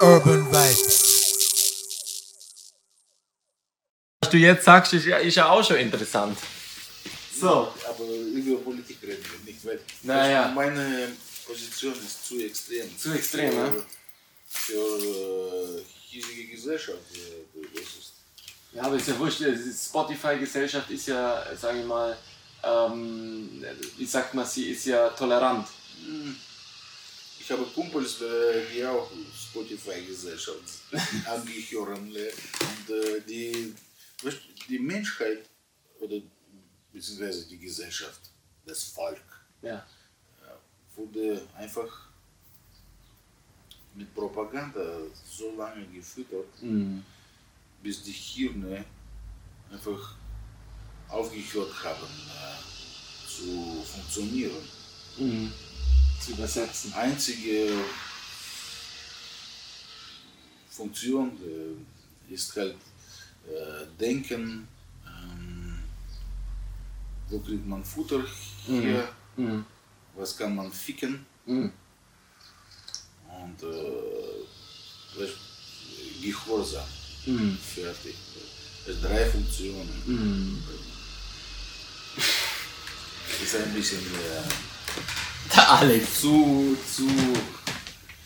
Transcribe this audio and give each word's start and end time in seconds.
Urban 0.00 0.46
Vibe. 0.46 0.90
Was 4.20 4.30
du 4.30 4.36
jetzt 4.36 4.64
sagst, 4.64 4.92
ist 4.92 5.06
ja, 5.06 5.18
ist 5.18 5.34
ja 5.36 5.48
auch 5.50 5.64
schon 5.64 5.76
interessant. 5.76 6.38
So. 7.38 7.72
Aber 7.88 8.04
über 8.34 8.60
Politik 8.60 8.98
reden 9.02 9.24
wir 9.24 9.52
nicht, 9.52 9.64
weil 9.64 9.80
Naja. 10.02 10.48
meine 10.54 11.08
Position 11.46 11.94
ist 11.94 12.26
zu 12.26 12.38
extrem. 12.44 12.98
Zu 12.98 13.12
extrem, 13.12 13.50
für, 13.52 13.56
ja? 13.56 13.72
Für 14.46 15.78
äh, 15.78 15.82
hiesige 16.08 16.46
Gesellschaft. 16.48 16.98
äh, 17.14 17.66
Das 17.74 17.82
ist, 17.82 18.12
Ja, 18.72 18.82
aber 18.84 18.96
ist 18.96 19.08
ja 19.08 19.18
wurscht. 19.18 19.40
die 19.40 19.72
Spotify-Gesellschaft 19.72 20.90
ist 20.90 21.08
ja, 21.08 21.44
sage 21.56 21.80
ich 21.80 21.86
mal, 21.86 22.16
ähm, 22.62 23.64
wie 23.96 24.06
sagt 24.06 24.34
man, 24.34 24.46
sie 24.46 24.70
ist 24.70 24.84
ja 24.86 25.08
tolerant. 25.10 25.66
Ich 27.50 27.56
habe 27.58 27.66
Kumpels, 27.74 28.18
die 28.72 28.84
auch 28.86 29.10
Spotify-Gesellschaft 29.50 30.62
angehören. 31.26 32.12
Und 32.12 33.26
die, 33.28 33.74
die 34.68 34.78
Menschheit 34.78 35.48
oder 35.98 36.18
beziehungsweise 36.92 37.48
die 37.48 37.58
Gesellschaft, 37.58 38.20
das 38.64 38.84
Volk, 38.84 39.20
Ja. 39.62 39.84
wurde 40.94 41.42
einfach 41.56 42.08
mit 43.96 44.14
Propaganda 44.14 45.00
so 45.28 45.56
lange 45.56 45.86
gefüttert, 45.86 46.62
Mhm. 46.62 47.04
bis 47.82 48.00
die 48.04 48.12
Hirne 48.12 48.84
einfach 49.72 50.14
aufgehört 51.08 51.74
haben 51.82 52.06
äh, 52.28 53.28
zu 53.28 53.82
funktionieren. 53.82 54.62
Mhm. 55.18 55.52
Zu 56.20 56.32
übersetzen. 56.32 56.92
Einzige 56.94 57.70
Funktion 60.70 61.30
äh, 61.42 62.32
ist 62.34 62.54
halt 62.56 62.76
äh, 63.48 63.86
Denken, 63.98 64.68
ähm, 65.06 65.78
wo 67.28 67.38
kriegt 67.40 67.66
man 67.66 67.84
Futter 67.84 68.22
her, 68.66 69.08
Mhm. 69.36 69.64
was 70.14 70.36
kann 70.36 70.54
man 70.54 70.70
ficken. 70.72 71.24
Mhm. 71.46 71.72
Und 73.28 73.62
äh, 73.62 75.16
weißt, 75.20 75.36
Gehorsam, 76.22 76.86
Mhm. 77.26 77.56
fertig. 77.56 78.14
Das 78.86 79.00
drei 79.00 79.24
Funktionen. 79.30 79.88
Mhm. 80.06 80.62
Das 82.16 83.40
ist 83.42 83.54
ein 83.56 83.72
bisschen 83.72 84.00
äh, 84.00 84.42
Der 85.54 85.70
Alex. 85.70 86.20
Zu, 86.20 86.76
zu. 86.94 87.08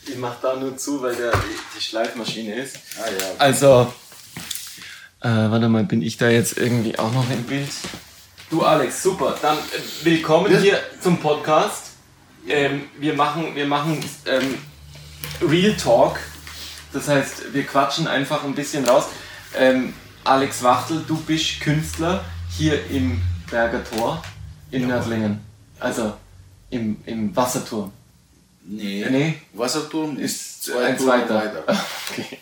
Ich 0.06 0.16
mach 0.18 0.40
da 0.40 0.56
nur 0.56 0.76
zu, 0.76 1.00
weil 1.02 1.14
der 1.16 1.32
die, 1.32 1.80
Schleifmaschine 1.80 2.54
ist. 2.56 2.76
ah 2.98 3.06
ja, 3.08 3.26
Also, 3.38 3.92
äh, 5.20 5.28
warte 5.28 5.68
mal, 5.68 5.84
bin 5.84 6.02
ich 6.02 6.16
da 6.18 6.28
jetzt 6.28 6.58
irgendwie 6.58 6.98
auch 6.98 7.10
noch 7.12 7.28
im 7.30 7.42
Bild? 7.44 7.70
Du 8.50 8.62
Alex, 8.62 9.02
super. 9.02 9.36
Dann 9.40 9.56
äh, 9.56 10.04
willkommen 10.04 10.52
Ja. 10.52 10.58
hier 10.58 10.80
zum 11.00 11.18
Podcast. 11.18 11.92
Ähm, 12.46 12.84
wir 12.98 13.14
machen, 13.14 13.54
wir 13.56 13.66
machen 13.66 14.04
ähm, 14.26 14.58
Real 15.40 15.74
Talk. 15.76 16.18
Das 16.92 17.08
heißt, 17.08 17.54
wir 17.54 17.64
quatschen 17.64 18.06
einfach 18.06 18.44
ein 18.44 18.54
bisschen 18.54 18.84
raus. 18.84 19.06
Ähm, 19.56 19.94
Alex 20.24 20.62
Wachtel, 20.62 21.02
du 21.08 21.16
bist 21.22 21.60
Künstler 21.60 22.24
hier 22.56 22.86
im 22.90 23.20
Berger 23.50 23.82
Tor 23.82 24.22
in 24.70 24.86
Nördlingen. 24.88 25.40
Also 25.80 26.14
im, 26.74 26.96
im 27.06 27.36
Wasserturm. 27.36 27.92
nee. 28.64 29.06
Nee. 29.08 29.34
Wasserturm 29.52 30.18
ist 30.18 30.64
zwei 30.64 30.86
ein 30.86 30.98
zweiter. 30.98 31.64
Okay. 32.10 32.38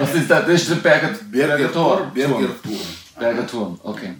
Was 0.00 0.14
ist 0.14 0.28
das? 0.28 0.44
Das 0.44 0.54
ist 0.54 0.70
der 0.70 0.74
Berger, 0.76 1.08
Berger 1.30 1.72
Tor, 1.72 2.10
Berger 2.12 2.38
Turm. 2.38 2.62
Turm. 2.62 2.80
Berger 3.18 3.46
Turm, 3.46 3.80
okay. 3.84 4.14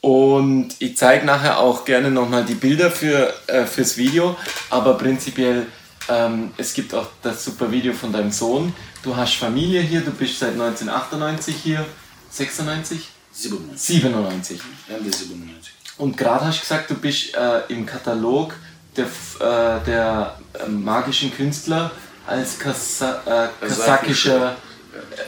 Und 0.00 0.74
ich 0.80 0.96
zeige 0.96 1.24
nachher 1.24 1.58
auch 1.60 1.84
gerne 1.84 2.10
nochmal 2.10 2.44
die 2.44 2.54
Bilder 2.54 2.90
für, 2.90 3.32
äh, 3.46 3.64
fürs 3.64 3.96
Video, 3.96 4.36
aber 4.70 4.94
prinzipiell, 4.98 5.66
ähm, 6.08 6.50
es 6.56 6.74
gibt 6.74 6.92
auch 6.94 7.06
das 7.22 7.44
super 7.44 7.70
Video 7.70 7.92
von 7.92 8.12
deinem 8.12 8.32
Sohn. 8.32 8.74
Du 9.04 9.14
hast 9.14 9.34
Familie 9.34 9.80
hier, 9.80 10.00
du 10.00 10.10
bist 10.10 10.40
seit 10.40 10.52
1998 10.52 11.54
hier, 11.54 11.86
96? 12.30 13.08
97. 13.30 14.02
97. 14.02 14.60
Ende 14.88 15.12
97. 15.12 15.72
Und 15.98 16.16
gerade 16.16 16.46
hast 16.46 16.58
du 16.58 16.60
gesagt, 16.62 16.90
du 16.90 16.94
bist 16.94 17.34
äh, 17.36 17.60
im 17.68 17.86
Katalog 17.86 18.54
der, 18.96 19.06
äh, 19.06 19.84
der 19.84 20.38
äh, 20.54 20.68
magischen 20.68 21.34
Künstler 21.34 21.90
als 22.26 22.58
Kasa 22.58 23.22
äh, 23.26 23.66
kasachischer 23.66 24.56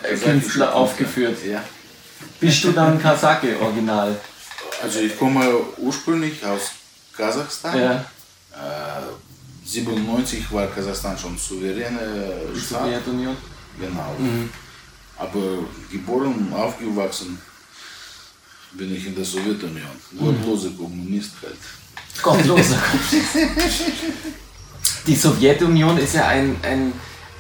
äh, 0.03 0.17
Künstler 0.17 0.75
aufgeführt. 0.75 1.39
Ja. 1.45 1.63
Bist 2.41 2.65
du 2.65 2.73
dann 2.73 3.01
Kasake 3.01 3.59
original? 3.61 4.15
Also 4.83 5.01
ich 5.01 5.19
komme 5.19 5.45
ursprünglich 5.79 6.45
aus 6.45 6.73
Kasachstan. 7.17 7.79
Ja. 7.79 7.93
Äh, 8.53 9.67
97 9.67 10.53
war 10.53 10.67
Kasachstan 10.67 11.17
schon 11.17 11.39
souveräne 11.39 11.99
Die 12.55 12.61
Staat. 12.61 12.85
Sowjetunion? 12.85 13.37
Genau. 13.81 14.15
Aber 15.17 15.41
geboren 15.91 16.35
und 16.35 16.53
aufgewachsen 16.53 17.39
bin 18.73 18.95
ich 18.95 19.07
in 19.07 19.15
der 19.15 19.25
Sowjetunion. 19.25 19.97
Gottlose 20.19 20.71
Kommunist 20.73 21.33
halt. 21.43 21.57
Gottloser 22.23 22.79
Die 25.07 25.15
Sowjetunion 25.15 25.99
ist 25.99 26.15
ja 26.15 26.27
ein, 26.29 26.57
ein, 26.63 26.93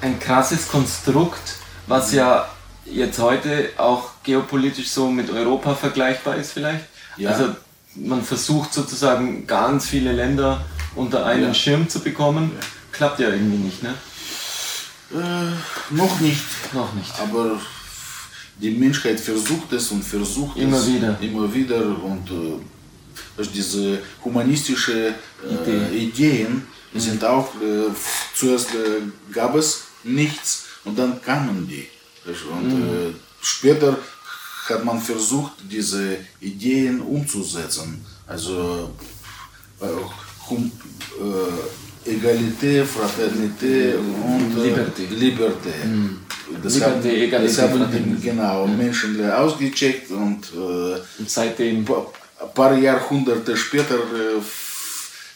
ein 0.02 0.18
krasses 0.20 0.68
Konstrukt, 0.68 1.54
was 1.86 2.12
ja 2.12 2.46
jetzt 2.84 3.18
heute 3.18 3.70
auch 3.78 4.10
geopolitisch 4.22 4.90
so 4.90 5.08
mit 5.10 5.30
Europa 5.30 5.74
vergleichbar 5.74 6.36
ist 6.36 6.52
vielleicht. 6.52 6.84
Ja. 7.16 7.30
Also 7.30 7.56
man 7.94 8.22
versucht 8.22 8.74
sozusagen 8.74 9.46
ganz 9.46 9.86
viele 9.88 10.12
Länder 10.12 10.64
unter 10.94 11.24
einen 11.24 11.48
Ja. 11.48 11.54
Schirm 11.54 11.88
zu 11.88 12.00
bekommen. 12.00 12.52
Klappt 12.92 13.20
ja 13.20 13.30
irgendwie 13.30 13.56
nicht, 13.64 13.82
ne? 13.82 13.94
Äh, 15.12 15.94
noch 15.94 16.20
nicht. 16.20 16.42
Noch 16.72 16.92
nicht. 16.94 17.12
Aber 17.20 17.58
die 18.60 18.70
Menschheit 18.72 19.18
versucht 19.18 19.72
es 19.72 19.90
und 19.90 20.04
versucht 20.04 20.56
Immer 20.58 20.76
es 20.78 20.86
wieder. 20.86 21.18
immer 21.20 21.52
wieder 21.52 21.78
und 22.02 22.30
äh, 22.30 22.60
diese 23.54 23.98
humanistische 24.25 25.14
äh, 25.66 25.97
Ideen 25.97 26.66
sind 26.94 27.25
auch 27.25 27.48
äh, 27.56 27.91
zuerst 28.34 28.70
äh, 28.75 29.02
gab 29.32 29.54
es 29.56 29.84
nichts 30.04 30.64
und 30.84 30.98
dann 30.98 31.20
kamen 31.22 31.66
die 31.69 31.88
und 32.26 32.70
äh, 32.72 33.14
später 33.42 33.98
hat 34.69 34.84
man 34.84 35.00
versucht 35.00 35.52
diese 35.70 36.16
Ideen 36.41 37.00
umzusetzen 37.00 38.04
also 38.26 38.91
äh, 39.81 39.86
hum, 40.48 40.70
äh, 41.20 42.10
Egalité, 42.10 42.84
Fraternité 42.84 43.94
und 43.96 44.58
äh, 44.58 44.69
Liberté. 44.69 45.02
Liberté. 45.10 45.72
Das 46.62 46.75
Liberté, 46.75 46.84
haben, 46.84 47.04
Egalité, 47.06 47.46
das 47.46 47.58
haben 47.62 47.81
Fraternité. 47.81 48.22
genau 48.22 48.66
Menschen 48.66 49.31
ausgecheckt 49.31 50.10
und 50.10 50.52
äh, 50.54 51.00
Und 51.19 51.31
seitdem. 51.31 51.84
Ein 52.40 52.54
paar 52.54 52.76
Jahrhunderte 52.76 53.56
später 53.56 53.94
äh, 53.96 54.40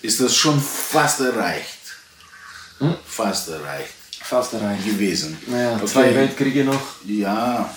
ist 0.06 0.20
das 0.20 0.34
schon 0.34 0.60
fast 0.60 1.20
erreicht. 1.20 1.78
Hm? 2.78 2.94
Fast 3.06 3.48
erreicht 3.48 3.92
Fast 4.22 4.52
erreicht. 4.54 4.84
gewesen. 4.84 5.36
Naja, 5.46 5.74
Okay. 5.76 5.86
zwei 5.86 6.14
Weltkriege 6.14 6.64
noch. 6.64 6.80
Ja, 7.04 7.68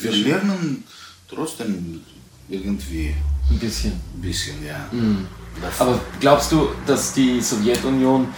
wir 0.00 0.12
lernen 0.12 0.84
trotzdem 1.28 2.00
irgendwie 2.48 3.14
Ein 3.50 3.58
bisschen. 3.58 3.92
ein 3.92 4.20
bisschen, 4.20 4.64
ja. 4.64 4.86
Hm. 4.90 5.26
Davon. 5.60 5.88
Aber 5.88 6.00
glaubst 6.20 6.52
du, 6.52 6.70
dass 6.86 7.12
die 7.12 7.40
Sowjetunion 7.40 8.32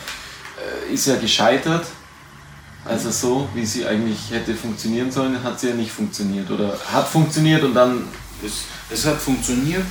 äh, 0.89 0.93
ist 0.95 1.07
ja 1.07 1.17
gescheitert? 1.17 1.87
Also 2.85 3.11
so, 3.11 3.49
wie 3.55 3.65
sie 3.65 3.87
eigentlich 3.87 4.31
hätte 4.31 4.55
funktionieren 4.55 5.13
sollen, 5.13 5.41
hat 5.45 5.61
sie 5.61 5.69
ja 5.69 5.75
nicht 5.75 5.93
funktioniert. 5.93 6.51
Oder 6.51 6.77
hat 6.93 7.07
funktioniert 7.07 7.63
und 7.63 7.75
dann, 7.75 8.09
es, 8.45 8.53
es 8.91 9.07
hat 9.07 9.21
funktioniert. 9.21 9.85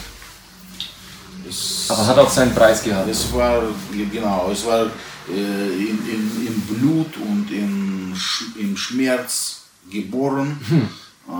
Es, 1.47 1.85
aber 1.89 2.05
hat 2.07 2.17
auch 2.19 2.29
seinen 2.29 2.53
Preis 2.53 2.83
gehabt. 2.83 3.09
Es 3.09 3.31
war, 3.33 3.63
genau, 4.11 4.49
es 4.51 4.65
war 4.65 4.85
äh, 5.29 5.67
in, 5.73 5.97
in, 6.07 6.47
in 6.47 6.61
Blut 6.61 7.17
und 7.17 7.49
in, 7.51 8.13
im 8.59 8.77
Schmerz 8.77 9.61
geboren, 9.89 10.59
äh, 11.27 11.31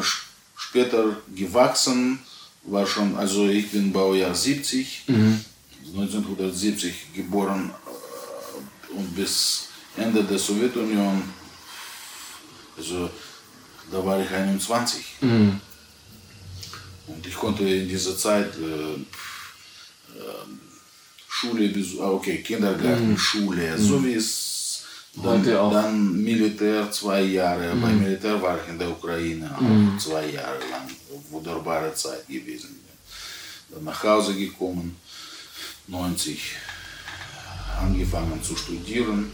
sch- 0.00 0.22
später 0.56 1.16
gewachsen, 1.34 2.18
war 2.64 2.86
schon, 2.86 3.16
also 3.16 3.48
ich 3.48 3.70
bin 3.70 3.92
Baujahr 3.92 4.34
70, 4.34 5.04
1970 5.94 7.14
geboren 7.14 7.70
äh, 7.86 8.92
und 8.98 9.14
bis 9.16 9.68
Ende 9.96 10.22
der 10.24 10.38
Sowjetunion, 10.38 11.22
also 12.76 13.08
da 13.90 14.04
war 14.04 14.20
ich 14.20 14.28
21. 14.30 15.04
Mhm. 15.22 15.60
Und 17.06 17.26
ich 17.26 17.34
konnte 17.34 17.62
in 17.68 17.88
dieser 17.88 18.16
Zeit 18.16 18.52
äh, 18.56 19.04
Schule 21.28 21.68
besuchen, 21.68 22.04
okay, 22.04 22.38
Kindergarten, 22.42 23.16
Schule, 23.18 23.78
so 23.78 24.02
wie 24.04 24.14
es 24.14 24.84
Dann, 25.22 25.42
dann 25.44 26.22
Militär 26.22 26.90
zwei 26.90 27.22
Jahre. 27.22 27.74
Beim 27.76 27.98
Militär 28.02 28.40
war 28.40 28.58
ich 28.62 28.68
in 28.68 28.78
der 28.78 28.90
Ukraine 28.90 29.50
auch 29.56 29.98
zwei 29.98 30.26
Jahre 30.30 30.58
lang. 30.70 30.88
Wunderbare 31.30 31.94
Zeit 31.94 32.26
gewesen. 32.28 32.80
Dann 33.70 33.84
nach 33.84 34.02
Hause 34.02 34.34
gekommen, 34.34 34.96
90 35.88 36.56
angefangen 37.80 38.42
zu 38.42 38.56
studieren. 38.56 39.32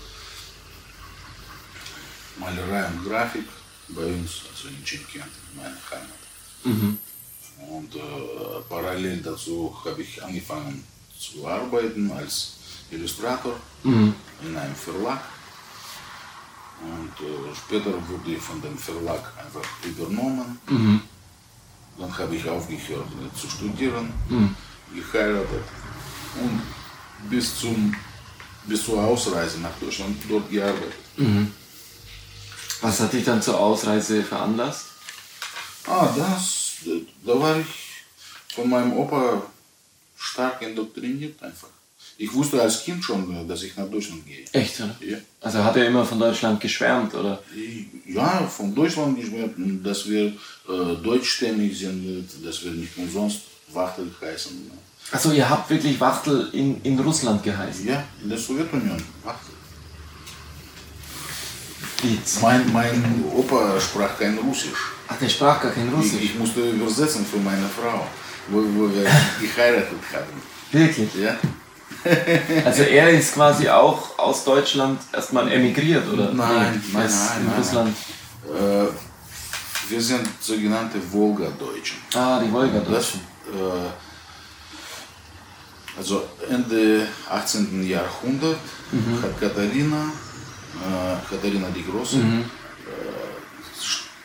Malerei 2.38 2.86
und 2.86 3.04
Grafik 3.04 3.46
bei 3.88 4.04
uns, 4.06 4.42
also 4.50 4.68
in 4.68 4.84
Tschechien, 4.84 5.24
meine 5.54 5.76
Heimat. 5.90 6.22
Und 7.70 7.94
äh, 7.94 8.00
parallel 8.68 9.18
dazu 9.22 9.74
habe 9.84 10.02
ich 10.02 10.22
angefangen 10.22 10.84
zu 11.18 11.46
arbeiten 11.46 12.10
als 12.12 12.54
Illustrator 12.90 13.54
in 14.42 14.56
einem 14.56 14.74
Verlag. 14.74 15.20
Und 16.82 17.12
äh, 17.26 17.54
später 17.56 17.92
wurde 18.08 18.32
ich 18.32 18.42
von 18.42 18.60
dem 18.60 18.76
Verlag 18.76 19.32
einfach 19.38 19.62
übernommen. 19.84 20.58
Dann 21.98 22.18
habe 22.18 22.34
ich 22.36 22.48
aufgehört 22.48 23.06
äh, 23.06 23.38
zu 23.38 23.48
studieren, 23.48 24.12
geheiratet 24.94 25.64
und 26.42 26.62
bis, 27.30 27.58
zum, 27.60 27.94
bis 28.66 28.84
zur 28.84 29.02
Ausreise 29.02 29.60
nach 29.60 29.76
Deutschland 29.80 30.16
dort 30.28 30.50
gearbeitet. 30.50 30.94
Was 32.80 33.00
hat 33.00 33.12
dich 33.12 33.24
dann 33.24 33.40
zur 33.40 33.58
Ausreise 33.60 34.24
veranlasst? 34.24 34.86
Ah, 35.86 36.08
das, 36.16 36.61
da 37.24 37.40
war 37.40 37.58
ich 37.58 37.66
von 38.54 38.68
meinem 38.68 38.92
Opa 38.94 39.42
stark 40.16 40.62
indoktriniert 40.62 41.42
einfach. 41.42 41.68
Ich 42.18 42.32
wusste 42.32 42.60
als 42.60 42.84
Kind 42.84 43.02
schon, 43.02 43.48
dass 43.48 43.62
ich 43.62 43.76
nach 43.76 43.88
Deutschland 43.88 44.24
gehe. 44.26 44.44
Echt, 44.52 44.80
oder? 44.80 44.96
Ja. 45.00 45.18
Also 45.40 45.64
hat 45.64 45.76
er 45.76 45.86
immer 45.86 46.04
von 46.04 46.18
Deutschland 46.20 46.60
geschwärmt, 46.60 47.14
oder? 47.14 47.42
Ja, 48.06 48.46
von 48.46 48.74
Deutschland 48.74 49.18
geschwärmt, 49.18 49.84
dass 49.84 50.08
wir 50.08 50.26
äh, 50.26 50.94
deutschstämmig 51.02 51.76
sind, 51.78 52.28
dass 52.44 52.62
wir 52.64 52.72
nicht 52.72 52.96
umsonst 52.96 53.40
Wachtel 53.72 54.10
heißen. 54.20 54.70
Achso, 55.10 55.32
ihr 55.32 55.48
habt 55.48 55.68
wirklich 55.70 55.98
Wachtel 55.98 56.48
in, 56.52 56.80
in 56.82 56.98
Russland 56.98 57.42
geheißen. 57.42 57.86
Ja, 57.86 58.04
in 58.22 58.28
der 58.28 58.38
Sowjetunion, 58.38 59.02
Wachtel. 59.24 59.52
Mein, 62.40 62.72
mein 62.72 63.24
Opa 63.32 63.80
sprach 63.80 64.18
kein 64.18 64.36
Russisch. 64.38 64.92
Ach, 65.12 65.18
der 65.20 65.28
sprach 65.28 65.60
gar 65.60 65.70
kein 65.72 65.88
Ich, 65.88 65.94
Russisch. 65.94 66.20
ich 66.22 66.38
musste 66.38 66.60
übersetzen 66.70 67.24
für 67.26 67.38
meine 67.38 67.66
Frau, 67.68 68.06
wo, 68.48 68.58
wo 68.58 68.88
wir 68.94 69.04
geheiratet 69.40 69.98
haben. 70.12 70.42
Wirklich? 70.72 71.14
Ja? 71.14 71.36
Also 72.64 72.82
er 72.82 73.10
ist 73.10 73.34
quasi 73.34 73.68
auch 73.68 74.18
aus 74.18 74.42
Deutschland 74.44 75.00
erstmal 75.12 75.52
emigriert, 75.52 76.04
oder? 76.12 76.32
Nein, 76.32 76.82
nein, 76.92 77.04
nein, 77.08 77.40
in 77.40 77.46
nein. 77.46 77.54
Russland. 77.58 77.96
Äh, 78.46 78.86
wir 79.88 80.00
sind 80.00 80.26
sogenannte 80.40 80.98
Wolga-Deutschen. 81.12 81.98
Ah, 82.14 82.40
die 82.40 82.46
Das, 82.46 82.52
Wolga-Deutschen. 82.54 83.20
äh, 83.54 83.90
also 85.96 86.24
Ende 86.50 87.06
18. 87.30 87.86
Jahrhundert 87.88 88.58
hat 89.22 89.40
Katharina, 89.40 90.04
äh, 90.82 91.16
Katharina 91.30 91.68
die 91.74 91.84
Große, 91.84 92.16
äh, 92.16 92.44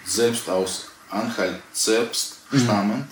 selbst 0.07 0.49
aus 0.49 0.87
Anhalt 1.09 1.59
selbst 1.73 2.37
stammend, 2.53 3.07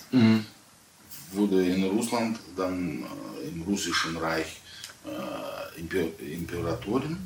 wurde 1.32 1.64
in 1.66 1.84
Russland 1.84 2.38
dann 2.56 3.02
äh, 3.02 3.48
im 3.48 3.62
russischen 3.62 4.16
Reich 4.16 4.60
äh, 5.04 5.80
Imper 5.80 6.06
Imperatorin, 6.20 7.18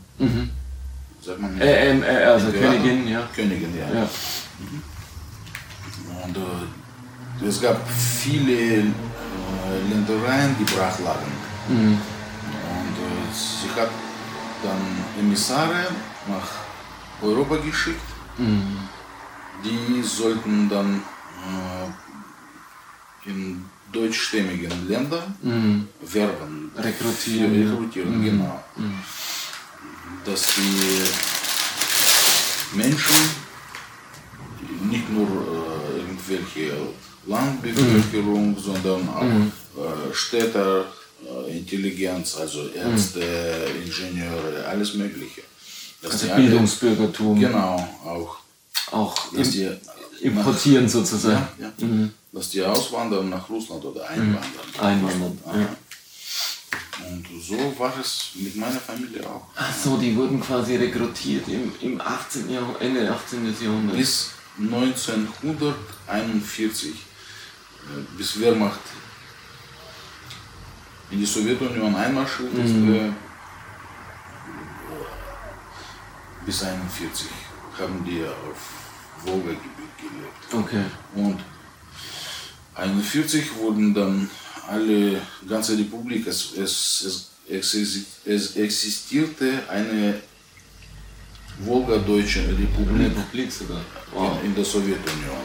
sagt 1.24 1.40
man 1.40 1.60
Äh, 1.60 1.90
ähm, 1.90 2.02
äh, 2.02 2.06
also 2.06 2.46
Imperator? 2.48 2.72
Königin, 2.72 3.08
ja. 3.08 3.28
Königin, 3.34 3.72
ja. 3.78 4.00
ja. 4.00 4.08
Und 6.24 6.36
äh, 6.36 7.46
es 7.48 7.60
gab 7.60 7.78
viele 7.88 8.52
äh, 8.52 8.84
Ländereien, 9.90 10.56
die 10.58 10.64
brach 10.64 10.98
lagen. 11.00 11.32
Und 11.68 12.96
äh, 12.98 13.32
sie 13.32 13.80
hat 13.80 13.90
dann 14.62 14.82
Emissare 15.18 15.86
nach 16.28 16.48
Europa 17.22 17.56
geschickt. 17.56 18.00
Die 19.64 20.02
sollten 20.02 20.68
dann 20.68 21.02
äh, 23.26 23.28
in 23.30 23.64
deutschstämmigen 23.92 24.88
Ländern 24.88 25.36
werben. 26.02 26.70
Rekrutieren, 26.76 27.52
Für 27.54 27.60
ja. 27.60 27.70
Rekrutieren, 27.70 28.24
genau. 28.24 28.64
Dass 30.24 30.46
die 30.56 31.02
Menschen 32.76 33.16
nicht 34.90 35.10
nur 35.10 35.26
äh, 35.26 35.98
irgendwelche 36.00 36.72
Landbevölkerung, 37.26 38.56
sondern 38.58 39.08
auch 39.08 39.22
äh, 39.22 40.14
Städter, 40.14 40.84
äh, 41.24 41.58
Intelligenz, 41.58 42.36
also 42.36 42.68
Ärzte, 42.68 43.20
Ingenieure, 43.84 44.64
alles 44.68 44.94
Mögliche. 44.94 45.42
Dass 46.00 46.12
Also 46.12 46.26
die 46.26 46.32
alle- 46.32 46.42
Bildungsbürgertum 46.44 47.40
Genau, 47.40 47.76
auch. 48.04 48.38
Auch 48.92 49.16
Dass 49.32 49.48
im, 49.48 49.52
die, 49.52 49.70
importieren 50.26 50.88
sozusagen. 50.88 51.46
ja, 51.58 51.72
ja, 51.78 52.08
dass 52.32 52.50
die 52.50 52.62
auswandern 52.62 53.28
nach 53.28 53.48
Russland 53.48 53.84
oder 53.84 54.08
einwandern. 54.08 54.44
Einwandern, 54.78 55.36
Aha. 55.46 55.58
ja. 55.58 55.76
Und 57.08 57.26
so 57.42 57.56
war 57.78 57.92
es 57.98 58.30
mit 58.34 58.54
meiner 58.56 58.78
Familie 58.78 59.26
auch. 59.26 59.46
Ach 59.56 59.74
so, 59.74 59.96
die 59.96 60.14
wurden 60.14 60.38
quasi 60.40 60.76
rekrutiert 60.76 61.48
im, 61.48 61.72
im 61.80 61.98
18. 62.00 62.48
Jahrhundert, 62.50 62.82
Ende 62.82 63.10
18. 63.10 63.56
Jahrhundert. 63.60 63.96
Bis 63.96 64.32
1941, 64.58 66.90
äh, 66.90 66.94
bis 68.16 68.38
Wehrmacht 68.38 68.78
in 71.10 71.18
die 71.20 71.26
Sowjetunion 71.26 71.96
einmarschiert 71.96 72.52
ist, 72.54 72.74
äh, 72.76 73.10
bis 76.44 76.62
1941 76.62 77.28
haben 77.78 78.04
die 78.04 78.22
auf 78.24 78.79
Wolga-Gebiet 79.24 79.96
gelebt. 79.98 80.54
Okay. 80.54 80.84
Und 81.14 81.40
1941 82.74 83.56
wurden 83.56 83.94
dann 83.94 84.30
alle, 84.68 85.20
ganze 85.48 85.76
Republik, 85.76 86.26
es, 86.26 86.56
es, 86.56 87.30
es, 87.48 87.74
es 88.24 88.56
existierte 88.56 89.62
eine 89.68 90.20
Wolga-Deutsche 91.60 92.40
Republik 92.48 92.88
Republik 92.98 93.52
sogar. 93.52 93.80
Wow. 94.12 94.38
in, 94.42 94.50
in 94.50 94.54
der 94.54 94.64
Sowjetunion. 94.64 95.42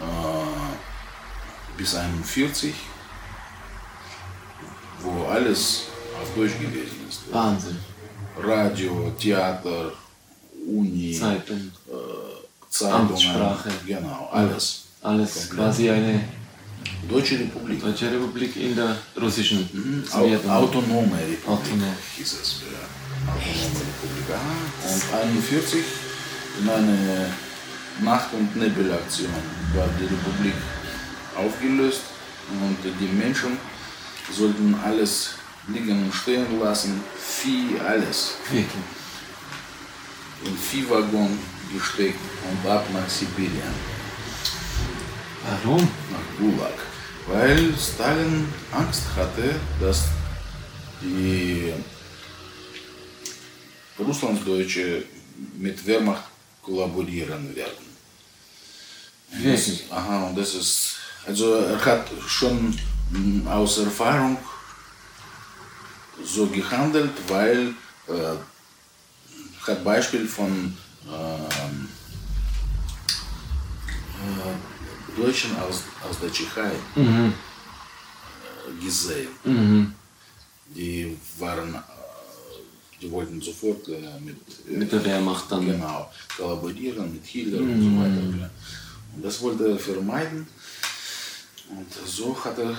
Äh, 0.00 0.70
bis 1.76 1.94
1941, 1.94 2.74
wo 5.00 5.24
alles 5.26 5.84
auf 6.20 6.34
Deutsch 6.34 6.58
gewesen 6.58 7.06
ist. 7.08 7.32
Wahnsinn. 7.32 7.78
Radio, 8.42 9.12
Theater, 9.18 9.92
Uni, 10.66 11.12
Zeitung. 11.12 11.70
Zeitungen, 12.70 13.08
Amtssprache. 13.08 13.70
genau, 13.86 14.28
alles. 14.32 14.82
Alles 15.02 15.48
Komplett. 15.48 15.56
quasi 15.58 15.90
eine 15.90 16.20
Deutsche 17.08 17.38
Republik. 17.38 17.80
deutsche 17.80 18.10
Republik 18.12 18.54
in 18.56 18.76
der 18.76 18.96
russischen 19.20 20.04
Au 20.12 20.18
Sowjetunion. 20.20 20.50
Autonome 20.56 21.16
Republik 21.16 21.48
Autonom. 21.48 21.94
hieß 22.16 22.32
es. 22.42 22.56
Ja. 22.70 23.32
Autonome 23.32 23.80
Republik. 23.90 24.26
Aha. 24.30 24.94
Und 24.94 25.02
1941 25.14 25.84
in 26.60 26.68
einer 26.68 27.26
Nacht- 28.02 28.32
und 28.34 28.54
Nebelaktion 28.56 29.28
war 29.74 29.88
die 29.98 30.04
Republik 30.04 30.54
aufgelöst 31.36 32.02
und 32.50 32.76
die 32.84 33.06
Menschen 33.16 33.56
sollten 34.32 34.74
alles 34.84 35.30
liegen 35.68 36.04
und 36.04 36.14
stehen 36.14 36.46
lassen, 36.60 37.00
Vieh, 37.18 37.78
alles 37.86 38.34
Wirklich. 38.50 38.66
in 40.44 40.56
Viehwaggon 40.56 41.38
gesteckt 41.72 42.18
und 42.48 42.70
ab 42.70 42.86
nach 42.92 43.08
Sibirien. 43.08 43.74
Warum? 45.42 45.80
nach 46.10 46.38
Gulag, 46.38 46.74
weil 47.26 47.72
Stalin 47.78 48.46
Angst 48.72 49.04
hatte, 49.16 49.54
dass 49.80 50.04
die 51.00 51.72
Russlandsdeutsche 53.98 55.04
mit 55.58 55.84
Wehrmacht 55.86 56.24
kollaborieren 56.62 57.54
werden. 57.54 57.90
Wirklich? 59.32 59.84
Aha, 59.90 60.26
und 60.26 60.36
das 60.36 60.54
ist, 60.54 60.96
also 61.26 61.54
er 61.54 61.84
hat 61.84 62.10
schon 62.26 62.76
mm, 63.10 63.46
aus 63.46 63.78
Erfahrung 63.78 64.36
so 66.24 66.46
gehandelt, 66.46 67.12
weil 67.28 67.74
äh, 68.08 68.36
hat 69.66 69.84
Beispiel 69.84 70.26
von 70.26 70.76
ähm, 71.12 71.88
äh, 74.20 75.20
Deutschen 75.20 75.56
aus, 75.58 75.82
aus 76.08 76.18
der 76.20 76.32
Tschechei 76.32 76.72
Mhm. 76.94 77.32
gesehen. 78.82 79.28
Mhm. 79.44 79.94
Die 80.74 81.16
waren 81.38 81.74
äh, 81.74 81.78
die 83.00 83.10
wollten 83.10 83.40
sofort 83.40 83.88
äh, 83.88 83.98
mit, 84.24 84.36
äh, 84.68 84.76
Mit 84.76 84.92
der 84.92 85.04
Wehrmacht 85.04 85.50
dann. 85.50 85.66
Genau, 85.66 86.10
kollaborieren 86.36 87.12
mit 87.12 87.24
Hitler 87.26 87.60
und 87.60 87.80
so 87.82 87.98
weiter. 87.98 88.38
ja. 88.42 88.50
Und 89.16 89.24
das 89.24 89.40
wollte 89.40 89.68
er 89.70 89.78
vermeiden. 89.78 90.46
Und 91.70 91.86
so 92.06 92.36
hat 92.44 92.58
er 92.58 92.76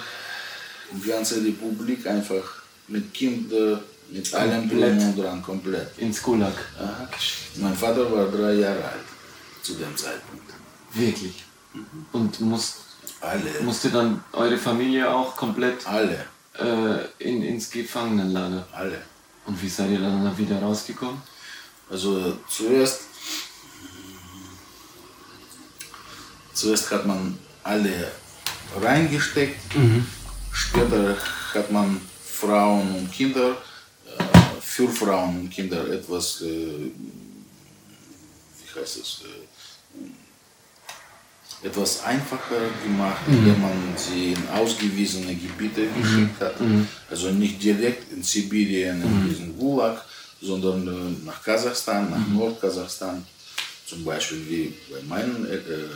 die 0.91 1.07
ganze 1.07 1.43
Republik 1.43 2.05
einfach 2.07 2.61
mit 2.87 3.13
Kindern, 3.13 3.79
mit 4.11 4.31
drum 4.31 4.67
und 4.69 5.17
dran 5.17 5.41
komplett. 5.41 5.97
Ins 5.97 6.21
Gulag. 6.21 6.53
Aha. 6.77 7.07
Mein 7.55 7.75
Vater 7.75 8.11
war 8.11 8.25
drei 8.27 8.53
Jahre 8.53 8.83
alt 8.83 9.05
zu 9.61 9.73
dem 9.73 9.95
Zeitpunkt. 9.95 10.51
Wirklich. 10.93 11.43
Und 12.11 12.39
musst, 12.41 12.77
Alle, 13.21 13.61
musste 13.61 13.89
dann 13.89 14.23
eure 14.33 14.57
Familie 14.57 15.09
auch 15.09 15.35
komplett 15.35 15.87
alle, 15.87 16.25
äh, 16.59 17.05
in, 17.19 17.41
ins 17.43 17.69
Gefangenenlager. 17.69 18.67
alle. 18.73 19.01
Und 19.45 19.61
wie 19.61 19.69
seid 19.69 19.91
ihr 19.91 19.99
dann 19.99 20.37
wieder 20.37 20.59
rausgekommen? 20.61 21.21
Also 21.89 22.37
zuerst, 22.49 23.01
zuerst 26.53 26.91
hat 26.91 27.05
man 27.05 27.37
alle 27.63 28.11
reingesteckt, 28.81 29.59
später 30.51 31.17
hat 31.53 31.71
man 31.71 31.99
Frauen 32.23 32.95
und 32.95 33.11
Kinder, 33.11 33.57
für 34.71 34.87
Frauen 34.87 35.41
und 35.41 35.49
Kinder 35.49 35.85
etwas, 35.89 36.41
äh, 36.41 36.91
wie 38.57 38.79
heißt 38.79 38.97
es, 38.97 39.21
äh, 39.25 39.27
etwas 41.67 42.03
einfacher 42.03 42.69
gemacht, 42.83 43.21
indem 43.27 43.61
man 43.61 43.93
sie 43.97 44.31
in 44.31 44.49
ausgewiesene 44.49 45.35
Gebiete 45.35 45.87
geschickt 45.87 46.39
hat. 46.39 46.55
Also 47.09 47.29
nicht 47.31 47.61
direkt 47.61 48.11
in 48.13 48.23
Sibirien, 48.23 49.03
in 49.03 49.29
diesen 49.29 49.57
Gulag, 49.59 50.03
sondern 50.41 50.87
äh, 50.87 51.25
nach 51.25 51.43
Kasachstan, 51.43 52.09
nach 52.09 52.27
Nordkasachstan. 52.27 53.25
Zum 53.85 54.05
Beispiel 54.05 54.49
wie 54.49 54.73
bei 54.89 55.01
meinen 55.03 55.45
äh, 55.45 55.55
äh, 55.55 55.89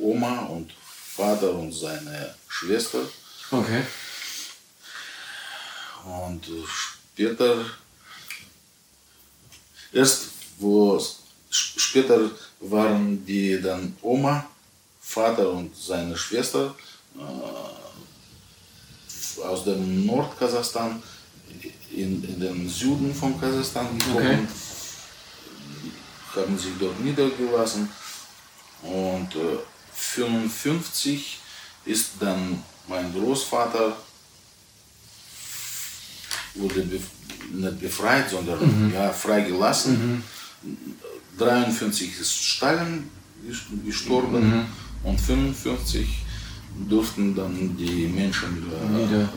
Oma 0.00 0.46
und 0.46 0.72
Vater 1.16 1.54
und 1.54 1.72
seine 1.72 2.34
Schwester. 2.48 2.98
Okay. 3.52 3.82
Und 6.04 6.46
äh, 6.48 6.64
später, 7.16 7.64
erst 9.90 10.28
wo 10.58 11.02
später 11.50 12.30
waren 12.60 13.24
die 13.24 13.58
dann 13.62 13.96
Oma, 14.02 14.44
Vater 15.00 15.50
und 15.50 15.74
seine 15.74 16.14
Schwester 16.16 16.74
äh, 17.16 17.22
aus 19.42 19.64
dem 19.64 20.04
Nordkasachstan 20.04 21.02
in, 21.90 22.22
in 22.22 22.38
den 22.38 22.68
Süden 22.68 23.14
von 23.14 23.40
Kasachstan 23.40 23.98
gekommen, 23.98 24.46
haben 26.34 26.58
sich 26.58 26.72
dort 26.78 27.00
niedergelassen. 27.00 27.88
Und 28.82 29.34
äh, 29.36 29.56
55 29.94 31.38
ist 31.86 32.10
dann 32.20 32.62
mein 32.88 33.10
Großvater 33.14 33.96
wurde 36.58 36.82
bef 36.82 37.02
nicht 37.52 37.80
befreit, 37.80 38.28
sondern 38.30 38.92
ja, 38.92 39.10
freigelassen. 39.10 40.22
53 41.38 42.20
ist 42.20 42.32
Stalin 42.44 43.04
ges- 43.48 43.84
gestorben 43.84 44.66
und 45.04 45.20
55 45.20 46.06
durften 46.88 47.34
dann 47.34 47.76
die 47.76 48.08
Menschen 48.08 48.66
Wieder. 48.66 49.28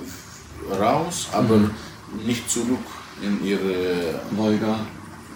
äh, 0.72 0.76
raus, 0.76 1.28
aber 1.32 1.70
nicht 2.26 2.50
zurück 2.50 2.86
in 3.22 3.46
ihre 3.46 4.20
Wolga. 4.32 4.80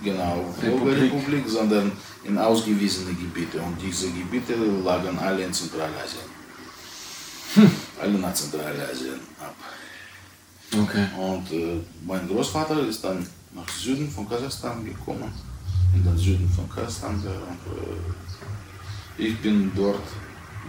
genau, 0.03 0.53
Republik. 0.61 0.97
Republik, 1.03 1.43
sondern 1.47 1.91
in 2.23 2.37
ausgewiesene 2.37 3.13
Gebiete. 3.13 3.59
Und 3.61 3.75
diese 3.81 4.07
Gebiete 4.09 4.53
lagen 4.83 5.17
alle 5.19 5.43
in 5.45 5.53
Zentralasien. 5.53 6.27
Alle 8.01 8.13
nach 8.13 8.33
Zentralasien 8.33 9.19
ab. 9.39 9.55
Okay. 10.81 11.05
Und 11.17 11.51
äh, 11.51 11.79
mein 12.05 12.27
Großvater 12.27 12.79
ist 12.87 13.03
dann 13.03 13.25
nach 13.53 13.67
Süden 13.69 14.09
von 14.09 14.27
Kasachstan 14.27 14.83
gekommen, 14.83 15.31
in 15.93 16.03
den 16.03 16.17
Süden 16.17 16.49
von 16.49 16.67
Kasachstan. 16.69 17.15
Und, 17.15 17.23
äh, 17.23 19.25
ich 19.25 19.39
bin 19.41 19.71
dort 19.75 20.01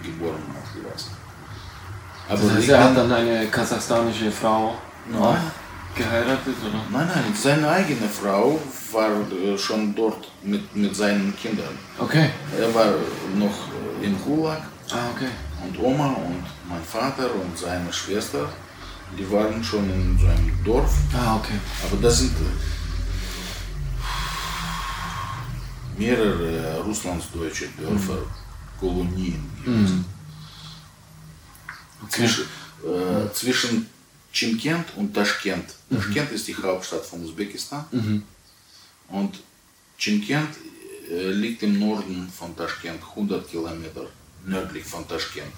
geboren 0.03 0.41
und 0.49 0.57
aufgewachsen. 0.63 1.13
Aber 2.29 2.41
Das 2.41 2.51
heißt, 2.53 2.69
er 2.71 2.85
hat 2.85 2.97
dann 2.97 3.13
eine 3.13 3.47
kasachstanische 3.49 4.31
Frau 4.31 4.75
Nein. 5.11 5.37
geheiratet, 5.95 6.55
oder? 6.67 6.81
Nein, 6.91 7.09
nein, 7.15 7.35
seine 7.35 7.69
eigene 7.69 8.09
Frau 8.09 8.59
war 8.93 9.11
äh, 9.33 9.57
schon 9.59 9.95
dort 9.95 10.31
mit, 10.43 10.75
mit 10.77 10.95
seinen 10.95 11.35
Kindern. 11.37 11.79
Okay. 11.99 12.31
Er 12.59 12.75
war 12.75 12.87
noch 13.37 13.55
äh, 14.03 14.07
in 14.07 14.19
Gulag 14.23 14.63
Ah, 14.91 15.09
okay. 15.15 15.29
und 15.65 15.79
Oma 15.83 16.09
und 16.09 16.45
mein 16.69 16.83
Vater 16.83 17.25
und 17.35 17.57
seine 17.57 17.91
Schwester, 17.91 18.47
die 19.19 19.31
waren 19.31 19.63
schon 19.63 19.89
in 19.91 20.19
so 20.19 20.27
einem 20.27 20.65
Dorf. 20.65 20.93
Ah, 21.13 21.37
okay. 21.37 21.59
Aber 21.85 22.01
das 22.01 22.19
sind 22.19 22.33
äh, 22.33 22.45
mehrere 25.99 26.81
russlandsdeutsche 26.81 27.69
Dörfer, 27.79 28.19
Kolonien 28.79 29.51
gewesen. 29.65 30.05
Okay. 32.03 32.27
Zwischen, 32.27 32.45
äh, 32.85 33.33
zwischen 33.33 33.87
Chimkent 34.33 34.87
und 34.97 35.15
Taschkent. 35.15 35.75
Taschkent 35.91 36.33
ist 36.33 36.49
die 36.49 36.57
Hauptstadt 36.57 37.07
von 37.07 37.25
Usbekistan. 37.25 37.85
Und 39.09 39.41
Chimkent 39.99 40.57
äh, 41.11 41.31
liegt 41.31 41.63
im 41.63 41.79
Norden 41.79 42.29
von 42.29 42.57
Taschkent, 42.57 43.01
100 43.11 43.49
Kilometer 43.49 44.07
nördlich 44.45 44.85
von 44.85 45.07
Taschkent. 45.07 45.53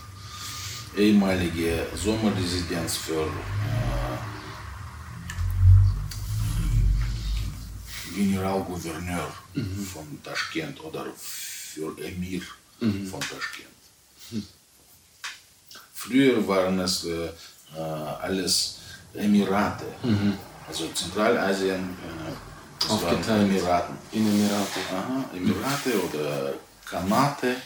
Ehemalige 0.96 1.86
Sommerresidenz 1.94 2.96
für 2.96 3.22
äh, 3.22 4.16
Generalgouverneur 8.14 9.30
von 9.92 10.22
Taschkent 10.22 10.82
oder 10.82 11.04
für 11.16 11.96
Emir 11.98 12.40
von 12.80 13.20
Taschkent. 13.20 13.76
Früher 15.92 16.46
waren 16.48 16.78
es 16.80 17.04
äh, 17.04 17.26
äh, 17.26 17.78
alles 17.78 18.78
Emirate. 19.14 19.86
Also 20.66 20.88
Zentralasien, 20.94 21.80
äh, 21.80 22.90
Aufgeteilt. 22.92 23.50
Emiraten. 23.50 23.96
In 24.12 24.26
Emirate. 24.26 24.80
Aha, 24.92 25.24
Emirate 25.34 26.02
oder 26.08 26.54
Kanate, 26.84 27.56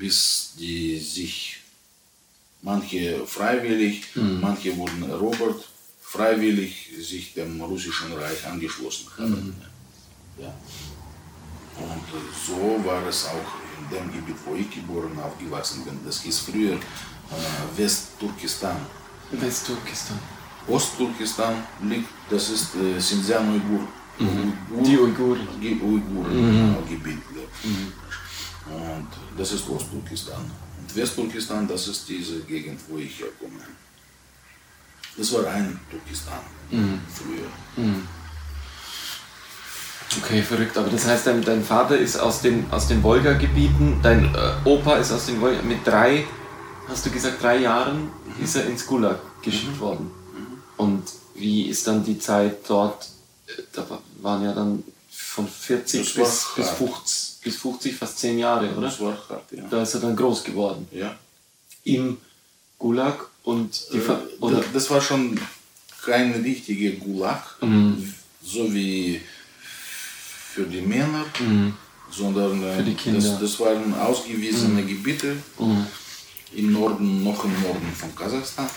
bis 0.00 0.54
die 0.58 0.98
sich 0.98 1.34
manche 2.62 3.02
freiwillig, 3.26 3.94
manche 4.40 4.70
wurden 4.76 5.02
erobert, 5.08 5.60
freiwillig 6.14 6.72
sich 7.10 7.24
dem 7.34 7.60
russischen 7.60 8.12
Reich 8.22 8.40
angeschlossen 8.52 9.06
haben. 9.18 9.54
Ja. 10.42 10.52
Und 11.88 12.06
äh, 12.18 12.22
so 12.46 12.60
war 12.84 13.02
es 13.06 13.20
auch 13.26 13.50
in 13.78 13.84
dem 13.94 14.06
Gebiet, 14.14 14.36
wo 14.44 14.54
ich 14.54 14.68
geboren 14.70 15.16
aufgewachsen 15.26 15.84
bin. 15.84 15.96
Das 16.06 16.16
hieß 16.22 16.38
früher 16.40 16.74
äh, 16.74 16.78
Westturkestan. 17.78 18.76
Westturkestan. 19.30 20.18
Ostturkestan 20.68 21.54
liegt, 21.90 22.08
das 22.28 22.50
ist 22.50 22.68
äh, 22.74 22.98
Xinjiang 22.98 23.46
Uigur. 23.54 23.82
Uigur- 24.20 24.82
Die 24.84 24.98
Uiguren. 24.98 25.48
Ge- 25.60 25.80
Uiguren 25.90 26.74
äh, 26.76 26.88
Gebiet. 26.90 27.22
ja. 27.36 27.44
Und 28.66 29.08
das 29.38 29.52
ist 29.52 29.68
Ostturkestan. 29.68 30.50
Und 30.80 30.96
Westturkestan, 30.96 31.66
das 31.68 31.88
ist 31.88 32.08
diese 32.08 32.40
Gegend, 32.40 32.80
wo 32.88 32.98
ich 32.98 33.18
herkomme. 33.20 33.60
Das 35.16 35.32
war 35.32 35.46
ein 35.46 35.78
Turkestan 35.90 36.40
früher. 37.12 37.48
Okay, 40.22 40.42
verrückt. 40.42 40.76
Aber 40.76 40.88
das 40.88 41.06
heißt, 41.06 41.26
dein, 41.26 41.42
dein 41.42 41.62
Vater 41.64 41.96
ist 41.98 42.16
aus 42.16 42.42
den, 42.42 42.70
aus 42.70 42.88
den 42.88 43.02
Wolga-Gebieten, 43.02 44.00
dein 44.02 44.34
äh, 44.34 44.52
Opa 44.64 44.96
ist 44.96 45.12
aus 45.12 45.26
den 45.26 45.40
Wolga, 45.40 45.62
mit 45.62 45.86
drei, 45.86 46.26
hast 46.88 47.06
du 47.06 47.10
gesagt, 47.10 47.42
drei 47.42 47.58
Jahren 47.58 48.08
ist 48.42 48.56
er 48.56 48.66
ins 48.66 48.86
Gulag 48.86 49.20
geschickt 49.42 49.78
worden. 49.78 50.10
Und 50.76 51.04
wie 51.34 51.66
ist 51.68 51.86
dann 51.86 52.04
die 52.04 52.18
Zeit 52.18 52.68
dort? 52.68 53.08
Da 53.72 53.88
wa- 53.88 54.00
waren 54.22 54.42
ja 54.44 54.52
dann 54.52 54.82
von 55.30 55.46
40 55.46 56.00
Das 56.00 56.16
war 56.16 56.24
bis, 56.24 56.46
bis, 56.56 56.66
hart. 56.66 56.78
50, 56.78 57.42
bis 57.42 57.56
50, 57.56 57.96
fast 57.96 58.18
zehn 58.18 58.38
Jahre, 58.38 58.68
oder? 58.72 58.88
Das 58.88 59.00
war 59.00 59.16
hart, 59.28 59.52
ja. 59.52 59.64
Da 59.70 59.82
ist 59.82 59.94
er 59.94 60.00
dann 60.00 60.16
groß 60.16 60.42
geworden. 60.44 60.88
ja. 60.92 61.16
Im 61.84 62.18
Gulag 62.78 63.28
und 63.44 63.86
die 63.92 64.00
Fa 64.00 64.20
Äh, 64.42 64.62
das, 64.72 64.90
war 64.90 65.00
schon 65.00 65.38
kein 66.04 66.32
richtiger 66.32 66.92
Gulag, 66.98 67.42
so 68.42 68.74
wie 68.74 69.20
für 70.54 70.64
die 70.64 70.80
Männer, 70.80 71.24
sondern 72.10 72.62
äh, 72.62 72.76
Für 72.76 72.82
die 72.82 72.94
Kinder. 72.94 73.20
Das, 73.20 73.40
das 73.40 73.60
waren 73.60 73.94
ausgewiesene 73.94 74.82
Gebiete 74.84 75.36
im 76.52 76.72
Norden, 76.72 77.22
noch 77.22 77.44
im 77.44 77.62
Norden 77.62 77.92
von 77.96 78.14
Kasachstan. 78.14 78.68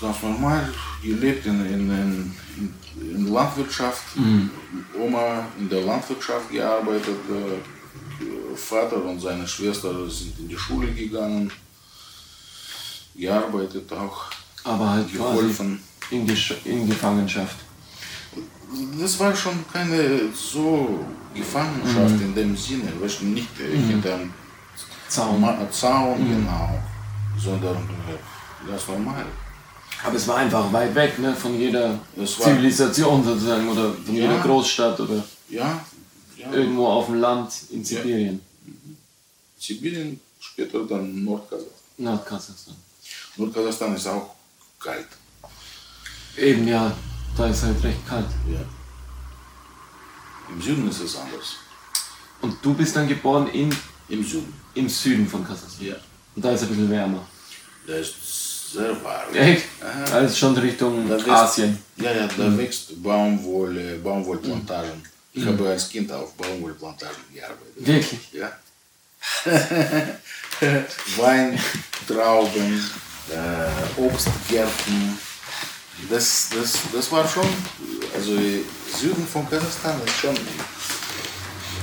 Ganz 0.00 0.22
normal 0.22 0.72
gelebt 1.02 1.46
in, 1.46 1.64
in, 1.66 1.90
in, 1.90 2.34
in 3.00 3.32
Landwirtschaft. 3.32 4.02
Oma 4.98 5.46
in 5.58 5.68
der 5.68 5.82
Landwirtschaft 5.82 6.50
gearbeitet. 6.50 7.16
Äh, 7.30 8.56
Vater 8.56 9.04
und 9.04 9.20
seine 9.20 9.46
Schwester 9.46 10.08
sind 10.08 10.38
in 10.38 10.48
die 10.48 10.56
Schule 10.58 10.90
gegangen. 10.92 11.50
Gearbeitet 13.14 13.90
auch. 13.92 14.24
Aber 14.64 14.90
halt 14.90 15.12
Geholfen. 15.12 15.80
in, 16.10 16.26
Gesch- 16.26 16.64
in 16.64 16.88
Gefangenschaft. 16.88 17.56
Das 19.00 19.18
war 19.20 19.34
schon 19.34 19.64
keine 19.72 20.20
so 20.34 21.04
Gefangenschaft 21.34 22.20
in 22.20 22.34
dem 22.34 22.56
Sinne, 22.56 22.90
weißt 23.00 23.20
du, 23.20 23.26
nicht 23.26 23.48
äh, 23.60 23.76
hinterm 23.76 24.32
Zaun. 25.08 25.40
Ma- 25.40 25.70
Zaun, 25.70 26.16
genau, 26.28 26.78
sondern 27.38 27.76
äh, 27.76 28.68
ganz 28.70 28.88
normal. 28.88 29.24
Aber 30.06 30.14
es 30.14 30.28
war 30.28 30.36
einfach 30.36 30.72
weit 30.72 30.94
weg 30.94 31.18
ne, 31.18 31.34
von 31.34 31.58
jeder 31.58 31.98
Zivilisation 32.24 33.24
sozusagen 33.24 33.68
oder 33.68 33.92
von 33.92 34.14
Ja. 34.14 34.22
jeder 34.22 34.38
Großstadt 34.40 35.00
oder 35.00 35.24
Ja, 35.48 35.84
ja. 36.36 36.52
irgendwo 36.52 36.86
auf 36.86 37.06
dem 37.06 37.16
Land 37.20 37.52
in 37.70 37.84
Sibirien, 37.84 38.40
Sibirien, 39.58 40.20
später 40.38 40.84
dann 40.86 41.24
Nordkasachstan. 41.24 41.72
Nordkasachstan. 41.98 42.76
Nordkasachstan 43.36 43.96
ist 43.96 44.06
auch 44.06 44.34
kalt. 44.78 45.08
Eben 46.36 46.68
ja, 46.68 46.92
da 47.36 47.46
ist 47.48 47.62
halt 47.64 47.82
recht 47.82 48.06
kalt. 48.06 48.26
Ja. 48.52 48.60
Im 50.50 50.62
Süden 50.62 50.88
ist 50.88 51.00
es 51.00 51.16
anders. 51.16 51.56
Und 52.42 52.54
du 52.62 52.74
bist 52.74 52.94
dann 52.94 53.08
geboren 53.08 53.48
in, 53.48 53.74
Im 54.08 54.22
Süden. 54.22 54.52
im 54.74 54.88
Süden 54.88 55.26
von 55.26 55.44
Kasachstan. 55.44 55.86
Ja. 55.88 55.96
Und 56.36 56.44
da 56.44 56.52
ist 56.52 56.62
es 56.62 56.68
ein 56.68 56.74
bisschen 56.76 56.90
wärmer. 56.90 57.26
Da 57.88 57.94
ist 57.94 58.14
sehr 58.72 59.02
warm. 59.04 59.34
Echt? 59.34 59.64
Aha. 59.80 60.16
Also 60.16 60.34
schon 60.36 60.56
Richtung 60.56 61.08
wächst- 61.08 61.28
Asien. 61.28 61.78
Ja, 61.96 62.12
ja, 62.12 62.26
da 62.36 62.56
wächst 62.58 63.02
Baumwolle, 63.02 63.96
Baumwollplantagen. 63.98 65.02
Ich 65.32 65.44
habe 65.46 65.68
als 65.68 65.88
Kind 65.88 66.10
auf 66.12 66.32
Baumwollplantagen 66.34 67.16
gearbeitet. 67.34 67.76
Wirklich? 67.76 68.20
Ja. 68.32 68.52
Wein, 71.16 71.58
Trauben, 72.06 72.84
äh, 73.30 74.00
Obstgärten. 74.00 75.18
Das, 76.10 76.50
das, 76.54 76.78
das 76.92 77.10
war 77.12 77.26
schon, 77.26 77.46
also 78.14 78.32
Süden 78.32 79.26
von 79.26 79.48
Kasachstan 79.48 80.00
ist 80.04 80.16
schon 80.20 80.36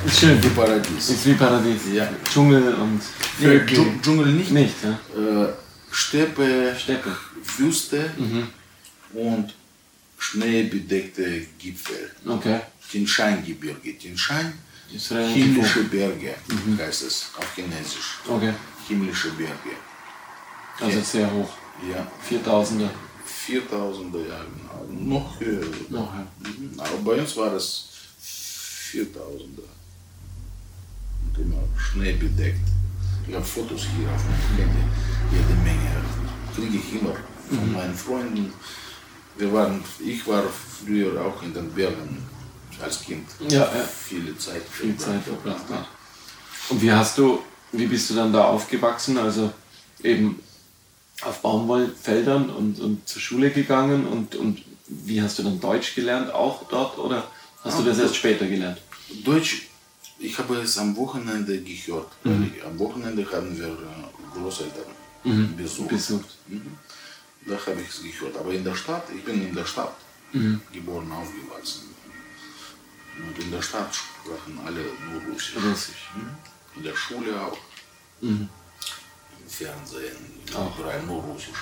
Ist 0.06 0.20
schön. 0.20 0.44
wie 0.44 0.50
Paradies. 0.50 1.10
Ist 1.10 1.26
wie 1.26 1.34
Paradies. 1.34 1.82
Ja. 1.92 2.08
Dschungel 2.32 2.76
und 2.76 3.02
Vögel. 3.40 3.66
Dschung- 3.76 4.02
Dschungel 4.02 4.28
nicht, 4.28 4.52
Nicht, 4.52 4.76
ja. 4.84 4.92
äh, 5.20 5.54
Steppe, 5.94 6.76
Steppe. 6.78 7.16
Wüste 7.58 8.12
und 9.14 9.54
schneebedeckte 10.18 11.46
Gipfel. 11.60 12.12
Okay. 12.26 12.60
Tinshan-Gebirge. 12.92 13.98
Tinshan, 13.98 14.54
himmlische 14.90 15.84
Berge 15.86 16.36
heißt 16.78 17.04
es 17.04 17.32
auf 17.38 17.54
Chinesisch. 17.56 18.20
Okay. 18.28 18.54
Himmlische 18.88 19.30
Berge. 19.32 19.76
Also 20.80 20.98
Ja. 20.98 21.04
sehr 21.04 21.32
hoch. 21.32 21.54
Ja, 21.92 22.12
4000er. 22.30 22.90
4000er 23.26 24.28
Jahre, 24.28 24.46
genau. 24.88 25.18
noch 25.20 25.40
höher. 25.40 25.66
Noch, 25.90 26.14
ja. 26.14 26.28
Mhm. 26.40 26.80
Aber 26.80 26.98
bei 26.98 27.22
uns 27.22 27.36
war 27.38 27.54
es 27.54 27.86
4000er. 28.92 29.70
Und 31.26 31.38
immer 31.42 31.64
schneebedeckt. 31.78 32.68
Ich 33.28 33.34
habe 33.36 33.46
Fotos 33.46 33.82
hier 33.96 34.08
auf 34.10 34.24
meinem 34.26 34.58
Handy, 34.58 34.84
jede 35.32 35.54
Menge. 35.64 35.92
Kriege 36.56 36.78
ich 36.78 37.02
immer 37.02 37.14
von 37.50 37.68
Mhm. 37.70 37.74
meinen 37.74 37.96
Freunden. 37.96 38.54
Wir 39.38 39.52
waren, 39.54 39.84
ich 40.00 40.28
war 40.28 40.44
früher 40.44 41.20
auch 41.26 41.42
in 41.42 41.54
den 41.54 41.72
Bergen 41.72 42.24
als 42.82 43.02
Kind. 43.02 43.28
Ja, 43.50 43.62
ja. 43.76 43.84
Viele 43.84 44.38
Zeit. 44.38 44.62
Viel 44.70 44.96
Zeit 44.98 45.24
verbracht 45.24 45.68
hat. 45.70 45.88
Und 46.70 46.82
wie 46.82 46.92
hast 46.92 47.18
du, 47.18 47.40
wie 47.72 47.88
bist 47.88 48.10
du 48.10 48.14
dann 48.16 48.32
da 48.32 48.46
aufgewachsen? 48.46 49.18
Also 49.18 49.52
eben 50.04 50.40
auf 51.24 51.42
Baumwollfeldern 51.42 52.50
und, 52.50 52.80
und 52.80 53.08
zur 53.08 53.22
Schule 53.22 53.50
gegangen 53.50 54.06
und, 54.08 54.36
und 54.36 54.62
wie 54.88 55.22
hast 55.22 55.40
du 55.40 55.44
dann 55.44 55.60
Deutsch 55.60 55.96
gelernt 55.96 56.32
auch 56.34 56.68
dort 56.70 56.98
oder 57.00 57.24
hast 57.64 57.80
du 57.80 57.84
das 57.84 57.98
erst 58.00 58.16
später 58.18 58.46
gelernt? 58.46 58.80
Deutsch, 59.24 59.70
ich 60.24 60.38
habe 60.40 60.56
es 60.62 60.78
am 60.78 60.96
Wochenende 60.96 61.60
gehört. 61.62 62.12
Ich, 62.24 62.66
am 62.66 62.80
Wochenende 62.80 63.30
haben 63.32 63.58
wir 63.58 63.68
äh, 63.68 64.34
Großeltern 64.34 64.86
besucht. 65.58 65.90
Besucht. 65.90 66.38
Mhm. 66.48 66.78
Da 67.46 67.56
habe 67.56 67.82
ich 67.82 67.90
es 67.90 68.02
gehört. 68.02 68.38
Aber 68.38 68.52
in 68.54 68.64
der 68.64 68.76
Stadt, 68.76 69.04
ich 69.16 69.24
bin 69.24 69.48
in 69.48 69.56
der 69.56 69.66
Stadt 69.66 69.96
geboren, 70.72 71.12
aufgewachsen. 71.12 71.94
Und 73.18 73.44
in 73.44 73.52
der 73.52 73.62
Stadt 73.62 73.94
sprachen 73.94 74.60
alle 74.66 74.82
nur 75.12 75.22
Russisch. 75.30 75.58
Russisch. 75.58 76.10
Mhm. 76.16 76.30
In 76.78 76.84
der 76.84 76.96
Schule 76.96 77.40
auch. 77.40 77.58
Im 78.22 78.50
Fernsehen, 79.48 80.16
Auch. 80.56 80.80
überall 80.80 81.04
nur 81.04 81.22
Russisch. 81.22 81.62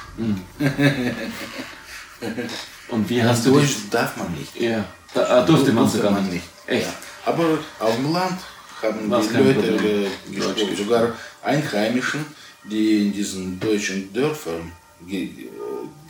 Und 2.88 3.10
wie 3.10 3.24
hast 3.24 3.46
du 3.46 3.54
Deutsch 3.54 3.90
darf 3.90 4.16
man 4.16 4.32
nicht. 4.34 4.56
Ja, 4.56 4.86
da, 5.14 5.24
ah, 5.24 5.42
durfte 5.46 5.74
man 5.74 5.90
sogar 5.90 6.22
nicht. 6.22 6.46
Echt? 6.68 6.86
Ja. 6.86 6.94
Aber 7.26 7.60
auf 7.80 7.96
dem 7.96 8.14
Land 8.14 8.40
haben 8.82 9.10
War's 9.10 9.28
die 9.30 9.38
Leute 9.38 9.62
Deutsch 9.62 10.56
gesprochen, 10.56 10.76
sogar 10.76 11.14
Einheimischen, 11.44 12.26
die 12.64 13.08
in 13.08 13.14
diesen 13.14 13.60
deutschen 13.60 14.12
Dörfern 14.14 14.72
ge 15.08 15.30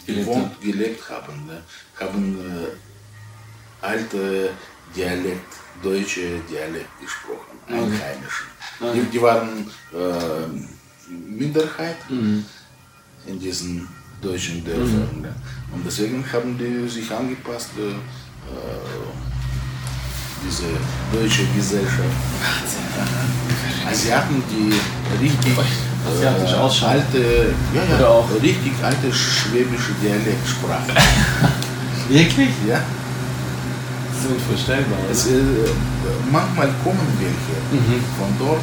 Gelebt 0.05 0.25
gewohnt, 0.25 0.61
gelebt 0.61 1.09
haben, 1.09 1.45
ne, 1.45 1.61
haben 1.99 2.39
äh, 2.39 3.85
alte 3.85 4.49
Dialekt, 4.95 5.53
deutsche 5.81 6.39
Dialekt 6.49 6.99
gesprochen, 6.99 7.57
Einheimischen. 7.67 8.47
Okay. 8.79 8.99
Die, 8.99 9.11
die 9.11 9.21
waren 9.21 9.69
äh, 9.93 11.11
Minderheit 11.11 11.97
in 12.09 13.39
diesen 13.39 13.87
deutschen 14.21 14.63
Dörfern. 14.63 15.21
Ne? 15.21 15.35
Und 15.71 15.85
deswegen 15.85 16.25
haben 16.31 16.57
die 16.57 16.87
sich 16.87 17.11
angepasst, 17.11 17.71
äh, 17.77 17.89
äh, 17.91 19.30
diese 20.45 20.63
deutsche 21.13 21.43
Gesellschaft. 21.55 22.15
Asiaten, 23.89 24.41
die 24.49 24.73
richtig 25.23 25.53
Asiatisch 26.07 26.53
ausschauen. 26.53 26.91
alte, 26.91 27.53
ja, 27.73 27.83
ja, 27.83 27.95
Oder 27.97 28.09
auch- 28.09 28.29
richtig 28.41 28.73
alte 28.83 29.11
schwäbische 29.13 29.91
Dialekt 30.01 30.47
sprachen. 30.47 30.91
Wirklich? 32.09 32.49
ja? 32.67 32.79
Das 34.11 34.25
ist 34.25 34.31
unvorstellbar. 34.31 34.99
es, 35.11 35.27
äh, 35.27 35.31
manchmal 36.31 36.69
kommen 36.83 37.07
welche 37.19 37.55
von 38.17 38.29
dort 38.39 38.61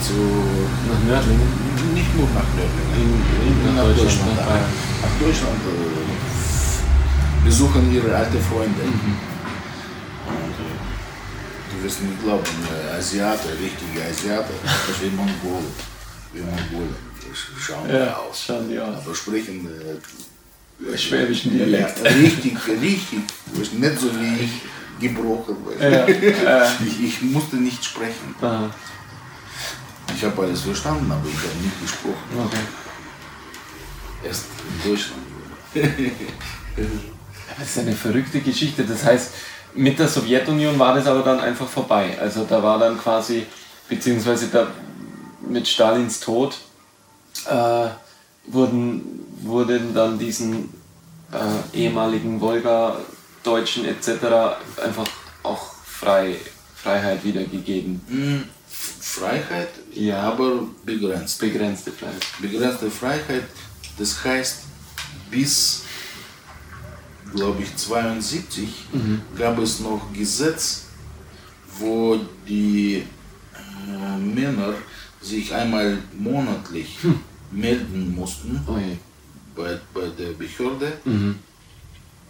zu, 0.00 0.12
Nach 0.12 1.02
Nördlingen? 1.08 1.48
nicht 1.94 2.12
nur 2.16 2.26
nach 2.34 2.48
Nördlingen, 2.56 2.94
In- 2.96 3.20
in- 3.48 3.64
nach 3.66 3.84
nach 3.84 3.84
Deutschland, 3.84 4.08
Deutschland, 4.10 4.36
nach 4.36 4.46
nach, 4.46 5.14
Deutschland 5.20 5.60
äh, 5.64 7.44
besuchen 7.44 7.92
ihre 7.92 8.14
alte 8.16 8.38
Freunde. 8.40 8.82
Und 8.84 8.94
äh, 10.32 10.72
du 11.78 11.84
wirst 11.84 12.02
nicht 12.02 12.22
glauben, 12.22 12.44
äh, 12.92 12.96
Asiate, 12.96 13.48
richtige 13.50 14.04
Asiate, 14.08 14.52
das 14.62 15.00
wie 15.02 15.10
Mongolen. 15.10 15.66
Wie 16.32 16.40
Mongolen 16.40 16.94
schauen 17.60 17.88
Ja, 17.92 18.16
aus. 18.16 18.44
schauen 18.46 18.68
die 18.68 18.78
aus. 18.78 18.98
Aber 19.04 19.14
sprechen 19.14 19.68
äh, 19.68 20.98
Schwäbischen 20.98 21.52
Dialekt. 21.52 21.98
Ja, 22.04 22.10
richtig, 22.10 22.56
richtig. 22.68 23.20
Nicht 23.72 24.00
so 24.00 24.10
wie 24.20 24.44
ich 24.44 24.50
gebrochen. 25.00 25.56
Ja, 25.80 26.06
Ich, 26.08 27.02
ich 27.04 27.22
musste 27.22 27.56
nicht 27.56 27.84
sprechen. 27.84 28.34
aha, 28.40 28.70
Ich 30.14 30.24
habe 30.24 30.42
alles 30.42 30.60
verstanden, 30.62 31.10
aber 31.10 31.26
ich 31.28 31.36
habe 31.36 31.56
nicht 31.62 31.80
gesprochen. 31.80 32.44
okay. 32.44 32.56
Erst 34.26 34.44
in 34.84 34.90
Deutschland. 34.90 35.22
Das 37.56 37.68
ist 37.68 37.78
eine 37.78 37.92
verrückte 37.92 38.40
Geschichte. 38.40 38.82
Das 38.84 39.04
heißt, 39.04 39.30
mit 39.74 39.98
der 39.98 40.08
Sowjetunion 40.08 40.78
war 40.78 40.94
das 40.94 41.06
aber 41.06 41.22
dann 41.22 41.40
einfach 41.40 41.68
vorbei. 41.68 42.16
Also 42.20 42.44
da 42.44 42.62
war 42.62 42.78
dann 42.78 42.98
quasi, 42.98 43.46
beziehungsweise 43.88 44.48
da, 44.48 44.68
mit 45.46 45.66
Stalins 45.68 46.20
Tod 46.20 46.56
äh, 47.48 47.88
wurden, 48.46 49.26
wurden 49.42 49.94
dann 49.94 50.18
diesen 50.18 50.72
äh, 51.32 51.76
ehemaligen 51.76 52.40
Wolga-Deutschen 52.40 53.84
etc. 53.84 54.08
einfach 54.82 55.06
auch 55.42 55.72
frei, 55.84 56.36
Freiheit 56.76 57.24
wiedergegeben. 57.24 58.00
Hm, 58.08 58.44
Freiheit, 59.00 59.68
Ja. 59.92 60.20
aber 60.22 60.62
begrenzt. 60.84 61.40
Begrenzte 61.40 61.92
Freiheit. 61.92 62.24
Begrenzte 62.40 62.90
Freiheit, 62.90 63.44
das 63.98 64.24
heißt, 64.24 64.60
bis, 65.30 65.83
glaube 67.34 67.62
ich, 67.62 67.76
72 67.76 68.68
gab 69.36 69.58
es 69.58 69.80
noch 69.80 70.12
Gesetz, 70.12 70.84
wo 71.78 72.18
die 72.48 73.02
äh, 73.54 74.18
Männer 74.18 74.74
sich 75.20 75.52
einmal 75.52 75.98
monatlich 76.16 76.98
melden 77.50 78.14
mussten 78.14 78.60
Oh 78.66 78.78
bei, 79.56 79.78
bei 79.92 80.08
der 80.18 80.32
Behörde, 80.32 80.92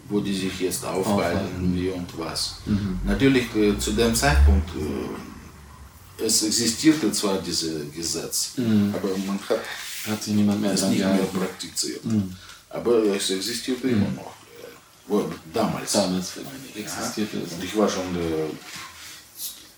wo 0.07 0.19
die 0.19 0.33
sich 0.33 0.59
jetzt 0.59 0.85
aufhalten, 0.85 1.73
wie 1.75 1.89
und 1.89 2.07
was. 2.19 2.57
Natürlich 3.05 3.53
äh, 3.55 3.77
zu 3.79 3.91
dem 3.93 4.13
Zeitpunkt, 4.13 4.69
äh, 4.75 6.23
es 6.23 6.43
existierte 6.43 7.11
zwar 7.11 7.39
dieses 7.39 7.91
Gesetz, 7.93 8.53
aber 8.93 9.09
man 9.25 9.39
hat 9.49 9.59
Hat 10.07 10.23
sich 10.23 10.33
niemand 10.35 10.61
mehr 10.61 10.73
es 10.73 10.83
nicht 10.83 10.99
mehr 10.99 11.17
praktiziert. 11.33 12.01
Aber 12.69 13.03
es 13.15 13.29
existierte 13.31 13.87
immer 13.87 14.09
noch. 14.15 14.34
Äh, 15.09 15.13
Damals. 15.53 15.91
Damals 15.93 16.33
Ja. 16.35 16.41
existierte 16.81 17.37
es. 17.39 17.53
Und 17.53 17.63
ich 17.63 17.75
war 17.77 17.87
schon 17.89 18.15
äh, 18.15 18.49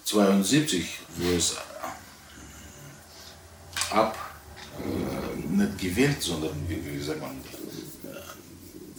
72, 0.06 0.86
wo 1.18 1.30
es 1.36 1.54
äh, 1.54 1.56
ab, 3.96 4.18
äh, 4.80 5.56
nicht 5.56 5.78
gewählt, 5.78 6.22
sondern 6.22 6.52
wie, 6.68 6.84
wie 6.86 7.02
sagt 7.04 7.22
man, 7.22 7.32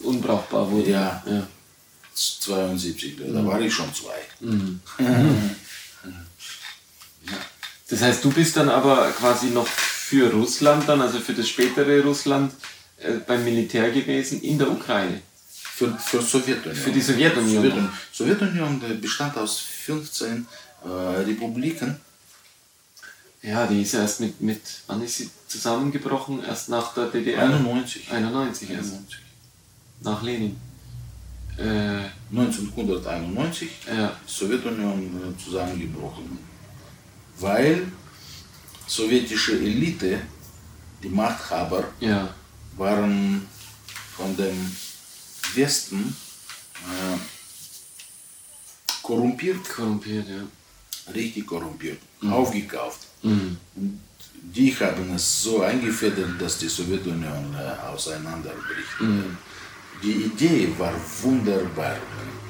Unbrauchbar 0.01 0.71
wurde. 0.71 0.91
Ja. 0.91 1.21
ja. 1.27 1.45
72, 2.13 3.17
da 3.33 3.45
war 3.45 3.59
ich 3.61 3.73
schon 3.73 3.93
zwei. 3.93 4.19
Das 7.89 8.01
heißt, 8.01 8.23
du 8.23 8.31
bist 8.31 8.55
dann 8.55 8.69
aber 8.69 9.11
quasi 9.11 9.47
noch 9.47 9.67
für 9.67 10.31
Russland 10.31 10.87
dann, 10.87 11.01
also 11.01 11.19
für 11.19 11.33
das 11.33 11.49
spätere 11.49 12.01
Russland, 12.03 12.53
äh, 12.97 13.13
beim 13.27 13.43
Militär 13.43 13.91
gewesen 13.91 14.41
in 14.41 14.57
der 14.57 14.71
Ukraine. 14.71 15.21
Für, 15.79 15.97
für 15.97 16.21
Sowjetunion. 16.21 16.75
Für 16.75 16.91
die 16.91 16.99
Sowjetunion. 16.99 17.63
Sowjetunion, 17.63 17.89
Sowjetunion 18.11 18.99
bestand 18.99 19.37
aus 19.37 19.59
15 19.59 20.45
äh, 20.83 20.87
Republiken. 20.89 21.95
Ja, 23.41 23.65
die 23.65 23.83
ist 23.83 23.93
erst 23.93 24.19
mit, 24.19 24.41
mit, 24.41 24.61
wann 24.87 25.01
ist 25.01 25.15
sie 25.19 25.29
zusammengebrochen? 25.47 26.43
Erst 26.43 26.67
nach 26.67 26.93
der 26.93 27.05
DDR? 27.05 27.43
91. 27.43 28.11
91 28.11 28.71
erst, 28.71 28.89
91. 28.89 29.19
nach 30.01 30.21
Lenin. 30.21 30.57
Äh, 31.57 32.09
1991 32.29 33.69
ja, 33.87 34.17
Sowjetunion 34.27 35.33
äh, 35.33 35.41
zusammengebrochen. 35.41 36.39
Weil 37.37 37.89
sowjetische 38.85 39.53
Elite, 39.53 40.19
die 41.01 41.07
Machthaber, 41.07 41.85
ja, 42.01 42.33
waren 42.75 43.47
von 44.17 44.35
dem 44.35 44.75
Westen 45.55 46.15
äh, 46.83 47.17
korrumpiert, 49.01 49.67
korrumpiert, 49.69 50.27
ja. 50.27 51.13
richtig 51.13 51.45
korrumpiert, 51.47 51.99
aufgekauft. 52.29 53.07
Mhm. 53.23 53.57
Die 54.55 54.73
haben 54.79 55.13
es 55.15 55.43
so 55.43 55.61
eingefädelt, 55.61 56.39
dass 56.39 56.57
die 56.59 56.69
Sowjetunion 56.69 57.55
äh, 57.55 57.87
auseinanderbricht. 57.87 58.87
Die 60.01 60.11
Idee 60.11 60.69
war 60.77 60.93
wunderbar. 61.23 61.97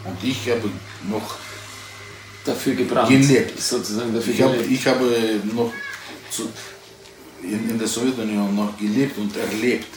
Und 0.05 0.23
ich 0.23 0.49
habe 0.49 0.69
noch 1.09 1.37
Dafür 2.45 2.73
gebrannt. 2.75 3.09
Gelebt. 3.09 3.59
Sozusagen 3.59 4.13
dafür 4.13 4.33
Ich 4.33 4.41
habe, 4.41 4.53
gelebt. 4.57 4.71
ich 4.71 4.87
habe 4.87 5.41
noch 5.53 5.73
zu, 6.31 6.49
in, 7.43 7.69
in 7.69 7.77
der 7.77 7.87
Sowjetunion 7.87 8.55
noch 8.55 8.77
gelebt 8.77 9.17
und 9.17 9.35
erlebt, 9.35 9.87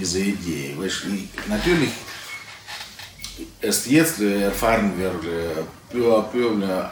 diese 0.00 0.20
Idee. 0.20 0.74
Weißt, 0.76 1.02
ich, 1.14 1.48
natürlich, 1.48 1.90
erst 3.60 3.86
jetzt 3.86 4.20
äh, 4.20 4.42
erfahren 4.42 4.92
wir 4.98 5.08
äh, 5.08 5.62
peu 5.90 6.16
à 6.16 6.22
peu 6.22 6.62
äh, 6.62 6.88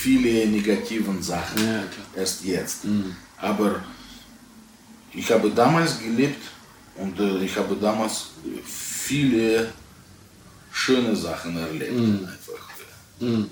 viele 0.00 0.46
negativen 0.46 1.22
Sachen. 1.22 1.64
Ja. 1.64 1.84
Erst 2.16 2.44
jetzt. 2.44 2.80
Aber 3.36 3.82
ich 5.12 5.30
habe 5.30 5.50
damals 5.50 6.00
gelebt 6.00 6.42
und 6.96 7.18
ich 7.42 7.56
habe 7.56 7.76
damals 7.76 8.28
viele 8.64 9.72
schöne 10.72 11.14
Sachen 11.14 11.56
erlebt. 11.56 11.98
Einfach. 11.98 12.68
Mhm. 13.20 13.50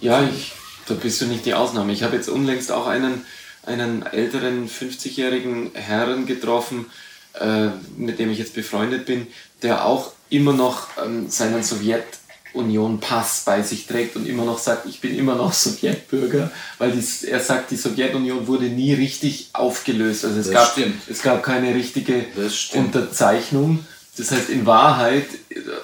Ja, 0.00 0.22
ich, 0.22 0.52
da 0.86 0.94
bist 0.94 1.20
du 1.20 1.26
nicht 1.26 1.46
die 1.46 1.54
Ausnahme. 1.54 1.92
Ich 1.92 2.02
habe 2.02 2.16
jetzt 2.16 2.28
unlängst 2.28 2.70
auch 2.70 2.86
einen, 2.86 3.24
einen 3.64 4.04
älteren 4.04 4.68
50-jährigen 4.68 5.70
Herrn 5.74 6.26
getroffen, 6.26 6.86
äh, 7.34 7.68
mit 7.96 8.18
dem 8.18 8.30
ich 8.30 8.38
jetzt 8.38 8.54
befreundet 8.54 9.06
bin, 9.06 9.26
der 9.62 9.86
auch 9.86 10.12
immer 10.30 10.52
noch 10.52 10.88
ähm, 11.04 11.26
seinen 11.28 11.62
Sowjetunion-Pass 11.62 13.42
bei 13.44 13.62
sich 13.62 13.86
trägt 13.86 14.16
und 14.16 14.26
immer 14.26 14.44
noch 14.44 14.58
sagt, 14.58 14.86
ich 14.86 15.00
bin 15.00 15.16
immer 15.16 15.34
noch 15.34 15.52
Sowjetbürger, 15.64 16.50
weil 16.78 16.92
dies, 16.92 17.22
er 17.24 17.40
sagt, 17.40 17.70
die 17.70 17.76
Sowjetunion 17.76 18.46
wurde 18.46 18.66
nie 18.66 18.94
richtig 18.94 19.50
aufgelöst. 19.52 20.24
Also 20.24 20.40
es, 20.40 20.46
Das 20.46 20.54
gab, 20.54 20.72
stimmt. 20.72 21.02
es 21.08 21.22
gab 21.22 21.42
keine 21.42 21.74
richtige 21.74 22.24
Das. 22.36 22.70
Unterzeichnung. 22.74 23.84
Das 24.18 24.30
heißt, 24.30 24.48
in 24.48 24.64
Wahrheit 24.64 25.26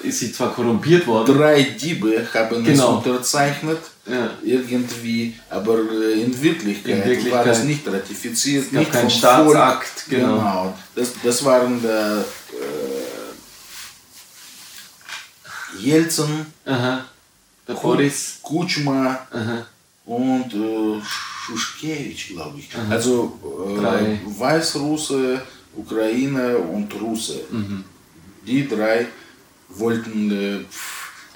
ist 0.02 0.20
sie 0.20 0.33
zwar 0.33 0.55
korrumpiert 0.55 1.07
worden, 1.07 1.37
Drei 1.37 1.62
Diebe 1.64 2.26
haben 2.33 2.64
Genau. 2.64 2.98
es 3.00 3.07
unterzeichnet, 3.07 3.78
Ja. 4.11 4.31
irgendwie, 4.42 5.35
aber 5.50 5.74
äh, 5.81 6.22
in 6.22 6.42
Wirklichkeit, 6.42 6.96
In 7.00 7.05
Wirklichkeit. 7.05 7.33
war 7.46 7.52
es 7.52 7.62
nicht 7.64 7.87
ratifiziert, 7.87 8.72
gab 8.72 8.81
nicht 8.81 8.96
vom 8.96 9.11
Staatsakt, 9.11 10.00
Volk. 10.00 10.09
genau. 10.20 10.72
Das, 10.94 11.11
das 11.22 11.44
waren 11.44 11.83
der 11.83 12.24
äh, 12.55 12.91
Jelzin, 15.78 16.46
Aha. 16.66 17.04
Der 17.66 17.74
Boris. 17.74 18.38
Kutschma 18.42 19.18
Aha. 19.30 19.66
und 20.06 20.52
äh, 20.54 21.00
Schuschkewitsch, 21.04 22.28
glaube 22.30 22.58
ich. 22.58 22.68
Also 22.90 23.38
Drei. 23.80 24.00
äh, 24.14 24.18
Weißrusse, 24.26 25.42
Ukraine 25.76 26.56
und 26.58 26.92
Russe. 27.00 27.40
Mhm. 27.50 27.85
Die 28.46 28.66
drei 28.68 29.06
wollten 29.68 30.30
äh, 30.30 30.64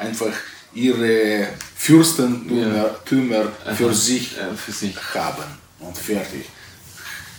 einfach 0.03 0.33
ihre 0.75 1.49
Fürstentümer 1.77 3.45
Ja. 3.67 3.75
Für 3.75 3.95
sich 3.95 4.37
Ja, 4.37 4.53
für 4.55 4.73
sich. 4.73 4.95
haben 5.15 5.45
und 5.81 5.97
fertig. 5.97 6.47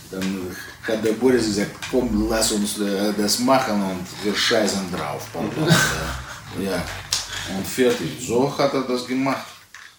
Dann 0.10 0.56
hat 0.88 1.04
der 1.04 1.12
Boris 1.14 1.46
gesagt, 1.46 1.72
komm, 1.92 2.28
lass 2.30 2.52
uns 2.54 2.80
äh, 2.80 3.14
das 3.18 3.40
machen 3.40 3.82
und 3.84 4.06
wir 4.24 4.34
scheißen 4.36 4.90
drauf. 4.92 5.28
Ja, 6.64 6.84
und 7.56 7.68
fertig. 7.68 8.10
So 8.20 8.58
hat 8.58 8.74
er 8.74 8.82
das 8.82 9.06
gemacht. 9.06 9.46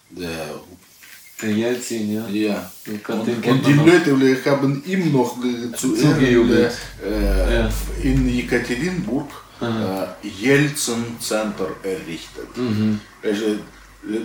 Der 0.09 1.51
Jelzin, 1.51 2.13
ja. 2.13 2.27
ja. 2.27 2.71
Und, 2.87 3.07
und 3.09 3.67
die. 3.67 3.73
Leute 3.73 4.51
haben 4.51 4.83
ihm 4.85 5.11
noch 5.13 5.37
zu 5.75 5.95
Zugejubelt. 5.95 6.73
äh, 7.01 7.69
in 8.03 8.27
Jekaterinburg 8.27 9.29
äh, 9.61 10.27
Jelzin 10.27 11.17
Center 11.19 11.69
errichtet. 11.83 12.55
Mhm. 12.57 12.99
Also, 13.23 13.59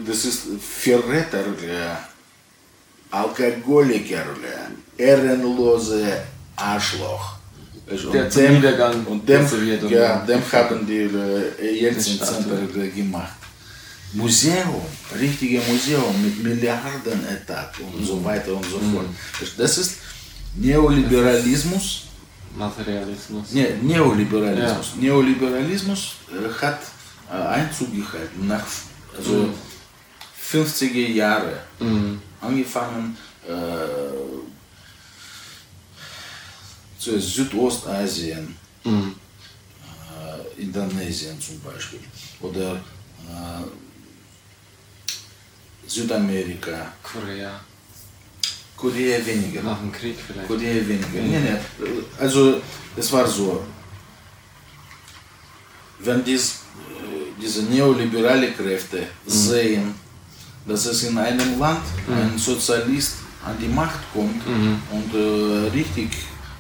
das 0.06 0.24
ist 0.24 0.42
Verräter, 0.60 1.46
äh, 1.62 1.94
Alkoholiker, 3.10 4.24
äh, 4.98 5.02
ehrenlose 5.02 6.22
Arschloch. 6.56 7.33
Der 7.86 8.50
Niedergang 8.50 9.04
und 9.06 9.28
dem, 9.28 9.40
der 9.40 9.46
Sowjetunion 9.46 9.92
ja, 9.92 10.24
dem 10.24 10.40
haben 10.52 10.86
die 10.86 11.02
äh, 11.02 11.80
Jelzin 11.82 12.18
Das 12.18 12.32
Center 12.32 12.56
Statue. 12.56 12.84
äh, 12.86 12.88
gemacht. 12.88 13.36
Museum, 14.14 14.80
richtige 15.20 15.60
Museum 15.60 16.14
mit 16.22 16.42
Milliardenetat 16.42 17.74
und 17.80 18.06
so 18.06 18.24
weiter 18.24 18.54
und 18.54 18.64
so 18.64 18.78
fort. 18.78 19.06
Das 19.58 19.78
ist 19.78 19.96
Neoliberalismus. 20.56 22.04
Materialismus. 22.56 23.52
Ne, 23.52 23.76
Neoliberalismus. 23.82 24.94
Neoliberalismus 25.00 26.14
äh, 26.30 26.62
hat 26.62 26.80
äh, 27.30 27.34
Einzug 27.34 27.88
gehalten 27.94 28.46
nach 28.46 28.64
also 29.16 29.48
50er 30.52 31.08
Jahre. 31.08 31.58
Mhm. 31.80 32.20
Angefangen 32.40 33.16
äh, 33.48 33.52
zu 37.04 37.20
Südostasien, 37.20 38.56
Mhm. 38.84 39.14
äh, 40.58 40.62
Indonesien 40.62 41.38
zum 41.40 41.60
Beispiel, 41.60 42.00
oder 42.40 42.68
äh, 42.76 43.64
Südamerika, 45.86 46.92
Korea. 47.02 47.60
Korea 48.76 49.18
weniger. 49.24 49.62
Nach 49.62 49.78
dem 49.78 49.92
Krieg 49.92 50.16
vielleicht. 50.26 50.48
Korea 50.48 50.74
weniger. 50.88 51.20
Nee, 51.22 51.38
nee. 51.38 51.58
Also 52.18 52.60
es 52.96 53.12
war 53.12 53.26
so, 53.26 53.64
wenn 56.00 56.24
dies, 56.24 56.44
äh, 56.50 57.40
diese 57.40 57.62
neoliberale 57.64 58.52
Kräfte 58.52 59.06
sehen, 59.26 59.94
dass 60.66 60.86
es 60.86 61.02
in 61.04 61.16
einem 61.18 61.58
Land 61.58 61.84
ein 62.08 62.38
Sozialist 62.38 63.14
an 63.44 63.56
die 63.60 63.68
Macht 63.68 64.00
kommt 64.12 64.42
und 64.90 65.14
äh, 65.14 65.68
richtig 65.70 66.08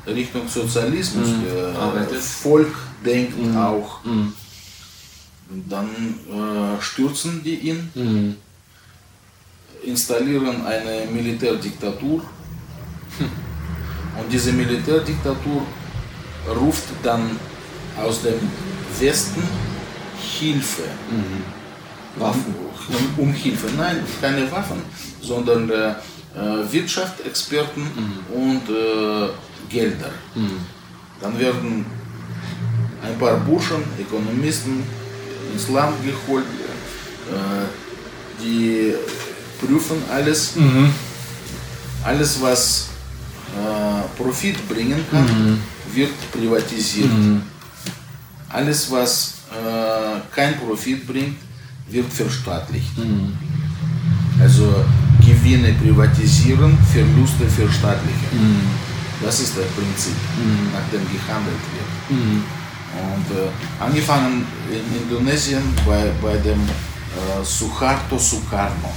Richtung 0.06 0.48
Sozialismus 0.48 1.28
äh, 1.28 1.76
Arbeitet. 1.76 2.20
Volk 2.20 2.74
denkt 3.04 3.34
auch, 3.56 4.04
Mhm. 4.04 4.32
dann 5.68 5.86
äh, 5.88 6.82
stürzen 6.82 7.42
die 7.44 7.54
ihn 7.70 7.90
Mhm. 7.94 8.36
installieren 9.84 10.64
eine 10.66 11.06
Militärdiktatur 11.10 12.22
und 14.18 14.32
diese 14.32 14.52
Militärdiktatur 14.52 15.62
ruft 16.60 16.84
dann 17.02 17.38
aus 18.02 18.22
dem 18.22 18.34
Westen 18.98 19.42
Hilfe. 20.38 20.82
Waffen. 22.16 22.54
Um, 23.18 23.24
um 23.28 23.32
Hilfe. 23.32 23.66
Nein, 23.76 23.98
keine 24.20 24.50
Waffen, 24.50 24.82
sondern 25.20 25.68
äh, 25.70 25.88
äh, 25.90 26.72
Wirtschaftsexperten 26.72 27.82
und 28.32 28.62
äh, 28.68 29.28
Gelder. 29.68 30.10
Dann 31.20 31.38
werden 31.38 31.86
ein 33.02 33.18
paar 33.18 33.36
Burschen, 33.38 33.82
Ökonomisten 34.00 34.82
ins 35.52 35.68
Land 35.68 35.94
geholt, 36.04 36.44
äh, 37.30 38.42
die 38.42 38.94
prüfen 39.60 39.96
alles, 40.10 40.54
alles 42.02 42.40
was 42.42 42.88
äh, 43.56 44.22
Profit 44.22 44.56
bringen 44.68 45.00
kann, 45.10 45.60
wird 45.94 46.10
privatisiert. 46.32 47.10
Alles 48.48 48.90
was 48.90 49.34
äh, 49.50 50.20
kein 50.34 50.58
Profit 50.58 51.06
bringt, 51.06 51.36
wird 51.88 52.12
verstaatlicht. 52.12 52.92
Also 54.40 54.84
Gewinne 55.20 55.72
privatisieren, 55.74 56.76
Verluste 56.92 57.46
verstaatlichen. 57.48 58.28
Das 59.22 59.40
ist 59.40 59.56
das 59.56 59.66
Prinzip, 59.66 60.16
nach 60.72 60.88
dem 60.90 61.04
gehandelt 61.12 61.64
wird. 61.72 61.90
Und 62.94 63.36
äh, 63.36 63.82
angefangen 63.82 64.46
in 64.70 65.02
Indonesien 65.02 65.62
bei, 65.86 66.12
bei 66.22 66.36
dem 66.38 66.60
äh, 66.60 67.44
Suharto 67.44 68.18
Sukarno. 68.18 68.92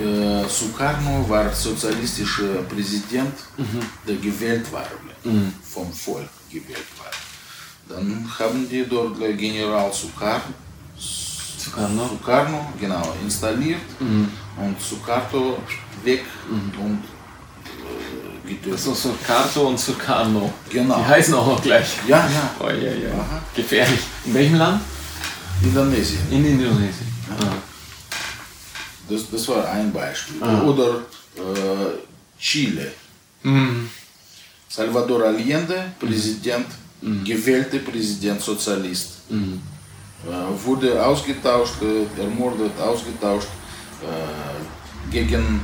Äh, 0.00 0.48
Sukarno 0.48 1.28
war 1.28 1.52
sozialistischer 1.52 2.62
Präsident, 2.68 3.34
der 4.06 4.16
gewählt 4.16 4.72
war, 4.72 4.86
vom 5.62 5.92
Volk 5.92 6.28
gewählt 6.50 6.86
war. 6.98 7.10
Dann 7.88 8.24
haben 8.38 8.68
die 8.68 8.84
dort 8.88 9.18
General 9.36 9.92
Sukarno, 9.92 10.54
Sukarno. 10.96 12.08
Sukarno 12.08 12.72
genau, 12.80 13.14
installiert 13.22 13.80
und 14.56 14.80
Sukarto 14.80 15.58
weg 16.04 16.24
und 16.78 17.02
äh, 18.44 18.48
getötet. 18.48 18.78
So 18.78 18.94
Sukarto 18.94 19.68
und 19.68 19.78
Sukarno. 19.78 20.52
Genau. 20.70 20.98
Die 20.98 21.04
heißen 21.04 21.34
auch 21.34 21.46
noch 21.46 21.62
gleich. 21.62 21.88
Ja, 22.06 22.18
ja, 22.18 22.54
Oh, 22.58 22.68
ja, 22.68 22.92
ja. 22.92 23.12
Aha. 23.12 23.42
Gefährlich. 23.54 24.00
In 24.24 24.34
welchem 24.34 24.56
Land? 24.56 24.82
Indonesien. 25.62 26.20
In 26.30 26.44
Indonesien. 26.44 27.06
Ah. 27.30 27.52
Das, 29.08 29.30
das 29.30 29.48
war 29.48 29.68
ein 29.70 29.92
Beispiel. 29.92 30.42
Ah. 30.42 30.62
Oder 30.62 31.00
äh, 31.36 32.38
Chile. 32.38 32.92
Mhm. 33.42 33.88
Salvador 34.68 35.24
Allende, 35.24 35.92
Präsident, 35.98 36.66
gewählter 37.24 37.78
Präsident, 37.78 38.40
Sozialist. 38.40 39.08
Äh, 39.30 40.64
wurde 40.64 41.04
ausgetauscht, 41.04 41.82
äh, 41.82 42.20
ermordet, 42.20 42.78
ausgetauscht 42.78 43.48
äh, 44.02 45.10
gegen 45.10 45.60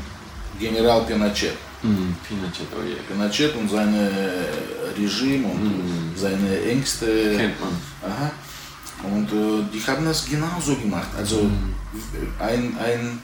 General 0.58 1.02
Pinochet. 1.02 1.56
Mhm. 1.86 2.16
Pinochet, 2.26 2.66
oh 2.76 2.82
je. 2.82 2.96
Pinochet 3.08 3.54
und 3.54 3.70
sein 3.70 3.94
Regime 4.98 5.46
und 5.46 6.12
seine 6.16 6.60
Ängste. 6.62 7.36
Kennt 7.36 7.60
man. 7.60 7.76
Aha. 8.02 8.30
Und 9.02 9.30
äh, 9.30 9.64
die 9.72 9.82
haben 9.86 10.04
das 10.04 10.26
genauso 10.26 10.76
gemacht. 10.76 11.08
Also 11.16 11.50
ein, 12.38 12.76
ein 12.78 13.18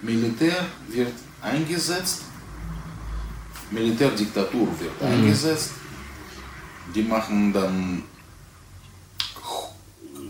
Militär 0.00 0.66
wird 0.88 1.12
eingesetzt, 1.40 2.22
Militärdiktatur 3.70 4.68
wird 4.78 5.02
eingesetzt, 5.02 5.70
die 6.94 7.02
machen 7.02 7.52
dann, 7.52 8.02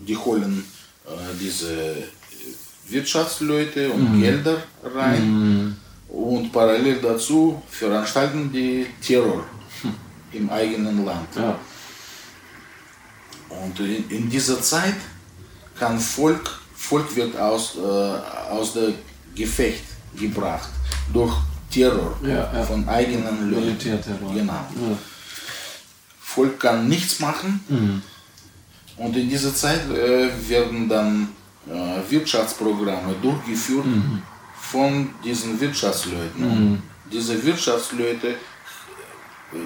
die 0.07 0.17
holen 0.17 0.65
äh, 1.07 1.11
diese 1.41 1.97
Wirtschaftsleute 2.89 3.91
und 3.91 4.21
Gelder 4.21 4.63
rein 4.83 5.77
und 6.15 6.53
parallel 6.53 7.01
dazu 7.01 7.61
veranstalten 7.69 8.51
die 8.53 8.87
Terror 9.05 9.45
im 10.33 10.49
eigenen 10.51 11.05
Land. 11.05 11.29
Ja. 11.37 11.59
Und 13.49 13.79
in, 13.81 14.09
in 14.09 14.31
dieser 14.31 14.61
Zeit 14.61 14.97
kann 15.79 15.99
Volk, 15.99 16.51
Volk 16.75 17.15
wird 17.17 17.37
aus, 17.37 17.77
äh, 17.77 17.81
aus 17.81 18.75
dem 18.75 18.95
Gefecht 19.35 19.85
gebracht 20.17 20.71
durch 21.13 21.35
Terror 21.71 22.17
Ja, 22.23 22.53
ja. 22.53 22.63
von 22.65 22.89
eigenen 22.89 23.51
Leuten. 23.51 23.67
Militärterror. 23.67 24.33
Genau. 24.33 24.67
Volk 26.21 26.61
kann 26.61 26.89
nichts 26.89 27.19
machen. 27.21 28.03
Und 28.97 29.17
in 29.17 29.29
dieser 29.29 29.55
Zeit 29.55 29.91
äh, 29.91 30.31
werden 30.49 30.89
dann 30.89 31.29
äh, 31.69 32.11
Wirtschaftsprogramme 32.11 33.15
durchgeführt 33.21 33.87
von 34.75 35.11
diesen 35.25 35.53
Wirtschaftsleuten. 35.61 36.43
Und 36.45 36.83
diese 37.13 37.35
Wirtschaftsleute, 37.47 38.29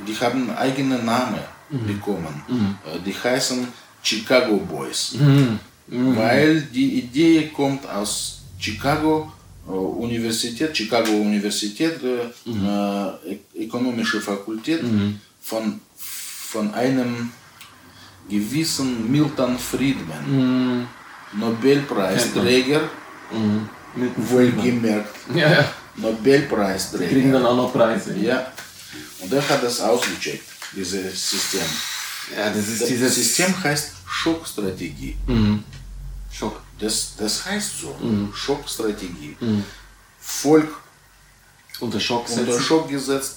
die 0.06 0.16
haben 0.22 0.42
eigene 0.66 0.98
Namen 0.98 1.40
bekommen. 1.86 2.34
Äh, 2.84 2.98
die 3.06 3.14
heißen 3.24 3.60
Chicago 4.02 4.56
Boys. 4.58 5.14
Weil 6.20 6.60
die 6.76 6.90
Idee 7.02 7.38
kommt 7.58 7.82
aus 7.98 8.42
Chicago 8.58 9.32
äh, 9.66 9.70
Universität, 10.06 10.76
Chicago 10.76 11.10
Universität, 11.30 11.96
äh, 12.02 12.28
äh, 12.50 13.64
ökonomische 13.64 14.20
Fakultät 14.20 14.82
von, 15.40 15.80
von 16.52 16.74
einem 16.74 17.10
gewissen 18.28 19.10
Milton 19.10 19.54
Friedman, 19.58 20.86
Nobelpreisträger, 21.32 22.82
Mhm. 23.30 23.68
Friedman. 23.94 24.30
wohlgemerkt, 24.30 25.16
Ja, 25.34 25.50
ja. 25.50 25.56
Kriegen 25.56 25.72
Nobelpreisträger. 25.96 27.32
dann 27.32 27.46
auch 27.46 27.56
noch 27.56 27.72
Preise. 27.72 28.14
Ja, 28.16 28.52
und 29.20 29.32
er 29.32 29.48
hat 29.48 29.62
das 29.62 29.80
ausgecheckt, 29.80 30.44
dieses 30.76 31.30
System. 31.30 31.60
Ja, 32.36 32.50
das 32.50 32.68
ist 32.68 32.82
Das 32.82 32.88
dieses 32.88 33.14
System 33.14 33.64
heißt 33.64 33.92
Schockstrategie. 34.06 35.16
Mhm. 35.26 35.64
Schock. 36.30 36.60
Das, 36.78 37.14
das 37.18 37.44
heißt 37.46 37.80
so, 37.80 37.96
Mhm. 38.00 38.32
Schockstrategie. 38.34 39.36
Volk 40.20 40.68
Unter 41.80 41.98
Schock 42.00 42.28
unter. 42.30 42.60
Schock 42.60 42.88
gesetzt, 42.88 43.36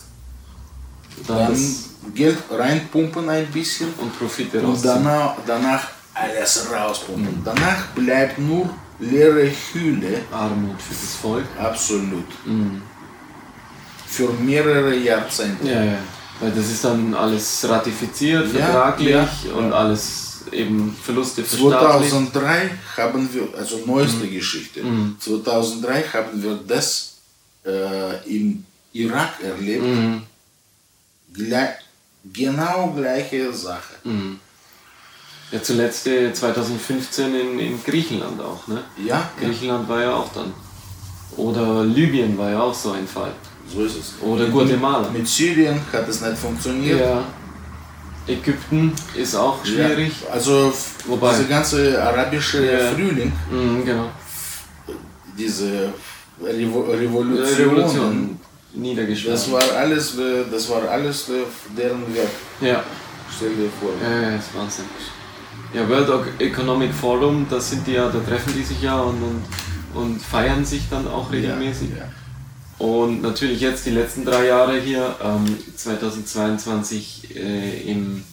dann 1.28 1.38
dann 1.54 2.14
Geld 2.16 2.38
reinpumpen 2.50 3.30
ein 3.30 3.48
bisschen 3.48 3.94
und 3.98 4.18
Profite 4.18 4.60
und 4.60 4.66
rausziehen. 4.74 4.94
danach, 5.04 5.36
danach 5.46 5.88
alles 6.14 6.66
rauspumpen. 6.72 7.42
Danach 7.46 7.88
bleibt 7.96 8.38
nur 8.40 8.70
leere 9.02 9.52
Hülle, 9.74 10.22
Armut 10.32 10.82
für 10.82 10.94
das 10.94 11.16
Volk. 11.22 11.46
absolut. 11.60 12.26
Für 14.08 14.30
mehrere 14.34 14.96
Jahrzehnte. 14.96 15.68
Ja, 15.68 15.84
ja. 15.84 15.98
Weil 16.40 16.52
das 16.52 16.70
ist 16.70 16.84
dann 16.84 17.14
alles 17.14 17.66
ratifiziert, 17.68 18.52
Ja, 18.54 18.66
vertraglich 18.66 19.14
ja, 19.46 19.54
und 19.54 19.72
alles 19.74 20.44
eben 20.52 20.96
Verluste 21.02 21.44
verstaatlicht. 21.44 22.12
2003 22.12 22.72
haben 22.98 23.30
wir, 23.34 23.48
also 23.58 23.80
neueste 23.86 24.28
Geschichte, 24.28 24.82
Mhm. 24.84 25.16
2003 25.20 26.04
haben 26.14 26.42
wir 26.44 26.60
das 26.68 27.18
äh, 27.66 28.38
im 28.38 28.66
Irak 28.94 29.34
erlebt. 29.44 29.84
Mhm. 29.86 30.24
Gle 31.34 31.70
genau 32.34 32.92
gleiche 32.98 33.54
Sache. 33.54 33.94
Ja, 35.52 35.62
zuletzt 35.62 36.08
äh, 36.08 36.32
2015 36.34 37.36
in, 37.36 37.60
in 37.60 37.84
Griechenland 37.84 38.40
auch, 38.42 38.68
ne? 38.68 38.82
Ja, 39.06 39.30
Griechenland 39.40 39.88
war 39.90 40.02
ja 40.02 40.16
auch 40.16 40.32
dann. 40.34 40.54
Oder 41.38 41.84
Libyen 41.84 42.38
war 42.38 42.50
ja 42.52 42.62
auch 42.62 42.74
so 42.74 42.92
ein 42.92 43.08
Fall. 43.08 43.32
so 43.72 43.84
ist 43.84 43.98
es. 43.98 44.14
Oder 44.22 44.44
Mit- 44.44 44.54
Guatemala. 44.54 45.10
Mit 45.10 45.28
Syrien 45.28 45.80
hat 45.92 46.08
es 46.08 46.22
nicht 46.22 46.38
funktioniert. 46.38 47.00
Ja. 47.02 47.24
Ägypten 48.28 48.94
ist 49.16 49.36
auch 49.36 49.66
schwierig. 49.66 50.14
Ja, 50.26 50.34
also 50.34 50.72
Wobei- 51.08 51.32
dieser 51.32 51.46
ganze 51.46 52.02
arabische 52.02 52.66
Ja. 52.66 52.92
Frühling, 52.94 53.32
Mhm, 53.50 53.84
genau. 53.86 54.10
diese 55.38 55.92
Revo 56.44 56.82
Revolutionen, 56.82 57.56
Revolution 57.70 58.40
niedergeschlagen. 58.74 59.34
das 59.34 59.52
war 59.52 59.64
alles, 59.78 60.18
äh, 60.18 60.44
das 60.52 60.70
war 60.70 60.88
alles 60.90 61.30
äh, 61.30 61.44
deren 61.78 62.14
Werk. 62.16 62.30
ja. 62.62 62.84
Stell 63.36 63.50
dir 63.52 63.70
vor. 63.80 63.92
Ja, 64.04 64.30
ja, 64.32 64.36
ist 64.38 64.54
Wahnsinn. 64.56 64.86
Ja, 65.74 65.88
World 65.88 66.42
Economic 66.42 66.94
Forum, 66.94 67.48
da 67.50 67.60
sind 67.60 67.88
die 67.88 67.94
ja, 67.94 68.10
da 68.10 68.20
treffen 68.20 68.54
die 68.54 68.64
sich 68.64 68.82
ja 68.82 69.00
und, 69.02 69.22
und, 69.24 69.44
und 69.94 70.22
feiern 70.22 70.66
sich 70.66 70.90
dann 70.90 71.08
auch 71.08 71.32
regelmäßig. 71.32 71.92
Ja, 71.92 71.98
ja. 71.98 72.12
Und 72.86 73.22
natürlich 73.22 73.62
jetzt 73.62 73.86
die 73.86 73.92
letzten 73.92 74.26
drei 74.26 74.48
Jahre 74.48 74.80
hier, 74.80 75.16
ähm, 75.24 75.58
2022 75.76 77.36
äh, 77.36 77.92
im 77.92 78.24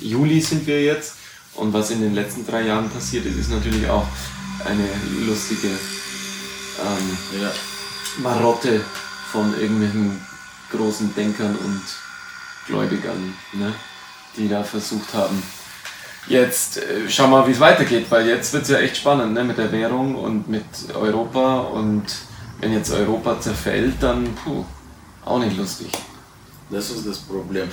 Juli 0.00 0.40
sind 0.40 0.66
wir 0.66 0.82
jetzt. 0.82 1.14
Und 1.54 1.72
was 1.72 1.90
in 1.90 2.00
den 2.00 2.14
letzten 2.14 2.46
drei 2.46 2.62
Jahren 2.62 2.88
passiert 2.88 3.26
ist, 3.26 3.36
ist 3.36 3.50
natürlich 3.50 3.88
auch 3.88 4.06
eine 4.64 4.88
lustige 5.26 5.68
ähm, 5.68 7.40
Ja. 7.40 7.52
Marotte 8.22 8.80
von 9.30 9.52
irgendwelchen 9.60 10.20
großen 10.72 11.14
Denkern 11.14 11.56
und 11.56 11.82
Gläubigern, 12.66 13.34
ne? 13.52 13.74
die 14.36 14.48
da 14.48 14.62
versucht 14.64 15.12
haben. 15.14 15.42
Jetzt 16.26 16.78
äh, 16.78 17.08
schau 17.08 17.26
mal, 17.28 17.46
wie 17.46 17.52
es 17.52 17.60
weitergeht, 17.60 18.06
weil 18.10 18.26
jetzt 18.26 18.52
wird 18.52 18.64
es 18.64 18.68
ja 18.68 18.78
echt 18.78 18.96
spannend 18.98 19.32
ne? 19.34 19.44
mit 19.44 19.56
der 19.56 19.70
Währung 19.72 20.14
und 20.14 20.48
mit 20.48 20.64
Europa. 20.94 21.60
Und 21.60 22.04
wenn 22.60 22.72
jetzt 22.72 22.90
Europa 22.92 23.40
zerfällt, 23.40 23.94
dann 24.00 24.24
puh, 24.44 24.64
auch 25.24 25.38
nicht 25.38 25.56
lustig. 25.56 25.90
Das 26.70 26.90
ist 26.90 27.06
das 27.06 27.18
Problem. 27.18 27.68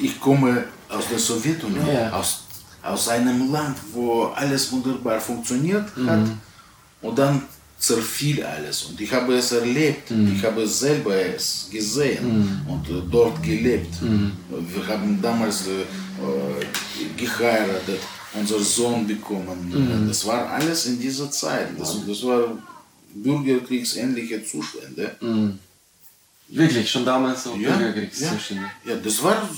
Ich 0.00 0.20
komme 0.20 0.64
aus 0.88 1.08
der 1.10 1.18
Sowjetunion, 1.18 1.86
Ja. 1.86 2.12
aus, 2.12 2.44
aus 2.82 3.08
einem 3.08 3.50
Land, 3.50 3.76
wo 3.92 4.26
alles 4.36 4.70
wunderbar 4.70 5.20
funktioniert 5.20 5.86
hat 6.06 6.20
und 7.02 7.18
dann 7.18 7.42
zerfiel 7.76 8.44
alles. 8.44 8.82
Und 8.84 9.00
ich 9.00 9.12
habe 9.12 9.34
es 9.34 9.50
erlebt, 9.52 10.10
ich 10.10 10.44
habe 10.44 10.64
selber 10.66 11.14
es 11.16 11.68
gesehen 11.72 12.60
und 12.68 12.88
äh, 12.88 13.02
dort 13.10 13.42
gelebt. 13.42 13.94
Wir 14.02 14.86
haben 14.86 15.18
damals 15.20 15.66
äh, 15.66 15.70
geheiratet, 17.16 18.00
unseren 18.34 18.62
Sohn 18.64 19.06
bekommen. 19.06 20.04
Das 20.08 20.26
war 20.26 20.48
alles 20.50 20.86
in 20.86 20.98
dieser 21.00 21.30
Zeit. 21.30 21.68
Das, 21.78 21.96
das 22.06 22.22
war 22.24 22.56
bürgerkriegsähnliche 23.14 24.44
Zustände. 24.44 25.16
Wirklich, 26.48 26.90
schon 26.90 27.04
damals 27.04 27.44
so 27.44 27.54
Ja, 27.56 27.76
Bürgerkriegszustände. 27.76 28.64
ja, 28.84 28.96
das 28.96 29.22
war, 29.22 29.48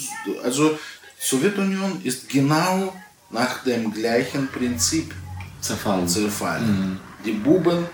also 0.42 0.79
Sowjetunion 1.18 2.01
ist 2.05 2.29
genau 2.29 2.92
nach 3.31 3.62
dem 3.64 3.92
gleichen 3.92 4.48
Prinzip 4.48 5.14
Zerfallen. 5.61 6.07
zerfallen. 6.09 6.98
Die 7.25 7.33
Buben, 7.33 7.87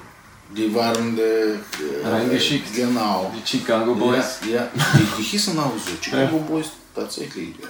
die 0.57 0.75
waren 0.75 1.17
äh, 1.19 1.59
Reingeschickt. 2.09 2.75
Genau. 2.75 3.31
Die 3.37 3.47
Chicago 3.47 3.95
Boys 3.95 4.39
Ja, 4.51 4.55
ja. 4.55 4.69
Die, 4.75 5.07
die 5.19 5.23
hießen 5.23 5.57
auch 5.59 5.73
so. 5.77 5.91
Chicago 6.03 6.39
Boys 6.39 6.69
tatsächlich. 6.95 7.51
Ja. 7.61 7.69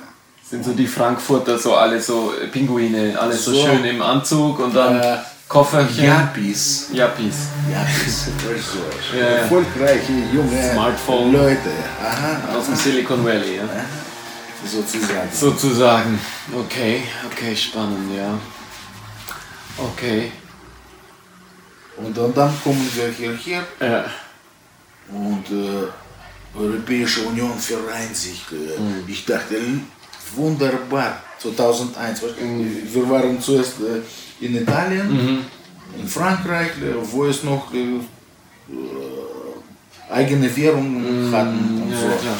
Sind 0.51 0.65
so 0.65 0.73
die 0.73 0.87
Frankfurter, 0.87 1.59
so 1.59 1.75
alle 1.75 2.01
so 2.01 2.33
Pinguine, 2.53 3.19
alle 3.19 3.35
so, 3.37 3.53
So. 3.53 3.67
schön 3.67 3.85
im 3.85 4.01
Anzug 4.03 4.59
und 4.61 4.75
dann 4.75 5.01
Äh, 5.01 5.19
Kofferchen. 5.49 6.05
Yappies. 6.05 6.89
Yappies. 6.93 7.37
Yappies. 7.73 8.27
so. 8.27 9.17
Ja. 9.17 9.25
Erfolgreiche 9.25 10.13
junge 10.33 10.73
Smartphone. 10.73 11.33
Leute. 11.33 11.71
Aha, 12.03 12.57
Aus 12.57 12.65
dem 12.67 12.75
aha. 12.75 12.81
Silicon 12.83 13.25
Valley, 13.25 13.57
ja. 13.57 13.63
Sozusagen. 14.67 15.29
Sozusagen. 15.33 16.19
Okay, 16.55 17.03
okay, 17.31 17.57
spannend, 17.57 18.15
ja. 18.17 18.35
Okay. 19.79 20.33
Und 21.97 22.17
dann, 22.17 22.35
dann 22.35 22.53
kommen 22.63 22.89
wir 22.95 23.09
hierher 23.09 23.63
Ja. 23.81 24.05
Und 25.11 25.45
äh, 25.51 26.59
Europäische 26.59 27.23
Union 27.23 27.59
vereint 27.59 28.15
sich. 28.17 28.43
Äh, 28.53 29.11
Ich 29.11 29.25
dachte, 29.25 29.55
wunderbar, 30.37 31.23
2001. 31.39 32.23
weißt 32.23 32.35
du, 32.41 32.95
Wir 32.95 33.11
waren 33.11 33.41
zuerst 33.41 33.75
äh, 33.81 34.45
in 34.45 34.57
Italien, 34.57 35.45
in 35.99 36.09
Frankreich, 36.09 36.71
äh, 36.83 36.95
wo 37.13 37.25
es 37.27 37.43
noch 37.43 37.73
äh, 37.75 38.01
eigene 40.11 40.55
Währungen 40.57 41.31
hatten 41.33 41.83
und 41.83 41.91
ja, 41.91 41.99
so. 41.99 42.07
klar. 42.07 42.37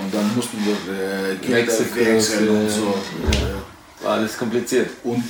Und 0.00 0.14
dann 0.14 0.34
mussten 0.36 0.58
wir 0.64 0.74
äh, 0.94 1.36
Gelder 1.36 1.72
wechseln 1.94 2.48
und 2.48 2.70
so. 2.70 2.94
ja. 3.32 4.04
War 4.04 4.12
alles 4.14 4.36
kompliziert. 4.36 4.90
Und 5.02 5.24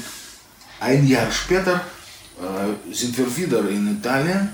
ein 0.81 1.07
Jahr 1.07 1.31
später 1.31 1.81
äh, 2.40 2.92
sind 2.94 3.16
wir 3.16 3.37
wieder 3.37 3.68
in 3.68 3.99
Italien. 3.99 4.51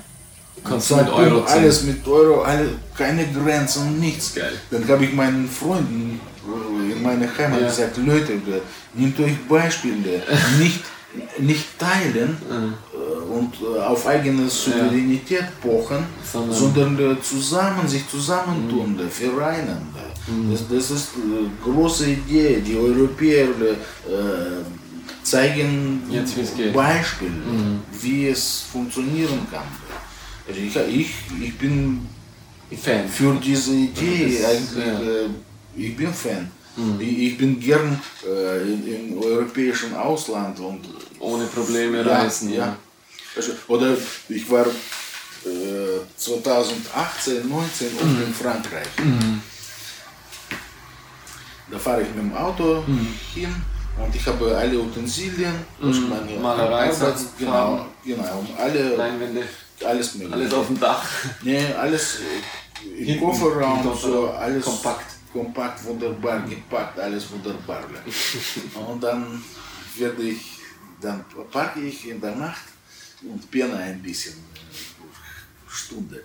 Kannst 0.63 0.91
du 0.91 0.97
mit 0.97 1.11
Euro 1.11 1.45
zahlen. 1.45 1.63
Alles 1.65 1.83
mit 1.83 2.07
Euro, 2.07 2.43
alle, 2.43 2.69
keine 2.97 3.27
Grenzen, 3.27 3.99
nichts. 4.01 4.35
Geil. 4.35 4.53
Dann 4.71 4.87
habe 4.89 5.05
ich 5.05 5.13
meinen 5.13 5.49
Freunden 5.49 6.21
äh, 6.47 6.93
in 6.93 7.03
meiner 7.03 7.27
Heimat 7.37 7.61
Ja. 7.61 7.67
gesagt, 7.67 7.97
Leute, 7.99 8.33
äh, 8.35 8.61
nehmt 8.95 9.19
euch 9.21 9.37
Beispiele, 9.49 10.23
nicht, 10.59 10.81
nicht 11.39 11.79
teilen 11.79 12.37
äh, 12.51 13.33
und 13.33 13.53
äh, 13.63 13.81
auf 13.81 14.07
eigene 14.07 14.49
Souveränität 14.49 15.45
pochen, 15.61 16.05
Sondern- 16.33 16.55
sondern, 16.57 16.99
äh, 17.13 17.21
zusammen, 17.21 17.87
sich 17.87 18.09
zusammentun, 18.09 18.99
äh, 19.01 19.09
vereinen. 19.11 19.89
äh. 19.97 20.51
Das, 20.51 20.63
das 20.69 20.91
ist 20.91 21.09
äh, 21.17 21.51
große 21.63 22.07
Idee. 22.07 22.63
Die 22.67 22.77
Europäer 22.79 23.45
äh, 23.45 24.65
zeigen. 25.23 26.03
Beispiele, 26.73 27.33
wie 28.01 28.29
es 28.29 28.65
funktionieren 28.73 29.41
kann. 29.51 29.63
Also 30.47 30.61
ich, 30.61 30.77
ich, 31.01 31.11
ich 31.43 31.59
bin 31.59 32.07
Fan. 32.83 33.09
für 33.09 33.35
diese 33.37 33.73
Idee 33.73 34.39
Das- 34.41 34.51
eigentlich, 34.51 34.87
ja. 34.87 35.01
äh, 35.01 35.29
ich 35.77 35.97
bin 35.97 36.13
Fan. 36.13 36.51
Ich, 36.99 37.19
ich 37.19 37.39
bin 37.39 37.61
gern 37.61 38.01
äh, 38.27 38.63
in, 38.63 39.13
im 39.13 39.19
europäischen 39.23 39.95
Ausland 39.95 40.59
und 40.59 40.81
Ohne 41.21 41.45
Probleme 41.47 42.05
reisen, 42.05 42.51
ja. 42.53 42.67
ja. 42.67 42.77
Also, 43.37 43.53
oder 43.69 43.97
ich 44.29 44.51
war 44.51 44.67
äh, 44.67 46.01
2018, 46.17 47.49
19 47.49 47.87
oft 47.95 48.05
Mhm. 48.05 48.23
in 48.27 48.35
Frankreich. 48.35 48.89
Da 51.71 51.79
fahre 51.79 52.03
ich 52.03 52.09
mit 52.09 52.19
dem 52.19 52.35
Auto 52.37 52.83
Mhm. 52.87 53.09
hin 53.35 53.55
und 54.05 54.15
ich 54.15 54.27
habe 54.27 54.57
alle 54.57 54.79
Utensilien, 54.79 55.55
also 55.81 56.01
meine 56.03 56.39
Malerei, 56.41 56.91
Arbeits- 56.91 57.27
genau, 57.39 57.87
genau, 58.05 58.45
alle, 58.59 58.97
Leinwände, 58.97 59.45
alles 59.83 60.15
mögliche. 60.15 60.35
alles 60.35 60.55
auf 60.55 60.67
dem 60.67 60.81
Dach. 60.81 61.09
Nee, 61.43 61.67
alles 61.73 62.17
äh, 62.17 62.89
im 62.99 63.05
Hinten, 63.07 63.25
Kofferraum, 63.25 63.91
im 63.91 63.97
so 63.97 64.29
alles 64.31 64.65
kompakt. 64.65 65.07
kompakt, 65.33 65.85
wunderbar 65.85 66.41
gepackt, 66.43 66.99
alles 66.99 67.31
wunderbar. 67.31 67.85
und 68.89 69.03
dann 69.03 69.43
werde 69.97 70.23
ich, 70.23 70.59
dann 71.01 71.25
parke 71.51 71.81
ich 71.81 72.09
in 72.09 72.21
der 72.21 72.37
Nacht 72.37 72.65
und 73.23 73.51
penne 73.51 73.77
ein 73.77 74.03
bisschen, 74.03 74.35
äh, 74.35 75.71
Stunde. 75.71 76.23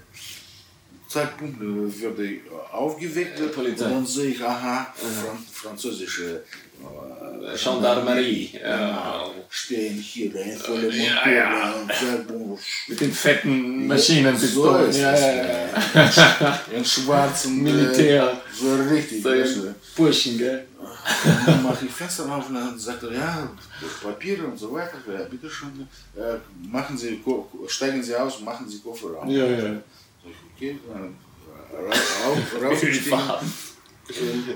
Zeitpunkt 1.10 1.60
äh, 1.62 2.02
werde 2.02 2.24
ich 2.26 2.42
aufgeweckt 2.72 3.40
Äh, 3.40 3.48
Polizei. 3.48 3.86
und 3.86 3.92
dann 3.94 4.06
sehe 4.06 4.30
ich, 4.32 4.42
aha, 4.44 4.94
Fran 4.96 5.38
französische 5.52 6.44
äh, 6.82 7.58
Gendarmerie, 7.58 8.52
ja. 8.62 8.78
Genau, 8.78 9.34
stehen 9.50 9.96
hier 9.96 10.34
in 10.36 10.58
volle 10.58 10.90
Ja, 10.96 11.14
Montur 11.16 11.34
ja. 11.34 11.74
sagen, 12.00 12.58
Mit 12.88 13.02
den 13.02 13.12
fetten 13.12 13.88
Maschinen. 13.88 14.38
so 14.38 14.76
ist 14.78 14.98
ja, 15.00 15.14
es. 15.14 15.22
ja, 15.96 16.04
ja. 16.40 16.62
In 16.78 16.86
schwarzen 16.86 17.64
Militär. 17.64 18.24
Äh, 18.32 18.36
so 18.56 18.76
richtig. 18.76 19.24
So. 19.24 19.74
Burschen, 19.96 20.38
gell? 20.38 20.68
Dann 21.46 21.64
mache 21.64 21.86
ich 21.86 21.92
Fenster 21.92 22.32
auf 22.32 22.48
und 22.50 22.56
dann 22.56 22.78
sagt 22.78 23.02
er, 23.04 23.12
ja, 23.14 23.50
Papiere 24.04 24.44
und 24.46 24.58
so 24.58 24.72
weiter. 24.74 24.98
Ja, 25.12 25.24
bitte 25.30 25.50
schön, 25.50 25.88
äh, 26.16 26.36
machen 26.70 26.96
Sie, 26.98 27.20
steigen 27.68 28.02
Sie 28.04 28.16
aus 28.16 28.38
und 28.38 28.46
machen 28.46 28.70
Sie 28.70 28.80
Kofferraum. 28.80 29.28
Ja, 29.30 29.46
ja. 29.46 29.74
Fahren. 33.10 33.54
äh, 34.10 34.56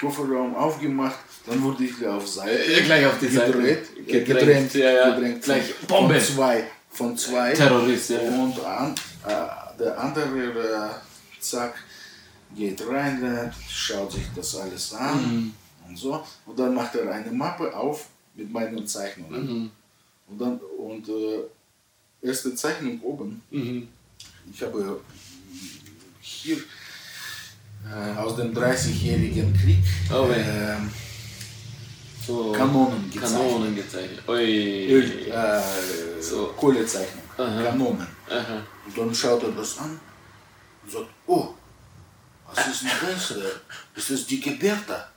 Kofferraum 0.00 0.54
aufgemacht, 0.56 1.18
dann 1.46 1.62
wurde 1.62 1.84
ich 1.84 2.04
auf 2.06 2.26
Seite 2.26 2.72
Ja, 2.72 2.80
gleich 2.84 3.06
auf 3.06 3.18
die 3.20 3.28
Seite. 3.28 3.52
gedreht, 3.52 3.88
äh, 3.96 4.02
Gedrängt, 4.02 4.26
gedrängt, 4.26 4.74
ja, 4.74 4.90
ja. 4.90 5.14
gedrängt 5.14 5.42
Gleich 5.42 5.74
Bombe. 5.86 6.14
von 6.20 6.34
zwei, 6.36 6.64
von 6.90 7.16
zwei 7.16 7.52
Terrorist, 7.52 8.10
ja. 8.10 8.18
und 8.20 8.58
an, 8.64 8.94
äh, 9.26 9.78
der 9.78 9.98
andere, 9.98 10.90
äh, 10.90 11.40
zack, 11.40 11.74
geht 12.56 12.82
rein, 12.88 13.22
äh, 13.22 13.50
schaut 13.70 14.12
sich 14.12 14.24
das 14.34 14.56
alles 14.56 14.92
an 14.94 15.22
Mhm. 15.22 15.54
und 15.88 15.96
so. 15.98 16.24
Und 16.46 16.58
dann 16.58 16.74
macht 16.74 16.94
er 16.96 17.10
eine 17.12 17.30
Mappe 17.30 17.74
auf 17.76 18.06
mit 18.34 18.50
meinen 18.52 18.86
Zeichnungen. 18.86 19.46
Mhm. 19.62 19.70
Und 20.28 20.40
dann, 20.40 20.58
und 20.78 21.08
äh, 21.08 22.26
erste 22.26 22.54
Zeichnung 22.54 23.00
oben, 23.02 23.42
Mhm. 23.50 23.88
ich 24.52 24.62
habe 24.62 25.00
hier 26.20 26.56
äh, 26.56 28.16
aus 28.18 28.36
dem 28.36 28.52
30-jährigen 28.54 29.52
Krieg 29.56 29.78
Oh, 30.12 30.28
ähm, 30.34 30.90
So 32.26 32.52
Kanonen 32.52 33.10
gezeichnet. 33.10 33.40
Kanonen 33.40 33.74
gezeichnet. 33.76 34.28
Äh, 34.28 36.22
So. 36.22 36.46
Kohlezeichnung, 36.56 37.22
Aha. 37.38 37.62
Kanonen. 37.62 38.06
Aha. 38.28 38.62
Und 38.86 38.98
dann 38.98 39.14
schaut 39.14 39.42
er 39.42 39.50
das 39.52 39.78
an 39.78 39.98
und 40.82 40.92
sagt, 40.92 41.06
oh, 41.26 41.54
was 42.54 42.66
ist 42.66 42.82
denn 42.82 42.90
das? 43.12 43.30
äh? 43.32 43.98
Ist 43.98 44.10
das 44.10 44.26
dicke 44.26 44.50
Bertha? 44.52 45.08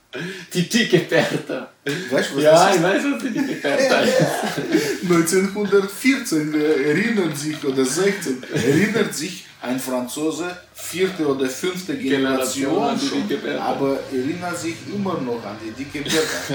Die 0.52 0.68
dicke 0.68 0.98
Bertha. 1.00 1.70
Weißt 2.10 2.30
du, 2.32 2.36
was 2.36 2.42
Ja, 2.42 2.52
das 2.52 2.70
ich 2.70 2.76
ist? 2.76 2.82
weiß, 2.82 3.02
was 3.12 3.22
die 3.22 3.30
dicke 3.30 3.54
Bertha 3.62 4.00
ist. 4.00 5.02
1914 5.02 6.54
äh, 6.54 6.58
erinnert 6.90 7.36
sich 7.36 7.64
oder 7.64 7.84
16 7.84 8.42
erinnert 8.52 9.14
sich 9.14 9.46
ein 9.62 9.78
Franzose, 9.78 10.56
vierte 10.74 11.26
oder 11.26 11.48
fünfte 11.48 11.96
Generation 11.96 12.70
Generation 12.74 13.28
dicke 13.28 13.40
Bertha. 13.42 13.64
aber 13.64 13.98
erinnert 14.12 14.58
sich 14.58 14.74
immer 14.92 15.20
noch 15.20 15.44
an 15.44 15.56
die 15.64 15.70
dicke 15.84 16.00
Bertha. 16.02 16.54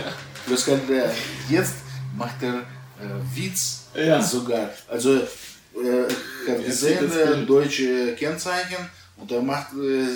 Er 0.89 1.11
jetzt 1.49 1.73
macht 2.17 2.41
er 2.41 2.55
äh, 2.59 3.35
Witz 3.35 3.81
Ja. 3.93 4.21
sogar. 4.21 4.69
Also 4.87 5.15
äh, 5.15 5.19
hat 6.47 6.59
Jetzt 6.59 6.65
gesehen 6.65 7.11
äh, 7.11 7.45
deutsche 7.45 8.15
Kennzeichen 8.15 8.89
und 9.17 9.29
er 9.29 9.41
macht 9.41 9.73
äh, 9.73 10.07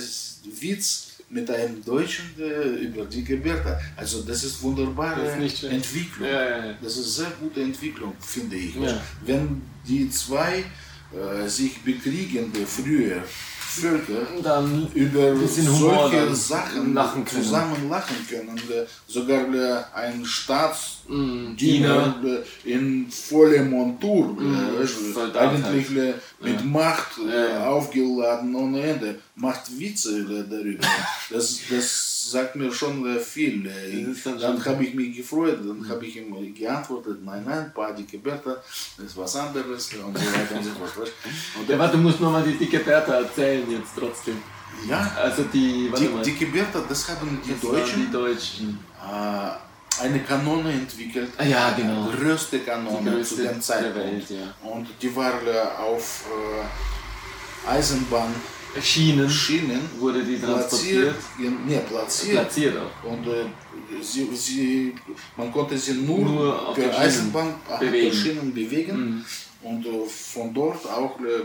Witz 0.61 1.07
mit 1.29 1.49
einem 1.51 1.83
Deutschen 1.83 2.25
äh, 2.39 2.85
über 2.85 3.05
die 3.05 3.23
Gebärde. 3.23 3.77
Also 3.97 4.21
das 4.23 4.43
ist 4.45 4.61
wunderbare 4.61 5.21
Das 5.23 5.37
ist. 5.53 5.63
Entwicklung. 5.65 6.27
Ja, 6.27 6.67
ja. 6.67 6.73
Das 6.81 6.95
ist 6.97 7.15
sehr 7.15 7.31
gute 7.39 7.61
Entwicklung, 7.61 8.13
finde 8.19 8.55
ich. 8.55 8.73
Wenn 9.25 9.61
die 9.87 10.09
zwei 10.09 10.63
äh, 11.13 11.47
sich 11.47 11.81
bekriegende 11.83 12.65
früher 12.65 13.23
Völker 13.71 14.27
Dann 14.43 14.87
über 14.93 15.33
solche 15.47 16.35
Sachen 16.35 16.93
lachen 16.93 17.25
zusammen 17.25 17.89
lachen 17.89 18.17
können. 18.29 18.57
Äh, 18.57 18.85
Sogar 19.07 19.53
äh, 19.53 19.83
ein 19.95 20.19
Mm, 20.19 20.25
Staatsdiener 20.25 22.15
in 22.65 23.09
voller 23.09 23.63
Montur, 23.63 24.37
Soldat 25.13 25.53
eigentlich 25.63 25.89
äh, 25.97 26.13
mit 26.41 26.59
Ja. 26.59 26.65
Macht 26.65 27.11
Ja, 27.17 27.67
aufgeladen 27.67 28.53
ohne 28.55 28.81
Ende, 28.81 29.19
macht 29.35 29.63
Witze 29.79 30.23
darüber. 30.49 30.85
Das, 31.29 31.59
das 31.69 32.10
sagt 32.29 32.55
mir 32.55 32.71
schon 32.71 33.03
viel. 33.19 33.65
Äh, 33.65 34.05
dann 34.39 34.63
habe 34.65 34.83
ich 34.85 34.93
mich 34.93 35.15
gefreut, 35.17 35.59
dann 35.65 35.87
habe 35.89 36.05
ich 36.05 36.17
ihm 36.17 36.53
geantwortet, 36.53 37.17
nein, 37.23 37.43
nein, 37.45 37.71
Paddy 37.73 38.03
Berta, 38.17 38.57
das 38.97 39.05
ist 39.07 39.17
was 39.17 39.35
anderes 39.35 39.89
und 39.93 40.17
so 40.17 40.25
weiter 40.33 40.55
und 40.57 40.63
so 40.63 40.71
fort. 40.71 41.11
Und 41.59 41.69
Ja, 41.69 41.79
warte, 41.79 41.97
du 41.97 42.03
musst 42.03 42.19
nochmal 42.21 42.43
die 42.43 42.57
dicke 42.57 42.79
Bertha 42.79 43.13
erzählen 43.15 43.69
jetzt 43.69 43.91
trotzdem. 43.97 44.37
ja, 44.87 45.11
Also 45.21 45.43
die, 45.53 45.87
warte 45.91 46.03
die, 46.05 46.09
mal. 46.09 46.23
die 46.23 46.45
Berta, 46.45 46.83
das 46.87 47.09
haben 47.09 47.39
die 47.45 47.51
das 47.51 47.61
Deutschen 47.61 48.05
Die 48.05 48.11
Deutschen. 48.11 48.79
äh, 49.03 49.51
eine 50.01 50.19
Kanone 50.23 50.71
entwickelt. 50.71 51.31
Ah, 51.37 51.43
ja, 51.43 51.71
genau. 51.71 52.09
Die 52.09 52.17
größte 52.17 52.59
Kanone 52.59 53.17
Die 53.17 53.23
zu 53.23 53.35
dem 53.35 53.45
der 53.45 53.59
Zeitpunkt. 53.59 53.97
Welt, 53.97 54.29
ja. 54.29 54.69
Und 54.69 54.87
die 55.01 55.13
war 55.15 55.33
äh, 55.45 55.59
auf 55.77 56.25
äh, 57.65 57.69
Eisenbahnschienen 57.69 58.60
Schienen 58.79 59.81
wurde 59.99 60.23
die 60.23 60.35
platziert. 60.37 61.13
transportiert. 61.13 61.67
Nee, 61.67 61.79
platziert. 61.89 62.31
Platziert 62.37 62.75
auch. 62.77 63.09
Und 63.11 63.27
äh, 63.27 63.45
sie, 64.01 64.29
sie, 64.35 64.95
man 65.35 65.51
konnte 65.51 65.77
sie 65.77 65.93
nur, 65.95 66.19
Nur 66.19 66.67
auf 66.69 66.75
Schienen 66.75 66.91
Eisenbahn 66.91 67.55
bewegen. 67.79 68.15
Schienen 68.15 68.53
bewegen. 68.53 68.95
Mhm. 68.99 69.25
Und 69.69 69.85
äh, 69.85 70.05
von 70.07 70.53
dort 70.53 70.85
auch 70.87 71.19
äh, 71.19 71.43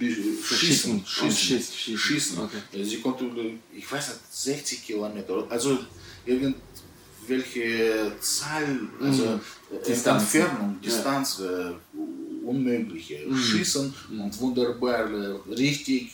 schießen. 0.00 0.42
schießen. 0.44 0.92
Und 0.92 1.06
schieß- 1.06 1.72
schießen. 1.74 1.98
schießen. 1.98 2.38
Okay. 2.38 2.80
Äh, 2.80 2.84
Sie 2.84 3.00
konnte, 3.00 3.24
äh, 3.24 3.58
ich 3.76 3.90
weiß 3.90 4.08
nicht, 4.08 4.20
60 4.30 4.86
Kilometer, 4.86 5.44
also 5.50 5.76
irgendwelche 6.24 8.12
Zahl, 8.20 8.80
also 9.02 9.24
Mhm. 9.24 9.40
äh, 9.72 9.86
Distanzen. 9.86 10.40
Entfernung, 10.40 10.78
Ja. 10.80 10.88
Distanz, 10.88 11.40
äh, 11.40 11.72
unmögliche. 12.44 13.18
Mhm. 13.26 13.36
Schießen 13.36 13.94
und 14.18 14.40
wunderbar, 14.40 15.08
richtig. 15.50 16.12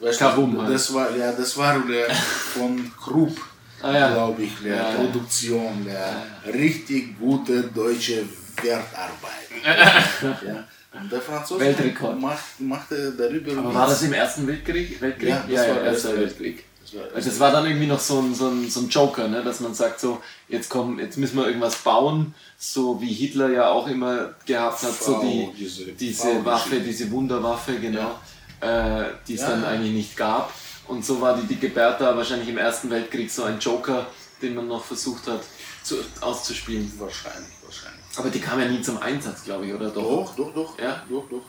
Weißt 0.00 0.18
Kabum 0.18 0.54
du, 0.54 0.62
halt. 0.62 0.74
das 0.74 0.92
war 0.94 1.16
ja, 1.16 1.32
das 1.32 1.56
war 1.56 1.76
äh, 1.90 2.12
von 2.54 2.90
Krupp, 2.96 3.36
Ah, 3.82 3.92
ja. 3.92 4.12
glaube 4.12 4.42
ich, 4.42 4.64
äh, 4.64 4.70
Ja, 4.70 4.76
ja. 4.76 4.92
Produktion, 4.96 5.86
äh, 5.86 6.50
richtig 6.50 7.18
gute 7.18 7.62
deutsche 7.64 8.24
Wertarbeit. 8.62 9.48
ja. 10.46 10.68
Und 11.00 11.12
der 11.12 11.20
Franzose 11.20 11.60
Weltrekord. 11.60 12.20
macht, 12.20 12.60
machte 12.60 13.12
darüber 13.16 13.58
Aber 13.58 13.74
war 13.74 13.88
das 13.88 14.02
im 14.02 14.12
Ersten 14.12 14.46
Weltkrieg? 14.46 15.00
Weltkrieg? 15.00 15.28
Ja, 15.28 15.42
das 15.42 15.50
ja, 15.50 15.60
war 15.60 15.66
ja, 15.68 15.74
der 15.74 15.82
Erste 15.84 16.16
Weltkrieg. 16.16 16.56
Also 16.56 16.67
das 17.14 17.40
war 17.40 17.50
dann 17.52 17.66
irgendwie 17.66 17.86
noch 17.86 18.00
so 18.00 18.20
ein, 18.20 18.34
so 18.34 18.48
ein, 18.48 18.70
so 18.70 18.80
ein 18.80 18.88
Joker, 18.88 19.28
ne? 19.28 19.42
dass 19.42 19.60
man 19.60 19.74
sagt 19.74 20.00
so, 20.00 20.20
jetzt 20.48 20.68
komm, 20.70 20.98
jetzt 20.98 21.16
müssen 21.18 21.36
wir 21.36 21.46
irgendwas 21.46 21.76
bauen, 21.76 22.34
so 22.58 23.00
wie 23.00 23.12
Hitler 23.12 23.50
ja 23.50 23.68
auch 23.70 23.86
immer 23.86 24.34
gehabt 24.46 24.82
hat, 24.82 24.94
so 24.94 25.20
die, 25.20 25.50
diese. 25.98 26.44
Waffe, 26.44 26.80
diese 26.80 27.10
Wunderwaffe, 27.10 27.78
genau, 27.78 28.18
äh, 28.60 29.04
die 29.26 29.34
es 29.34 29.40
Ja. 29.42 29.50
dann 29.50 29.64
eigentlich 29.64 29.92
nicht 29.92 30.16
gab. 30.16 30.52
Und 30.86 31.04
so 31.04 31.20
war 31.20 31.36
die 31.36 31.46
dicke 31.46 31.68
Bertha 31.68 32.16
wahrscheinlich 32.16 32.48
im 32.48 32.56
Ersten 32.58 32.88
Weltkrieg 32.90 33.30
so 33.30 33.44
ein 33.44 33.58
Joker, 33.58 34.06
den 34.40 34.54
man 34.54 34.68
noch 34.68 34.84
versucht 34.84 35.26
hat 35.26 35.40
zu, 35.82 35.96
auszuspielen. 36.20 36.90
Wahrscheinlich, 36.98 37.52
wahrscheinlich. 37.62 38.04
Aber 38.16 38.30
die 38.30 38.40
kam 38.40 38.58
ja 38.58 38.66
nie 38.66 38.80
zum 38.80 38.96
Einsatz, 38.98 39.44
glaube 39.44 39.66
ich, 39.66 39.74
oder 39.74 39.90
doch? 39.90 40.34
Doch, 40.34 40.36
doch, 40.36 40.54
doch. 40.54 40.78
Ja? 40.78 41.02
Doch, 41.10 41.28
doch. 41.28 41.42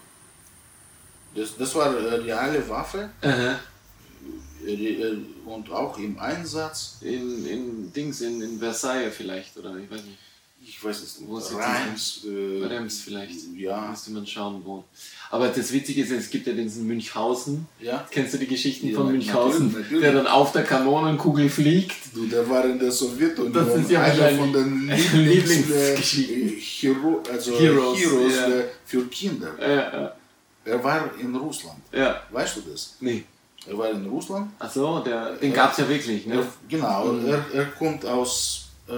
Das, 1.35 1.55
das 1.57 1.73
war 1.75 1.85
eine 1.87 2.23
reale 2.23 2.67
Waffe 2.67 3.09
Äh, 3.21 3.27
äh, 3.29 3.51
äh, 3.51 3.55
und 5.45 5.71
auch 5.71 5.97
im 5.97 6.19
Einsatz. 6.19 6.97
in, 7.01 7.45
in 7.47 7.93
Dings, 7.93 8.21
in, 8.21 8.41
in 8.41 8.59
Versailles 8.59 9.13
vielleicht, 9.15 9.57
oder 9.57 9.75
ich 9.77 9.89
weiß 9.89 10.03
nicht. 10.03 10.17
Ich 10.61 10.83
weiß 10.83 11.01
es 11.01 11.21
Wo 11.25 11.37
ist 11.37 11.51
nicht. 11.51 11.61
Reims. 11.61 12.21
Äh, 12.25 12.65
Rems 12.65 12.99
vielleicht. 12.99 13.33
Ja. 13.55 13.87
Müsste 13.89 14.11
man 14.11 14.27
schauen, 14.27 14.61
wo. 14.65 14.83
Aber 15.31 15.47
das 15.47 15.71
Witzige 15.71 16.01
ist, 16.03 16.11
es 16.11 16.29
gibt 16.29 16.47
ja 16.47 16.53
diesen 16.53 16.85
Münchhausen. 16.85 17.65
Ja. 17.79 18.05
Kennst 18.11 18.33
du 18.33 18.37
die 18.39 18.45
Geschichten 18.45 18.89
Ja, 18.89 18.97
von 18.97 19.09
Münchhausen? 19.09 19.67
natürlich, 19.67 19.85
natürlich. 19.85 20.01
Der 20.03 20.13
dann 20.13 20.27
auf 20.27 20.51
der 20.51 20.63
Kanonenkugel 20.65 21.49
fliegt. 21.49 21.95
Du, 22.13 22.27
der 22.27 22.47
war 22.49 22.65
in 22.65 22.77
der 22.77 22.91
Sowjetunion 22.91 23.53
Das 23.53 23.73
ist 23.73 23.89
ja 23.89 24.01
einer 24.03 24.31
von 24.37 24.51
den 24.51 24.89
Lieblingsgeschichten. 25.13 26.49
Hero, 26.59 27.23
also 27.31 27.57
Heroes, 27.57 27.97
Heroes, 27.99 28.35
ja. 28.35 28.47
äh, 28.49 28.63
für 28.85 29.05
Kinder. 29.07 29.57
Äh, 29.57 30.69
Er 30.69 30.83
war 30.83 31.09
in 31.19 31.33
Russland. 31.35 31.79
äh, 31.93 31.99
ja. 32.01 32.21
Weißt 32.31 32.57
du 32.57 32.61
das? 32.69 32.97
Nee. 32.99 33.23
Er 33.67 33.77
war 33.77 33.89
in 33.91 34.05
Russland. 34.07 34.51
Achso, 34.59 34.99
der, 34.99 35.33
den 35.35 35.53
gab 35.53 35.71
es 35.71 35.77
ja 35.79 35.87
wirklich, 35.89 36.25
ne? 36.25 36.35
Er, 36.35 36.47
genau, 36.67 37.05
Mhm. 37.05 37.27
er, 37.27 37.45
er 37.53 37.65
kommt 37.71 38.05
aus. 38.05 38.69
Äh, 38.87 38.93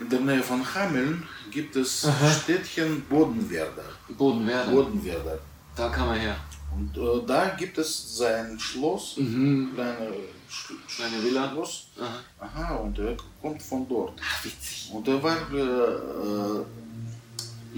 in 0.00 0.08
der 0.08 0.20
Nähe 0.20 0.42
von 0.42 0.62
Hameln 0.74 1.26
gibt 1.50 1.74
es 1.76 2.06
Städtchen 2.42 3.02
Bodenwerder. 3.08 3.84
Bodenwerder. 4.16 4.70
Bodenwerder. 4.70 5.38
Da 5.74 5.88
kam 5.88 6.08
er 6.10 6.14
her. 6.14 6.36
Und 6.76 6.96
äh, 6.96 7.26
da 7.26 7.48
gibt 7.56 7.76
es 7.78 8.16
sein 8.18 8.58
Schloss, 8.60 9.16
Mhm. 9.16 9.72
kleine, 9.74 10.12
Sch 10.48 10.72
Kleine 10.86 11.22
Villa. 11.24 11.50
Schloss. 11.50 11.88
Aha. 12.00 12.20
Aha, 12.46 12.74
und 12.76 12.98
er 12.98 13.16
kommt 13.42 13.60
von 13.62 13.88
dort. 13.88 14.20
Ach, 14.22 14.44
witzig. 14.44 14.90
Und 14.92 15.06
er 15.08 15.20
war 15.22 15.36
äh, 15.52 15.58
äh, 15.58 16.64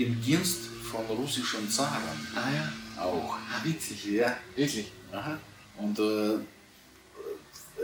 im 0.05 0.21
Dienst 0.23 0.59
von 0.91 1.05
russischen 1.17 1.69
Zaren 1.71 2.27
Ah 2.37 2.51
ja. 2.55 2.69
Auch. 3.01 3.34
Ah, 3.34 3.64
witzig. 3.64 4.05
Ja. 4.07 4.36
Wirklich. 4.57 4.90
Aha. 5.12 5.38
Und 5.78 5.98
äh, 5.98 6.34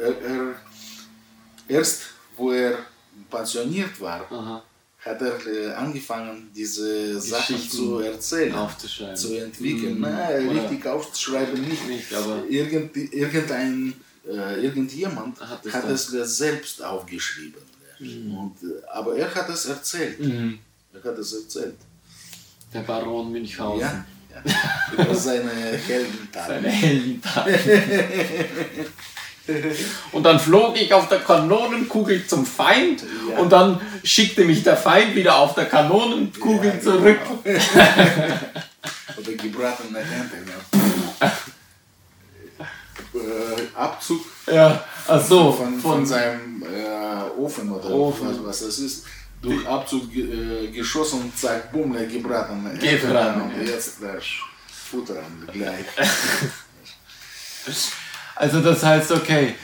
er, 0.00 0.20
er, 0.22 0.54
erst 1.68 2.02
wo 2.36 2.52
er 2.52 2.78
pensioniert 3.30 3.98
war, 4.00 4.30
Aha. 4.30 4.62
hat 4.98 5.20
er 5.22 5.46
äh, 5.46 5.72
angefangen, 5.72 6.50
diese 6.54 7.18
Sachen 7.20 7.58
zu 7.68 7.98
erzählen, 8.00 8.54
Aufzuschreiben. 8.54 9.16
zu 9.16 9.34
entwickeln. 9.36 9.94
Mhm. 9.96 10.00
Na, 10.02 10.26
richtig 10.28 10.86
aufzuschreiben 10.86 11.62
nicht. 11.66 11.86
Nicht, 11.88 12.12
aber- 12.14 12.44
Irgend, 12.48 12.94
irgendein, 12.96 13.94
äh, 14.28 14.60
irgendjemand 14.64 15.40
Hat 15.40 15.64
hat, 15.72 15.84
es 15.88 16.06
dann- 16.10 16.20
es 16.20 16.36
selbst 16.36 16.82
aufgeschrieben. 16.82 17.62
Und, 17.98 18.56
äh, 18.62 18.84
aber 18.92 19.16
er 19.16 19.34
hat 19.34 19.48
es 19.48 19.64
erzählt. 19.64 20.20
Mhm. 20.20 20.58
Er 20.92 21.02
hat 21.02 21.18
es 21.18 21.32
erzählt. 21.32 21.76
Der 22.74 22.80
Baron 22.80 23.32
Münchhausen. 23.32 23.80
Ja, 23.80 24.04
ja. 24.44 25.02
Über 25.04 25.14
seine 25.14 25.50
Heldentat. 25.50 26.46
Seine 26.48 26.68
Heldentaten. 26.68 27.54
Und 30.12 30.24
dann 30.24 30.40
flog 30.40 30.76
ich 30.80 30.92
auf 30.92 31.08
der 31.08 31.20
Kanonenkugel 31.20 32.26
zum 32.26 32.44
Feind 32.44 33.02
Ja. 33.30 33.38
und 33.38 33.50
dann 33.52 33.80
schickte 34.02 34.44
mich 34.44 34.64
der 34.64 34.76
Feind 34.76 35.14
wieder 35.14 35.36
auf 35.36 35.54
der 35.54 35.66
Kanonenkugel 35.66 36.72
Ja, 36.74 36.80
zurück. 36.80 37.18
genau. 37.44 37.58
Oder 39.18 39.32
gebratene. 39.40 40.00
Ne? 40.00 40.30
Äh, 43.14 43.78
Abzug 43.78 44.20
Ja, 44.52 44.84
ach 45.06 45.24
so, 45.24 45.52
von, 45.52 45.78
von 45.80 46.04
seinem 46.04 46.62
äh, 46.62 47.40
Ofen 47.40 47.70
oder 47.70 47.88
Ofen. 47.90 48.28
Was, 48.28 48.44
was 48.44 48.66
das 48.66 48.78
ist. 48.80 49.04
Durch 49.42 49.66
Abzug 49.66 50.14
äh, 50.16 50.68
geschossen 50.68 51.20
und 51.22 51.38
zack, 51.38 51.70
bumm, 51.72 51.92
ne, 51.92 52.06
gebratene 52.06 52.70
Ente. 52.70 52.98
Gebraten, 52.98 53.42
Und 53.42 53.66
jetzt 53.66 54.02
das 54.02 54.24
Futtern 54.90 55.48
gleich. 55.52 55.84
Also 58.34 58.60
das 58.60 58.82
heißt, 58.82 59.12
okay. 59.12 59.54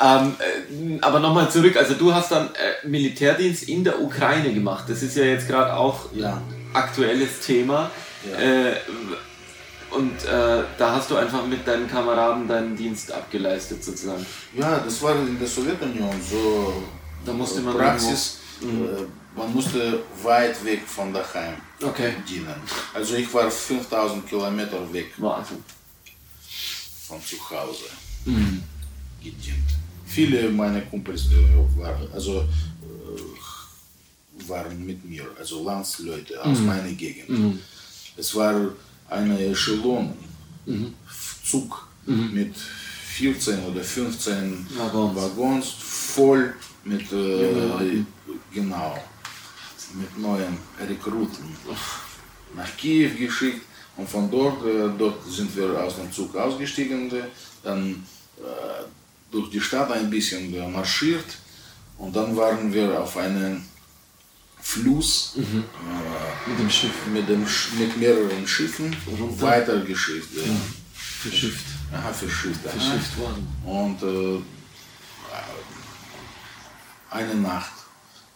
Ähm, 0.00 0.34
äh, 0.38 0.98
aber 1.00 1.20
nochmal 1.20 1.50
zurück, 1.50 1.76
also 1.76 1.94
du 1.94 2.12
hast 2.12 2.32
dann 2.32 2.46
äh, 2.48 2.86
Militärdienst 2.86 3.64
in 3.68 3.84
der 3.84 4.00
Ukraine 4.00 4.52
gemacht. 4.52 4.84
Das 4.88 5.02
ist 5.02 5.16
ja 5.16 5.24
jetzt 5.24 5.46
gerade 5.46 5.74
auch 5.74 6.06
Ja. 6.12 6.42
aktuelles 6.72 7.40
Thema. 7.40 7.90
Ja. 8.30 8.38
Äh, 8.38 8.74
und 9.90 10.24
äh, 10.24 10.62
da 10.78 10.92
hast 10.96 11.10
du 11.10 11.16
einfach 11.16 11.44
mit 11.46 11.66
deinen 11.68 11.88
Kameraden 11.88 12.48
deinen 12.48 12.74
Dienst 12.74 13.12
abgeleistet 13.12 13.84
sozusagen. 13.84 14.24
Ja, 14.56 14.78
das 14.78 15.02
war 15.02 15.14
in 15.14 15.38
der 15.38 15.46
Sowjetunion 15.46 16.10
so 16.28 16.82
Da 17.26 17.32
musste 17.32 17.60
äh, 17.60 17.64
man 17.64 17.76
Praxis. 17.76 18.38
Äh, 18.62 18.66
man 19.36 19.52
musste 19.52 20.02
weit 20.22 20.64
weg 20.64 20.82
von 20.86 21.12
daheim 21.12 21.54
Okay. 21.82 22.14
dienen. 22.28 22.54
Also 22.94 23.14
ich 23.14 23.32
war 23.34 23.50
5000 23.50 24.26
Kilometer 24.28 24.90
weg 24.92 25.12
Wahnsinn. 25.18 25.62
von 27.08 27.20
zu 27.24 27.36
Hause 27.50 27.84
Mhm. 28.24 28.62
gedient. 29.22 29.68
Viele 30.06 30.48
meiner 30.50 30.82
Kumpels 30.82 31.26
äh, 31.32 31.78
waren, 31.78 32.06
also, 32.12 32.40
äh, 32.42 34.48
waren 34.48 34.84
mit 34.86 35.04
mir, 35.04 35.24
also 35.38 35.64
Landsleute 35.64 36.40
aus 36.44 36.58
meiner 36.60 36.92
Gegend. 36.92 37.28
Mhm. 37.28 37.58
Es 38.16 38.34
war 38.34 38.54
eine 39.08 39.38
Echelon, 39.46 40.12
Zug 41.44 41.88
mit 42.06 42.54
14 42.56 43.64
oder 43.64 43.82
15 43.82 44.66
Waggons. 44.78 45.16
Waggons 45.16 45.66
voll 46.14 46.54
mit, 46.84 47.10
äh, 47.12 48.04
genau, 48.54 48.96
mit 49.94 50.18
neuen 50.18 50.58
Rekruten 50.80 51.44
nach 52.54 52.76
Kiew 52.76 53.14
geschickt 53.16 53.62
und 53.96 54.08
von 54.08 54.30
dort, 54.30 54.64
äh, 54.64 54.88
dort 54.98 55.24
sind 55.30 55.54
wir 55.56 55.82
aus 55.82 55.96
dem 55.96 56.10
Zug 56.12 56.34
ausgestiegen, 56.36 57.10
äh, 57.10 57.24
dann 57.62 58.06
äh, 58.38 58.84
durch 59.30 59.50
die 59.50 59.60
Stadt 59.60 59.90
ein 59.92 60.10
bisschen 60.10 60.52
äh, 60.54 60.68
marschiert 60.68 61.24
und 61.98 62.14
dann 62.14 62.36
waren 62.36 62.72
wir 62.72 63.00
auf 63.00 63.16
einem 63.16 63.62
Fluss 64.60 65.34
äh, 65.36 65.40
Mit 66.50 66.58
dem 66.58 66.70
Schiff 66.70 67.06
mit, 67.12 67.28
dem, 67.28 67.44
mit 67.78 67.96
mehreren 67.96 68.46
Schiffen 68.46 68.94
Runter. 69.18 69.42
weitergeschifft. 69.42 70.36
Ja. 70.36 70.42
verschifft. 70.94 71.64
Aha, 71.92 72.12
verschifft. 72.12 72.60
aha. 72.66 72.72
Verschifft 72.78 73.18
worden. 73.18 73.46
Und 73.64 74.02
äh, 74.02 74.42
eine 77.10 77.34
Nacht 77.34 77.72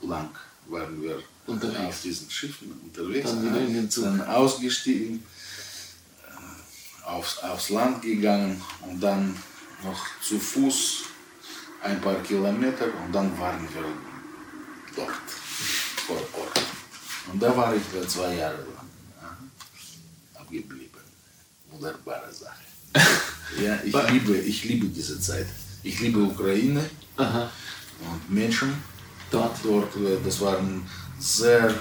lang 0.02 0.30
waren 0.68 1.00
wir 1.02 1.22
Unterwegs. 1.47 1.78
auf 1.80 2.03
diesen 2.03 2.30
Schiffen 2.30 2.72
unterwegs. 2.84 3.30
Dann 3.30 3.42
wieder 3.44 3.61
in 3.61 3.74
den 3.74 3.90
Zug. 3.90 4.05
Dann 4.05 4.20
ausgestiegen, 4.22 5.22
äh, 6.26 7.07
aufs, 7.09 7.38
aufs 7.38 7.70
Land 7.70 8.03
gegangen 8.03 8.61
und 8.82 9.01
dann 9.01 9.36
noch 9.84 10.01
zu 10.22 10.38
Fuß 10.38 11.05
ein 11.82 12.01
paar 12.01 12.16
Kilometer 12.22 12.86
und 13.05 13.12
dann 13.12 13.38
waren 13.38 13.61
wir 13.72 13.84
dort, 14.97 15.11
vor 16.07 16.16
Ort. 16.16 16.61
Und 17.32 17.42
da 17.42 17.57
war 17.57 17.74
ich 17.74 17.82
zwei 18.09 18.34
Jahre 18.34 18.57
lang 18.57 18.86
abgeblieben. 20.34 21.01
Wunderbare 21.70 22.32
Sache. 22.32 22.62
Ja, 23.62 23.78
ich 23.84 23.94
liebe, 24.11 24.36
ich 24.36 24.64
liebe 24.64 24.86
diese 24.88 25.20
Zeit. 25.20 25.47
Ich 25.84 26.01
liebe 26.01 26.18
Ukraine 26.18 26.90
Aha. 27.16 27.49
und 28.01 28.28
Menschen 28.30 28.74
Dort. 29.30 29.57
dort. 29.62 29.94
äh, 29.97 30.18
Das 30.24 30.40
waren 30.40 30.82
sehr 31.18 31.74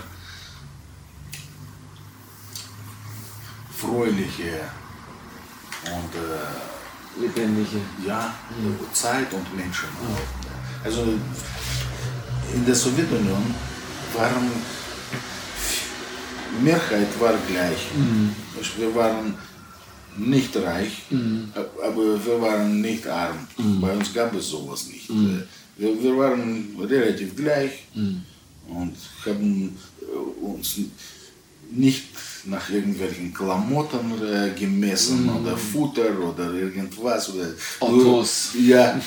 fröhliche 3.78 4.62
und 5.86 6.16
äh, 6.16 7.22
Lebendige. 7.22 7.80
ja, 8.06 8.34
Zeit 8.94 9.32
und 9.34 9.56
Menschen. 9.56 9.90
auch. 10.02 10.86
Also 10.86 11.02
in 12.54 12.66
der 12.66 12.76
Sowjetunion 12.76 13.54
waren 14.16 14.52
Mehrheit 16.62 17.20
war 17.20 17.34
gleich. 17.50 17.88
Also 18.58 18.70
Wir 18.78 18.96
waren 18.96 19.36
nicht 20.18 20.56
reich, 20.56 21.04
aber 21.84 22.26
wir 22.26 22.42
waren 22.42 22.82
nicht 22.82 23.06
arm. 23.08 23.48
Bei 23.82 23.92
uns 23.92 24.14
gab 24.14 24.34
es 24.36 24.50
sowas 24.50 24.88
nicht. 24.88 25.10
Wir, 25.78 26.02
wir 26.02 26.18
waren 26.18 26.70
relativ 26.80 27.36
gleich 27.36 27.88
und 28.68 28.96
haben 29.26 29.78
äh, 30.02 30.46
uns 30.46 30.78
nicht 31.72 32.06
nach 32.46 32.70
irgendwelchen 32.70 33.34
Klamotten 33.34 34.12
äh, 34.24 34.52
gemessen 34.58 35.30
oder 35.30 35.58
Futter 35.58 36.20
oder 36.20 36.54
irgendwas. 36.54 37.30
Oder 37.34 37.48
Autos. 37.80 38.52
Ja, 38.60 39.00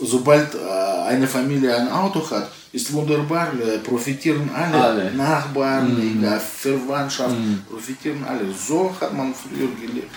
sobald 0.00 0.54
äh, 0.54 0.58
eine 1.06 1.26
Familie 1.26 1.74
ein 1.74 1.88
Auto 1.90 2.28
hat, 2.30 2.52
ist 2.72 2.92
wunderbar, 2.92 3.52
profitieren 3.84 4.48
alle, 4.54 4.82
Alle. 4.82 5.14
Nachbarn, 5.14 6.22
ja, 6.22 6.38
Verwandtschaft, 6.38 7.36
profitieren 7.68 8.24
alle. 8.24 8.46
So 8.52 8.94
hat 8.98 9.14
man 9.14 9.34
früher 9.34 9.68
gelebt. 9.78 10.14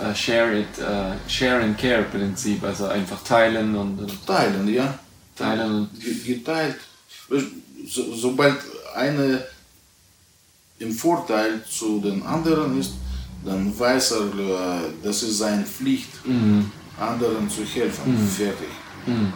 Äh, 0.00 0.14
share 0.14 0.58
it, 0.58 0.78
äh, 0.78 1.12
share 1.30 1.60
and 1.62 1.76
care 1.76 2.02
Prinzip, 2.04 2.62
also 2.64 2.86
einfach 2.86 3.22
teilen 3.22 3.74
und, 3.76 3.98
Teilen, 4.26 4.66
ja. 4.72 4.98
Teilen 5.36 5.74
und- 5.74 6.00
Ge- 6.00 6.34
Geteilt. 6.34 6.76
So, 7.86 8.14
sobald 8.14 8.56
eine 8.94 9.44
im 10.78 10.92
Vorteil 10.92 11.62
zu 11.68 12.00
den 12.00 12.22
anderen 12.22 12.78
ist, 12.80 12.92
dann 13.44 13.76
weiß 13.78 14.12
er, 14.12 14.20
äh, 14.20 14.80
das 15.02 15.22
ist 15.24 15.38
seine 15.38 15.64
Pflicht, 15.64 16.10
anderen 16.98 17.48
zu 17.50 17.64
helfen. 17.64 18.16
Fertig. 18.36 18.68
Und 19.06 19.32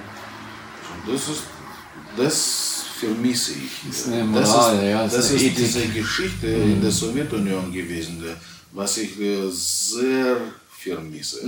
das 1.13 1.29
ist, 1.29 1.43
das 2.17 2.83
vermisse 2.99 3.53
ich. 3.53 3.91
ist 3.91 4.07
eine 4.09 4.25
Moral, 4.25 4.43
das 4.43 4.51
ist, 4.51 4.83
ja, 4.91 5.03
das 5.05 5.13
ist 5.15 5.35
das 5.35 5.43
ist 5.43 5.59
diese 5.59 5.87
Geschichte 5.89 6.47
in 6.47 6.81
der 6.81 6.91
Sowjetunion 6.91 7.71
gewesen, 7.73 8.23
äh, 8.25 8.35
was 8.77 8.99
ich 8.99 9.19
äh, 9.19 9.49
sehr 9.51 10.37
vermisse. 10.69 11.41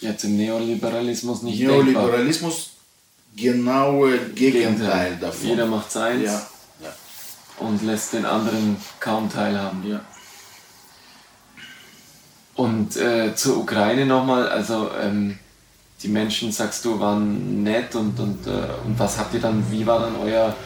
jetzt 0.00 0.24
im 0.24 0.36
Neoliberalismus 0.38 1.42
nicht 1.42 1.60
denkbar. 1.60 1.84
Neoliberalismus 1.84 2.70
genaue 3.36 4.18
Gegenteil 4.34 5.18
davon. 5.20 5.48
Jeder 5.48 5.66
macht 5.66 5.92
seins 5.92 6.24
ja, 6.24 6.46
ja, 6.82 6.94
und 7.58 7.82
lässt 7.84 8.14
den 8.14 8.24
anderen 8.24 8.76
kaum 8.98 9.30
teilhaben. 9.30 9.86
ja. 9.88 10.00
Und 12.54 12.96
äh, 12.96 13.34
zur 13.34 13.58
Ukraine 13.58 14.06
nochmal, 14.06 14.48
also 14.48 14.90
ähm, 15.00 15.38
die 16.02 16.08
Menschen, 16.08 16.50
sagst 16.52 16.84
du, 16.84 16.98
waren 16.98 17.62
nett 17.62 17.94
und, 17.94 18.18
und, 18.18 18.46
äh, 18.46 18.50
und 18.84 18.98
was 18.98 19.18
habt 19.18 19.34
ihr 19.34 19.40
dann, 19.40 19.64
wie 19.70 19.86
war 19.86 20.00
dann 20.00 20.16
euer 20.16 20.56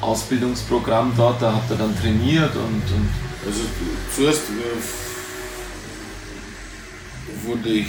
Ausbildungsprogramm 0.00 1.12
dort? 1.16 1.40
Da 1.40 1.52
habt 1.52 1.70
ihr 1.70 1.76
dann 1.76 1.96
trainiert 1.98 2.54
und, 2.54 2.82
und 2.82 3.08
Also 3.46 3.60
zuerst 4.14 4.42
äh, 4.42 5.09
wurde 7.44 7.68
ich 7.68 7.88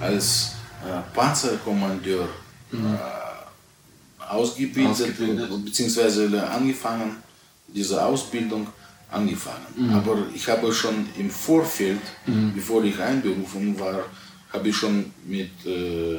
als 0.00 0.52
äh, 0.84 1.00
Panzerkommandeur 1.14 2.28
äh, 2.72 2.76
ausgebildet, 4.28 4.92
Ausgebildet. 4.92 5.64
beziehungsweise 5.64 6.48
angefangen, 6.50 7.16
diese 7.68 8.02
Ausbildung 8.04 8.66
angefangen. 9.10 9.92
Aber 9.92 10.16
ich 10.34 10.48
habe 10.48 10.72
schon 10.72 11.06
im 11.18 11.30
Vorfeld, 11.30 12.00
bevor 12.54 12.84
ich 12.84 12.98
einberufen 13.00 13.78
war, 13.78 14.04
habe 14.52 14.68
ich 14.68 14.76
schon 14.76 15.06
mit, 15.26 15.50
äh, 15.66 16.18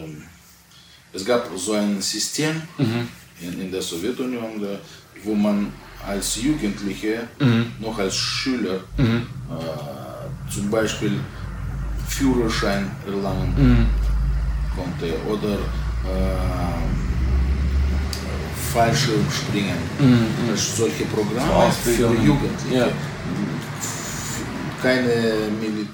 es 1.13 1.25
gab 1.25 1.49
so 1.57 1.73
ein 1.73 2.01
System 2.01 2.61
in, 2.77 3.61
in 3.61 3.71
der 3.71 3.81
Sowjetunion, 3.81 4.61
da, 4.61 4.79
wo 5.23 5.33
man 5.33 5.71
als 6.05 6.41
Jugendliche, 6.41 7.27
noch 7.79 7.97
als 7.97 8.15
Schüler, 8.15 8.75
äh, 8.97 10.51
zum 10.51 10.69
Beispiel 10.69 11.19
Führerschein 12.21 12.91
erlangen 13.05 13.87
konnte 14.75 15.13
oder 15.27 15.53
äh, 15.53 15.57
Fallschirmspringen. 18.73 19.75
Das 20.49 20.59
ist 20.59 20.77
solche 20.77 21.05
Programme 21.05 21.71
für. 21.71 22.13
Jugendliche. 22.13 22.75
Ja. 22.75 22.87
Keine 24.81 25.49
Mili 25.59 25.87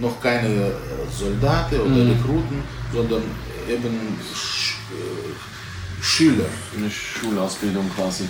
noch 0.00 0.20
keine 0.20 0.46
äh, 0.46 0.72
Soldaten 1.16 1.80
oder 1.80 2.06
Rekruten, 2.06 2.62
sondern 2.92 3.22
eben 3.68 4.18
Sch 4.34 4.76
äh, 4.92 6.00
Schüler. 6.00 6.44
eine 6.76 6.88
Schulausbildung 6.90 7.90
quasi. 7.96 8.24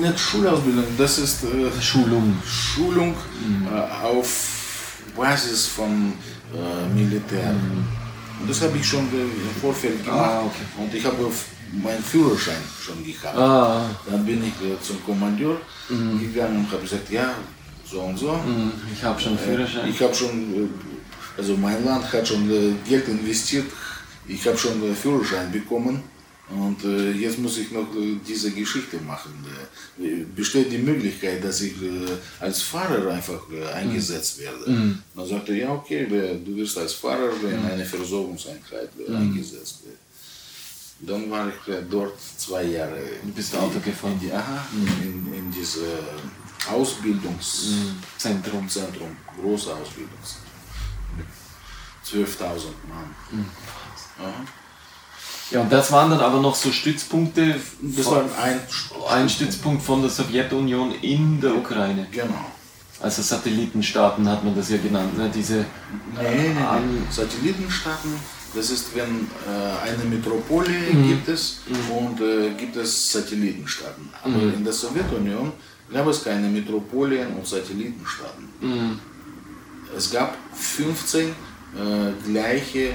Nicht 0.00 0.18
Schulausbildung, 0.18 0.84
das 0.96 1.18
ist 1.18 1.44
äh, 1.44 1.82
Schulung. 1.82 2.36
Schulung 2.46 3.14
äh, 3.70 4.06
auf 4.06 4.53
Basis 5.16 5.66
von 5.66 6.12
äh, 6.52 6.94
Militär. 6.94 7.54
Und 8.40 8.48
das 8.50 8.60
habe 8.62 8.76
ich 8.76 8.86
schon 8.86 9.06
äh, 9.12 9.22
im 9.22 9.60
Vorfeld 9.60 10.04
gemacht. 10.04 10.20
Ah, 10.30 10.42
okay. 10.46 10.64
Und 10.82 10.94
ich 10.94 11.04
habe 11.04 11.30
meinen 11.82 12.02
Führerschein 12.02 12.62
schon 12.80 13.04
gehabt. 13.04 13.36
Ah, 13.36 13.88
Dann 14.10 14.24
bin 14.24 14.42
ich 14.44 14.54
äh, 14.66 14.80
zum 14.82 15.04
Kommandeur 15.04 15.56
gegangen 15.88 16.58
und 16.58 16.70
habe 16.72 16.82
gesagt, 16.82 17.10
ja, 17.10 17.34
so 17.90 18.00
und 18.00 18.18
so. 18.18 18.32
hm, 18.32 18.72
ich 18.92 19.02
habe 19.02 19.20
schon 19.20 19.38
Führerschein. 19.38 19.88
Ich 19.88 20.00
habe 20.02 20.14
schon, 20.14 20.54
äh, 20.54 20.68
also 21.38 21.56
mein 21.56 21.84
Land 21.84 22.12
hat 22.12 22.26
schon 22.26 22.48
äh, 22.50 22.72
Geld 22.88 23.08
investiert. 23.08 23.66
Ich 24.26 24.46
habe 24.46 24.56
schon 24.58 24.82
äh, 24.82 24.94
Führerschein 24.94 25.50
bekommen. 25.52 26.02
Und 26.50 26.84
äh, 26.84 27.12
jetzt 27.12 27.38
muss 27.38 27.56
ich 27.56 27.70
noch 27.70 27.94
äh, 27.96 28.16
diese 28.26 28.50
Geschichte 28.50 28.98
machen. 28.98 29.32
Äh, 29.98 30.24
besteht 30.36 30.70
die 30.70 30.78
Möglichkeit, 30.78 31.42
dass 31.42 31.62
ich 31.62 31.72
äh, 31.82 32.18
als 32.38 32.60
Fahrer 32.62 33.12
einfach 33.12 33.40
eingesetzt 33.74 34.38
werde? 34.40 34.98
Dann 35.14 35.26
sagte 35.26 35.52
er, 35.52 35.58
ja 35.58 35.72
okay, 35.72 36.06
du 36.06 36.56
wirst 36.56 36.76
als 36.76 36.92
Fahrer 36.92 37.30
in 37.50 37.64
eine 37.64 37.84
Versorgungseinheit 37.84 38.90
äh, 39.08 39.14
eingesetzt. 39.14 39.84
Dann 41.00 41.30
war 41.30 41.48
ich 41.48 41.54
dort 41.90 42.14
zwei 42.36 42.64
Jahre. 42.64 43.00
Du 43.22 43.32
bist 43.32 43.56
Auto 43.56 43.80
gefahren. 43.80 44.12
In, 44.12 44.20
die, 44.20 44.32
aha, 44.32 44.66
in, 45.02 45.34
in 45.34 45.50
dieses 45.50 45.80
Ausbildungszentrum, 46.70 48.68
Zentrum. 48.68 49.16
große 49.40 49.74
Ausbildungszentrum. 49.74 50.52
Mit 51.16 51.26
12.000 52.06 52.46
Mann. 52.88 53.14
Aha. 54.18 54.44
Ja, 55.54 55.60
und 55.60 55.72
das 55.72 55.92
waren 55.92 56.10
dann 56.10 56.18
aber 56.20 56.40
noch 56.40 56.56
so 56.56 56.72
Stützpunkte. 56.72 57.54
Das 57.80 58.04
von- 58.04 58.14
war 58.16 58.24
ein 58.42 58.58
ein 59.08 59.28
Stützpunkt 59.28 59.82
von 59.82 60.00
der 60.02 60.10
Sowjetunion 60.10 60.92
in 61.00 61.40
der 61.40 61.54
Ukraine. 61.54 62.08
Genau. 62.10 62.44
Also 63.00 63.22
Satellitenstaaten 63.22 64.28
hat 64.28 64.42
man 64.44 64.56
das 64.56 64.70
ja 64.70 64.78
genannt, 64.78 65.16
ne? 65.16 65.30
diese 65.32 65.56
Nee, 65.56 65.64
nee, 66.38 66.48
nee. 66.54 67.02
Satellitenstaaten, 67.10 68.14
das 68.54 68.70
ist, 68.70 68.86
wenn 68.96 69.28
äh, 69.46 69.88
eine 69.88 70.04
Metropole 70.04 70.70
gibt 71.06 71.28
es 71.28 71.60
und 71.90 72.20
äh, 72.20 72.50
gibt 72.54 72.74
es 72.76 73.12
Satellitenstaaten. 73.12 74.08
Aber 74.24 74.34
in 74.56 74.64
der 74.64 74.72
Sowjetunion 74.72 75.52
gab 75.92 76.06
es 76.08 76.24
keine 76.24 76.48
Metropolien 76.48 77.28
und 77.36 77.46
Satellitenstaaten. 77.46 78.48
Es 79.96 80.10
gab 80.10 80.36
15 80.54 81.28
äh, 81.28 81.32
gleiche, 82.28 82.94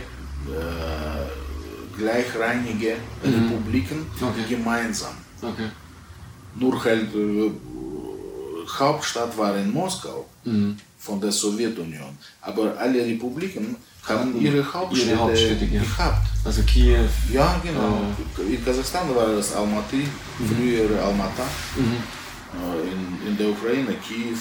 äh, 2.00 2.02
gleichrangige 2.02 2.96
Republiken 3.24 4.06
Okay. 4.22 4.44
gemeinsam. 4.50 5.16
Okay. 5.42 5.70
Nur 6.56 6.84
halt 6.84 7.14
äh, 7.16 7.52
Hauptstadt 8.80 9.38
war 9.38 9.56
in 9.58 9.72
Moskau 9.72 10.26
von 11.00 11.20
der 11.22 11.32
Sowjetunion. 11.32 12.18
Aber 12.42 12.78
alle 12.78 13.00
Republiken 13.06 13.76
haben 14.04 14.40
ihre 14.40 14.62
Hauptstädte, 14.74 15.18
Hauptstädte 15.18 15.68
gehabt. 15.68 16.28
Also 16.46 16.62
Kiew. 16.64 17.08
Ja, 17.32 17.60
genau. 17.64 18.02
In 18.38 18.64
Kasachstan 18.64 19.14
war 19.16 19.28
es 19.30 19.54
Almaty, 19.54 20.08
früher 20.48 21.04
Almata. 21.04 21.44
Äh, 21.78 22.88
In, 22.92 23.28
in 23.28 23.38
der 23.38 23.50
Ukraine 23.50 23.94
Kiew. 24.06 24.38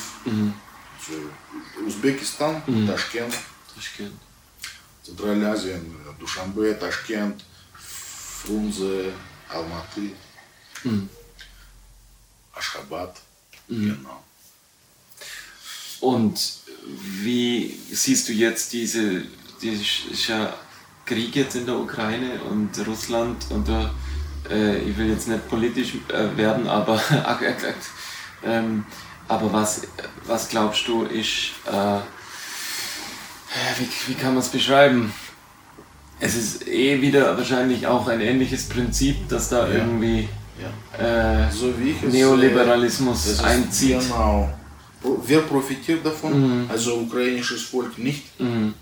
Usbekistan, 1.87 2.63
Taschkent. 2.87 3.35
Taschkent. 3.75 4.13
Zentralasien, 5.03 5.81
Dushanbe, 6.19 6.77
Taschkent, 6.79 7.45
Frunze, 8.45 9.13
Almaty, 9.49 10.15
Aschgabat. 12.55 13.21
Genau. 13.69 14.25
Und 16.01 16.41
wie 17.25 17.77
siehst 17.91 18.29
du 18.29 18.33
jetzt 18.33 18.73
diese, 18.73 19.23
diese 19.61 20.53
Krieg 21.05 21.35
jetzt 21.35 21.57
in 21.57 21.67
der 21.67 21.77
Ukraine 21.77 22.41
und 22.43 22.71
Russland 22.87 23.47
und 23.51 23.69
da, 23.69 23.95
äh, 24.51 24.79
ich 24.79 24.97
will 24.97 25.11
jetzt 25.11 25.29
nicht 25.29 25.49
politisch 25.49 25.95
äh, 26.09 26.37
werden, 26.37 26.69
aber 26.69 27.01
ähm, 28.45 28.85
aber 29.27 29.53
was, 29.53 29.83
was 30.25 30.49
glaubst 30.49 30.87
du 30.89 31.05
ist, 31.05 31.53
äh, 31.67 32.01
wie, 33.79 33.89
wie 34.07 34.15
kann 34.15 34.35
man 34.35 34.43
es 34.43 34.49
beschreiben? 34.49 35.13
Es 36.21 36.35
ist 36.35 36.67
eh 36.67 37.01
wieder 37.01 37.37
wahrscheinlich 37.37 37.87
auch 37.87 38.07
ein 38.09 38.21
ähnliches 38.21 38.65
Prinzip, 38.69 39.29
dass 39.29 39.49
da 39.51 39.69
Ja. 39.69 39.75
irgendwie 39.79 40.29
Ja. 40.61 41.45
äh, 41.47 41.53
So 41.53 41.73
wie 41.79 41.91
ich 41.91 42.03
es, 42.03 42.13
Neoliberalismus 42.13 43.27
äh, 43.27 43.29
das 43.31 43.39
ist 43.39 43.45
einzieht. 43.45 44.01
Genau. 44.01 44.49
Wer 45.25 45.43
profitiert 45.43 46.05
davon? 46.05 46.67
Also 46.69 46.97
ukrainisches 46.97 47.63
Volk 47.63 47.97
nicht, 47.99 48.25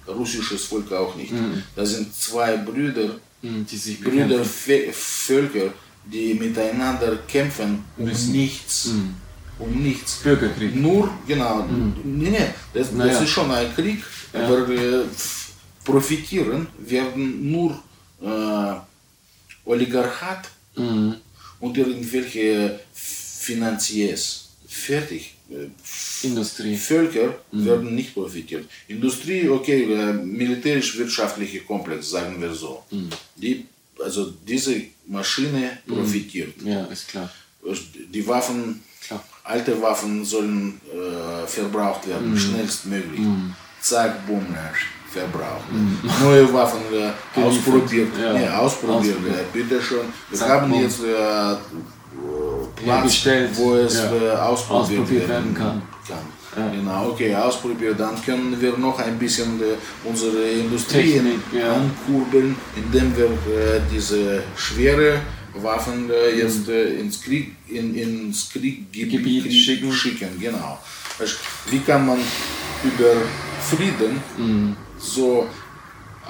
russisches 0.09 0.64
Volk 0.64 0.91
auch 0.93 1.14
nicht. 1.14 1.32
Das 1.74 1.91
sind 1.91 2.14
zwei 2.14 2.57
Brüder, 2.57 3.16
Hm, 3.43 3.66
die 3.70 3.76
sich 3.76 4.01
Brüder 4.01 4.43
Völker, 4.43 5.74
die 6.07 6.32
miteinander 6.32 7.18
kämpfen 7.28 7.84
um 7.99 8.07
nichts. 8.32 8.91
Um 9.59 9.82
nichts. 9.82 10.20
Bürgerkrieg. 10.22 10.74
Nur, 10.74 11.11
genau, 11.28 11.66
nee, 12.03 12.30
nee, 12.30 12.39
das, 12.72 12.89
das 12.89 12.93
Naja. 12.93 13.18
ist 13.20 13.28
schon 13.28 13.51
ein 13.51 13.74
Krieg, 13.74 14.03
aber 14.32 14.66
äh, 14.70 15.03
profitieren 15.87 16.66
werden 16.78 17.51
nur 17.53 17.70
äh, 18.22 18.74
Oligarchat 19.64 20.51
Mhm. 20.76 21.14
und 21.61 21.78
irgendwelche 21.78 22.80
Finanziers. 22.93 24.51
Fertig. 24.68 25.32
Industrie. 26.22 26.76
Völker 26.76 27.28
werden 27.53 27.95
nicht 27.95 28.12
profitiert. 28.12 28.64
Industrie, 28.89 29.49
okay, 29.49 29.80
äh, 29.84 30.12
militärisch-wirtschaftlicher 30.12 31.61
Komplex, 31.61 32.11
sagen 32.11 32.34
wir 32.43 32.53
so. 32.53 32.82
Die, 33.37 33.64
also 34.05 34.32
diese 34.47 34.74
Maschine 35.07 35.78
profitiert. 35.87 36.55
Ja, 36.62 36.84
ist 36.87 37.09
klar. 37.09 37.30
Die 38.14 38.26
Waffen, 38.26 38.82
Klar. 39.07 39.24
alte 39.45 39.80
Waffen 39.80 40.24
sollen 40.24 40.78
äh, 40.93 41.47
verbraucht 41.47 42.07
werden, 42.09 42.37
schnellstmöglich. 42.39 43.20
Zack, 43.80 44.26
boom, 44.26 44.45
verbraucht. 45.17 45.67
Neue 46.23 46.53
Waffen 46.53 46.81
äh, 46.93 47.41
ausprobiert. 47.41 48.09
ja. 48.21 48.33
Nee, 48.33 48.49
ausprobiert. 48.49 49.14
Ausprobiert. 49.17 49.37
Äh, 49.37 49.45
bitte 49.53 49.81
schon. 49.83 50.07
Wir 50.31 50.39
Zack, 50.39 50.49
haben 50.62 50.75
jetzt 50.75 51.01
äh, 51.05 51.57
Platz, 52.85 53.27
wo 53.55 53.75
es 53.75 53.95
Ja. 53.99 54.05
äh, 54.05 54.31
ausprobiert, 54.37 55.01
Ausprobiert 55.01 55.29
werden 55.29 55.55
kann. 55.55 55.83
kann. 56.09 56.73
Genau, 56.73 57.11
okay, 57.11 57.35
ausprobiert. 57.35 58.01
Dann 58.01 58.17
können 58.25 58.59
wir 58.59 58.77
noch 58.79 58.99
ein 58.99 59.19
bisschen 59.19 59.61
äh, 59.61 59.75
unsere 60.09 60.43
Industrie 60.49 61.21
ja. 61.53 61.75
ankurbeln, 61.75 62.57
indem 62.75 63.14
wir 63.17 63.27
äh, 63.27 63.81
diese 63.93 64.43
schwere 64.57 65.21
Waffen 65.61 66.11
äh, 66.11 66.39
jetzt 66.39 66.67
äh, 66.69 66.99
ins 67.01 67.21
Krieg, 67.23 67.55
in, 67.69 67.95
ins 67.95 68.49
Krieggebiet 68.51 69.11
Gebiet 69.11 69.43
Krieg 69.45 69.53
schicken. 69.53 69.93
schicken. 69.93 70.29
Genau. 70.41 70.79
Wie 71.71 71.81
kann 71.81 72.07
man 72.07 72.19
über 72.85 73.12
Frieden 73.61 74.21
Mhm. 74.39 74.77
So 75.15 75.49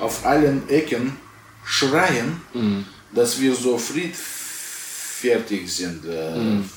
auf 0.00 0.24
allen 0.24 0.68
Ecken 0.68 1.16
schreien, 1.64 2.40
Mhm. 2.54 2.84
dass 3.12 3.40
wir 3.40 3.54
so 3.54 3.78
friedfertig 3.78 5.72
sind 5.72 6.04
äh, 6.06 6.36
Mhm. 6.36 6.68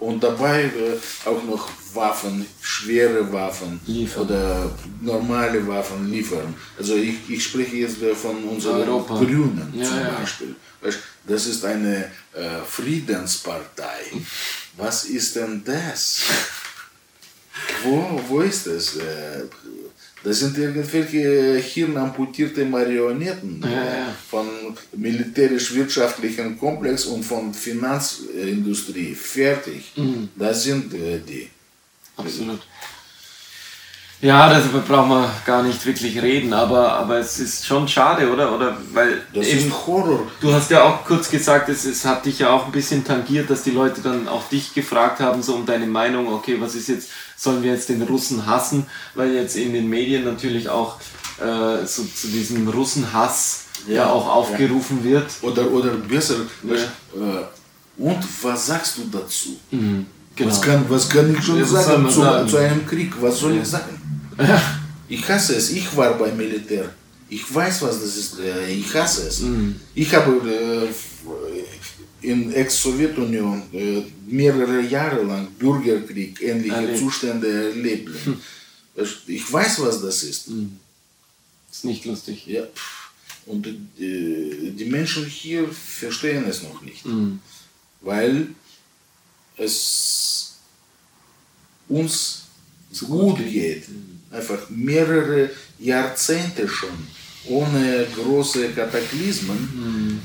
und 0.00 0.22
dabei 0.22 0.64
äh, 0.64 1.28
auch 1.28 1.42
noch 1.44 1.68
Waffen, 1.94 2.44
schwere 2.60 3.32
Waffen 3.32 3.80
Liefern. 3.86 4.22
oder 4.24 4.70
normale 5.00 5.64
Waffen 5.66 6.10
liefern. 6.10 6.54
Also 6.78 6.96
ich, 6.96 7.16
ich 7.28 7.44
spreche 7.44 7.76
jetzt 7.76 8.02
äh, 8.02 8.14
von 8.14 8.42
unseren 8.44 8.82
Europa. 8.88 9.14
Grünen 9.18 9.72
Ja, 9.76 9.84
zum 9.84 9.98
ja. 10.00 10.10
Beispiel. 10.18 10.56
Weißt, 10.80 10.98
das 11.26 11.46
ist 11.46 11.64
eine 11.64 12.10
äh, 12.34 12.60
Friedenspartei. 12.68 14.00
Was 14.76 15.04
ist 15.04 15.36
denn 15.36 15.62
das? 15.64 16.22
Wo, 17.84 18.20
wo 18.28 18.40
ist 18.40 18.66
das? 18.66 18.96
Das 20.24 20.38
sind 20.38 20.56
irgendwelche 20.56 21.56
hirnamputierte 21.58 22.64
Marionetten 22.64 23.60
Ja, 23.62 23.70
ja. 23.70 24.16
von 24.30 24.46
militärisch-wirtschaftlichen 24.96 26.58
Komplex 26.58 27.04
und 27.04 27.22
von 27.22 27.52
Finanzindustrie. 27.52 29.14
Fertig. 29.14 29.92
Mhm. 29.96 30.30
Das 30.34 30.64
sind 30.64 30.92
die. 30.92 31.48
Absolut. 32.16 32.60
Ja, 34.24 34.48
darüber 34.48 34.78
brauchen 34.78 35.10
wir 35.10 35.30
gar 35.44 35.62
nicht 35.62 35.84
wirklich 35.84 36.22
reden, 36.22 36.54
aber, 36.54 36.94
aber 36.94 37.18
es 37.18 37.38
ist 37.38 37.66
schon 37.66 37.86
schade, 37.86 38.32
oder? 38.32 38.54
oder 38.54 38.78
weil 38.94 39.20
Das 39.34 39.46
eben, 39.46 39.68
ist 39.68 39.86
Horror. 39.86 40.26
du 40.40 40.50
hast 40.50 40.70
ja 40.70 40.82
auch 40.82 41.04
kurz 41.04 41.28
gesagt, 41.28 41.68
es, 41.68 41.84
es 41.84 42.06
hat 42.06 42.24
dich 42.24 42.38
ja 42.38 42.48
auch 42.48 42.64
ein 42.64 42.72
bisschen 42.72 43.04
tangiert, 43.04 43.50
dass 43.50 43.64
die 43.64 43.72
Leute 43.72 44.00
dann 44.00 44.26
auch 44.26 44.48
dich 44.48 44.72
gefragt 44.72 45.20
haben, 45.20 45.42
so 45.42 45.54
um 45.54 45.66
deine 45.66 45.86
Meinung, 45.86 46.32
okay, 46.32 46.56
was 46.58 46.74
ist 46.74 46.88
jetzt, 46.88 47.10
sollen 47.36 47.62
wir 47.62 47.72
jetzt 47.72 47.90
den 47.90 48.00
Russen 48.00 48.46
hassen? 48.46 48.86
Weil 49.14 49.34
jetzt 49.34 49.56
in 49.56 49.74
den 49.74 49.90
Medien 49.90 50.24
natürlich 50.24 50.70
auch 50.70 50.96
äh, 51.38 51.84
so 51.84 52.02
zu 52.04 52.28
diesem 52.28 52.66
Russenhass 52.66 53.64
ja, 53.86 53.94
Ja, 53.94 54.06
auch 54.06 54.26
aufgerufen 54.26 55.04
wird. 55.04 55.26
Oder, 55.42 55.70
oder 55.70 55.90
besser, 55.90 56.36
äh, 56.66 57.44
und 57.98 58.24
was 58.42 58.66
sagst 58.68 58.96
du 58.96 59.02
dazu? 59.12 59.50
Genau. 59.70 60.50
Was, 60.50 60.62
kann, 60.62 60.84
was 60.88 61.08
kann 61.08 61.32
ich 61.32 61.44
schon 61.44 61.58
Ja, 61.58 61.62
was 61.62 61.84
sagen 61.84 62.08
zu, 62.08 62.20
sagen? 62.22 62.48
zu 62.48 62.56
einem 62.56 62.86
Krieg? 62.86 63.12
Was 63.20 63.38
soll 63.38 63.56
ich 63.56 63.68
sagen? 63.68 64.00
Ich 65.08 65.28
hasse 65.28 65.56
es. 65.56 65.70
Ich 65.70 65.94
war 65.96 66.16
beim 66.18 66.36
Militär. 66.36 66.92
Ich 67.28 67.52
weiß, 67.54 67.82
was 67.82 68.00
das 68.00 68.16
ist. 68.16 68.38
Äh, 68.38 68.72
Ich 68.72 68.94
hasse 68.94 69.28
es. 69.28 69.40
Mhm. 69.40 69.76
Ich 69.94 70.14
habe 70.14 70.32
äh, 70.50 70.88
in 72.30 72.52
Ex-Sowjetunion 72.52 73.62
äh, 73.72 74.02
mehrere 74.26 74.80
Jahre 74.80 75.22
lang 75.24 75.48
Bürgerkrieg, 75.58 76.40
ähnliche 76.42 76.74
Erlebt. 76.74 76.98
Zustände 76.98 77.70
erlebt. 77.70 78.10
Ich 79.26 79.52
weiß, 79.52 79.80
was 79.80 80.00
das 80.02 80.22
ist. 80.22 80.48
Ist 81.70 81.84
nicht 81.84 82.04
lustig. 82.04 82.46
Ja. 82.46 82.62
Und 83.46 83.66
äh, 83.66 83.72
die 83.98 84.86
Menschen 84.88 85.26
hier 85.26 85.68
verstehen 85.68 86.44
es 86.48 86.62
noch 86.62 86.80
nicht. 86.82 87.04
Weil 88.00 88.48
es 89.56 90.54
uns 91.88 92.42
gut 93.06 93.38
geht. 93.38 93.84
Einfach 94.34 94.68
mehrere 94.68 95.50
Jahrzehnte 95.78 96.66
schon. 96.68 96.88
Ohne 97.46 98.06
große 98.16 98.70
Kataklysmen. 98.70 100.20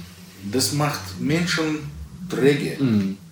Das 0.52 0.74
macht 0.74 1.20
Menschen 1.20 1.80
träge, 2.30 2.78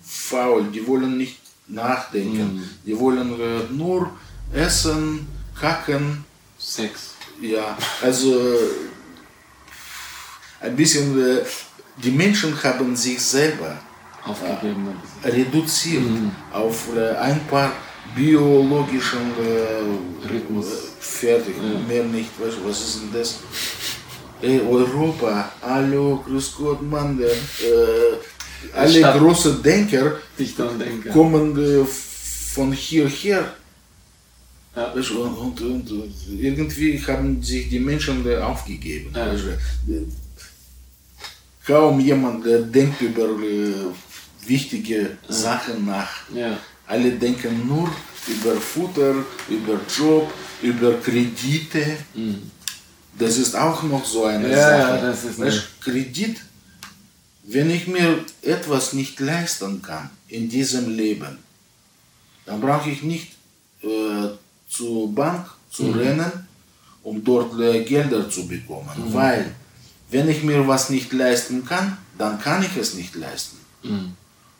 faul. 0.02 0.64
Die 0.74 0.86
wollen 0.86 1.16
nicht 1.16 1.38
nachdenken. 1.66 2.62
Die 2.86 2.98
wollen 2.98 3.32
äh, 3.40 3.72
nur 3.72 4.10
essen, 4.52 5.26
kacken, 5.58 6.24
Sex. 6.58 7.14
ja, 7.40 7.76
also 8.02 8.56
ein 10.60 10.74
bisschen, 10.76 11.18
äh, 11.20 11.40
die 12.02 12.10
Menschen 12.10 12.60
haben 12.62 12.96
sich 12.96 13.20
selber 13.20 13.78
Aufgegeben. 14.24 14.88
bisschen. 15.22 15.30
reduziert 15.30 16.04
auf 16.52 16.88
äh, 16.96 17.16
ein 17.16 17.40
paar 17.46 17.72
biologischen 18.14 19.32
äh, 19.40 20.28
Rhythmus. 20.32 20.66
fertig, 21.00 21.54
mehr 21.88 22.04
nicht. 22.04 22.30
Weißt 22.40 22.58
was 22.64 22.80
ist 22.80 23.00
denn 23.02 23.20
das? 23.20 23.40
Ey, 24.40 24.60
Europa, 24.60 25.52
hallo, 25.62 26.22
grüß 26.24 26.54
Gott, 26.56 26.82
Mann, 26.82 27.18
der, 27.18 27.30
äh, 27.30 28.18
alle 28.72 29.18
großen 29.18 29.62
Denker 29.62 30.18
Denker. 30.38 31.10
kommen 31.10 31.56
äh, 31.58 31.84
von 31.84 32.72
hierher. 32.72 33.54
Ja. 34.76 34.94
Weißt 34.94 35.10
und, 35.10 35.60
und, 35.60 35.90
und 35.90 36.14
irgendwie 36.38 37.00
haben 37.06 37.42
sich 37.42 37.68
die 37.68 37.80
Menschen 37.80 38.24
äh, 38.28 38.36
aufgegeben. 38.36 39.12
Ja. 39.14 39.32
Weißt 39.32 39.44
Kaum 41.66 42.00
jemand 42.00 42.46
äh, 42.46 42.62
denkt 42.64 43.02
über 43.02 43.24
äh, 43.24 43.74
wichtige 44.46 45.18
Sachen 45.28 45.84
nach. 45.84 46.30
Alle 46.88 47.10
denken 47.12 47.66
nur 47.66 47.88
über 48.26 48.54
Futter, 48.60 49.14
über 49.48 49.78
Job, 49.96 50.32
über 50.62 50.94
Kredite. 51.00 51.98
Das 53.18 53.36
ist 53.36 53.54
auch 53.56 53.82
noch 53.82 54.04
so 54.04 54.24
eine 54.24 54.46
Mhm. 54.46 54.52
Ja, 54.52 54.58
Sache. 54.70 54.78
ja, 54.96 55.00
das 55.10 55.24
ist 55.24 55.38
weißt, 55.38 55.62
Kredit, 55.82 56.36
wenn 57.44 57.70
ich 57.70 57.86
mir 57.88 58.24
etwas 58.42 58.92
nicht 58.94 59.18
leisten 59.20 59.82
kann 59.82 60.10
in 60.28 60.48
diesem 60.48 60.96
Leben, 60.96 61.38
dann 62.46 62.60
brauche 62.60 62.88
ich 62.90 63.02
nicht 63.02 63.32
äh, 63.82 64.28
zur 64.68 65.14
Bank 65.14 65.46
zu 65.70 65.84
Mhm. 65.84 65.98
rennen, 65.98 66.32
um 67.02 67.22
dort 67.22 67.58
äh, 67.60 67.84
Gelder 67.84 68.28
zu 68.30 68.46
bekommen. 68.48 68.88
Mhm. 68.96 69.12
Weil, 69.14 69.54
wenn 70.10 70.28
ich 70.28 70.42
mir 70.42 70.66
was 70.66 70.88
nicht 70.90 71.12
leisten 71.12 71.64
kann, 71.64 71.98
dann 72.16 72.40
kann 72.40 72.62
ich 72.62 72.74
es 72.76 72.94
nicht 72.94 73.14
leisten. 73.14 73.58
Mhm. 73.82 74.12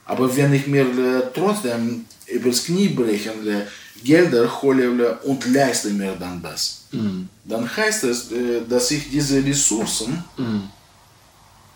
Aber 0.05 0.35
wenn 0.37 0.53
ich 0.53 0.66
mir 0.66 0.83
äh, 0.87 1.22
trotzdem 1.35 2.05
übers 2.33 2.64
Knie 2.64 2.89
brechende 2.89 3.66
Gelder 4.05 4.45
hole 4.62 4.85
äh, 4.85 5.26
und 5.29 5.45
leiste 5.53 5.91
mir 5.91 6.14
dann 6.18 6.41
das, 6.43 6.62
Mhm. 6.93 7.29
dann 7.45 7.64
heißt 7.76 8.05
es, 8.05 8.29
dass 8.68 8.91
ich 8.91 9.11
diese 9.11 9.45
Ressourcen 9.45 10.24
Mhm. 10.37 10.62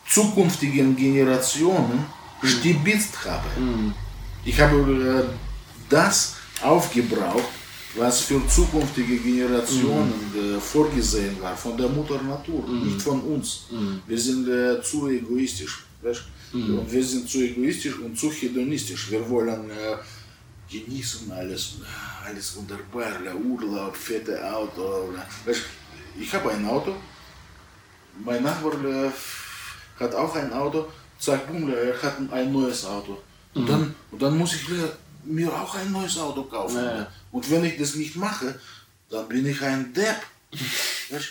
zukünftigen 0.08 0.96
Generationen 0.96 2.04
stibitzt 2.42 3.24
habe. 3.24 3.48
Ich 4.44 4.58
habe 4.60 4.76
äh, 4.78 5.24
das 5.88 6.34
aufgebraucht, 6.62 7.44
was 7.96 8.20
für 8.20 8.40
zukünftige 8.48 9.16
Generationen 9.18 10.12
äh, 10.34 10.58
vorgesehen 10.60 11.36
war, 11.40 11.56
von 11.56 11.76
der 11.76 11.88
Mutter 11.88 12.20
Natur, 12.22 12.66
nicht 12.68 13.00
von 13.02 13.20
uns. 13.20 13.64
Wir 14.06 14.18
sind 14.18 14.48
äh, 14.48 14.82
zu 14.82 15.08
egoistisch. 15.08 15.84
Weißt? 16.02 16.22
Und 16.54 16.90
wir 16.90 17.04
sind 17.04 17.28
zu 17.30 17.38
egoistisch 17.38 17.98
und 17.98 18.18
zu 18.18 18.30
hedonistisch. 18.30 19.10
Wir 19.10 19.26
wollen 19.30 19.70
äh, 19.70 19.96
genießen 20.72 21.30
alles, 21.32 21.74
alles 22.24 22.56
wunderbar, 22.56 23.12
der 23.24 23.36
Urlaub, 23.36 23.94
fette 23.96 24.34
Auto. 24.52 25.12
Weißt? 25.44 25.62
Ich 26.18 26.32
habe 26.34 26.50
ein 26.50 26.66
Auto, 26.66 26.94
mein 28.24 28.42
Nachbar 28.42 28.72
hat 30.00 30.14
auch 30.14 30.34
ein 30.36 30.52
Auto, 30.52 30.88
zack, 31.18 31.46
boom, 31.46 31.72
er 31.72 32.02
hat 32.02 32.16
ein 32.30 32.52
neues 32.52 32.84
Auto. 32.84 33.22
Und, 33.54 33.68
dann, 33.68 33.94
und 34.10 34.20
dann 34.22 34.36
muss 34.36 34.54
ich 34.54 34.68
mir- 34.68 35.52
auch 35.52 35.74
ein 35.74 35.92
neues 35.92 36.18
Auto 36.18 36.42
kaufen. 36.44 36.82
Ja. 36.84 37.06
Und 37.30 37.48
wenn 37.50 37.64
ich 37.64 37.78
das 37.78 37.94
nicht 37.94 38.16
mache, 38.16 38.58
dann 39.10 39.28
bin 39.28 39.46
ich 39.46 39.60
ein 39.62 39.92
Depp. 39.92 40.20
Weißt? 41.10 41.28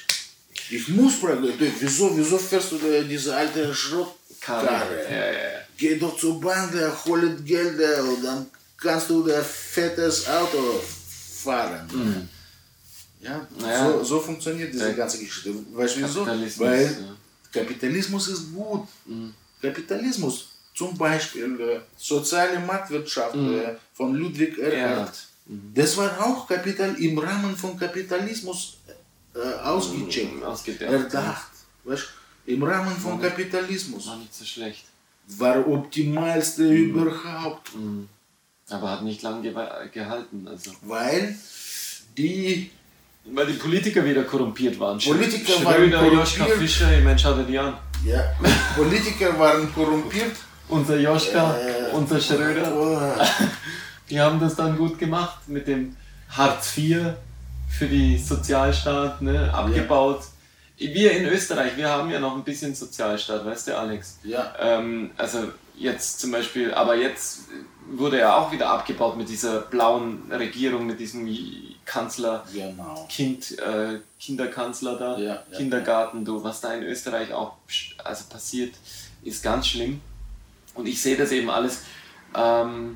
Ich 0.69 0.87
muss 0.87 1.19
praktisch, 1.19 1.55
wieso, 1.79 2.15
wieso 2.17 2.37
fährst 2.37 2.71
du 2.71 2.77
diese 3.03 3.35
alte 3.35 3.73
Schrottkarre? 3.75 4.65
Karre. 4.67 5.03
Ja, 5.09 5.25
ja. 5.33 5.59
Geh 5.77 5.97
doch 5.97 6.17
zur 6.17 6.39
Bank, 6.39 6.71
holt 7.05 7.45
Geld 7.45 7.77
und 8.01 8.23
dann 8.23 8.47
kannst 8.81 9.09
du 9.09 9.23
ein 9.31 9.43
fettes 9.43 10.27
Auto 10.27 10.81
fahren. 11.43 12.29
Ja, 13.21 13.47
Ja. 13.59 13.91
So, 13.91 14.03
so 14.03 14.19
funktioniert 14.19 14.73
diese 14.73 14.85
Der 14.85 14.93
ganze 14.95 15.19
Geschichte. 15.19 15.53
Weißt 15.73 15.95
du 15.97 16.03
wieso? 16.03 16.25
Weil 16.25 16.83
ja. 16.83 16.89
Mhm. 16.89 17.17
Kapitalismus 17.53 18.27
ist 18.29 18.53
gut. 18.53 18.87
Kapitalismus, 19.61 20.47
zum 20.73 20.97
Beispiel 20.97 21.59
äh, 21.59 21.79
soziale 21.97 22.59
Marktwirtschaft 22.59 23.35
Mhm. 23.35 23.53
äh, 23.59 23.75
von 23.93 24.15
Ludwig 24.15 24.57
Erhard. 24.57 24.73
Erhard. 24.73 25.17
Das 25.75 25.97
war 25.97 26.11
auch 26.25 26.47
Kapital 26.47 26.95
im 26.95 27.17
Rahmen 27.17 27.55
von 27.57 27.77
Kapitalismus 27.77 28.77
äh, 29.35 29.39
ausgecheckt, 29.63 30.43
Ausgedacht, 30.43 30.91
erdacht. 30.91 31.51
Weißt? 31.83 32.07
Im 32.47 32.63
Rahmen 32.63 32.95
von 32.97 33.21
Kapitalismus 33.21 34.07
War 34.07 34.17
nicht 34.17 34.33
so 34.33 34.45
schlecht. 34.45 34.85
war 35.37 35.65
optimalste 35.67 36.63
Mhm. 36.63 36.89
überhaupt, 36.89 37.69
Aber 38.71 38.89
hat 38.91 39.03
nicht 39.03 39.21
lange 39.21 39.47
gewa- 39.49 39.87
gehalten. 39.91 40.47
Also. 40.49 40.71
weil 40.83 41.35
die 42.17 42.71
Weil 43.25 43.45
die 43.47 43.53
Politiker 43.53 44.03
wieder 44.03 44.23
korrumpiert 44.23 44.79
waren. 44.79 44.97
Politiker 44.99 45.51
Schröder, 45.53 45.65
waren 45.65 45.91
korrumpiert. 45.91 46.13
Joschka 46.13 46.45
Fischer, 46.45 46.97
ich 46.97 47.03
meine, 47.03 47.19
schau 47.19 47.33
dir 47.35 47.43
die 47.43 47.59
an. 47.59 47.73
ja, 48.05 48.23
Politiker 48.75 49.37
waren 49.37 49.71
korrumpiert. 49.73 50.35
Unser 50.69 50.97
Joschka, 50.97 51.55
Äh, 51.57 51.91
unser 51.93 52.19
Schröder, 52.19 52.71
oh, 52.73 52.99
die 54.09 54.19
haben 54.19 54.39
das 54.39 54.55
dann 54.55 54.77
gut 54.77 54.97
gemacht 54.97 55.47
mit 55.47 55.67
dem 55.67 55.95
Hartz 56.29 56.77
IV 56.77 57.13
für 57.69 57.87
die 57.87 58.17
Sozialstaat, 58.17 59.21
ne, 59.21 59.53
abgebaut. 59.53 60.21
Wir 60.77 61.11
in 61.11 61.25
Österreich, 61.27 61.75
wir 61.77 61.89
haben 61.89 62.09
ja 62.09 62.19
noch 62.19 62.35
ein 62.35 62.43
bisschen 62.43 62.73
Sozialstaat, 62.73 63.45
weißt 63.45 63.67
du, 63.67 63.77
Alex? 63.77 64.17
ja, 64.23 64.53
Ähm, 64.59 65.11
also 65.17 65.51
jetzt 65.77 66.19
zum 66.21 66.31
Beispiel, 66.31 66.73
aber 66.73 66.95
jetzt 66.95 67.41
wurde 67.89 68.19
er 68.19 68.37
auch 68.37 68.51
wieder 68.51 68.69
abgebaut 68.69 69.17
mit 69.17 69.29
dieser 69.29 69.61
blauen 69.61 70.31
Regierung, 70.31 70.85
mit 70.85 70.99
diesem 70.99 71.27
Kanzler, 71.85 72.45
genau. 72.53 73.07
Kind, 73.09 73.57
äh, 73.59 73.99
Kinderkanzler 74.19 74.97
da, 74.97 75.17
Ja, 75.17 75.43
ja, 75.51 75.57
Kindergarten, 75.57 76.23
du, 76.23 76.43
was 76.43 76.61
da 76.61 76.73
in 76.73 76.83
Österreich 76.83 77.33
auch 77.33 77.53
also 78.03 78.25
passiert, 78.29 78.75
ist 79.23 79.43
ganz 79.43 79.67
schlimm. 79.67 79.99
Und 80.73 80.87
ich 80.87 81.01
sehe 81.01 81.17
das 81.17 81.31
eben 81.31 81.49
alles, 81.49 81.81
ähm, 82.35 82.95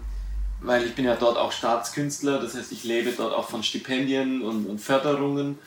weil 0.61 0.85
ich 0.85 0.95
bin 0.95 1.05
ja 1.05 1.15
dort 1.15 1.37
auch 1.37 1.51
Staatskünstler, 1.51 2.39
das 2.39 2.55
heißt, 2.55 2.71
ich 2.71 2.83
lebe 2.83 3.11
dort 3.11 3.33
auch 3.33 3.49
von 3.49 3.63
Stipendien 3.63 4.41
und, 4.41 4.65
und 4.65 4.79
Förderungen. 4.79 5.59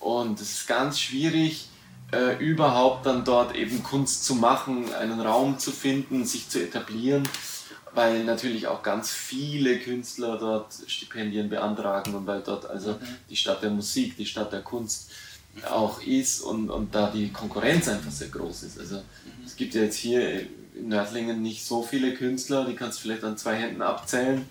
Und 0.00 0.40
es 0.40 0.52
ist 0.52 0.66
ganz 0.66 0.98
schwierig, 0.98 1.68
äh, 2.12 2.36
überhaupt 2.38 3.06
dann 3.06 3.24
dort 3.24 3.54
eben 3.54 3.82
Kunst 3.82 4.24
zu 4.24 4.34
machen, 4.34 4.92
einen 4.94 5.20
Raum 5.20 5.58
zu 5.58 5.70
finden, 5.70 6.24
sich 6.24 6.48
zu 6.48 6.62
etablieren, 6.62 7.22
weil 7.94 8.24
natürlich 8.24 8.66
auch 8.66 8.82
ganz 8.82 9.10
viele 9.10 9.78
Künstler 9.78 10.38
dort 10.38 10.74
Stipendien 10.86 11.48
beantragen 11.48 12.14
und 12.14 12.26
weil 12.26 12.40
dort 12.40 12.68
also 12.68 12.98
die 13.28 13.36
Stadt 13.36 13.62
der 13.62 13.70
Musik, 13.70 14.16
die 14.16 14.26
Stadt 14.26 14.52
der 14.52 14.62
Kunst 14.62 15.10
auch 15.70 16.02
ist 16.02 16.40
und, 16.40 16.70
und 16.70 16.94
da 16.94 17.10
die 17.10 17.30
Konkurrenz 17.30 17.88
einfach 17.88 18.10
sehr 18.10 18.28
groß 18.28 18.62
ist. 18.62 18.78
Also 18.78 19.02
es 19.44 19.56
gibt 19.56 19.74
ja 19.74 19.82
jetzt 19.82 19.96
hier 19.96 20.40
in 20.74 20.88
Nördlingen 20.88 21.42
nicht 21.42 21.64
so 21.66 21.82
viele 21.82 22.14
Künstler, 22.14 22.64
die 22.64 22.74
kannst 22.74 22.98
du 22.98 23.02
vielleicht 23.02 23.24
an 23.24 23.36
zwei 23.36 23.56
Händen 23.56 23.82
abzählen. 23.82 24.46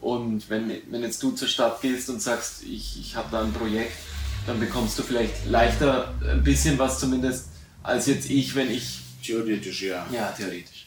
Und 0.00 0.48
wenn, 0.50 0.72
wenn 0.90 1.02
jetzt 1.02 1.22
du 1.22 1.30
zur 1.32 1.46
Stadt 1.46 1.82
gehst 1.82 2.10
und 2.10 2.20
sagst, 2.20 2.64
ich, 2.64 2.98
ich 2.98 3.14
habe 3.14 3.28
da 3.30 3.42
ein 3.42 3.52
Projekt, 3.52 3.92
dann 4.46 4.58
bekommst 4.58 4.98
du 4.98 5.02
vielleicht 5.02 5.46
leichter 5.46 6.14
ein 6.28 6.42
bisschen 6.42 6.78
was 6.78 6.98
zumindest 6.98 7.48
als 7.82 8.06
jetzt 8.06 8.28
ich, 8.28 8.54
wenn 8.54 8.70
ich 8.70 9.00
Theoretisch 9.22 9.82
ja. 9.82 10.06
ja, 10.12 10.32
theoretisch. 10.32 10.79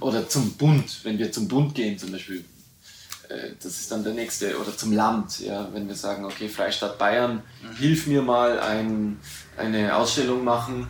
Oder 0.00 0.28
zum 0.28 0.52
Bund, 0.54 1.00
wenn 1.04 1.18
wir 1.18 1.32
zum 1.32 1.48
Bund 1.48 1.74
gehen 1.74 1.98
zum 1.98 2.12
Beispiel. 2.12 2.44
Äh, 3.28 3.50
Das 3.62 3.72
ist 3.80 3.90
dann 3.90 4.04
der 4.04 4.12
nächste. 4.14 4.58
Oder 4.60 4.76
zum 4.76 4.92
Land, 4.92 5.40
ja, 5.40 5.68
wenn 5.72 5.88
wir 5.88 5.94
sagen, 5.94 6.24
okay, 6.24 6.48
Freistaat 6.48 6.98
Bayern, 6.98 7.42
hilf 7.78 8.06
mir 8.06 8.22
mal 8.22 8.58
ein, 8.60 9.18
eine 9.56 9.96
Ausstellung 9.96 10.44
machen, 10.44 10.86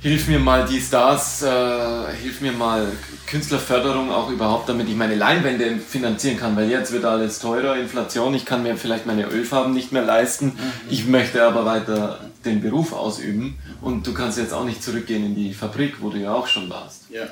hilf 0.00 0.28
mir 0.28 0.38
mal 0.38 0.64
dies, 0.66 0.88
das, 0.88 1.42
äh, 1.42 2.06
hilf 2.22 2.40
mir 2.40 2.52
mal 2.52 2.86
Künstlerförderung 3.26 4.10
auch 4.10 4.30
überhaupt, 4.30 4.68
damit 4.68 4.88
ich 4.88 4.94
meine 4.96 5.14
Leinwände 5.14 5.76
finanzieren 5.78 6.38
kann, 6.38 6.56
weil 6.56 6.70
jetzt 6.70 6.90
wird 6.92 7.04
alles 7.04 7.38
teurer, 7.38 7.76
Inflation, 7.76 8.32
ich 8.34 8.46
kann 8.46 8.62
mir 8.62 8.76
vielleicht 8.76 9.04
meine 9.04 9.26
Ölfarben 9.26 9.74
nicht 9.74 9.92
mehr 9.92 10.02
leisten, 10.02 10.52
ich 10.88 11.06
möchte 11.06 11.44
aber 11.44 11.66
weiter 11.66 12.18
den 12.46 12.62
Beruf 12.62 12.94
ausüben 12.94 13.58
und 13.82 14.06
du 14.06 14.14
kannst 14.14 14.38
jetzt 14.38 14.54
auch 14.54 14.64
nicht 14.64 14.82
zurückgehen 14.82 15.22
in 15.26 15.34
die 15.34 15.52
Fabrik, 15.52 15.96
wo 16.00 16.08
du 16.08 16.16
ja 16.18 16.32
auch 16.32 16.46
schon 16.46 16.70
warst. 16.70 17.02
Ja. 17.10 17.24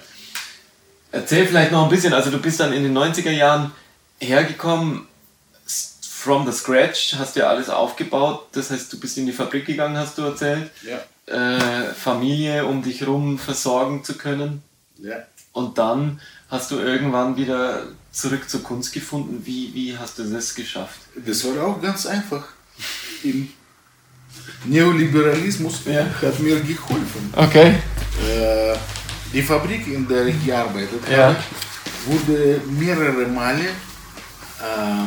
Erzähl 1.10 1.46
vielleicht 1.46 1.72
noch 1.72 1.84
ein 1.84 1.88
bisschen, 1.90 2.12
also 2.12 2.30
du 2.30 2.38
bist 2.38 2.60
dann 2.60 2.72
in 2.72 2.82
den 2.82 2.96
90er 2.96 3.30
Jahren 3.30 3.70
hergekommen, 4.20 5.06
from 6.02 6.44
the 6.50 6.52
scratch, 6.52 7.14
hast 7.18 7.36
ja 7.36 7.48
alles 7.48 7.70
aufgebaut, 7.70 8.48
das 8.52 8.70
heißt, 8.70 8.92
du 8.92 8.98
bist 9.00 9.16
in 9.18 9.26
die 9.26 9.32
Fabrik 9.32 9.66
gegangen, 9.66 9.96
hast 9.96 10.18
du 10.18 10.22
erzählt, 10.22 10.70
Ja. 10.82 10.98
äh, 11.32 11.94
Familie 11.94 12.66
um 12.66 12.82
dich 12.82 13.06
rum 13.06 13.38
versorgen 13.38 14.02
zu 14.04 14.14
können 14.18 14.62
Ja. 14.98 15.16
und 15.52 15.78
dann 15.78 16.20
hast 16.50 16.70
du 16.72 16.78
irgendwann 16.78 17.36
wieder 17.36 17.84
zurück 18.10 18.50
zur 18.50 18.62
Kunst 18.64 18.92
gefunden. 18.92 19.42
Wie, 19.46 19.72
wie 19.74 19.96
hast 19.96 20.18
du 20.18 20.24
das 20.24 20.54
geschafft? 20.54 20.98
Das 21.24 21.44
war 21.44 21.64
auch 21.68 21.80
ganz 21.80 22.04
einfach. 22.04 22.44
Im 23.22 23.48
Neoliberalismus 24.64 25.80
Ja. 25.86 26.04
hat 26.20 26.38
mir 26.40 26.60
geholfen. 26.60 27.32
Okay. 27.36 27.74
Äh, 28.28 28.74
die 29.32 29.42
Fabrik, 29.42 29.86
in 29.86 30.06
der 30.08 30.26
ich 30.26 30.44
gearbeitet 30.44 31.00
Ja. 31.10 31.28
habe, 31.28 31.36
wurde 32.06 32.60
mehrere 32.66 33.26
Male 33.26 33.64
äh, 33.64 35.04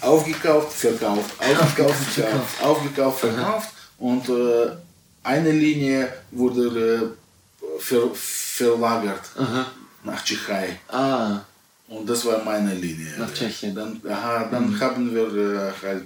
aufgekauft, 0.00 0.72
verkauft, 0.72 1.30
aufgekauft, 1.40 2.04
verkauft, 2.12 2.62
aufgekauft, 2.62 3.20
verkauft. 3.20 3.68
Und 3.98 4.28
äh, 4.28 4.70
eine 5.22 5.50
Linie 5.52 6.12
wurde 6.30 7.14
äh, 7.62 7.80
ver, 7.80 8.10
verlagert 8.14 9.22
nach 10.04 10.22
Tschechei. 10.24 10.78
Ah, 10.88 11.40
Und 11.88 12.08
das 12.08 12.24
war 12.26 12.42
meine 12.44 12.74
Linie. 12.74 13.14
Nach 13.18 13.32
Tschechien. 13.32 13.74
Dann, 13.74 14.00
aha, 14.08 14.48
dann 14.50 14.78
haben 14.80 15.14
wir 15.14 15.26
äh, 15.34 15.72
halt 15.82 16.04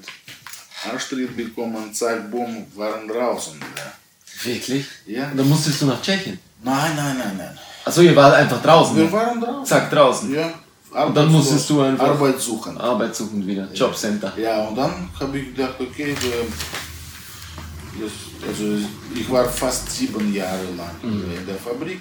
Arschtritt 0.93 1.37
bekommen, 1.37 1.93
zack, 1.93 2.31
bumm, 2.31 2.65
waren 2.77 3.09
draußen. 3.09 3.55
wieder. 3.57 3.93
wirklich? 4.45 4.87
Ja. 5.07 5.33
Dann 5.35 5.49
musstest 5.49 5.83
du 5.83 5.87
nach 5.87 6.01
Tschechien. 6.01 6.39
Nein, 6.63 6.97
nein, 6.97 7.17
nein, 7.19 7.37
nein. 7.37 7.59
Achso, 7.85 8.01
ihr 8.03 8.15
wart 8.17 8.35
einfach 8.35 8.61
draußen. 8.63 8.97
Wir 8.97 9.11
waren 9.13 9.41
draußen. 9.41 9.65
Zack, 9.65 9.91
draußen. 9.91 10.35
Ja. 10.35 10.53
Und 11.07 11.15
dann 11.17 11.31
musstest 11.31 11.69
du 11.71 11.81
einfach- 11.83 12.09
Arbeit 12.09 12.41
suchen. 12.41 12.77
Arbeit 12.79 13.15
suchen 13.15 13.47
wieder. 13.47 13.69
Jobcenter. 13.73 14.37
Ja, 14.39 14.67
und 14.67 14.77
dann 14.77 15.09
habe 15.21 15.39
ich 15.39 15.55
gedacht, 15.55 15.75
okay, 15.81 16.15
das, 18.01 18.11
also 18.49 18.79
ich 19.15 19.31
war 19.31 19.49
fast 19.49 19.91
sieben 19.91 20.33
Jahre 20.33 20.65
lang 20.77 20.91
in 21.03 21.47
der 21.47 21.57
Fabrik 21.57 22.01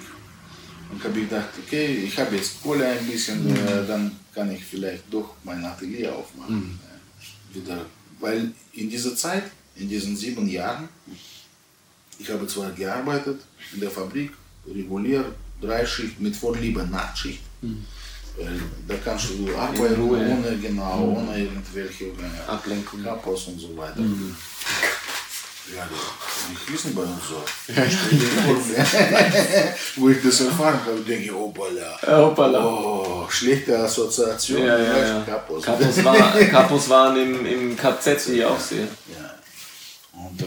und 0.90 1.02
habe 1.04 1.18
ich 1.20 1.28
gedacht, 1.28 1.48
okay, 1.66 1.86
ich 2.06 2.18
habe 2.18 2.36
jetzt 2.36 2.62
Kohle 2.62 2.86
ein 2.86 3.06
bisschen, 3.06 3.48
äh, 3.56 3.86
dann 3.86 4.16
kann 4.34 4.50
ich 4.50 4.64
vielleicht 4.64 5.04
doch 5.12 5.34
mein 5.44 5.64
Atelier 5.64 6.14
aufmachen. 6.14 6.78
Äh, 6.82 7.56
wieder. 7.56 7.78
Weil 8.20 8.50
in 8.72 8.88
dieser 8.90 9.14
Zeit, 9.14 9.44
in 9.76 9.88
diesen 9.88 10.16
sieben 10.16 10.48
Jahren, 10.48 10.88
ich 12.18 12.30
habe 12.30 12.46
zwar 12.46 12.70
gearbeitet 12.70 13.40
in 13.74 13.80
der 13.80 13.90
Fabrik, 13.90 14.32
regulär, 14.74 15.24
drei 15.60 15.84
Schicht 15.86 16.20
mit 16.20 16.36
Vorliebe 16.36 16.86
Nachtschicht. 16.86 17.40
Weil 18.36 18.60
da 18.86 18.94
kannst 19.04 19.30
du 19.30 19.56
arbeiten 19.56 20.00
Ruhe. 20.00 20.18
ohne, 20.18 20.56
genau, 20.58 21.16
ohne 21.16 21.38
irgendwelche 21.38 22.12
Ablenkung. 22.46 23.02
Kapos 23.02 23.48
und 23.48 23.58
so 23.58 23.76
weiter. 23.76 24.00
Ja, 25.74 25.86
ich 26.52 26.72
wissen 26.72 26.94
bei 26.94 27.02
uns 27.02 27.28
so. 27.28 27.42
Wo 29.96 30.08
ich 30.08 30.22
das 30.22 30.40
erfahren 30.40 30.80
habe, 30.86 31.00
denke 31.00 31.24
ich, 31.24 31.30
hoppala. 31.32 31.98
Äh, 32.00 32.16
hoppala. 32.22 32.64
Oh, 32.64 33.26
schlechte 33.28 33.78
Assoziation. 33.78 34.64
Ja, 34.64 34.78
ja, 34.78 34.98
ja. 34.98 35.20
Kapos. 35.26 35.62
Kapos, 35.64 36.04
war, 36.04 36.38
Kapos 36.50 36.88
waren 36.88 37.16
im, 37.20 37.44
im 37.44 37.76
KZ, 37.76 38.30
wie 38.30 38.38
ich 38.38 38.44
auch 38.46 38.58
sehe. 38.58 38.88
Ja. 39.12 39.34
Und 40.12 40.40
äh, 40.40 40.46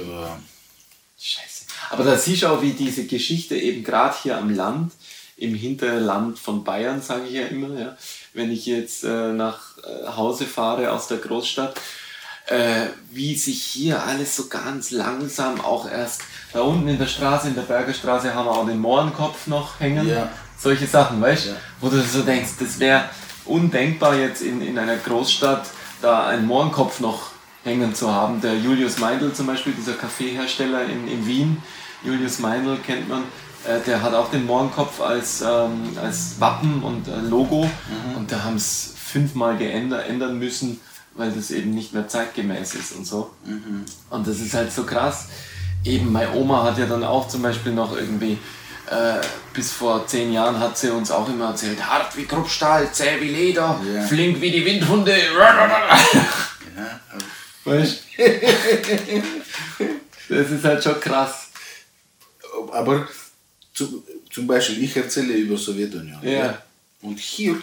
Scheiße. 1.20 1.51
Aber 1.92 2.04
da 2.04 2.18
siehst 2.18 2.44
du 2.44 2.48
auch, 2.48 2.62
wie 2.62 2.72
diese 2.72 3.06
Geschichte 3.06 3.56
eben 3.56 3.84
gerade 3.84 4.16
hier 4.22 4.38
am 4.38 4.54
Land, 4.54 4.94
im 5.38 5.56
Hinterland 5.56 6.38
von 6.40 6.64
Bayern, 6.64 7.02
sage 7.02 7.26
ich 7.28 7.34
ja 7.34 7.48
immer, 7.48 7.80
ja, 7.80 7.98
wenn 8.34 8.52
ich 8.52 8.66
jetzt 8.66 9.04
äh, 9.04 9.34
nach 9.34 9.60
äh, 9.80 10.08
Hause 10.16 10.46
fahre 10.46 10.92
aus 10.92 11.08
der 11.08 11.18
Großstadt, 11.18 11.76
äh, 12.46 12.88
wie 13.10 13.36
sich 13.36 13.62
hier 13.64 14.04
alles 14.04 14.36
so 14.36 14.48
ganz 14.48 14.92
langsam 14.92 15.60
auch 15.62 15.90
erst 15.90 16.22
da 16.54 16.62
unten 16.62 16.88
in 16.88 17.00
der 17.00 17.08
Straße, 17.08 17.48
in 17.48 17.56
der 17.56 17.64
Bergerstraße 17.64 18.34
haben 18.34 18.46
wir 18.46 18.52
auch 18.52 18.68
den 18.68 18.80
Mohrenkopf 18.80 19.48
noch 19.48 19.80
hängen. 19.80 20.08
Ja. 20.08 20.30
Solche 20.58 20.86
Sachen, 20.86 21.20
weißt 21.22 21.46
du? 21.46 21.50
Ja. 21.50 21.56
Wo 21.80 21.90
du 21.90 22.02
so 22.02 22.22
denkst, 22.22 22.52
das 22.60 22.80
wäre 22.80 23.06
undenkbar 23.46 24.16
jetzt 24.16 24.42
in, 24.42 24.62
in 24.62 24.78
einer 24.78 24.98
Großstadt 24.98 25.66
da 26.02 26.28
einen 26.28 26.46
Mohrenkopf 26.46 27.00
noch 27.00 27.32
hängen 27.64 27.96
zu 27.96 28.14
haben. 28.14 28.42
Der 28.42 28.58
Julius 28.58 29.00
Meindl 29.00 29.34
zum 29.34 29.48
Beispiel, 29.48 29.74
dieser 29.74 29.94
Kaffeehersteller 29.94 30.84
in, 30.86 31.08
in 31.08 31.26
Wien, 31.26 31.64
Julius 32.04 32.40
Meindl 32.40 32.78
kennt 32.86 33.08
man, 33.10 33.24
äh, 33.66 33.80
der 33.86 34.02
hat 34.02 34.14
auch 34.14 34.30
den 34.32 34.46
Mohrenkopf 34.46 35.02
als, 35.02 35.42
ähm, 35.42 35.98
als 36.02 36.36
Wappen 36.40 36.82
und 36.84 37.08
äh, 37.08 37.20
Logo 37.22 37.70
und 38.16 38.32
da 38.32 38.44
haben 38.44 38.56
es 38.56 38.94
fünfmal 38.98 39.58
geändert, 39.58 40.08
ändern 40.08 40.40
müssen, 40.40 40.80
weil 41.16 41.32
das 41.32 41.52
eben 41.52 41.72
nicht 41.72 41.94
mehr 41.94 42.08
zeitgemäß 42.08 42.76
ist 42.76 42.94
und 42.94 43.06
so. 43.06 43.32
Und 44.10 44.28
das 44.28 44.40
ist 44.40 44.54
halt 44.54 44.72
so 44.72 44.84
krass. 44.84 45.28
Eben, 45.84 46.12
meine 46.12 46.32
Oma 46.34 46.64
hat 46.64 46.78
ja 46.78 46.86
dann 46.86 47.04
auch 47.04 47.28
zum 47.28 47.42
Beispiel 47.42 47.74
noch 47.74 47.96
irgendwie, 47.96 48.38
äh, 48.90 49.16
bis 49.54 49.72
vor 49.72 50.06
zehn 50.08 50.32
Jahren 50.32 50.60
hat 50.60 50.78
sie 50.78 50.90
uns 50.92 51.12
auch 51.12 51.28
immer 51.28 51.48
erzählt, 51.50 51.84
hart 51.86 52.16
wie 52.18 52.26
Kruppstahl, 52.26 52.92
zäh 52.92 53.20
wie 53.20 53.30
Leder, 53.30 53.80
Ja. 53.94 54.02
flink 54.04 54.40
wie 54.42 54.52
die 54.52 54.66
Windhunde. 54.66 55.12
ja, 55.38 57.00
Weißt 57.66 58.00
Das 60.30 60.50
ist 60.50 60.64
halt 60.64 60.84
schon 60.84 61.00
krass. 61.00 61.41
Aber 62.72 63.08
zu, 63.74 64.04
zum 64.32 64.48
Beispiel, 64.48 64.84
ich 64.84 64.96
erzähle 64.96 65.34
über 65.34 65.58
Sowjetunion. 65.58 66.20
Ja. 66.24 66.62
Und 67.02 67.20
hier 67.20 67.56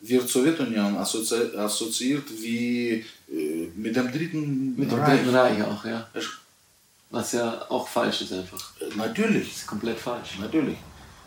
wird 0.00 0.28
Sowjetunion 0.28 0.96
assozi 0.96 1.34
assoziiert 1.56 2.24
wie 2.40 3.04
äh, 3.30 3.68
mit 3.76 3.96
dem 3.96 4.10
dritten 4.12 4.74
Mit 4.76 4.90
dem 4.90 4.98
Reich. 4.98 5.20
Dritten 5.20 5.34
Reich 5.34 5.62
auch, 5.62 5.84
ja. 5.84 6.06
Was 7.10 7.32
ja 7.32 7.64
auch 7.68 7.86
falsch 7.88 8.22
ist 8.22 8.32
einfach. 8.32 8.72
äh, 8.80 8.94
Natürlich, 8.96 9.48
Das 9.48 9.56
ist 9.62 9.66
komplett 9.66 9.98
falsch. 9.98 10.38
natürlich. 10.40 10.76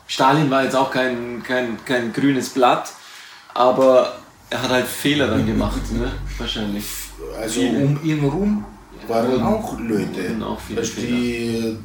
Stalin 0.08 0.50
war 0.50 0.64
jetzt 0.64 0.76
auch 0.76 0.92
kein, 0.92 1.44
kein, 1.44 1.84
kein 1.86 2.12
grünes 2.14 2.50
Blatt, 2.50 2.92
aber 3.54 4.18
er 4.50 4.62
hat 4.64 4.70
halt 4.70 4.88
Fehler 4.88 5.28
dann 5.28 5.46
gemacht, 5.46 5.92
ne? 5.92 6.12
Wahrscheinlich. 6.38 6.86
Also 7.40 7.60
Viele. 7.62 7.86
um 7.86 8.04
ihn 8.04 8.24
rum 8.24 8.66
waren 9.08 9.32
wurden- 9.32 9.44
auch 9.44 9.80
Leute, 9.80 10.46
auch 10.46 10.60
die 10.98 11.78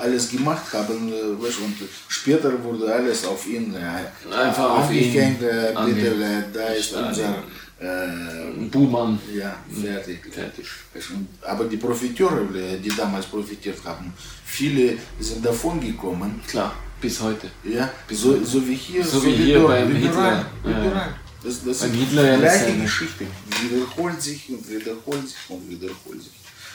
alles 0.00 0.28
gemacht 0.30 0.72
haben. 0.72 1.08
äh, 1.12 1.42
Weißt, 1.42 1.58
und 1.60 1.76
später 2.08 2.50
wurde 2.62 2.92
alles 2.92 3.24
auf 3.26 3.46
ihn 3.46 3.74
äh, 3.74 4.34
Einfach 4.34 4.70
auf 4.78 4.90
ihn. 4.92 5.14
Äh, 5.14 5.74
bitte, 5.86 6.08
äh, 6.08 6.42
da 6.52 6.66
ist 6.68 6.92
unser 6.94 7.34
äh, 7.80 8.68
Buhmann. 8.70 9.18
ja, 9.34 9.54
fertig. 9.82 10.20
Fertig. 10.32 10.66
Weißt, 10.94 11.10
und, 11.10 11.28
aber 11.42 11.64
die 11.64 11.76
Profiteure, 11.76 12.42
äh, 12.54 12.78
die 12.78 12.88
damals 12.90 13.26
profitiert 13.26 13.78
haben, 13.84 14.12
viele 14.44 14.96
sind 15.20 15.44
davon 15.44 15.80
gekommen. 15.80 16.40
Klar, 16.46 16.74
bis 17.00 17.20
heute. 17.20 17.48
Ja, 17.64 17.90
so, 18.10 18.42
so 18.44 18.66
wie 18.66 18.74
hier, 18.74 19.04
So 19.04 19.24
wie 19.24 19.32
hier 19.32 19.58
dort, 19.60 19.68
beim 19.68 19.90
überall, 19.90 20.00
Hitler. 20.02 20.46
Ja, 20.64 20.70
ja. 20.70 20.86
überall. 20.86 21.14
Das, 21.44 21.64
das 21.64 21.78
Beim 21.80 21.92
ist 21.92 21.98
Hitler 22.00 22.24
ja 22.24 22.34
die 22.34 22.40
gleiche 22.40 22.58
dasselbe. 22.58 22.82
Geschichte. 22.82 23.24
Wiederholt 23.62 24.20
sich 24.22 24.48
und 24.50 24.68
wiederholt 24.68 25.28
sich 25.28 25.36
und 25.48 25.70
wiederholt 25.70 26.20
sich. 26.22 26.32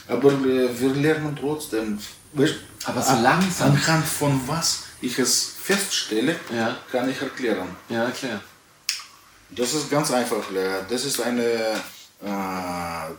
Aber 0.08 0.32
äh, 0.32 0.70
wir 0.80 0.90
lernen 0.96 1.38
trotzdem. 1.40 1.98
Weißt, 2.34 2.56
Aber 2.86 3.02
so 3.02 3.10
an- 3.12 3.24
langsam. 3.24 3.72
Anhand 3.72 4.06
von 4.06 4.42
was 4.48 4.84
ich 5.02 5.18
es 5.20 5.52
feststelle, 5.62 6.36
Ja. 6.54 6.78
kann 6.92 7.10
ich 7.10 7.22
erklären. 7.22 7.68
Ja, 7.90 8.10
klar. 8.12 8.42
Das 9.50 9.74
ist 9.74 9.90
ganz 9.90 10.12
einfach. 10.12 10.44
Das 10.90 11.06
ist 11.06 11.20
eine 11.22 11.44
äh, 12.24 13.12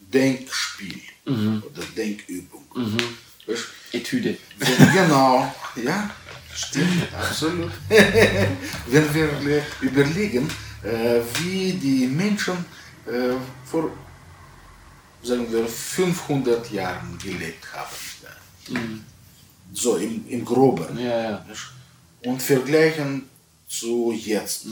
Denkspiel 0.00 1.00
oder 1.26 1.84
Denkübung. 1.96 2.64
Weißt, 3.46 3.64
Etüde. 3.92 4.36
wenn- 4.58 4.92
genau, 4.92 5.52
ja, 5.76 6.10
stimmt, 6.54 7.02
absolut. 7.18 7.70
Wenn 7.88 9.14
wir 9.14 9.62
überlegen, 9.80 10.50
äh, 10.82 11.20
wie 11.40 11.72
die 11.72 12.06
Menschen 12.06 12.64
äh, 13.06 13.34
vor, 13.64 13.90
sagen 15.22 15.50
wir, 15.50 15.66
500 15.66 16.70
Jahren 16.70 17.18
gelebt 17.22 17.66
haben. 17.72 17.96
Ja. 18.70 18.80
So 19.72 19.96
im, 19.96 20.26
im 20.28 20.44
Groben. 20.44 20.98
Ja, 20.98 21.22
ja. 21.30 21.46
Und 22.24 22.42
vergleichen 22.42 23.28
zu 23.68 24.12
jetzt. 24.12 24.66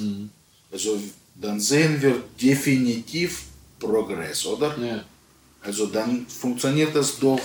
Also 0.73 0.99
dann 1.35 1.61
sehen 1.61 2.01
wir 2.01 2.23
definitiv 2.41 3.43
Progress, 3.79 4.47
oder? 4.47 4.77
ja. 4.79 5.05
Also 5.63 5.87
dann 5.87 6.27
funktioniert 6.27 6.95
das 6.95 7.19
doch. 7.19 7.41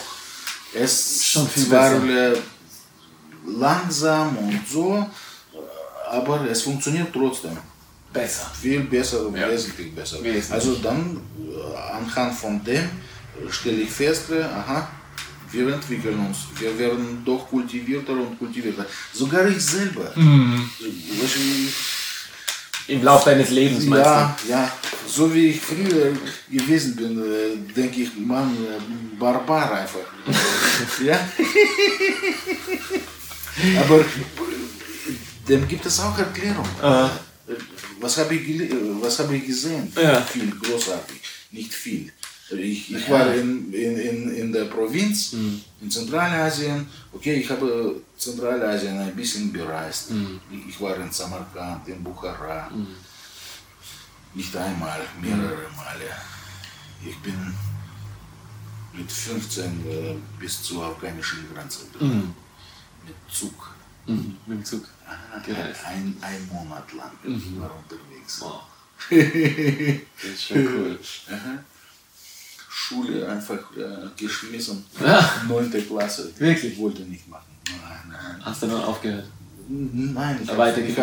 Es 0.74 1.26
Schon 1.26 1.48
viel 1.48 1.66
zwar 1.66 2.00
besser. 2.00 2.42
langsam 3.46 4.38
und 4.38 4.62
so, 4.68 5.06
aber 6.10 6.50
es 6.50 6.62
funktioniert 6.62 7.12
trotzdem. 7.12 7.58
Besser. 8.14 8.52
Viel 8.62 8.82
besser, 8.82 9.20
Ja. 9.36 9.50
wesentlich 9.50 9.94
besser. 9.96 10.18
Wesentlich. 10.24 10.52
Also 10.52 10.76
dann 10.76 11.18
äh, 11.38 11.94
anhand 11.98 12.34
von 12.38 12.62
dem 12.64 12.84
äh, 12.84 13.50
stelle 13.50 13.82
ich 13.82 13.90
fest, 13.90 14.32
äh, 14.32 14.42
aha, 14.44 14.90
wir 15.52 15.74
entwickeln 15.74 16.20
uns, 16.20 16.40
wir 16.60 16.78
werden 16.78 17.24
doch 17.26 17.48
kultivierter 17.50 18.14
und 18.14 18.38
kultivierter. 18.38 18.86
Sogar 19.14 19.48
ich 19.48 19.64
selber. 19.64 20.12
Mhm. 20.16 20.70
Du, 20.80 20.86
Im 22.94 23.04
Lauf 23.04 23.24
deines 23.24 23.50
Lebens, 23.50 23.86
meinst 23.86 24.06
ja, 24.06 24.36
ja. 24.50 24.72
So 25.08 25.34
wie 25.34 25.48
ich 25.52 25.62
früher 25.62 26.14
gewesen 26.50 26.96
bin, 26.96 27.74
denke 27.76 28.02
ich, 28.02 28.10
Mann, 28.18 28.56
äh, 28.56 29.18
Barbar 29.20 29.74
einfach. 29.74 30.00
ja. 31.04 31.20
Aber 33.82 34.06
dem 35.48 35.68
gibt 35.68 35.86
es 35.86 36.00
auch 36.00 36.18
Erklärung. 36.18 36.66
Aha. 36.82 37.12
Was 38.02 38.18
habe 38.18 38.36
ich, 38.36 38.48
äh, 38.50 38.70
was 39.02 39.20
habe 39.20 39.36
ich 39.38 39.46
gesehen? 39.46 39.92
Ja. 39.96 40.22
Viel, 40.22 40.52
großartig, 40.60 41.22
nicht 41.52 41.74
viel. 41.74 42.12
Ich, 42.50 42.94
ich 42.94 43.10
war 43.10 43.34
in, 43.34 43.72
in, 43.72 43.96
in, 43.98 44.36
in 44.36 44.52
der 44.52 44.66
Provinz, 44.66 45.32
Mhm. 45.34 45.62
in 45.82 45.90
Zentralasien. 45.90 46.86
Okay, 47.14 47.36
ich 47.36 47.50
habe 47.50 48.02
Zentralasien 48.18 49.00
ein 49.00 49.16
bisschen 49.16 49.54
bereist. 49.54 50.12
Mhm. 50.12 50.40
Ich, 50.68 50.80
war 50.82 50.98
in 50.98 51.10
Samarkand, 51.12 51.88
in 51.88 52.04
Bukhara. 52.04 52.70
nicht 54.34 54.56
einmal, 54.56 55.02
mehrere 55.22 55.68
Male. 55.76 56.10
Ich 57.06 57.18
bin 57.20 57.54
mit 58.94 59.10
15 59.12 59.64
äh, 59.88 60.16
bis 60.40 60.62
zur 60.64 60.84
afghanischen 60.86 61.46
Grenze 61.54 61.86
Mhm. 62.00 62.34
mit 63.06 63.16
Zug. 63.32 63.74
Mhm. 64.08 64.36
Mit 64.46 64.58
dem 64.60 64.66
Zug. 64.66 64.86
Ein, 65.36 65.44
Gereist. 65.44 65.86
ein, 65.86 66.16
ein 66.22 66.48
Monat 66.52 66.92
lang 66.94 67.12
Mhm. 67.24 67.60
war 67.62 67.72
unterwegs. 67.78 68.42
Wow. 68.42 68.62
Das 69.10 70.32
ist 70.32 70.44
schon 70.48 70.68
cool. 70.68 71.00
Aha. 71.30 71.58
Schule 72.70 73.28
einfach 73.30 73.60
äh, 73.76 74.08
geschmissen. 74.16 74.86
Ja. 75.00 75.44
Neunte 75.48 75.82
Klasse. 75.82 76.32
Wirklich? 76.38 76.74
Ich 76.74 76.80
wollte 76.80 77.02
nicht 77.04 77.28
machen. 77.28 77.46
Nein, 77.68 78.12
nein. 78.12 78.46
Hast 78.46 78.64
du 78.64 78.68
dann 78.68 78.84
aufgehört? 78.84 79.26
Nein, 79.68 80.40
ich 80.44 80.50
habe 80.50 80.58
weitergemacht. 80.60 80.98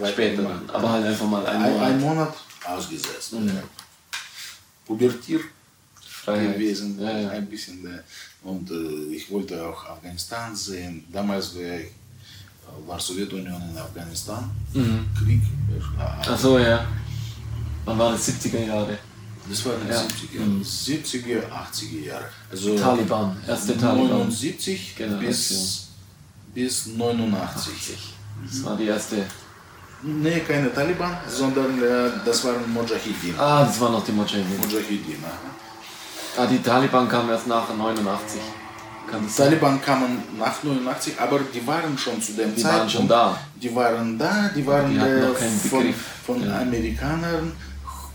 hab 0.00 0.08
Später 0.08 0.42
dann. 0.42 0.70
Aber 0.70 0.90
halt 0.90 1.06
einfach 1.06 1.26
mal 1.26 1.46
einen 1.46 1.64
ein, 1.64 1.72
Monat. 1.72 1.88
ein 1.90 2.00
Monat 2.00 2.36
ausgesetzt. 2.64 3.32
Mhm. 3.34 3.48
Ja. 3.48 3.62
Pubertier 4.86 5.40
Freiheit. 6.00 6.54
gewesen, 6.54 7.00
Ja, 7.00 7.18
ja. 7.18 7.28
ein 7.30 7.46
bisschen. 7.46 8.00
Und 8.42 8.70
äh, 8.70 9.14
ich 9.14 9.30
wollte 9.30 9.60
auch 9.66 9.84
Afghanistan 9.86 10.54
sehen. 10.54 11.04
Damals 11.12 11.54
war, 11.56 11.62
ich, 11.62 11.90
war 12.86 12.98
Sowjetunion 13.00 13.60
in 13.70 13.78
Afghanistan, 13.78 14.50
Mhm. 14.74 15.06
Krieg. 15.18 15.42
Ach 15.98 16.38
so, 16.38 16.58
ja. 16.58 16.84
Wann 17.84 17.98
war 17.98 18.12
das? 18.12 18.26
70er 18.26 18.64
Jahre. 18.66 18.98
Das 19.48 19.64
waren 19.64 19.80
die 19.86 19.92
Ja. 19.92 20.00
70er, 20.00 20.40
Mhm. 20.44 20.62
70er, 20.64 21.42
80er 21.52 22.00
Jahre. 22.06 22.28
Also 22.50 22.76
Taliban. 22.76 23.36
Erste 23.46 23.76
Taliban. 23.78 24.08
79 24.18 24.94
Genau, 24.96 25.18
bis, 25.18 25.86
bis 26.54 26.86
89. 26.86 27.72
80. 27.72 27.98
Das 28.50 28.64
war 28.64 28.76
die 28.76 28.86
erste. 28.86 29.24
Nee, 30.02 30.40
keine 30.40 30.72
Taliban, 30.74 31.16
sondern 31.28 31.82
äh, 31.82 32.10
das 32.24 32.44
waren 32.44 32.70
Mujahideen. 32.72 33.38
Ah, 33.38 33.64
das 33.64 33.80
war 33.80 33.90
noch 33.90 34.04
die 34.04 34.12
Mujahideen. 34.12 34.58
Mujahideen. 34.60 35.24
aha. 35.24 36.42
Ah, 36.42 36.46
die 36.46 36.60
Taliban 36.60 37.08
kamen 37.08 37.30
erst 37.30 37.46
nach 37.46 37.68
89. 37.74 38.40
Taliban 39.36 39.80
kamen 39.80 40.18
nach 40.38 40.62
89, 40.62 41.14
aber 41.18 41.40
die 41.54 41.66
waren 41.66 41.96
schon 41.96 42.20
zu 42.20 42.32
dem 42.32 42.54
Die 42.54 42.62
Zeitpunkt. 42.62 42.80
waren 42.80 42.90
schon 42.90 43.08
da. 43.08 43.38
Die 43.62 43.74
waren 43.74 44.18
da, 44.18 44.50
die 44.54 44.66
waren 44.66 44.90
Die 44.90 44.98
äh, 44.98 45.34
von, 45.70 45.94
von 46.26 46.44
Ja. 46.46 46.60
Amerikanern 46.60 47.52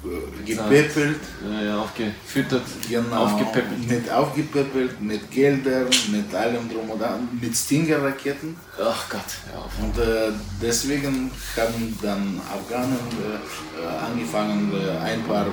äh, 0.04 0.44
gepäppelt, 0.46 1.20
Ja, 1.48 1.62
ja, 1.62 1.78
aufgefüttert, 1.80 2.64
genau, 2.90 3.24
aufgepäppelt. 3.26 3.88
mit 3.88 4.10
aufgepäppelt, 4.12 5.02
mit 5.02 5.30
Geldern, 5.32 5.88
mit 6.12 6.34
allem 6.36 6.68
drum 6.70 6.90
und 6.90 7.00
dran, 7.00 7.28
mit 7.40 7.56
Stinger-Raketen. 7.56 8.56
Ach 8.84 9.04
Gott, 9.10 9.30
auf. 9.56 9.72
Und 9.84 9.98
äh, 9.98 10.32
deswegen 10.62 11.30
haben 11.56 11.98
dann 12.02 12.42
Afghanen 12.52 12.98
äh, 13.22 13.36
äh, 13.82 14.06
angefangen, 14.12 14.72
äh, 14.74 14.98
ein 15.10 15.22
paar 15.24 15.46
äh, 15.46 15.52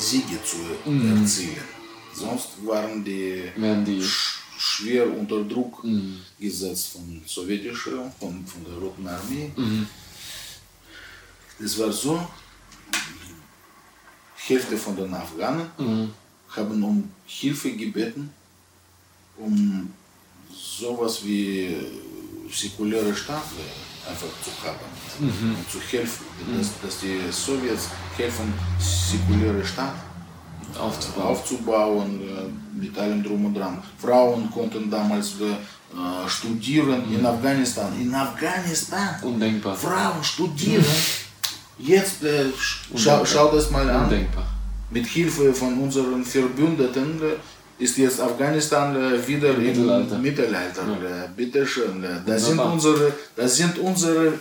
Siege 0.00 0.38
zu 0.44 0.56
Mhm. 0.90 1.20
erzielen. 1.22 1.77
Sonst 2.18 2.48
waren 2.66 3.04
die, 3.04 3.44
die. 3.86 4.02
sch 4.02 4.34
schwer 4.60 5.06
unter 5.20 5.44
Druck 5.44 5.84
Mhm. 5.84 6.18
gesetzt 6.40 6.88
von 6.92 7.22
sowjetischer, 7.24 8.10
von, 8.18 8.44
von 8.44 8.64
der 8.64 8.74
Roten 8.82 9.06
Armee. 9.06 9.52
Mhm. 9.56 9.86
Es 11.64 11.78
war 11.78 11.92
so, 11.92 12.18
Hälfte 14.36 14.76
von 14.76 14.96
den 14.96 15.12
Afghanen 15.14 15.70
Mhm. 15.78 16.10
haben 16.56 16.82
um 16.82 17.08
Hilfe 17.26 17.70
gebeten, 17.76 18.30
um 19.36 19.92
sowas 20.80 21.24
wie 21.24 21.76
säkuläre 22.50 23.14
Staat 23.14 23.44
äh, 23.62 24.10
einfach 24.10 24.32
zu 24.44 24.50
haben 24.64 24.88
Mhm. 25.20 25.54
und 25.56 25.70
zu 25.70 25.80
helfen, 25.80 26.24
dass, 26.56 26.68
dass 26.82 27.00
die 27.00 27.20
Sowjets 27.30 27.88
helfen, 28.16 28.52
säkuläre 28.80 29.64
Staat 29.64 29.94
Aufzubauen. 30.76 31.26
aufzubauen, 31.26 32.20
äh, 32.20 32.80
mit 32.84 32.96
allem 32.98 33.22
drum 33.22 33.46
und 33.46 33.54
dran. 33.54 33.82
Frauen 33.98 34.50
konnten 34.50 34.90
damals 34.90 35.34
äh, 35.40 36.28
studieren 36.28 37.02
in 37.12 37.24
Afghanistan. 37.24 37.90
In 38.00 38.14
Afghanistan! 38.14 39.16
Undenkbar. 39.22 39.74
Frauen 39.76 40.22
studieren! 40.22 40.84
Jetzt 41.78 42.22
äh, 42.24 42.50
sch 42.58 42.88
schau, 42.96 43.24
schau 43.24 43.50
das 43.54 43.70
mal 43.70 43.88
an. 43.88 44.04
Undenkbar. 44.04 44.46
Mit 44.90 45.06
Hilfe 45.06 45.52
von 45.54 45.78
unseren 45.78 46.24
Verbündeten 46.24 47.20
äh, 47.22 47.82
ist 47.82 47.96
jetzt 47.96 48.20
Afghanistan 48.20 48.94
wieder 49.26 49.54
im 49.54 49.62
Mittelalter. 49.62 50.18
Mittelalter. 50.18 50.82
Äh, 50.82 51.28
Bitte 51.36 51.64
schön. 51.64 52.04
Das, 52.26 52.42
sind 52.42 52.50
Wunderbar. 52.58 52.72
unsere, 52.72 53.12
das 53.36 53.56
sind 53.56 53.78
unsere. 53.78 54.32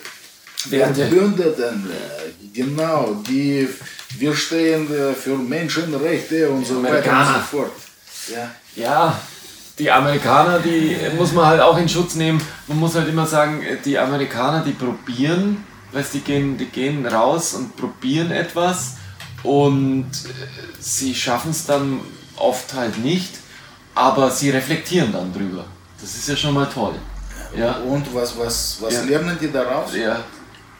Verbündeten. 0.70 1.90
Äh, 1.90 2.32
genau, 2.54 3.16
die 3.28 3.68
wir 4.18 4.36
stehen 4.36 4.88
äh, 4.94 5.14
für 5.14 5.38
Menschenrechte 5.38 6.50
und 6.50 6.66
so 6.66 6.82
weiter 6.84 7.12
und 7.20 7.26
so 7.28 7.58
fort. 7.58 7.72
Ja. 8.34 8.52
Ja, 8.76 9.20
die 9.80 9.90
Amerikaner, 9.92 10.60
die 10.60 10.96
muss 11.18 11.34
man 11.34 11.46
halt 11.46 11.62
auch 11.62 11.78
in 11.78 11.88
Schutz 11.88 12.16
nehmen. 12.16 12.42
Man 12.68 12.80
muss 12.80 12.96
halt 12.96 13.08
immer 13.08 13.26
sagen, 13.26 13.62
die 13.86 13.98
Amerikaner, 13.98 14.64
die 14.64 14.72
probieren, 14.72 15.64
weißt, 15.92 16.14
die 16.16 16.20
gehen, 16.22 16.58
die 16.58 16.66
gehen 16.66 17.06
raus 17.06 17.54
und 17.54 17.76
probieren 17.76 18.32
etwas 18.32 18.96
und 19.44 20.06
äh, 20.06 20.30
sie 20.80 21.14
schaffen 21.16 21.52
es 21.52 21.66
dann 21.66 22.00
oft 22.38 22.74
halt 22.74 22.98
nicht, 23.04 23.34
aber 23.96 24.30
sie 24.32 24.50
reflektieren 24.50 25.12
dann 25.12 25.34
drüber. 25.34 25.66
Das 26.02 26.14
ist 26.16 26.28
ja 26.30 26.36
schon 26.36 26.54
mal 26.54 26.68
toll. 26.68 26.96
Ja, 27.58 27.78
Und 27.78 28.14
was, 28.14 28.38
was, 28.38 28.78
was 28.82 28.94
Ja. 28.94 29.02
lernen 29.04 29.38
die 29.40 29.52
daraus? 29.52 29.96
ja 29.96 30.20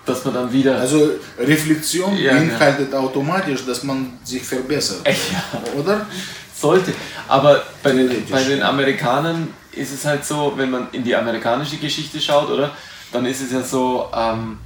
dass 0.08 0.26
man 0.26 0.34
dann 0.34 0.52
wieder. 0.52 0.80
Also 0.80 1.12
Reflexion 1.38 2.18
Ja, 2.18 2.34
beinhaltet 2.34 2.94
automatisch, 2.96 3.66
dass 3.66 3.84
man 3.84 4.14
sich 4.24 4.42
verbessert. 4.44 5.02
ja. 5.06 5.80
Oder? 5.80 6.08
Sollte. 6.60 6.92
Aber 7.28 7.62
bei 7.84 7.92
den, 7.92 8.10
bei 8.32 8.44
den 8.44 8.64
Amerikanern 8.64 9.50
ist 9.74 9.94
es 9.94 10.04
halt 10.06 10.26
so, 10.26 10.54
wenn 10.56 10.72
man 10.72 10.88
in 10.92 11.04
die 11.04 11.16
amerikanische 11.16 11.78
Geschichte 11.78 12.20
schaut, 12.20 12.50
oder? 12.50 12.72
Dann 13.12 13.26
ist 13.28 13.42
es 13.42 13.52
ja 13.52 13.62
so, 13.62 14.10
ähm, 14.16 14.58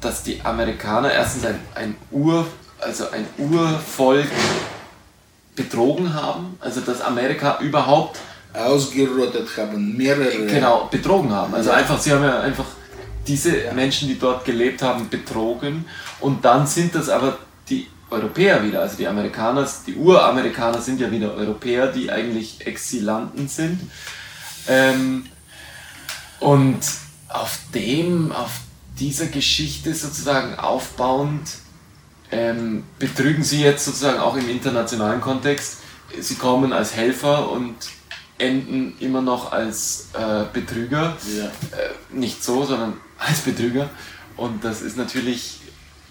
dass 0.00 0.22
die 0.24 0.40
Amerikaner 0.42 1.12
erstens 1.12 1.44
ein, 1.46 1.60
ein 1.76 1.96
Ur, 2.10 2.44
also 2.80 3.04
ein 3.10 3.24
Urvolk 3.38 4.26
betrogen 5.54 6.12
haben. 6.14 6.56
Also 6.60 6.80
dass 6.80 7.00
Amerika 7.00 7.58
überhaupt 7.60 8.18
Ausgerottet 8.54 9.46
haben 9.58 9.96
mehrere. 9.96 10.46
genau 10.46 10.88
betrogen 10.90 11.30
haben. 11.32 11.54
Also 11.54 11.70
Ja. 11.70 11.76
einfach, 11.76 12.00
sie 12.00 12.12
haben 12.12 12.24
ja 12.24 12.40
einfach 12.40 12.64
diese 13.28 13.72
Menschen, 13.74 14.08
die 14.08 14.18
dort 14.18 14.44
gelebt 14.44 14.82
haben, 14.82 15.08
betrogen. 15.08 15.84
Und 16.20 16.44
dann 16.44 16.66
sind 16.66 16.94
das 16.94 17.08
aber 17.08 17.38
die 17.68 17.86
Europäer 18.10 18.64
wieder, 18.64 18.80
also 18.80 18.96
die 18.96 19.06
Amerikaner, 19.06 19.68
die 19.86 19.94
Uramerikaner 19.94 20.80
sind 20.80 21.00
ja 21.00 21.10
wieder 21.10 21.34
Europäer, 21.34 21.88
die 21.88 22.10
eigentlich 22.10 22.66
Exilanten 22.66 23.48
sind. 23.48 23.80
Ähm, 24.66 25.26
und 26.40 26.80
auf 27.28 27.58
dem, 27.74 28.32
auf 28.32 28.60
dieser 28.98 29.26
Geschichte 29.26 29.94
sozusagen 29.94 30.58
aufbauend, 30.58 31.50
ähm, 32.30 32.84
betrügen 32.98 33.42
sie 33.42 33.62
jetzt 33.62 33.84
sozusagen 33.84 34.18
auch 34.18 34.36
im 34.36 34.48
internationalen 34.48 35.20
Kontext. 35.20 35.78
Sie 36.18 36.34
kommen 36.36 36.72
als 36.72 36.94
Helfer 36.94 37.50
und 37.50 37.74
enden 38.38 38.94
immer 39.00 39.20
noch 39.20 39.52
als 39.52 40.08
äh, 40.14 40.44
Betrüger. 40.52 41.16
Ja. 41.36 41.44
Äh, 41.44 41.90
nicht 42.10 42.42
so, 42.42 42.64
sondern 42.64 42.94
als 43.18 43.40
Betrüger. 43.40 43.90
Und 44.36 44.62
das 44.64 44.82
ist 44.82 44.96
natürlich, 44.96 45.58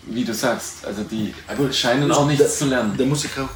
wie 0.05 0.24
du 0.26 0.34
sagst, 0.34 0.86
also 0.86 1.03
die 1.03 1.34
scheinen 1.72 2.12
auch 2.12 2.28
nichts 2.28 2.43
da, 2.43 2.49
zu 2.49 2.66
lernen. 2.66 2.95
Da 2.97 3.05
muss 3.05 3.24
ich 3.26 3.32
auch 3.39 3.49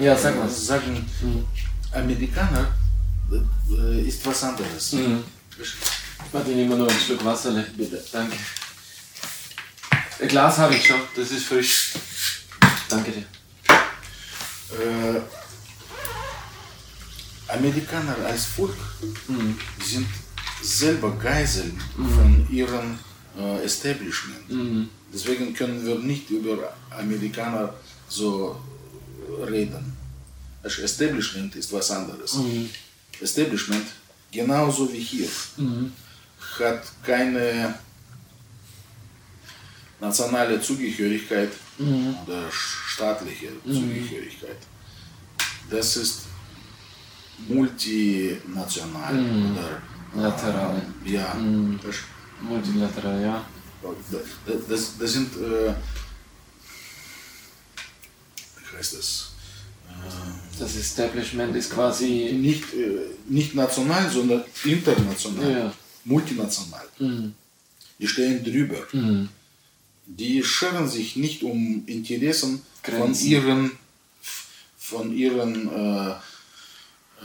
äh, 0.00 0.04
Ja, 0.04 0.16
sag 0.16 0.36
mal. 0.36 0.48
sagen, 0.48 1.04
Amerikaner 1.92 2.68
äh, 3.70 4.00
ist 4.08 4.24
was 4.26 4.42
anderes. 4.44 4.92
Mhm. 4.92 5.22
Warte, 6.32 6.50
ich 6.50 6.56
nehme 6.56 6.76
nur 6.76 6.88
einen 6.88 7.00
Schluck 7.00 7.24
Wasser, 7.24 7.52
bitte. 7.76 8.02
Danke. 8.12 8.36
Ein 10.20 10.28
Glas 10.28 10.58
habe 10.58 10.74
ich 10.74 10.86
schon, 10.86 11.00
das 11.14 11.30
ist 11.30 11.44
frisch. 11.44 11.92
Danke 12.88 13.10
dir. 13.12 13.24
Äh, 14.78 15.20
Amerikaner 17.48 18.16
als 18.26 18.44
Volk 18.46 18.74
Mhm. 19.28 19.58
sind 19.84 20.06
selber 20.62 21.12
Geiseln 21.16 21.80
von 21.96 22.46
ihrem 22.50 22.98
äh, 23.38 23.64
Establishment. 23.64 24.50
Mhm. 24.50 24.88
Deswegen 25.12 25.54
können 25.54 25.84
wir 25.84 25.98
nicht 25.98 26.30
über 26.30 26.74
Amerikaner 26.90 27.72
so 28.08 28.60
reden. 29.48 29.96
Das 30.62 30.78
Establishment 30.78 31.54
ist 31.56 31.72
was 31.72 31.90
anderes. 31.90 32.34
Mhm. 32.34 32.68
Establishment, 33.20 33.86
genauso 34.32 34.92
wie 34.92 34.98
hier, 34.98 35.28
hat 36.58 36.82
keine 37.02 37.74
nationale 40.00 40.60
Zugehörigkeit 40.60 41.50
oder 41.78 42.50
staatliche 42.50 43.48
Zugehörigkeit. 43.64 44.58
Das 45.70 45.96
ist 45.96 46.22
multinational 47.48 49.14
oder 49.14 49.82
Lateral. 50.16 50.82
ja, 51.04 51.36
das, 51.82 51.96
Multilateral, 52.40 53.22
ja. 53.22 53.46
Das, 54.68 54.92
das 54.98 55.12
sind, 55.12 55.34
äh, 55.36 55.74
wie 58.58 58.76
heißt 58.76 58.98
das? 58.98 59.32
Äh, 59.88 60.58
das 60.58 60.76
Establishment 60.76 61.54
ist 61.56 61.70
quasi. 61.70 62.32
Nicht, 62.32 62.74
äh, 62.74 62.98
nicht 63.28 63.54
national, 63.54 64.10
sondern 64.10 64.44
international, 64.64 65.50
ja. 65.50 65.72
multinational. 66.04 66.86
Mhm. 66.98 67.34
Die 67.98 68.08
stehen 68.08 68.44
drüber. 68.44 68.86
Mhm. 68.92 69.28
Die 70.06 70.42
scheren 70.42 70.88
sich 70.88 71.16
nicht 71.16 71.42
um 71.42 71.84
Interessen 71.86 72.62
Grenzen. 72.82 73.14
von 73.14 73.28
ihren, 73.28 73.70
von 74.78 75.16
ihren 75.16 75.68
äh, 75.68 76.14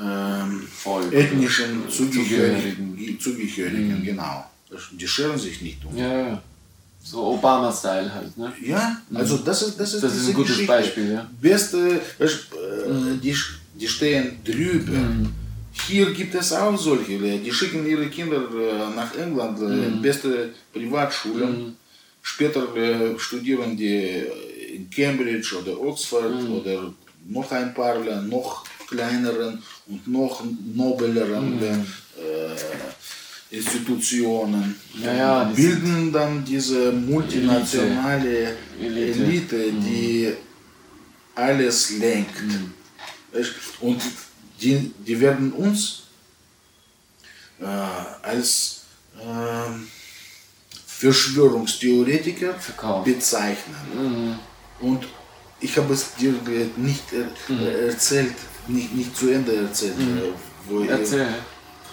ähm, 0.02 0.68
ethnischen 1.12 1.90
Zugehörigen, 1.90 3.18
Zugehörigen 3.20 4.00
mhm. 4.00 4.04
genau. 4.04 4.46
Die 4.92 5.08
scheren 5.08 5.38
sich 5.38 5.62
nicht 5.62 5.84
um. 5.86 5.96
Ja. 5.96 6.42
So 7.04 7.26
Obama-Style 7.34 8.14
halt, 8.14 8.38
ne? 8.38 8.54
Ja, 8.64 9.02
mhm. 9.10 9.18
also 9.18 9.38
das 9.38 9.62
ist 9.64 9.80
das 9.80 9.94
ist, 9.94 10.04
das 10.04 10.16
ist 10.16 10.28
ein 10.30 10.34
gutes 10.34 10.52
Geschichte. 10.52 10.72
Beispiel, 10.72 11.12
ja. 11.12 11.30
Beste, 11.42 12.00
äh, 12.20 12.90
mhm. 12.90 13.20
die, 13.22 13.36
die 13.74 13.88
stehen 13.88 14.38
drüber. 14.44 14.92
Mhm. 14.92 15.34
Hier 15.88 16.12
gibt 16.14 16.36
es 16.36 16.54
auch 16.54 16.78
solche, 16.78 17.18
die 17.18 17.52
schicken 17.52 17.88
ihre 17.88 18.08
Kinder 18.08 18.38
äh, 18.38 18.96
nach 18.96 19.16
England 19.16 19.60
äh, 19.60 19.90
mhm. 19.90 20.02
beste 20.02 20.54
Privatschulen. 20.72 21.66
Mhm. 21.66 21.76
Später 22.24 22.68
studieren 23.18 23.76
die 23.76 24.24
in 24.76 24.88
Cambridge 24.92 25.56
oder 25.60 25.82
Oxford 25.82 26.44
mhm. 26.44 26.52
oder 26.52 26.94
noch 27.28 27.52
ein 27.52 27.74
paar 27.74 27.98
noch 28.22 28.64
kleineren 28.88 29.64
und 29.88 30.08
noch 30.08 30.44
nobeleren 30.76 31.62
äh, 31.62 33.56
Institutionen 33.56 34.76
ja, 35.04 35.44
bilden 35.44 36.12
dann 36.14 36.46
diese 36.46 36.92
multinationale 36.92 38.56
Elite, 38.80 39.24
Elite 39.24 39.72
die 39.74 40.28
mhm. 40.28 40.36
alles 41.36 41.98
lenkt. 41.98 42.42
Mhm. 42.42 42.74
Und 43.82 44.02
die, 44.62 44.94
die 45.06 45.20
werden 45.20 45.52
uns 45.52 46.04
äh, 47.60 47.66
als 47.66 48.84
äh, 49.18 49.72
Verschwörungstheoretiker 50.86 52.54
Verkauft. 52.54 53.06
bezeichnen. 53.06 53.76
Mhm. 54.80 54.88
Und 54.88 55.08
ich 55.60 55.78
habe 55.78 55.94
es 55.94 56.16
dir 56.16 56.34
nicht 56.78 57.04
er, 57.12 57.54
mhm. 57.54 57.90
erzählt, 57.90 58.36
nicht, 58.68 58.94
nicht 58.94 59.16
zu 59.16 59.30
Ende 59.30 59.56
erzählt, 59.56 59.98
mhm. 59.98 60.18
Äh, 60.18 60.22
wo 60.68 60.84
Erzähl. 60.84 61.28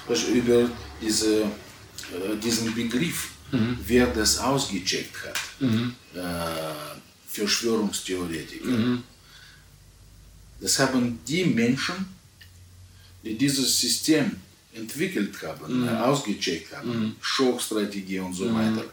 ich 0.08 0.28
über 0.28 0.70
diese, 1.00 1.42
äh, 1.42 2.36
diesen 2.42 2.74
Begriff, 2.74 3.30
mhm. 3.52 3.78
wer 3.86 4.06
das 4.08 4.38
ausgecheckt 4.38 5.16
hat, 5.24 5.38
mhm. 5.60 5.94
äh, 6.14 6.20
Verschwörungstheoretiker. 7.28 8.66
Mhm. 8.66 9.02
Das 10.60 10.78
haben 10.78 11.20
die 11.26 11.44
Menschen, 11.44 12.06
die 13.22 13.36
dieses 13.36 13.80
System 13.80 14.36
entwickelt 14.74 15.34
haben, 15.42 15.82
mhm. 15.82 15.88
ausgecheckt 15.88 16.76
haben, 16.76 16.88
mhm. 16.88 17.16
Schockstrategie 17.20 18.20
und 18.20 18.34
so 18.34 18.46
mhm. 18.46 18.54
weiter, 18.54 18.84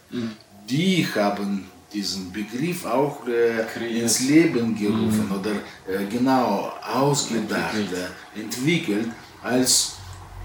die 0.69 1.07
haben 1.13 1.65
diesen 1.95 2.31
Begriff 2.31 2.85
auch 2.85 3.25
äh, 3.27 3.99
ins 4.01 4.19
Leben 4.21 4.75
gerufen 4.75 5.31
oder 5.31 5.51
äh, 5.87 6.05
genau 6.09 6.73
ausgedacht, 6.83 7.73
entwickelt. 7.73 8.11
Äh, 8.35 8.39
entwickelt 8.41 9.07
als 9.41 9.93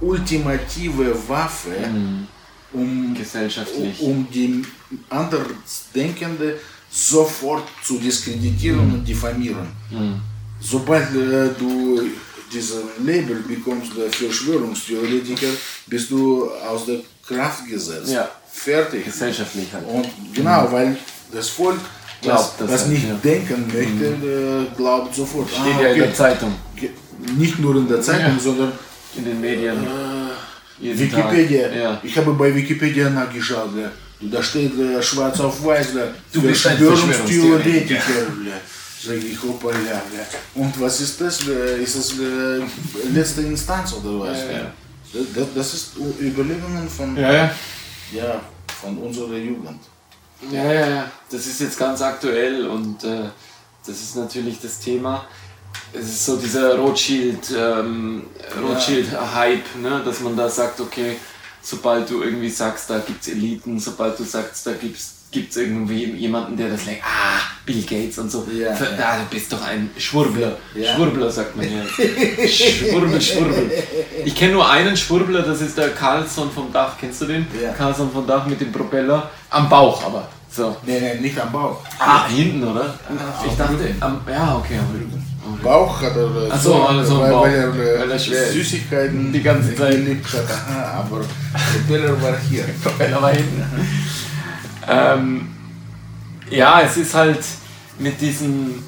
ultimative 0.01 1.17
Waffe, 1.29 1.77
mhm. 1.93 2.27
um, 2.73 3.15
Gesellschaftlich. 3.15 4.01
um 4.01 4.27
die 4.33 4.63
Andersdenkende 5.09 6.59
sofort 6.91 7.65
zu 7.83 7.99
diskreditieren 7.99 8.87
mhm. 8.87 8.95
und 8.95 9.09
diffamieren. 9.09 9.69
Mhm. 9.91 10.21
Sobald 10.61 11.15
äh, 11.15 11.51
du 11.59 12.03
diesen 12.53 12.83
Label 13.05 13.37
bekommst, 13.47 13.93
der 13.97 14.11
Verschwörungstheoretiker, 14.11 15.49
bist 15.87 16.11
du 16.11 16.51
aus 16.51 16.87
der 16.87 17.01
Kraft 17.27 17.67
gesetzt. 17.69 18.11
Ja. 18.11 18.29
Fertig. 18.53 19.05
Gesellschaftlich 19.05 19.73
halt. 19.73 19.87
Und 19.87 20.09
genau, 20.35 20.67
mhm. 20.67 20.73
weil 20.73 20.97
das 21.33 21.49
Volk, 21.49 21.79
glaubt, 22.23 22.55
das, 22.59 22.71
das 22.71 22.81
halt, 22.83 22.93
nicht 22.93 23.09
ja. 23.09 23.15
denken 23.15 23.67
möchte, 23.67 24.11
mhm. 24.17 24.67
glaubt 24.77 25.15
sofort. 25.15 25.49
Steht 25.49 25.75
ah, 25.77 25.83
ja 25.83 25.89
in 25.89 25.99
der 26.01 26.15
Zeitung. 26.15 26.55
Nicht 27.37 27.59
nur 27.59 27.77
in 27.77 27.89
der 27.89 28.01
Zeitung, 28.01 28.37
ja. 28.37 28.43
sondern 28.43 28.73
in 29.17 29.25
den 29.25 29.41
Medien. 29.41 29.77
Äh, 29.77 30.99
Wikipedia. 30.99 31.69
Ja. 31.73 32.01
Ich 32.03 32.17
habe 32.17 32.33
bei 32.33 32.55
Wikipedia 32.55 33.11
nachgeschaut. 33.11 33.71
Ja. 33.77 33.91
Da 34.23 34.43
steht 34.43 34.79
äh, 34.79 35.03
schwarz 35.03 35.41
auf 35.41 35.65
weiß. 35.65 35.89
Du 36.33 36.43
bist 36.43 36.67
ein 36.67 36.79
Verschwörungstheoretiker. 36.79 38.01
Sag 39.03 39.17
ich, 39.17 39.43
hoppala. 39.43 40.03
Und 40.55 40.79
was 40.81 41.01
ist 41.01 41.21
das? 41.21 41.41
Ist 41.41 41.97
das 41.97 42.13
äh, 42.19 43.15
letzte 43.15 43.43
Instanz 43.43 43.95
oder 43.95 44.21
was? 44.21 44.39
Ja, 44.39 44.73
das, 45.35 45.47
das, 45.55 45.75
ist 45.75 45.93
Überlegungen 46.21 46.89
von, 46.89 47.17
ja, 47.17 47.33
ja. 47.33 47.55
Ja, 48.13 48.41
von 48.81 48.97
unserer 48.99 49.39
Jugend. 49.39 49.81
Ja, 50.51 50.73
ja, 50.73 50.89
ja. 50.89 51.11
Das 51.31 51.47
ist 51.47 51.61
jetzt 51.61 51.79
ganz 51.79 52.01
aktuell 52.01 52.67
und 52.67 53.05
äh, 53.05 53.29
das 53.87 54.01
ist 54.01 54.17
natürlich 54.17 54.61
das 54.61 54.79
Thema 54.79 55.27
es 55.93 56.07
ist 56.07 56.27
so 56.27 56.37
dieser 56.37 56.79
Rothschild, 56.79 57.53
ähm, 57.57 58.25
Rothschild-Hype, 58.61 59.77
ne? 59.77 60.03
dass 60.05 60.21
man 60.21 60.37
da 60.37 60.49
sagt, 60.49 60.81
okay, 60.81 61.17
sobald 61.63 62.09
du 62.11 62.23
irgendwie 62.23 62.51
sagst, 62.51 62.91
da 62.91 62.99
gibt 62.99 63.23
es 63.23 63.29
Eliten, 63.29 63.79
sobald 63.79 64.19
du 64.19 64.25
sagst, 64.25 64.67
da 64.67 64.73
gibt 65.31 65.51
es 65.51 65.57
irgendwie 65.59 66.05
jemanden, 66.17 66.57
der 66.57 66.71
das 66.71 66.87
lenkt, 66.87 67.03
ah, 67.05 67.41
Bill 67.65 67.83
Gates 67.83 68.19
und 68.19 68.31
so, 68.31 68.47
ja, 68.53 68.75
Für, 68.75 68.85
ja. 68.85 69.19
du 69.19 69.25
bist 69.31 69.53
doch 69.53 69.63
ein 69.63 69.91
Schwurbler. 69.97 70.57
Ja. 70.75 70.95
Schwurbler 70.95 71.31
sagt 71.31 71.57
man 71.57 71.67
ja. 71.67 71.85
Schwurbel, 72.49 73.21
Schwurbel. 73.21 73.71
Ich 74.25 74.35
kenne 74.35 74.55
nur 74.55 74.69
einen 74.69 74.97
Schwurbler, 74.97 75.43
das 75.43 75.61
ist 75.61 75.79
der 75.79 75.91
Carlson 75.91 76.51
vom 76.51 76.73
Dach, 76.73 76.97
kennst 76.99 77.21
du 77.23 77.27
den? 77.27 77.47
Ja. 77.63 77.73
Carlson 77.73 78.11
vom 78.11 78.27
Dach 78.27 78.47
mit 78.47 78.61
dem 78.61 78.73
Propeller, 78.73 79.31
am 79.51 79.69
Bauch 79.69 80.05
aber. 80.05 80.29
So. 80.51 80.77
Nee, 80.85 80.99
nee, 80.99 81.21
nicht 81.21 81.41
am 81.41 81.53
Bauch. 81.53 81.79
Ah, 82.01 82.27
hinten, 82.27 82.65
oder? 82.65 82.93
ich 83.47 83.57
dachte, 83.57 83.95
am, 84.01 84.21
ja, 84.29 84.57
okay, 84.57 84.79
am. 84.79 85.21
Bauch 85.63 86.01
hat 86.03 86.17
oder 86.17 86.49
Ach 86.51 86.61
so, 86.61 86.83
also 86.83 87.21
weil, 87.21 87.31
Bauch. 87.31 87.43
weil 87.43 87.55
er, 87.55 88.01
weil 88.01 88.11
er 88.11 88.19
Süßigkeiten 88.19 89.33
die 89.33 89.43
ganze 89.43 89.75
Zeit 89.75 89.93
geliebt 89.93 90.27
hat. 90.33 90.45
Aha, 90.51 91.01
aber 91.01 91.21
Propeller 91.73 92.23
war 92.23 92.35
hier. 92.49 92.65
Propeller 92.83 93.21
war 93.23 93.33
hinten. 93.33 93.65
Ähm, 94.91 95.49
ja, 96.51 96.81
es 96.81 96.97
ist 96.97 97.15
halt 97.15 97.45
mit 97.99 98.21
diesen 98.21 98.83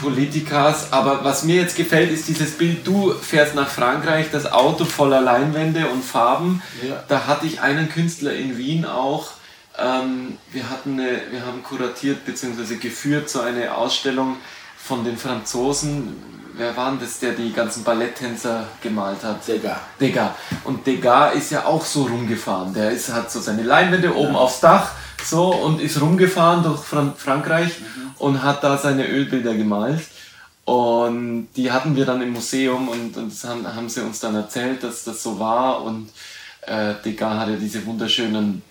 Politikas, 0.00 0.92
aber 0.92 1.24
was 1.24 1.42
mir 1.42 1.56
jetzt 1.56 1.76
gefällt, 1.76 2.10
ist 2.10 2.28
dieses 2.28 2.56
Bild, 2.56 2.86
du 2.86 3.12
fährst 3.12 3.54
nach 3.54 3.68
Frankreich, 3.68 4.26
das 4.30 4.50
Auto 4.50 4.84
voller 4.84 5.20
Leinwände 5.20 5.88
und 5.88 6.04
Farben. 6.04 6.62
Ja. 6.86 7.02
Da 7.08 7.26
hatte 7.26 7.46
ich 7.46 7.60
einen 7.60 7.88
Künstler 7.88 8.32
in 8.32 8.56
Wien 8.56 8.84
auch. 8.84 9.32
Ähm, 9.76 10.38
wir, 10.52 10.70
hatten 10.70 11.00
eine, 11.00 11.20
wir 11.30 11.44
haben 11.44 11.62
kuratiert 11.62 12.24
bzw. 12.24 12.76
geführt 12.76 13.28
so 13.28 13.40
eine 13.40 13.74
Ausstellung 13.74 14.36
von 14.76 15.04
den 15.04 15.16
Franzosen, 15.16 16.16
wer 16.58 16.76
war 16.76 16.90
denn 16.90 17.00
das, 17.00 17.18
der 17.20 17.32
die 17.32 17.52
ganzen 17.52 17.84
Balletttänzer 17.84 18.66
gemalt 18.82 19.22
hat? 19.22 19.46
Degas. 19.46 19.78
Degas. 20.00 20.30
Und 20.64 20.86
Degas 20.86 21.34
ist 21.34 21.50
ja 21.50 21.64
auch 21.64 21.84
so 21.84 22.02
rumgefahren. 22.02 22.74
Der 22.74 22.90
ist, 22.90 23.12
hat 23.12 23.30
so 23.30 23.40
seine 23.40 23.62
Leinwände 23.62 24.14
oben 24.14 24.34
ja. 24.34 24.38
aufs 24.38 24.60
Dach 24.60 24.90
so 25.24 25.54
und 25.54 25.80
ist 25.80 26.00
rumgefahren 26.00 26.62
durch 26.62 26.80
Fran 26.80 27.14
Frankreich 27.16 27.80
mhm. 27.80 28.10
und 28.18 28.42
hat 28.42 28.64
da 28.64 28.78
seine 28.78 29.06
Ölbilder 29.08 29.54
gemalt. 29.54 30.00
Und 30.64 31.48
die 31.56 31.72
hatten 31.72 31.96
wir 31.96 32.04
dann 32.04 32.20
im 32.20 32.32
Museum 32.32 32.88
und, 32.88 33.16
und 33.16 33.32
das 33.32 33.44
haben, 33.44 33.66
haben 33.66 33.88
sie 33.88 34.02
uns 34.02 34.20
dann 34.20 34.34
erzählt, 34.34 34.82
dass 34.82 35.04
das 35.04 35.22
so 35.22 35.38
war. 35.38 35.82
Und 35.82 36.10
äh, 36.66 36.94
Degas 37.04 37.38
hatte 37.38 37.56
diese 37.56 37.86
wunderschönen 37.86 38.62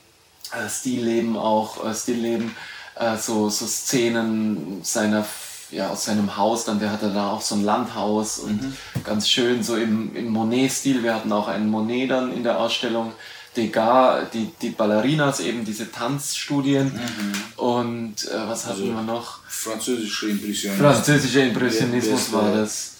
äh, 0.52 0.70
Stillleben 0.70 1.36
auch, 1.38 1.84
äh, 1.84 1.94
Stillleben, 1.96 2.56
äh, 2.96 3.18
so, 3.18 3.50
so 3.50 3.66
Szenen 3.66 4.82
seiner 4.84 5.26
ja, 5.72 5.90
aus 5.90 6.06
seinem 6.06 6.38
Haus, 6.38 6.66
dann 6.66 6.80
der 6.80 6.92
hatte 6.92 7.12
da 7.12 7.32
auch 7.32 7.42
so 7.42 7.56
ein 7.56 7.64
Landhaus 7.64 8.40
und 8.40 8.62
mhm. 8.62 8.78
ganz 9.04 9.28
schön 9.28 9.64
so 9.64 9.76
im, 9.76 10.16
im 10.16 10.30
Monet-Stil. 10.30 11.04
Wir 11.04 11.14
hatten 11.14 11.32
auch 11.32 11.48
einen 11.48 11.70
Monet 11.70 12.12
dann 12.12 12.32
in 12.32 12.44
der 12.44 12.60
Ausstellung. 12.60 13.12
Degas, 13.58 14.30
die, 14.32 14.52
die 14.62 14.70
Ballerinas, 14.70 15.40
eben 15.40 15.66
diese 15.66 15.92
Tanzstudien. 15.92 16.94
Mhm. 16.94 17.34
Und 17.58 18.28
äh, 18.28 18.48
was 18.48 18.66
hatten 18.66 18.82
also 18.82 18.94
wir 18.94 19.02
noch? 19.02 19.40
Französischer 19.48 20.28
Impressionismus. 20.28 20.96
Französischer 20.96 21.44
Impressionismus 21.44 22.32
war 22.32 22.54
das. 22.54 22.94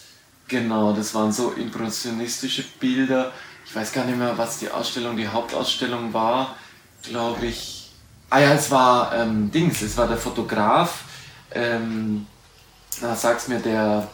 Genau, 0.48 0.94
das 0.94 1.14
waren 1.14 1.32
so 1.32 1.52
impressionistische 1.52 2.64
Bilder. 2.80 3.32
Ich 3.66 3.76
weiß 3.76 3.92
gar 3.92 4.06
nicht 4.06 4.18
mehr, 4.18 4.38
was 4.38 4.60
die 4.60 4.70
Ausstellung, 4.70 5.18
die 5.18 5.28
Hauptausstellung 5.28 6.14
war, 6.14 6.56
glaube 7.04 7.48
ich. 7.48 7.92
Ah 8.30 8.40
ja, 8.40 8.54
es 8.54 8.72
war 8.72 9.14
ähm, 9.14 9.52
Dings, 9.52 9.82
es 9.82 9.96
war 9.98 10.08
der 10.08 10.18
Fotograf. 10.18 11.04
Ähm, 11.52 12.26
na, 13.02 13.16
sag's 13.16 13.48
mir, 13.48 13.60
der. 13.60 14.08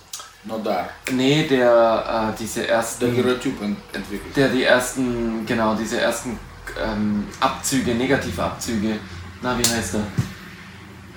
Nodar. 0.45 0.90
Nee, 1.11 1.48
der 1.48 2.34
äh, 2.34 2.40
diese 2.40 2.68
ersten. 2.68 3.15
Der 3.15 3.40
Typen 3.40 3.78
entwickelt. 3.94 4.36
Der 4.36 4.49
die 4.49 4.64
ersten, 4.64 5.45
genau, 5.45 5.76
diese 5.76 6.02
ersten 6.02 6.38
ähm, 6.84 7.28
Abzüge, 7.40 7.95
Negativabzüge 7.95 8.99
na 9.44 9.57
wie 9.60 9.70
heißt 9.70 9.95
er? 9.95 10.07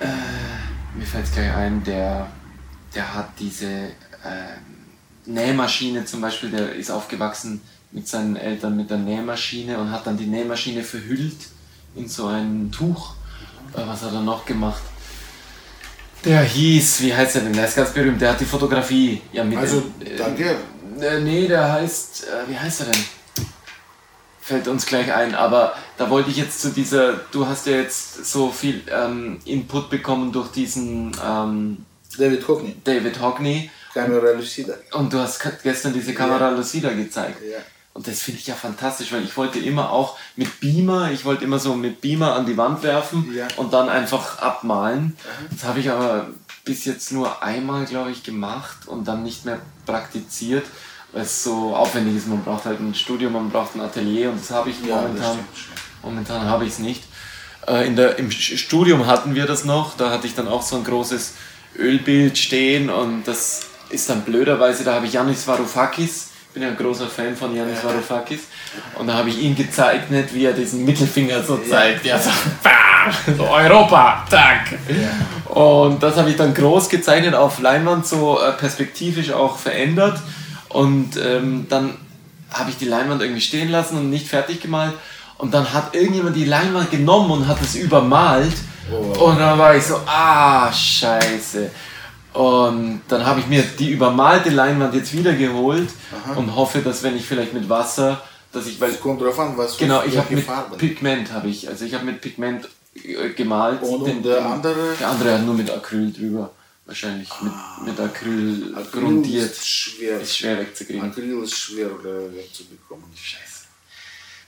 Äh, 0.05 0.97
mir 0.97 1.05
fällt 1.05 1.25
es 1.25 1.31
gleich 1.31 1.51
ein, 1.53 1.81
der, 1.83 2.27
der 2.93 3.13
hat 3.13 3.29
diese 3.39 3.65
äh, 3.65 4.57
Nähmaschine 5.25 6.03
zum 6.03 6.19
Beispiel, 6.19 6.51
der 6.51 6.75
ist 6.75 6.91
aufgewachsen 6.91 7.61
mit 7.91 8.05
seinen 8.05 8.35
Eltern 8.35 8.75
mit 8.75 8.89
der 8.89 8.97
Nähmaschine 8.97 9.77
und 9.77 9.91
hat 9.91 10.05
dann 10.05 10.17
die 10.17 10.25
Nähmaschine 10.25 10.83
verhüllt 10.83 11.47
in 11.95 12.09
so 12.09 12.27
ein 12.27 12.69
Tuch. 12.69 13.15
Äh, 13.73 13.87
was 13.87 14.03
hat 14.03 14.13
er 14.13 14.21
noch 14.21 14.45
gemacht? 14.45 14.83
Der 16.25 16.41
hieß, 16.43 17.01
wie 17.01 17.13
heißt 17.13 17.35
er 17.35 17.41
denn? 17.43 17.53
Der 17.53 17.65
ist 17.67 17.75
ganz 17.75 17.91
berühmt, 17.91 18.19
der 18.21 18.31
hat 18.31 18.39
die 18.39 18.45
Fotografie. 18.45 19.21
Ja, 19.31 19.43
mit 19.43 19.57
Also, 19.57 19.81
dem, 20.01 20.17
danke. 20.17 20.55
äh, 20.99 21.19
nee, 21.21 21.47
der 21.47 21.71
heißt, 21.71 22.25
äh, 22.27 22.49
wie 22.51 22.57
heißt 22.57 22.81
er 22.81 22.85
denn? 22.87 23.03
Fällt 24.41 24.67
uns 24.67 24.85
gleich 24.85 25.13
ein, 25.13 25.35
aber 25.35 25.75
da 25.97 26.09
wollte 26.09 26.29
ich 26.29 26.37
jetzt 26.37 26.61
zu 26.61 26.69
dieser, 26.69 27.13
du 27.31 27.45
hast 27.45 27.67
ja 27.67 27.73
jetzt 27.77 28.25
so 28.25 28.49
viel 28.49 28.81
ähm, 28.89 29.39
Input 29.45 29.89
bekommen 29.89 30.31
durch 30.31 30.49
diesen 30.51 31.11
ähm, 31.25 31.85
David 32.17 32.47
Hockney, 32.47 32.75
David 32.83 33.21
Hockney 33.21 33.69
Camera 33.93 34.31
Lucida. 34.31 34.73
und 34.93 35.11
du 35.11 35.19
hast 35.19 35.41
gestern 35.63 35.93
diese 35.93 36.13
Kamera 36.13 36.49
Lucida 36.49 36.91
gezeigt. 36.93 37.39
Ja. 37.49 37.57
Und 37.97 38.07
das 38.07 38.21
finde 38.21 38.39
ich 38.39 38.45
ja 38.45 38.53
fantastisch, 38.53 39.11
weil 39.11 39.23
ich 39.23 39.35
wollte 39.37 39.57
immer 39.57 39.89
auch 39.91 40.19
mit 40.35 40.59
Beamer, 40.59 41.09
ich 41.11 41.25
wollte 41.25 41.43
immer 41.43 41.57
so 41.57 41.73
mit 41.73 41.99
Beamer 41.99 42.35
an 42.35 42.45
die 42.45 42.55
Wand 42.55 42.83
werfen 42.83 43.33
Ja. 43.35 43.47
und 43.57 43.73
dann 43.73 43.89
einfach 43.89 44.37
abmalen. 44.37 45.17
Das 45.49 45.63
habe 45.63 45.79
ich 45.79 45.89
aber 45.89 46.27
bis 46.63 46.85
jetzt 46.85 47.11
nur 47.11 47.41
einmal, 47.41 47.85
glaube 47.85 48.11
ich, 48.11 48.21
gemacht 48.21 48.87
und 48.87 49.07
dann 49.07 49.23
nicht 49.23 49.45
mehr 49.45 49.57
praktiziert, 49.87 50.63
weil 51.11 51.23
es 51.23 51.43
so 51.43 51.75
aufwendig 51.75 52.17
ist. 52.17 52.27
Man 52.27 52.43
braucht 52.43 52.65
halt 52.65 52.79
ein 52.79 52.93
Studio, 52.93 53.31
man 53.31 53.49
braucht 53.49 53.73
ein 53.73 53.81
Atelier 53.81 54.29
und 54.29 54.39
das 54.41 54.51
habe 54.51 54.69
ich 54.69 54.75
Ja, 54.85 54.97
momentan. 55.01 55.39
Momentan 56.03 56.41
habe 56.45 56.65
ich 56.65 56.73
es 56.73 56.79
nicht. 56.79 57.03
Äh, 57.67 57.87
in 57.87 57.95
der, 57.95 58.19
Im 58.19 58.29
Studium 58.29 59.07
hatten 59.07 59.33
wir 59.33 59.47
das 59.47 59.65
noch, 59.65 59.97
da 59.97 60.11
hatte 60.11 60.27
ich 60.27 60.35
dann 60.35 60.47
auch 60.47 60.61
so 60.61 60.75
ein 60.75 60.83
großes 60.83 61.33
Ölbild 61.75 62.37
stehen 62.37 62.91
und 62.91 63.23
das 63.27 63.61
ist 63.89 64.07
dann 64.07 64.21
blöderweise, 64.21 64.83
da 64.83 64.93
habe 64.93 65.07
ich 65.07 65.13
Yannis 65.13 65.47
Varoufakis, 65.47 66.26
bin 66.57 66.63
ja 66.63 66.69
ein 66.69 66.77
großer 66.77 67.05
Fan 67.05 67.35
von 67.35 67.55
Yannis 67.55 67.83
Varoufakis 67.83 68.47
und 68.97 69.05
da 69.05 69.13
habe 69.13 69.29
ich 69.29 69.39
ihn 69.39 69.55
gezeichnet, 69.55 70.33
wie 70.33 70.45
er 70.45 70.53
diesen 70.53 70.85
Mittelfinger 70.85 71.43
so 71.43 71.57
zeigt, 71.57 72.03
ja 72.03 72.17
so, 72.17 72.31
bam, 72.63 73.39
Europa, 73.39 74.25
tack. 74.27 74.75
Und 75.49 76.01
das 76.01 76.17
habe 76.17 76.31
ich 76.31 76.35
dann 76.35 76.55
groß 76.55 76.89
gezeichnet 76.89 77.35
auf 77.35 77.59
Leinwand, 77.59 78.07
so 78.07 78.39
äh, 78.41 78.53
perspektivisch 78.53 79.31
auch 79.31 79.59
verändert 79.59 80.19
und 80.69 81.15
ähm, 81.23 81.67
dann 81.69 81.93
habe 82.51 82.71
ich 82.71 82.77
die 82.77 82.85
Leinwand 82.85 83.21
irgendwie 83.21 83.41
stehen 83.41 83.69
lassen 83.69 83.95
und 83.99 84.09
nicht 84.09 84.27
fertig 84.27 84.59
gemalt. 84.59 84.93
Und 85.37 85.53
dann 85.53 85.71
hat 85.71 85.93
irgendjemand 85.93 86.35
die 86.35 86.45
Leinwand 86.45 86.89
genommen 86.89 87.29
und 87.29 87.47
hat 87.47 87.61
es 87.61 87.75
übermalt. 87.75 88.53
Oh. 88.91 89.25
Und 89.25 89.37
dann 89.37 89.59
war 89.59 89.75
ich 89.75 89.83
so, 89.83 89.97
ah, 90.07 90.73
scheiße. 90.73 91.69
Und 92.37 93.01
dann 93.07 93.25
habe 93.25 93.39
ich 93.39 93.47
mir 93.47 93.63
die 93.79 93.89
übermalte 93.91 94.49
Leinwand 94.49 94.93
jetzt 94.93 95.11
wieder 95.13 95.33
geholt 95.33 95.89
und 96.35 96.55
hoffe, 96.55 96.79
dass 96.81 97.01
wenn 97.01 97.17
ich 97.17 97.25
vielleicht 97.25 97.53
mit 97.53 97.67
Wasser, 97.67 98.21
dass 98.51 98.67
ich, 98.67 98.79
weil 98.79 98.91
Es 98.91 98.99
kommt 99.01 99.21
drauf 99.21 99.39
an, 99.39 99.57
was 99.57 99.77
genau, 99.77 100.03
ich 100.03 100.15
habe 100.17 100.35
mit 100.35 100.45
Farben. 100.45 100.77
Pigment 100.77 101.31
habe 101.31 101.47
ich, 101.49 101.67
also 101.67 101.83
ich 101.85 101.93
habe 101.95 102.05
mit 102.05 102.21
Pigment 102.21 102.67
äh, 102.95 103.29
gemalt. 103.29 103.81
Und, 103.81 104.05
Den- 104.05 104.17
und 104.17 104.25
der 104.25 104.45
andere 104.45 104.75
der 104.99 105.07
andere 105.09 105.33
hat 105.33 105.45
nur 105.45 105.55
mit 105.55 105.69
Acryl 105.71 106.11
drüber, 106.13 106.51
wahrscheinlich 106.85 107.29
mit, 107.41 107.53
mit 107.87 107.99
Acryl, 107.99 108.75
Acryl 108.75 109.01
grundiert. 109.01 109.51
ist 109.51 109.67
schwer. 109.67 110.21
Ist 110.21 110.37
schwer 110.37 110.59
wegzukriegen. 110.59 111.09
Acryl 111.09 111.43
ist 111.43 111.57
schwer 111.57 111.87
äh, 111.87 112.35
wegzubekommen. 112.37 113.05
Scheiße. 113.15 113.46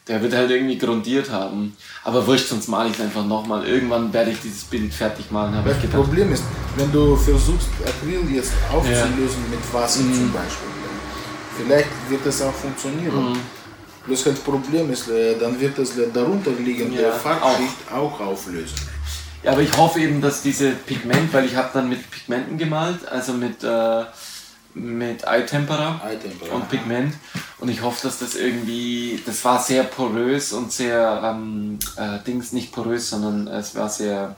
Der 0.10 0.22
wird 0.22 0.34
halt 0.34 0.49
irgendwie 0.49 0.77
grundiert 0.77 1.30
haben. 1.30 1.77
Aber 2.03 2.26
wurscht, 2.26 2.48
sonst 2.48 2.68
male 2.68 2.90
ich 2.90 2.95
es 2.95 3.02
einfach 3.02 3.23
nochmal. 3.26 3.65
Irgendwann 3.68 4.11
werde 4.11 4.31
ich 4.31 4.41
dieses 4.41 4.64
Bild 4.65 4.91
fertig 4.94 5.30
malen, 5.31 5.53
habe 5.56 5.69
Das 5.69 5.77
ich 5.77 5.84
gedacht. 5.84 6.02
Problem 6.03 6.34
ist, 6.34 6.44
wenn 6.76 6.91
du 6.91 7.15
versuchst, 7.15 7.68
Acryl 7.86 8.30
jetzt 8.36 8.52
aufzulösen 8.73 9.49
mit 9.52 9.73
Wasser 9.73 10.02
Mhm. 10.02 10.14
zum 10.15 10.34
Beispiel, 10.34 10.68
vielleicht 11.57 11.90
wird 12.10 12.26
es 12.26 12.41
auch 12.41 12.53
funktionieren. 12.53 13.34
Mhm. 13.34 13.40
Bloß 14.07 14.26
halt 14.26 14.44
Problem 14.44 14.91
ist, 14.91 15.10
äh, 15.10 15.38
dann 15.40 15.60
wird 15.60 15.77
das 15.77 15.91
darunter 16.11 16.52
liegende 16.52 17.02
Ja, 17.03 17.11
Farbschicht 17.11 17.76
auch. 17.94 18.19
auflösen. 18.19 18.76
Ja, 19.44 19.52
aber 19.52 19.61
ich 19.61 19.77
hoffe 19.77 19.99
eben, 20.02 20.19
dass 20.22 20.41
diese 20.41 20.72
Pigment, 20.72 21.31
weil 21.31 21.45
ich 21.45 21.56
habe 21.56 21.69
dann 21.73 21.88
mit 21.88 22.10
Pigmenten 22.10 22.57
gemalt, 22.57 23.07
also 23.07 23.34
mit, 23.34 23.64
äh, 23.64 24.03
mit 24.73 25.23
Eye 25.23 25.45
Tempera 25.45 26.02
Eye 26.03 26.18
Tempera, 26.18 26.56
und 26.56 26.64
aha. 26.64 26.69
Und 27.60 27.68
ich 27.69 27.81
hoffe, 27.81 28.07
dass 28.07 28.19
das 28.19 28.36
irgendwie, 28.36 29.22
das 29.26 29.44
war 29.44 29.61
sehr 29.61 29.84
porös 29.84 30.53
und 30.53 30.72
sehr, 30.72 31.22
ähm, 31.26 31.77
äh, 31.98 32.19
Dings, 32.26 32.53
nicht 32.53 32.72
porös, 32.72 33.10
sondern 33.10 33.48
es 33.48 33.76
war 33.76 33.90
sehr, 33.90 34.36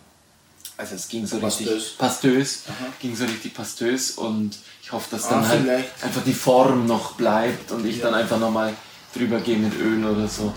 also 0.78 0.96
es 0.96 1.08
ging 1.08 1.28
so 1.28 1.38
richtig 1.38 1.68
Pastös. 1.68 1.94
pastös, 1.98 2.64
ging 3.00 3.16
so 3.16 3.26
richtig 3.26 3.54
pastös 3.54 4.12
und 4.12 4.58
ich 4.82 4.92
hoffe, 4.92 5.08
dass 5.12 5.30
dann 5.30 5.44
Ah, 5.44 5.48
halt 5.50 5.62
vielleicht. 5.62 6.04
einfach 6.04 6.24
die 6.24 6.34
Form 6.34 6.88
noch 6.88 7.12
bleibt 7.14 7.72
und 7.72 7.86
ich 7.86 8.02
dann 8.02 8.16
einfach 8.16 8.40
nochmal 8.40 8.74
drüber 9.14 9.40
gehe 9.40 9.58
mit 9.58 9.78
Öl 9.80 10.04
oder 10.04 10.28
so. 10.28 10.52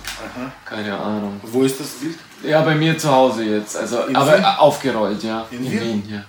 Keine 0.64 0.96
Ahnung. 0.96 1.38
Wo 1.42 1.64
ist 1.64 1.78
das 1.80 1.88
Bild? 1.88 2.16
Ja, 2.42 2.62
bei 2.62 2.74
mir 2.74 2.96
zu 2.96 3.10
Hause 3.10 3.44
jetzt. 3.44 3.76
Also, 3.76 4.04
In 4.06 4.16
aber 4.16 4.38
Wien? 4.38 4.44
aufgerollt, 4.44 5.22
ja. 5.22 5.46
In 5.50 5.70
Wien? 5.70 6.02
ja. 6.08 6.24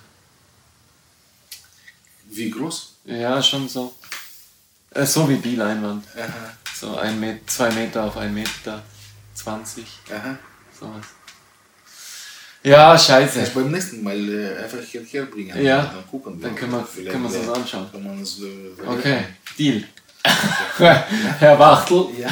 Wie 2.29 2.49
groß? 2.49 2.93
Ja, 3.05 3.41
schon 3.41 3.69
so. 3.69 3.93
Äh, 4.95 5.05
so 5.05 5.27
wie 5.29 5.37
die 5.37 5.55
Leinwand. 5.55 6.05
Aha, 6.17 6.51
So 6.73 6.97
ein 6.97 7.19
Meter, 7.19 7.39
zwei 7.47 7.69
Meter 7.71 8.03
auf 8.05 8.17
ein 8.17 8.33
Meter 8.33 8.81
20. 9.35 9.85
aha. 10.11 10.37
Sowas. 10.79 11.05
Ja, 12.63 12.97
scheiße. 12.97 13.39
Das 13.41 13.49
beim 13.51 13.69
nächsten 13.71 14.01
Mal 14.03 14.17
äh, 14.29 14.63
einfach 14.63 14.79
hierher 14.79 15.25
bringen. 15.25 15.63
Ja, 15.63 15.83
Dann 15.83 16.07
gucken 16.09 16.39
wir. 16.39 16.47
dann 16.47 16.55
können 16.55 16.71
wir- 16.71 16.83
Vielleicht, 16.85 17.11
können 17.11 17.23
wir 17.23 17.29
uns 17.29 17.37
äh, 17.37 17.45
das 17.47 17.55
anschauen. 17.55 17.87
Kann 17.91 18.03
man 18.03 18.21
es, 18.21 18.39
äh, 18.39 18.87
Okay, 18.87 19.19
Deal. 19.57 19.83
Herr 21.39 21.59
Wachtel, 21.59 22.07
Ja. 22.19 22.29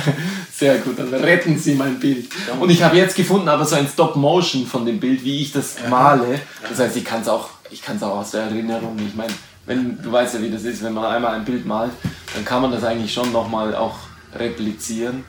sehr 0.52 0.80
gut, 0.80 0.98
dann 0.98 1.14
retten 1.14 1.58
Sie 1.60 1.76
mein 1.76 2.00
Bild. 2.00 2.28
Und 2.60 2.70
ich 2.72 2.82
habe 2.82 2.98
jetzt 2.98 3.16
gefunden, 3.16 3.48
aber 3.48 3.66
so 3.66 3.76
ein 3.76 3.88
Stop-Motion 3.88 4.66
von 4.66 4.84
dem 4.86 5.00
Bild, 5.00 5.24
wie 5.24 5.42
ich 5.44 5.52
das 5.52 5.76
male. 5.90 6.40
Das 6.68 6.80
heißt, 6.80 6.96
ich 6.96 7.06
kann 7.06 7.22
es 7.22 7.28
auch, 7.28 7.50
ich 7.70 7.84
auch 7.88 8.18
aus 8.18 8.32
der 8.32 8.44
Erinnerung. 8.44 8.98
Ich 9.08 9.14
meine, 9.14 9.32
wenn 9.66 10.02
du 10.02 10.12
weißt 10.12 10.36
ja, 10.36 10.42
wie 10.42 10.52
das 10.52 10.64
ist, 10.64 10.84
wenn 10.84 10.94
man 10.94 11.06
einmal 11.06 11.36
ein 11.36 11.46
Bild 11.46 11.66
malt, 11.66 11.92
dann 12.34 12.44
kann 12.46 12.62
man 12.62 12.72
das 12.72 12.84
eigentlich 12.84 13.14
schon 13.14 13.32
nochmal 13.32 13.74
auch 13.76 13.98
replizieren. 14.36 15.24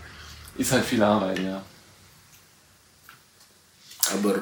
Ist 0.56 0.72
halt 0.72 0.84
viel 0.84 1.02
Arbeit, 1.02 1.38
ja. 1.40 1.62
Aber 4.12 4.34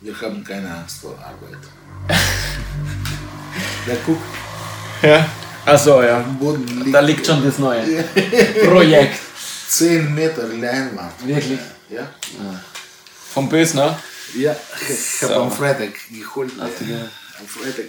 wir 0.00 0.20
haben 0.20 0.42
keine 0.44 0.72
Angst 0.74 1.00
vor 1.00 1.16
Arbeit. 1.18 1.58
ja, 3.86 3.94
guck, 4.06 4.18
Ja. 5.02 5.26
Achso, 5.64 6.02
ja. 6.02 6.24
liegt 6.82 6.94
Da 6.94 7.00
liegt 7.00 7.24
schon 7.26 7.44
das 7.44 7.58
neue 7.58 8.02
Projekt. 8.64 9.18
10 9.68 10.12
Meter 10.14 10.48
Leinwand. 10.48 11.12
Wirklich? 11.24 11.60
Ja, 11.88 12.08
Vom 13.32 13.48
Bösner? 13.48 13.98
ja 14.34 14.56
ich 14.88 15.22
habe 15.22 15.34
So. 15.34 15.42
am 15.42 15.52
Freitag 15.52 15.92
geholt. 16.10 16.52
Hast 16.58 16.80
du 16.80 16.84
ge- 16.86 16.94
am 16.94 17.00
Freitag. 17.00 17.21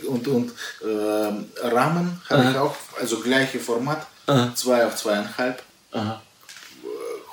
Und, 0.08 0.28
und 0.28 0.52
ähm, 0.84 1.46
Rahmen 1.62 2.22
habe 2.30 2.50
ich 2.52 2.58
auch, 2.58 2.76
also 3.00 3.20
gleiche 3.20 3.60
Format, 3.60 4.08
2 4.56 4.86
auf 4.86 4.96
2,5. 5.06 5.56
Aha. 5.92 6.22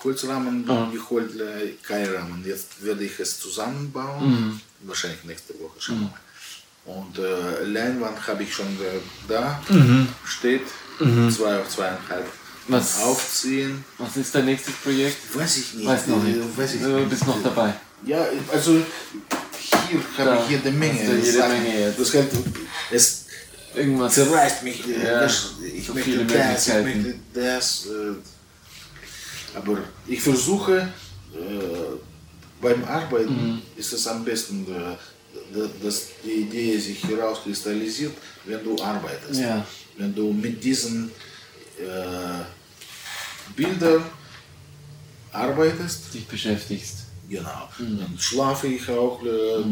Holzrahmen 0.03 0.67
geholt, 0.93 1.39
äh, 1.39 1.73
Keilrahmen. 1.87 2.43
Jetzt 2.47 2.83
werde 2.83 3.05
ich 3.05 3.19
es 3.21 3.39
zusammenbauen. 3.39 4.31
Mhm. 4.31 4.61
Wahrscheinlich 4.83 5.23
nächste 5.25 5.53
Woche 5.61 5.79
schon. 5.79 6.11
Und 6.87 7.19
äh, 7.19 7.65
Leinwand 7.65 8.27
habe 8.27 8.43
ich 8.43 8.55
schon 8.55 8.67
äh, 8.67 8.99
da, 9.29 9.61
steht, 10.25 10.63
2 10.99 11.05
auf 11.61 11.69
2,5. 11.69 11.91
Mhm. 11.91 12.25
Was- 12.69 13.03
Aufziehen, 13.03 13.85
Was 13.99 14.17
ist 14.17 14.35
dein 14.35 14.47
nächstes 14.47 14.75
Projekt? 14.77 15.19
weiß 15.37 15.57
ich 15.59 15.75
nicht. 15.75 15.87
Weiß 15.87 16.07
noch 16.07 16.23
nicht. 16.23 16.37
äh, 16.39 16.57
Weiß 16.59 16.75
ich 16.75 16.81
Du 16.83 16.89
nicht. 16.89 17.11
bist 17.11 17.27
noch 17.27 17.43
dabei. 17.43 17.75
Ja, 18.07 18.25
also 18.53 18.81
hier 19.89 20.01
habe 20.27 20.43
ich 20.45 20.51
jede 20.51 20.71
Menge. 20.71 21.03
jede 21.17 21.33
Sachen. 21.33 21.63
Menge. 21.63 21.93
Das 21.97 22.15
halt, 22.15 22.31
es 22.91 23.25
Irgendwas. 23.75 24.15
zerreißt 24.15 24.63
mich. 24.65 24.83
Ja, 24.87 25.21
das, 25.21 25.53
ich 25.75 25.87
so 25.87 25.95
möchte 25.95 26.11
viele 26.11 26.25
das, 26.27 26.69
ich 26.69 26.75
möchte 26.75 27.15
das. 27.35 27.87
Äh, 27.87 29.57
aber 29.57 29.79
ich 30.07 30.21
versuche, 30.21 30.89
äh, 31.35 31.39
beim 32.61 32.85
Arbeiten 32.85 33.55
Mhm. 33.55 33.63
ist 33.77 33.93
es 33.93 34.07
am 34.07 34.25
besten, 34.25 34.67
äh, 34.69 34.97
da- 35.57 35.71
dass 35.83 36.03
die 36.25 36.43
Idee 36.43 36.79
sich 36.79 37.03
herauskristallisiert, 37.05 38.13
wenn 38.45 38.63
du 38.63 38.81
arbeitest. 38.83 39.41
Ja. 39.41 39.65
Wenn 39.97 40.15
du 40.15 40.33
mit 40.33 40.63
diesen 40.63 41.11
äh, 41.79 42.45
Bildern 43.57 44.05
arbeitest, 45.33 46.13
dich 46.15 46.27
beschäftigst. 46.27 47.00
Genau. 47.31 47.69
Mhm. 47.79 47.99
Dann 48.01 48.19
schlafe 48.19 48.67
ich 48.67 48.89
auch. 48.91 49.23
Äh, 49.23 49.65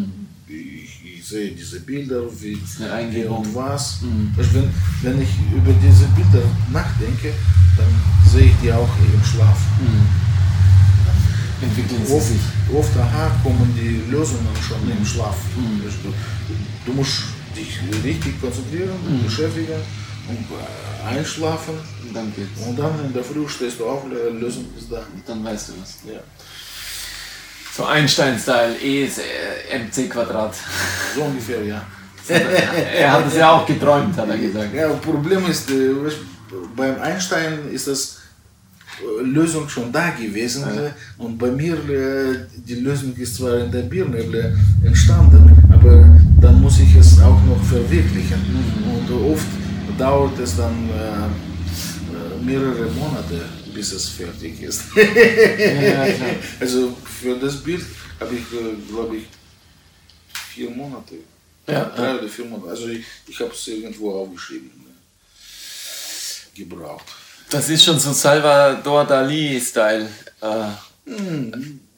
ich, 0.51 1.19
ich 1.19 1.27
sehe 1.27 1.51
diese 1.51 1.81
Bilder, 1.81 2.23
wie, 2.41 2.57
wie 2.57 3.25
und 3.25 3.55
was. 3.55 4.01
Mhm. 4.01 4.33
Wenn, 4.37 4.71
wenn 5.03 5.23
ich 5.23 5.29
über 5.53 5.73
diese 5.73 6.07
Bilder 6.17 6.47
nachdenke, 6.73 7.35
dann 7.77 7.89
sehe 8.33 8.47
ich 8.47 8.57
die 8.63 8.73
auch 8.73 8.89
im 9.13 9.25
Schlaf. 9.25 9.59
Mhm. 9.81 10.07
entwickeln 11.65 12.07
sie 12.07 12.15
oft, 12.15 12.27
sich. 12.27 12.41
oft 12.73 12.97
aha, 12.97 13.31
kommen 13.43 13.75
die 13.77 14.11
Lösungen 14.11 14.57
schon 14.67 14.91
im 14.91 15.05
Schlaf. 15.05 15.37
Du, 16.05 16.15
du 16.87 16.93
musst 16.97 17.25
dich 17.57 17.79
richtig 18.05 18.41
konzentrieren, 18.41 18.97
beschäftigen 19.25 19.83
und 20.29 20.47
äh, 20.57 21.17
einschlafen. 21.19 21.75
Und 22.07 22.15
dann 22.15 22.33
geht's. 22.35 22.67
Und 22.67 22.79
dann 22.79 23.05
in 23.05 23.13
der 23.13 23.25
Früh 23.25 23.47
stehst 23.49 23.81
du 23.81 23.87
auf, 23.87 24.05
die 24.05 24.39
Lösung 24.39 24.65
ist 24.79 24.91
da. 24.91 25.03
Dann 25.27 25.45
weißt 25.45 25.71
du 25.71 25.73
was. 25.83 25.99
Ja. 26.07 26.21
So 27.79 27.85
Einstein-Style, 27.85 28.75
E 28.83 29.05
ist 29.05 29.21
äh, 29.21 29.79
mc 29.79 30.09
Quadrat. 30.09 30.53
So 31.15 31.23
ungefähr, 31.23 31.65
ja. 31.65 31.81
er 32.29 33.13
hat 33.13 33.29
es 33.29 33.37
ja 33.37 33.53
auch 33.53 33.65
geträumt, 33.65 34.17
hat 34.17 34.29
er 34.29 34.37
gesagt. 34.37 34.75
Ja, 34.75 34.89
Problem 34.95 35.49
ist, 35.49 35.71
äh, 35.71 35.95
beim 36.75 37.01
Einstein 37.01 37.71
ist 37.71 37.87
das 37.87 38.19
äh, 39.01 39.23
Lösung 39.23 39.69
schon 39.69 39.93
da 39.93 40.11
gewesen 40.11 40.65
äh, 40.65 40.91
und 41.23 41.39
bei 41.39 41.53
mir 41.53 41.77
die 42.57 42.75
Lösung 42.75 43.15
ist 43.15 43.37
zwar 43.37 43.59
in 43.59 43.71
der 43.71 43.83
Birne 43.83 44.59
entstanden, 44.85 45.57
aber 45.73 46.05
dann 46.41 46.61
muss 46.61 46.81
ich 46.81 46.97
es 46.97 47.21
auch 47.21 47.41
noch 47.45 47.63
verwirklichen 47.63 48.41
und 48.93 49.33
oft 49.33 49.47
dauert 49.97 50.37
es 50.41 50.57
dann 50.57 50.91
mehrere 52.45 52.91
Monate, 52.99 53.41
bis 53.79 53.93
es 53.93 54.09
fertig 54.09 54.61
ist. 54.61 54.83
Ja, 54.97 56.05
also 56.61 56.97
für 57.21 57.37
das 57.39 57.63
Bild 57.63 57.85
habe 58.19 58.35
ich, 58.35 58.43
glaube 58.91 59.19
ich, 59.19 59.27
vier 60.53 60.71
Monate. 60.71 61.15
Ja, 61.65 61.85
Drei 61.85 62.19
oder 62.19 62.29
vier 62.29 62.47
Monate. 62.47 62.71
Also 62.71 62.89
ich, 62.89 63.05
ich 63.29 63.39
habe 63.39 63.53
es 63.53 63.69
irgendwo 63.69 64.21
aufgeschrieben. 64.21 64.69
Ne? 64.85 64.95
Gebraucht. 66.57 67.07
Das 67.51 67.71
ist 67.71 67.85
schon 67.85 68.01
so 68.01 68.13
Salvador 68.13 69.05
Dali-Style. 69.05 70.09
Äh, 70.41 70.71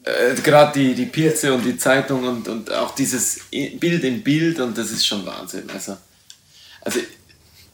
äh, 0.05 0.35
Gerade 0.43 0.79
die, 0.79 0.95
die 0.95 1.07
Pilze 1.07 1.55
und 1.55 1.65
die 1.65 1.79
Zeitung 1.79 2.29
und, 2.29 2.47
und 2.47 2.71
auch 2.73 2.95
dieses 2.95 3.41
Bild 3.51 4.05
in 4.05 4.23
Bild 4.23 4.61
und 4.61 4.77
das 4.77 4.91
ist 4.91 5.07
schon 5.07 5.25
Wahnsinn. 5.25 5.71
Also, 5.71 5.97
also 6.83 7.01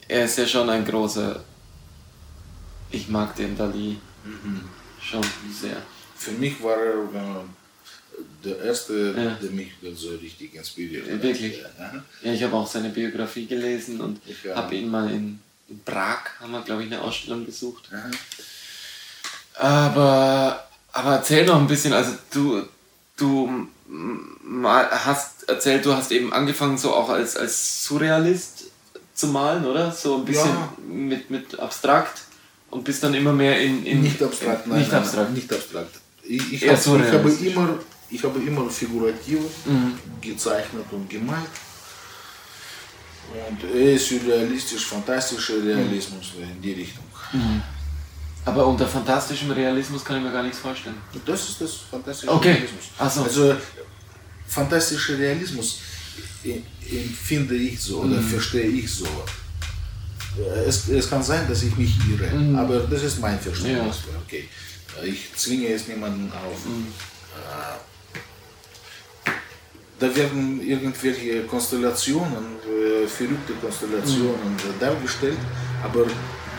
er 0.06 0.26
ist 0.26 0.38
ja 0.38 0.46
schon 0.46 0.70
ein 0.70 0.84
großer. 0.84 1.42
Ich 2.96 3.08
mag 3.08 3.36
den 3.36 3.56
Dali 3.56 3.98
schon 5.02 5.22
sehr. 5.52 5.76
Für 6.16 6.32
mich 6.32 6.62
war 6.62 6.76
er 6.78 7.44
der 8.42 8.58
erste, 8.64 9.14
Ja. 9.16 9.30
der 9.42 9.50
mich 9.50 9.72
so 9.94 10.08
richtig 10.16 10.54
inspiriert 10.54 11.04
hat. 11.10 11.22
wirklich? 11.22 11.58
Ja. 11.58 12.02
Ja, 12.22 12.32
ich 12.32 12.42
habe 12.42 12.54
auch 12.56 12.66
seine 12.66 12.88
Biografie 12.88 13.46
gelesen 13.46 14.00
und 14.00 14.20
habe 14.54 14.74
ihn 14.74 14.90
mal 14.90 15.10
in, 15.10 15.38
in 15.68 15.80
Prag, 15.84 16.20
haben 16.40 16.52
wir 16.52 16.62
glaube 16.62 16.84
ich 16.84 16.92
eine 16.92 17.02
Ausstellung 17.02 17.44
besucht. 17.44 17.90
Aha. 17.92 18.10
Aber, 19.58 20.66
aber 20.92 21.12
erzähl 21.16 21.44
noch 21.44 21.56
ein 21.56 21.66
bisschen, 21.66 21.92
also 21.92 22.12
du, 22.32 22.62
du 23.16 23.68
hast 24.62 25.48
erzählt, 25.48 25.84
du 25.84 25.92
hast 25.94 26.10
eben 26.12 26.32
angefangen 26.32 26.78
so 26.78 26.94
auch 26.94 27.08
als, 27.10 27.36
als 27.36 27.84
Surrealist 27.84 28.64
zu 29.14 29.28
malen, 29.28 29.64
oder? 29.66 29.92
So 29.92 30.16
ein 30.16 30.24
bisschen 30.24 30.54
mit, 30.88 31.30
mit 31.30 31.58
abstrakt 31.58 32.22
und 32.70 32.84
bist 32.84 33.02
dann 33.02 33.14
immer 33.14 33.32
mehr 33.32 33.60
in... 33.60 33.84
in 33.86 34.02
Nicht 34.02 34.22
abstrakt, 34.22 34.66
nein. 34.66 34.78
Nicht 34.80 34.92
nein, 34.92 35.02
abstrakt. 35.02 35.32
Nicht 35.32 35.52
abstrakt. 35.52 35.94
Ich, 36.22 36.52
ich, 36.54 36.68
hab, 36.68 36.74
ich, 36.78 36.86
habe 36.88 37.30
immer, 37.30 37.78
ich 38.10 38.22
habe 38.24 38.38
immer 38.40 38.68
figurativ 38.70 39.38
Mhm. 39.64 39.94
gezeichnet 40.20 40.84
und 40.90 41.08
gemalt. 41.08 41.46
Und 43.48 43.74
eher 43.74 43.98
surrealistisch, 43.98 44.86
fantastischer 44.86 45.54
Realismus 45.62 46.32
in 46.40 46.60
die 46.62 46.72
Richtung. 46.72 47.04
Aber 48.44 48.66
unter 48.66 48.86
fantastischem 48.86 49.50
Realismus 49.50 50.04
kann 50.04 50.18
ich 50.18 50.22
mir 50.22 50.30
gar 50.32 50.42
nichts 50.44 50.58
vorstellen. 50.58 50.96
Das 51.24 51.48
ist 51.48 51.60
das 51.60 51.72
fantastische 51.90 52.32
Okay. 52.32 52.52
Realismus. 52.52 52.84
Ach 52.98 53.10
so. 53.10 53.22
Also 53.24 53.56
fantastischer 54.46 55.18
Realismus 55.18 55.80
e- 56.44 56.60
empfinde 56.88 57.56
ich 57.56 57.80
so 57.80 57.98
oder 58.02 58.20
Mhm. 58.20 58.28
verstehe 58.28 58.68
ich 58.68 58.88
so. 58.92 59.06
Es, 60.66 60.88
es 60.88 61.08
kann 61.08 61.22
sein, 61.22 61.46
dass 61.48 61.62
ich 61.62 61.74
mich 61.76 61.92
irre, 62.10 62.28
Mhm. 62.34 62.56
aber 62.58 62.80
das 62.80 63.02
ist 63.02 63.20
mein 63.20 63.38
Verständnis. 63.40 63.98
Okay. 64.24 64.48
Ich 65.04 65.34
zwinge 65.34 65.68
es 65.68 65.86
niemanden 65.88 66.30
auf. 66.32 66.64
Mhm. 66.66 66.86
Äh, 67.36 67.78
Da 69.98 70.14
werden 70.14 70.60
irgendwelche 70.60 71.44
Konstellationen, 71.44 72.44
äh, 72.68 73.06
verrückte 73.06 73.54
Konstellationen 73.64 74.52
Mhm. 74.56 74.78
dargestellt, 74.78 75.38
aber 75.82 76.04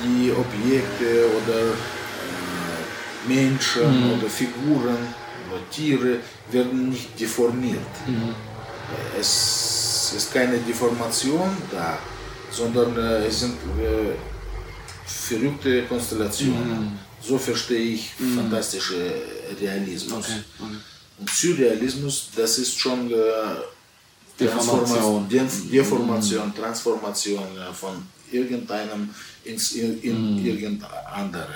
die 0.03 0.31
Objekte 0.31 1.09
oder 1.37 1.59
äh, 2.25 3.27
Menschen 3.27 3.87
Mhm. 4.05 4.13
oder 4.13 4.27
Figuren 4.27 5.03
oder 5.51 5.61
Tiere 5.69 6.17
werden 6.51 6.89
nicht 6.89 7.19
deformiert. 7.19 7.93
Mhm. 8.07 8.33
Es 9.19 10.13
ist 10.17 10.33
keine 10.33 10.57
Deformation 10.57 11.49
da, 11.71 11.99
sondern 12.51 12.97
äh, 12.97 13.25
es 13.27 13.39
sind 13.41 13.53
äh, 13.53 14.15
verrückte 15.05 15.83
Konstellationen. 15.83 16.99
So 17.21 17.37
verstehe 17.37 17.79
ich 17.95 18.11
fantastische 18.35 18.95
Realismus. 19.59 20.13
Okay, 20.25 20.39
okay. 20.59 20.75
Und 21.19 21.29
Surrealismus, 21.29 22.29
das 22.35 22.57
ist 22.59 22.77
schon 22.79 23.09
äh, 23.11 23.15
Deformation. 24.39 25.27
Transforma- 25.27 25.27
De- 25.27 25.71
Deformation, 25.71 26.53
Transformation 26.55 27.43
äh, 27.57 27.73
von 27.73 27.95
irgendeinem 28.31 29.09
ins 29.45 29.71
in, 29.73 30.01
in 30.03 30.45
irgendein 30.45 30.89
andere. 31.11 31.47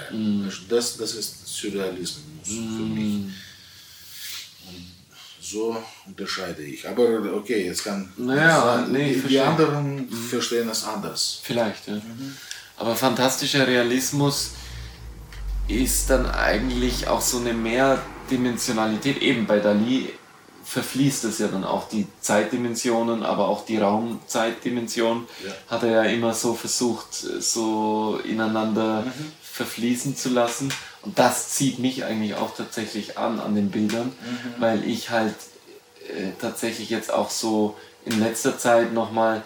Das, 0.70 0.98
das 0.98 1.14
ist 1.16 1.46
Surrealismus 1.46 2.48
für 2.48 2.84
mich. 2.96 3.26
So 5.52 5.76
unterscheide 6.08 6.62
ich. 6.64 6.88
Aber 6.88 7.04
okay, 7.36 7.68
es 7.68 7.84
kann 7.84 8.12
Naja, 8.18 8.62
sein, 8.78 8.92
nee, 8.92 9.08
die, 9.10 9.14
die 9.16 9.20
verstehe. 9.20 9.46
anderen 9.46 10.10
verstehen 10.10 10.70
es 10.70 10.84
anders. 10.86 11.40
Vielleicht, 11.44 11.88
ja. 11.88 11.98
Aber 12.78 12.96
fantastischer 12.96 13.68
Realismus 13.68 14.52
ist 15.68 16.10
dann 16.10 16.26
eigentlich 16.30 17.08
auch 17.08 17.22
so 17.22 17.38
eine 17.40 17.54
Mehrdimensionalität. 17.54 19.22
Eben 19.22 19.46
bei 19.46 19.60
Dali 19.60 20.10
verfließt 20.64 21.26
es 21.26 21.40
ja 21.40 21.48
dann 21.48 21.64
auch 21.66 21.90
die 21.90 22.08
Zeitdimensionen, 22.22 23.24
aber 23.24 23.48
auch 23.50 23.66
die 23.66 23.78
Raumzeitdimension 23.78 25.28
Ja. 25.46 25.52
hat 25.68 25.84
er 25.84 25.92
ja 25.92 26.04
immer 26.04 26.34
so 26.34 26.54
versucht, 26.54 27.14
so 27.14 28.20
ineinander 28.24 29.06
verfließen 29.42 30.16
zu 30.16 30.30
lassen. 30.30 30.72
Und 31.04 31.18
das 31.18 31.50
zieht 31.50 31.80
mich 31.80 32.04
eigentlich 32.04 32.36
auch 32.36 32.56
tatsächlich 32.56 33.18
an, 33.18 33.40
an 33.40 33.56
den 33.56 33.72
Bildern, 33.72 34.12
weil 34.60 34.88
ich 34.88 35.10
halt 35.10 35.36
äh, 36.10 36.32
tatsächlich 36.40 36.90
jetzt 36.90 37.12
auch 37.12 37.30
so 37.30 37.78
in 38.06 38.20
letzter 38.20 38.58
Zeit 38.58 38.94
nochmal, 38.94 39.44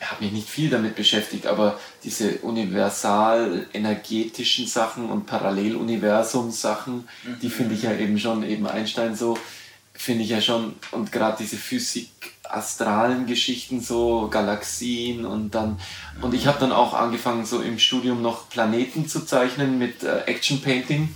habe 0.00 0.24
mich 0.24 0.32
nicht 0.32 0.48
viel 0.48 0.70
damit 0.70 0.96
beschäftigt, 0.96 1.46
aber 1.46 1.78
diese 2.04 2.38
universal 2.38 3.66
energetischen 3.72 4.66
Sachen 4.66 5.10
und 5.10 5.26
Paralleluniversum-Sachen, 5.26 7.08
die 7.42 7.50
finde 7.50 7.74
ich 7.74 7.82
ja 7.82 7.94
eben 7.94 8.18
schon, 8.18 8.42
eben 8.42 8.66
Einstein 8.66 9.16
so, 9.16 9.38
finde 9.94 10.24
ich 10.24 10.30
ja 10.30 10.40
schon, 10.40 10.76
und 10.92 11.10
gerade 11.10 11.38
diese 11.40 11.56
Physik, 11.56 12.10
astralen 12.48 13.26
Geschichten, 13.26 13.80
so 13.80 14.28
Galaxien 14.30 15.24
und 15.24 15.54
dann, 15.54 15.78
und 16.20 16.34
ich 16.34 16.46
habe 16.46 16.58
dann 16.58 16.72
auch 16.72 16.94
angefangen, 16.94 17.44
so 17.44 17.60
im 17.60 17.78
Studium 17.78 18.22
noch 18.22 18.48
Planeten 18.48 19.08
zu 19.08 19.24
zeichnen 19.24 19.78
mit 19.78 20.02
äh, 20.02 20.20
Action 20.26 20.60
Painting. 20.60 21.14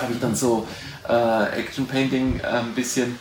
Habe 0.00 0.12
ich 0.14 0.20
dann 0.20 0.34
so 0.34 0.66
äh, 1.08 1.60
Action 1.60 1.86
Painting 1.86 2.40
äh, 2.40 2.46
ein 2.46 2.74
bisschen 2.74 3.18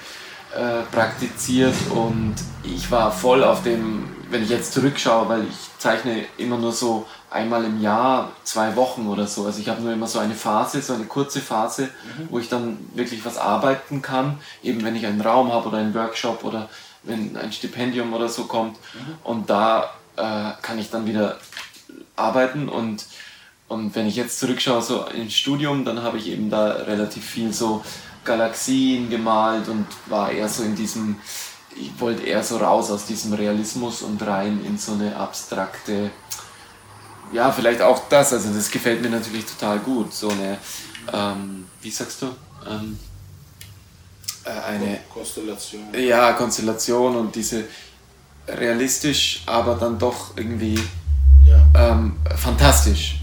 äh, 0.55 0.84
praktiziert 0.91 1.76
und 1.93 2.35
ich 2.63 2.91
war 2.91 3.11
voll 3.11 3.43
auf 3.43 3.63
dem, 3.63 4.09
wenn 4.30 4.43
ich 4.43 4.49
jetzt 4.49 4.73
zurückschaue, 4.73 5.30
weil 5.30 5.43
ich 5.43 5.55
zeichne 5.77 6.26
immer 6.38 6.57
nur 6.57 6.72
so 6.72 7.05
einmal 7.30 7.63
im 7.63 7.81
Jahr, 7.81 8.31
zwei 8.43 8.76
Wochen 8.76 9.07
oder 9.07 9.26
so. 9.26 9.45
Also 9.45 9.59
ich 9.59 9.69
habe 9.69 9.81
nur 9.81 9.93
immer 9.93 10.07
so 10.07 10.19
eine 10.19 10.35
Phase, 10.35 10.81
so 10.81 10.93
eine 10.93 11.05
kurze 11.05 11.39
Phase, 11.39 11.89
wo 12.30 12.39
ich 12.39 12.49
dann 12.49 12.77
wirklich 12.93 13.26
was 13.26 13.38
arbeiten 13.38 14.01
kann, 14.01 14.39
eben 14.61 14.84
wenn 14.84 14.95
ich 14.95 15.05
einen 15.05 15.22
Raum 15.22 15.51
habe 15.51 15.69
oder 15.69 15.77
einen 15.77 15.93
Workshop 15.93 16.43
oder 16.43 16.69
wenn 17.03 17.35
ein 17.37 17.51
Stipendium 17.51 18.13
oder 18.13 18.29
so 18.29 18.45
kommt. 18.45 18.77
Und 19.23 19.49
da 19.49 19.93
äh, 20.15 20.51
kann 20.61 20.79
ich 20.79 20.89
dann 20.89 21.05
wieder 21.05 21.39
arbeiten 22.15 22.69
und 22.69 23.05
und 23.71 23.95
wenn 23.95 24.05
ich 24.05 24.17
jetzt 24.17 24.37
zurückschaue, 24.37 24.81
so 24.81 25.05
ins 25.05 25.33
Studium, 25.33 25.85
dann 25.85 26.03
habe 26.03 26.17
ich 26.17 26.27
eben 26.27 26.49
da 26.49 26.71
relativ 26.71 27.23
viel 27.23 27.53
so 27.53 27.81
Galaxien 28.25 29.09
gemalt 29.09 29.69
und 29.69 29.87
war 30.07 30.29
eher 30.29 30.49
so 30.49 30.63
in 30.63 30.75
diesem, 30.75 31.15
ich 31.77 31.89
wollte 31.97 32.23
eher 32.23 32.43
so 32.43 32.57
raus 32.57 32.91
aus 32.91 33.05
diesem 33.05 33.31
Realismus 33.31 34.01
und 34.01 34.21
rein 34.27 34.59
in 34.65 34.77
so 34.77 34.91
eine 34.91 35.15
abstrakte, 35.15 36.11
ja, 37.31 37.49
vielleicht 37.53 37.81
auch 37.81 38.09
das, 38.09 38.33
also 38.33 38.53
das 38.53 38.69
gefällt 38.69 39.01
mir 39.01 39.09
natürlich 39.09 39.45
total 39.45 39.79
gut, 39.79 40.13
so 40.13 40.27
eine, 40.27 40.57
ähm, 41.13 41.65
wie 41.81 41.91
sagst 41.91 42.23
du, 42.23 42.25
ähm, 42.69 42.99
äh, 42.99 43.10
eine, 44.45 44.99
Konstellation. 45.13 45.81
ja, 45.93 46.34
Konstellation 46.34 47.15
und 47.15 47.35
diese 47.35 47.65
realistisch, 48.47 49.43
aber 49.45 49.76
dann 49.76 49.97
doch 49.99 50.35
irgendwie 50.35 50.80
Ja. 51.45 51.91
ähm, 51.91 52.18
fantastisch. 52.35 53.18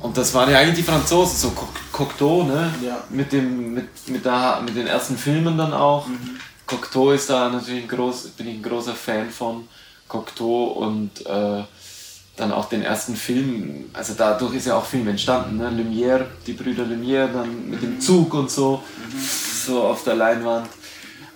Und 0.00 0.16
das 0.18 0.34
waren 0.34 0.50
ja 0.50 0.58
eigentlich 0.58 0.76
die 0.76 0.82
Franzosen, 0.82 1.36
so 1.38 1.52
Cocteau, 1.90 2.42
ne? 2.42 2.74
Ja. 2.84 3.02
Mit, 3.08 3.32
dem, 3.32 3.72
mit, 3.72 4.08
mit, 4.08 4.24
der, 4.24 4.60
mit 4.62 4.76
den 4.76 4.86
ersten 4.86 5.16
Filmen 5.16 5.56
dann 5.56 5.72
auch. 5.72 6.06
Mhm. 6.06 6.36
Cocteau 6.66 7.12
ist 7.12 7.30
da 7.30 7.48
natürlich 7.48 7.84
ein 7.84 7.88
groß, 7.88 8.28
bin 8.36 8.48
ich 8.48 8.54
ein 8.56 8.62
großer 8.62 8.94
Fan 8.94 9.30
von. 9.30 9.66
Cocteau 10.06 10.64
und 10.64 11.24
äh, 11.26 11.62
dann 12.36 12.52
auch 12.52 12.68
den 12.68 12.82
ersten 12.82 13.14
Film, 13.14 13.90
also 13.92 14.14
dadurch 14.16 14.54
ist 14.54 14.66
ja 14.66 14.76
auch 14.76 14.84
Film 14.84 15.06
entstanden, 15.08 15.56
ne? 15.56 15.70
Lumière, 15.70 16.26
die 16.46 16.52
Brüder 16.52 16.84
Lumière, 16.84 17.32
dann 17.32 17.70
mit 17.70 17.82
dem 17.82 18.00
Zug 18.00 18.34
und 18.34 18.50
so, 18.50 18.82
so 19.66 19.82
auf 19.82 20.02
der 20.02 20.16
Leinwand. 20.16 20.68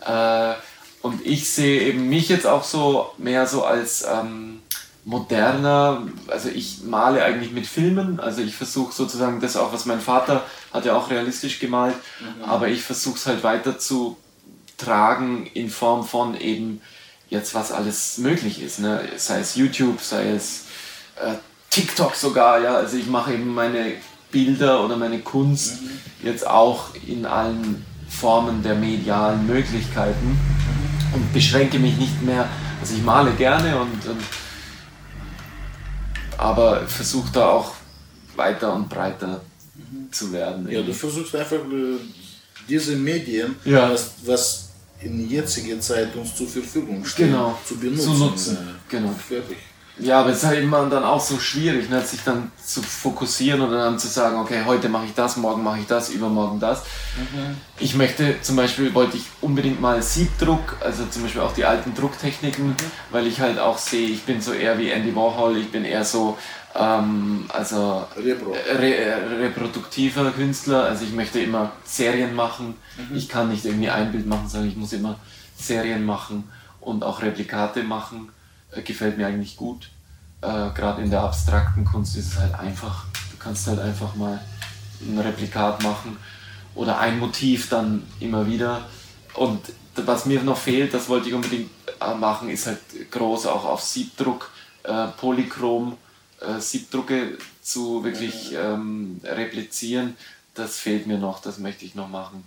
Äh, 0.05 0.55
und 1.03 1.25
ich 1.25 1.49
sehe 1.49 1.83
eben 1.83 2.09
mich 2.09 2.29
jetzt 2.29 2.47
auch 2.47 2.65
so 2.65 3.13
mehr 3.19 3.47
so 3.47 3.65
als 3.65 4.05
ähm, 4.05 4.61
moderner, 5.05 6.07
also 6.27 6.49
ich 6.49 6.83
male 6.83 7.23
eigentlich 7.23 7.53
mit 7.53 7.67
Filmen, 7.67 8.19
also 8.19 8.43
ich 8.43 8.57
versuche 8.57 8.93
sozusagen 8.93 9.41
das 9.41 9.57
auch, 9.57 9.73
was 9.73 9.87
mein 9.87 10.01
Vater 10.01 10.45
hat 10.73 10.85
ja 10.85 10.97
auch 10.97 11.11
realistisch 11.11 11.61
gemalt, 11.61 11.95
aber 12.45 12.69
ich 12.69 12.83
versuche 12.83 13.17
es 13.17 13.27
halt 13.27 13.43
weiter 13.43 13.79
zu 13.79 14.19
tragen 14.77 15.47
in 15.55 15.71
Form 15.71 16.05
von 16.05 16.39
eben 16.39 16.83
jetzt 17.31 17.55
was 17.55 17.73
alles 17.73 18.19
möglich 18.19 18.61
ist, 18.61 18.81
ne? 18.81 19.01
sei 19.17 19.41
es 19.41 19.55
YouTube, 19.55 20.01
sei 20.03 20.31
es 20.31 20.65
äh, 21.23 21.35
TikTok 21.71 22.15
sogar, 22.15 22.61
ja, 22.61 22.75
also 22.77 22.97
ich 22.97 23.07
mache 23.07 23.35
eben 23.35 23.55
meine 23.55 23.93
Bilder 24.31 24.85
oder 24.85 24.97
meine 24.97 25.21
Kunst 25.21 25.79
jetzt 26.23 26.47
auch 26.47 26.95
in 27.07 27.25
allen 27.27 27.85
Formen 28.09 28.63
der 28.63 28.75
medialen 28.75 29.47
Möglichkeiten 29.47 30.39
und 31.15 31.33
beschränke 31.33 31.79
mich 31.79 31.97
nicht 31.97 32.23
mehr, 32.23 32.49
also 32.81 32.95
ich 32.95 33.03
male 33.03 33.33
gerne 33.33 33.79
und, 33.81 34.07
und 34.07 34.21
aber 36.37 36.87
versuche 36.87 37.31
da 37.33 37.49
auch 37.49 37.75
weiter 38.37 38.73
und 38.75 38.89
breiter 38.89 39.41
zu 40.11 40.33
werden. 40.33 40.69
Ja, 40.71 40.83
du 40.83 40.93
versuchst 40.95 41.35
einfach 41.35 41.57
äh, 41.57 41.97
diese 42.69 42.97
Medien, 42.97 43.57
Ja. 43.65 43.91
was, 43.91 44.13
was 44.25 44.69
in 45.01 45.29
jetziger 45.29 45.81
Zeit 45.81 46.15
uns 46.17 46.35
zur 46.37 46.49
Verfügung 46.49 47.05
steht, 47.05 47.27
Genau, 47.27 47.59
zu 47.67 47.77
benutzen. 47.77 48.03
zu 48.05 48.15
nutzen, 48.15 48.59
genau. 48.89 49.11
Fertig. 49.29 49.59
Ja, 50.01 50.21
aber 50.21 50.31
es 50.31 50.39
ist 50.39 50.47
halt 50.47 50.63
immer 50.63 50.87
dann 50.89 51.03
auch 51.03 51.21
so 51.21 51.39
schwierig, 51.39 51.91
ne, 51.91 52.01
sich 52.03 52.23
dann 52.25 52.53
zu 52.65 52.83
fokussieren 52.83 53.61
oder 53.61 53.79
dann 53.85 53.99
zu 53.99 54.07
sagen, 54.07 54.37
okay, 54.37 54.63
heute 54.65 54.89
mache 54.89 55.07
ich 55.07 55.15
das, 55.15 55.37
morgen 55.37 55.63
mache 55.65 55.81
ich 55.81 55.87
das, 55.87 56.11
übermorgen 56.11 56.61
das. 56.61 56.85
Ich 57.79 57.95
möchte 57.95 58.41
zum 58.41 58.57
Beispiel, 58.57 58.95
wollte 58.95 59.17
ich 59.17 59.25
unbedingt 59.41 59.81
mal 59.81 60.01
Siebdruck, 60.03 60.77
also 60.81 61.05
zum 61.07 61.23
Beispiel 61.23 61.41
auch 61.41 61.53
die 61.53 61.65
alten 61.65 61.95
Drucktechniken, 61.95 62.77
weil 63.11 63.27
ich 63.27 63.41
halt 63.41 63.59
auch 63.59 63.79
sehe, 63.79 64.09
ich 64.09 64.23
bin 64.23 64.41
so 64.41 64.53
eher 64.53 64.79
wie 64.79 64.91
Andy 64.91 65.15
Warhol, 65.17 65.57
ich 65.57 65.73
bin 65.73 65.85
eher 65.85 66.05
so, 66.05 66.39
ähm, 66.77 67.47
also 67.49 68.07
Repro. 68.17 68.53
re 68.53 68.95
äh, 68.95 69.15
reproduktiver 69.41 70.31
Künstler, 70.31 70.85
also 70.85 71.05
ich 71.05 71.13
möchte 71.13 71.41
immer 71.41 71.73
Serien 71.85 72.35
machen. 72.35 72.75
Ich 73.15 73.29
kann 73.29 73.49
nicht 73.49 73.65
irgendwie 73.65 73.91
ein 73.91 74.13
Bild 74.13 74.27
machen, 74.27 74.49
sondern 74.49 74.69
ich 74.69 74.77
muss 74.77 74.93
immer 74.93 75.17
Serien 75.57 76.05
machen 76.05 76.45
und 76.81 77.03
auch 77.03 77.23
Replikate 77.23 77.83
machen. 77.83 78.29
Äh, 78.73 78.83
gefällt 78.83 79.17
mir 79.19 79.27
eigentlich 79.27 79.57
gut. 79.57 79.91
Äh, 80.41 80.47
Gerade 80.47 81.03
in 81.03 81.11
der 81.11 81.23
abstrakten 81.23 81.85
Kunst 81.85 82.17
ist 82.17 82.33
es 82.33 82.39
halt 82.39 82.55
einfach. 82.55 83.07
Du 83.31 83.37
kannst 83.39 83.67
halt 83.67 83.81
einfach 83.81 84.15
mal 84.15 84.41
ein 85.01 85.19
Replikat 85.19 85.83
machen 85.83 86.17
oder 86.75 86.99
ein 86.99 87.19
Motiv 87.19 87.69
dann 87.69 88.03
immer 88.21 88.47
wieder. 88.47 88.87
Und 89.35 89.61
was 89.95 90.27
mir 90.27 90.43
noch 90.43 90.59
fehlt, 90.59 90.95
das 90.95 91.09
wollte 91.09 91.29
ich 91.29 91.35
unbedingt 91.35 91.71
äh, 92.01 92.15
machen, 92.15 92.49
ist 92.51 92.67
halt 92.67 92.81
groß 93.11 93.47
auch 93.47 93.65
auf 93.65 93.83
Siebdruck, 93.83 94.51
äh, 94.85 95.09
Polychrom, 95.09 95.97
äh, 96.41 96.61
Siebdrucke 96.61 97.39
zu 97.63 98.05
wirklich 98.05 98.55
ähm, 98.55 99.21
replizieren. 99.25 100.17
Das 100.55 100.79
fehlt 100.79 101.07
mir 101.07 101.19
noch, 101.19 101.41
das 101.41 101.59
möchte 101.59 101.85
ich 101.85 101.95
noch 101.95 102.09
machen. 102.09 102.47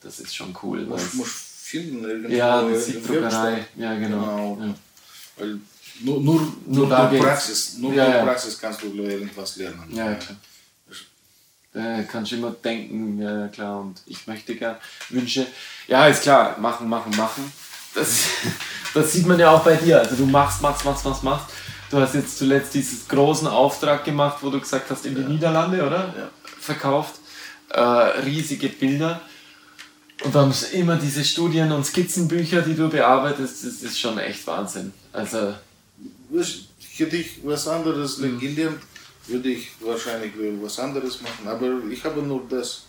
Das 0.00 0.20
ist 0.20 0.34
schon 0.34 0.56
cool. 0.62 0.84
Muss, 0.84 1.14
muss 1.14 1.30
finden 1.62 2.30
ja, 2.30 2.62
die 2.62 2.76
Siebdruckerei. 2.76 3.66
Ja, 3.76 3.94
genau. 3.94 4.54
Genau. 4.54 4.66
Ja. 4.66 4.74
Weil 5.38 5.58
nur, 6.00 6.20
nur, 6.20 6.52
Nur 6.66 6.86
nur, 6.86 7.08
durch. 7.08 7.22
Praxis, 7.22 7.78
nur 7.78 7.92
Ja, 7.92 8.04
durch 8.04 8.16
ja. 8.16 8.24
Praxis 8.24 8.58
kannst 8.58 8.82
du 8.82 8.86
irgendwas 8.92 9.56
lernen. 9.56 9.84
Ja, 9.92 10.14
klar. 10.14 10.36
Äh, 11.74 12.04
kannst 12.04 12.32
du 12.32 12.36
immer 12.36 12.50
denken, 12.50 13.20
ja 13.20 13.48
klar, 13.48 13.80
und 13.80 14.00
ich 14.06 14.26
möchte 14.26 14.54
gern, 14.56 14.76
Wünsche. 15.10 15.46
Ja, 15.86 16.06
ist 16.06 16.22
klar, 16.22 16.58
machen, 16.58 16.88
machen, 16.88 17.14
machen. 17.16 17.52
Das, 17.94 18.24
das 18.94 19.12
sieht 19.12 19.26
man 19.26 19.38
ja 19.38 19.50
auch 19.50 19.62
bei 19.62 19.76
dir. 19.76 19.98
Also 19.98 20.16
du 20.16 20.26
machst, 20.26 20.62
machst, 20.62 20.84
machst, 20.84 21.04
machst, 21.04 21.22
machst. 21.22 21.46
Du 21.90 21.98
hast 21.98 22.14
jetzt 22.14 22.38
zuletzt 22.38 22.74
diesen 22.74 23.06
großen 23.08 23.48
Auftrag 23.48 24.04
gemacht, 24.04 24.38
wo 24.42 24.50
du 24.50 24.60
gesagt 24.60 24.90
hast, 24.90 25.06
in 25.06 25.14
die 25.14 25.22
Niederlande, 25.22 25.86
oder? 25.86 26.14
Ja. 26.16 26.30
Verkauft. 26.60 27.14
Äh, 27.70 27.80
riesige 27.80 28.68
Bilder. 28.68 29.20
Und 30.24 30.34
dann 30.34 30.52
immer 30.72 30.96
diese 30.96 31.24
Studien- 31.24 31.70
und 31.70 31.84
Skizzenbücher, 31.86 32.62
die 32.62 32.74
du 32.74 32.88
bearbeitest, 32.88 33.64
das 33.64 33.82
ist 33.82 34.00
schon 34.00 34.18
echt 34.18 34.46
Wahnsinn. 34.46 34.92
Also, 35.12 35.54
hätte 36.98 37.16
ich 37.16 37.40
was 37.44 37.68
anderes 37.68 38.18
Mhm. 38.18 38.38
gelernt, 38.38 38.80
würde 39.26 39.48
ich 39.50 39.68
wahrscheinlich 39.80 40.32
was 40.62 40.78
anderes 40.78 41.20
machen. 41.22 41.46
Aber 41.46 41.68
ich 41.90 42.02
habe 42.04 42.22
nur 42.22 42.42
das. 42.48 42.82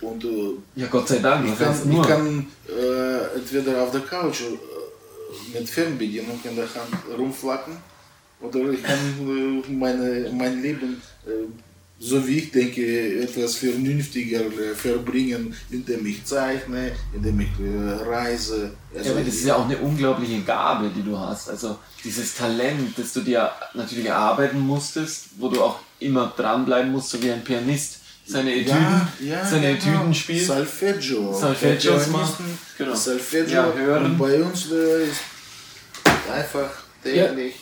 Und 0.00 0.24
äh, 0.24 0.52
ja 0.76 0.86
Gott 0.86 1.08
sei 1.08 1.18
Dank, 1.18 1.46
ich 1.46 1.58
kann, 1.58 1.90
nur? 1.90 2.00
ich 2.02 2.08
kann 2.08 2.46
äh, 2.68 3.36
entweder 3.36 3.82
auf 3.82 3.90
der 3.90 4.00
Couch 4.00 4.40
äh, 4.40 5.58
mit 5.58 5.68
Fernbedienung 5.68 6.40
in 6.42 6.56
der 6.56 6.64
Hand 6.64 7.18
rumflacken 7.18 7.76
oder 8.40 8.70
ich 8.70 8.82
kann 8.82 8.98
äh, 9.68 9.70
meine, 9.72 10.30
mein 10.32 10.62
Leben, 10.62 11.02
äh, 11.26 11.30
so 12.02 12.26
wie 12.26 12.38
ich 12.38 12.50
denke, 12.50 13.20
etwas 13.22 13.56
vernünftiger 13.56 14.40
äh, 14.40 14.74
verbringen, 14.74 15.54
indem 15.70 16.06
ich 16.06 16.24
zeichne, 16.24 16.92
indem 17.14 17.40
ich 17.40 17.48
äh, 17.60 18.08
reise. 18.10 18.72
Ja, 18.92 18.98
Also 19.00 19.10
aber 19.12 19.20
das 19.20 19.34
ist 19.34 19.44
ja 19.44 19.56
auch 19.56 19.66
eine 19.66 19.76
unglaubliche 19.76 20.40
Gabe, 20.40 20.90
die 20.96 21.02
du 21.02 21.18
hast. 21.18 21.50
Also 21.50 21.78
dieses 22.02 22.34
Talent, 22.34 22.94
das 22.96 23.12
du 23.12 23.20
dir 23.20 23.50
natürlich 23.74 24.06
erarbeiten 24.06 24.60
musstest, 24.60 25.26
wo 25.38 25.48
du 25.48 25.62
auch 25.62 25.78
immer 25.98 26.32
dranbleiben 26.34 26.90
musst, 26.90 27.10
so 27.10 27.22
wie 27.22 27.30
ein 27.30 27.44
Pianist 27.44 27.98
seine 28.26 28.54
Etüden, 28.54 29.02
seine 29.50 29.76
genau. 29.76 29.96
Etüden 29.98 30.14
spielt. 30.14 30.46
Solfeggio. 30.46 31.38
Solfeggios 31.38 32.04
Der 32.04 32.12
machen. 32.12 32.58
Genau. 32.78 32.94
Solfeggio. 32.94 33.54
Ja, 33.56 33.72
hören. 33.74 34.04
Und 34.06 34.18
bei 34.18 34.42
uns 34.42 34.70
äh, 34.72 35.04
ist 35.04 35.20
einfach 36.32 36.70
täglich 37.02 37.56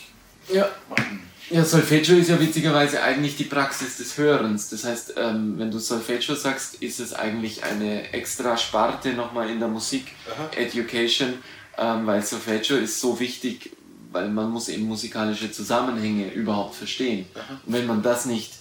Ja. 0.52 0.69
machen. 0.89 1.28
Ja, 1.51 1.65
Solfeggio 1.65 2.16
ist 2.16 2.29
ja 2.29 2.39
witzigerweise 2.39 3.03
eigentlich 3.03 3.37
die 3.37 3.45
Praxis 3.45 3.97
des 3.97 4.16
Hörens. 4.19 4.69
Das 4.69 4.85
heißt, 4.85 5.15
ähm, 5.16 5.59
wenn 5.59 5.70
du 5.70 5.79
Solfeggio 5.79 6.35
sagst, 6.35 6.77
ist 6.77 7.01
es 7.01 7.15
eigentlich 7.15 7.65
eine 7.65 8.12
extra 8.12 8.57
Sparte 8.57 9.15
nochmal 9.15 9.51
in 9.51 9.59
der 9.59 9.69
Musik, 9.69 10.12
Aha. 10.31 10.51
Education, 10.57 11.35
ähm, 11.77 12.07
weil 12.07 12.23
Solfeggio 12.23 12.77
ist 12.77 13.01
so 13.01 13.19
wichtig, 13.19 13.70
weil 14.12 14.29
man 14.29 14.51
muss 14.51 14.69
eben 14.69 14.85
musikalische 14.85 15.51
Zusammenhänge 15.51 16.33
überhaupt 16.33 16.75
verstehen. 16.75 17.27
Und 17.66 17.73
wenn 17.73 17.87
man 17.87 18.03
das 18.03 18.27
nicht 18.27 18.53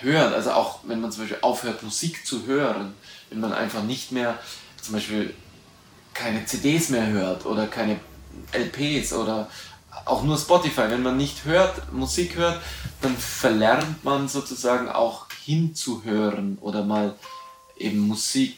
hört, 0.00 0.34
also 0.34 0.52
auch 0.52 0.80
wenn 0.84 1.00
man 1.00 1.12
zum 1.12 1.22
Beispiel 1.22 1.38
aufhört, 1.42 1.82
Musik 1.82 2.26
zu 2.26 2.46
hören, 2.46 2.94
wenn 3.30 3.40
man 3.40 3.52
einfach 3.52 3.82
nicht 3.82 4.12
mehr 4.12 4.38
zum 4.80 4.94
Beispiel 4.94 5.34
keine 6.12 6.44
CDs 6.46 6.90
mehr 6.90 7.06
hört 7.08 7.44
oder 7.46 7.66
keine 7.66 7.98
LPs 8.52 9.12
oder 9.12 9.50
auch 10.04 10.22
nur 10.22 10.36
Spotify, 10.38 10.82
wenn 10.88 11.02
man 11.02 11.16
nicht 11.16 11.44
hört, 11.44 11.92
Musik 11.92 12.36
hört, 12.36 12.60
dann 13.00 13.16
verlernt 13.16 14.04
man 14.04 14.28
sozusagen 14.28 14.88
auch 14.88 15.26
hinzuhören 15.44 16.58
oder 16.60 16.84
mal 16.84 17.14
eben 17.76 18.00
Musik 18.00 18.56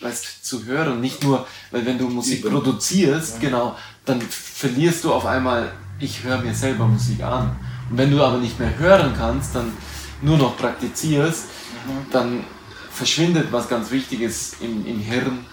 weißt, 0.00 0.44
zu 0.44 0.64
hören. 0.64 1.00
Nicht 1.00 1.22
nur, 1.22 1.46
weil 1.70 1.86
wenn 1.86 1.98
du 1.98 2.08
Musik 2.08 2.40
Üben. 2.40 2.54
produzierst, 2.54 3.40
genau, 3.40 3.76
dann 4.04 4.20
verlierst 4.20 5.04
du 5.04 5.12
auf 5.12 5.26
einmal, 5.26 5.72
ich 5.98 6.22
höre 6.22 6.38
mir 6.38 6.54
selber 6.54 6.86
Musik 6.86 7.22
an. 7.22 7.56
Und 7.90 7.98
wenn 7.98 8.10
du 8.10 8.22
aber 8.22 8.38
nicht 8.38 8.58
mehr 8.58 8.78
hören 8.78 9.14
kannst, 9.16 9.54
dann 9.54 9.72
nur 10.22 10.36
noch 10.36 10.56
praktizierst, 10.56 11.44
dann 12.10 12.44
verschwindet 12.90 13.52
was 13.52 13.68
ganz 13.68 13.90
Wichtiges 13.90 14.56
im, 14.60 14.86
im 14.86 14.98
Hirn 15.00 15.44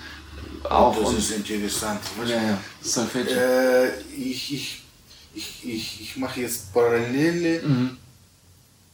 auch. 0.63 0.97
das 0.97 1.09
und, 1.09 1.17
ist 1.17 1.31
interessant. 1.31 1.99
ja, 2.25 2.35
ja, 2.35 2.57
Solfeggio. 2.81 3.35
Äh, 3.35 4.01
ich, 4.15 4.53
ich, 4.53 4.82
ich, 5.33 5.61
ich, 5.65 6.01
ich 6.01 6.17
mache 6.17 6.41
jetzt 6.41 6.73
Parallele 6.73 7.61
Mhm. 7.67 7.97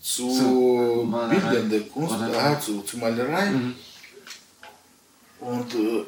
zu, 0.02 0.30
Zu 0.36 1.06
Malerei. 1.10 1.36
Bildern 1.40 1.70
der 1.70 1.82
Kunst, 1.82 2.14
aha, 2.14 2.60
zu, 2.60 2.82
zu 2.82 2.98
Malerei. 2.98 3.50
Mhm. 3.52 3.76
Und 5.40 5.74
äh, 5.76 6.04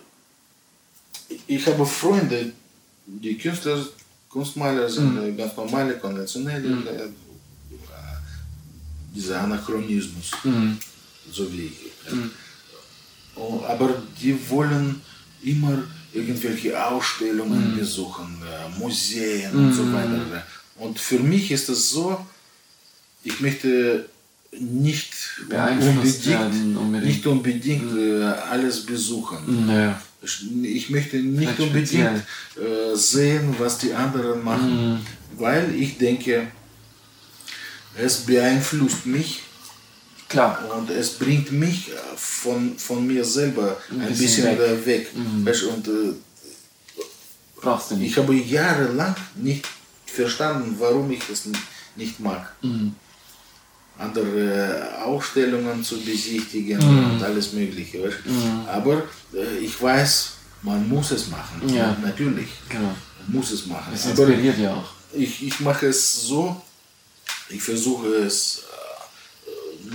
ich 1.47 1.65
habe 1.67 1.85
Freunde, 1.85 2.51
die 3.05 3.37
Künstler, 3.37 3.85
Kunstmaler 4.29 4.89
sind 4.89 5.13
Mhm. 5.15 5.23
äh, 5.23 5.31
ganz 5.33 5.55
normale, 5.57 5.97
konventionelle, 5.97 6.67
Mhm. 6.69 6.87
äh, 6.87 7.07
dieser 9.13 9.41
Anachronismus, 9.41 10.31
Mhm. 10.43 10.77
so 11.31 11.51
wie 11.51 11.65
ich. 11.67 12.11
Mhm. 12.13 12.31
Oh, 13.35 13.61
aber 13.67 14.01
die 14.21 14.37
wollen 14.49 15.01
immer 15.43 15.83
irgendwelche 16.13 16.71
Ausstellungen 16.85 17.71
Mhm. 17.71 17.77
besuchen, 17.77 18.41
äh, 18.43 18.79
Museen 18.79 19.51
und 19.55 19.73
so 19.73 19.83
Mhm. 19.83 19.93
weiter. 19.93 20.43
Und 20.77 20.99
für 20.99 21.19
mich 21.19 21.51
ist 21.51 21.69
es 21.69 21.89
so, 21.89 22.23
ich 23.23 23.39
möchte 23.39 24.07
nicht 24.59 25.13
werden. 25.47 26.75
Unbedingt, 26.77 27.05
nicht 27.05 27.25
unbedingt 27.27 27.97
äh, 27.97 28.23
alles 28.23 28.85
besuchen. 28.85 29.67
Naja. 29.67 30.01
Ich, 30.23 30.43
ich 30.63 30.89
möchte 30.89 31.17
nicht 31.17 31.59
unbedingt 31.59 32.23
äh, 32.57 32.95
sehen, 32.95 33.55
was 33.57 33.77
die 33.79 33.93
anderen 33.93 34.43
machen, 34.43 34.93
Mhm. 34.93 34.99
weil 35.37 35.73
ich 35.73 35.97
denke, 35.97 36.47
es 37.97 38.17
beeinflusst 38.25 39.05
mich 39.05 39.41
Klar. 40.31 40.59
und 40.77 40.89
es 40.89 41.11
bringt 41.11 41.51
mich 41.51 41.89
äh, 41.89 41.95
von, 42.15 42.77
von 42.77 43.05
mir 43.05 43.23
selber 43.23 43.77
ein, 43.91 43.99
bisschen 44.07 44.17
bisschen, 44.17 44.59
weg. 44.59 44.85
weg. 44.85 44.85
weg. 44.85 45.07
Weißt, 45.45 45.61
du, 45.63 45.69
und 45.69 45.87
äh, 45.87 46.13
Brauchst 47.61 47.91
du 47.91 47.95
nicht. 47.95 48.11
ich 48.11 48.17
habe 48.17 48.33
jahrelang 48.35 49.15
nicht 49.35 49.65
verstanden, 50.05 50.75
warum 50.79 51.11
ich 51.11 51.21
es 51.29 51.43
nicht 51.95 52.19
mag. 52.19 52.53
Mhm. 52.61 52.95
Andere 53.97 54.89
Ausstellungen 55.03 55.83
zu 55.83 55.99
besichtigen 56.01 56.79
Mhm. 56.79 57.11
und 57.11 57.23
alles 57.23 57.53
Mögliche. 57.53 57.99
Du. 57.99 58.69
Aber 58.69 59.03
äh, 59.33 59.57
ich 59.59 59.79
weiß, 59.81 60.31
man 60.63 60.87
muss 60.89 61.11
es 61.11 61.27
machen. 61.27 61.67
Ja. 61.69 61.95
Natürlich. 62.01 62.47
Genau. 62.69 62.85
Man 63.27 63.27
muss 63.37 63.51
es 63.51 63.67
machen. 63.67 63.93
Aber 63.93 64.27
inspiriert 64.27 64.57
ja 64.57 64.73
auch. 64.73 64.89
ich, 65.13 65.45
ich 65.45 65.59
mache 65.59 65.87
es 65.87 66.21
so, 66.23 66.59
ich 67.49 67.61
versuche 67.61 68.07
es 68.25 68.63
äh, 68.63 68.70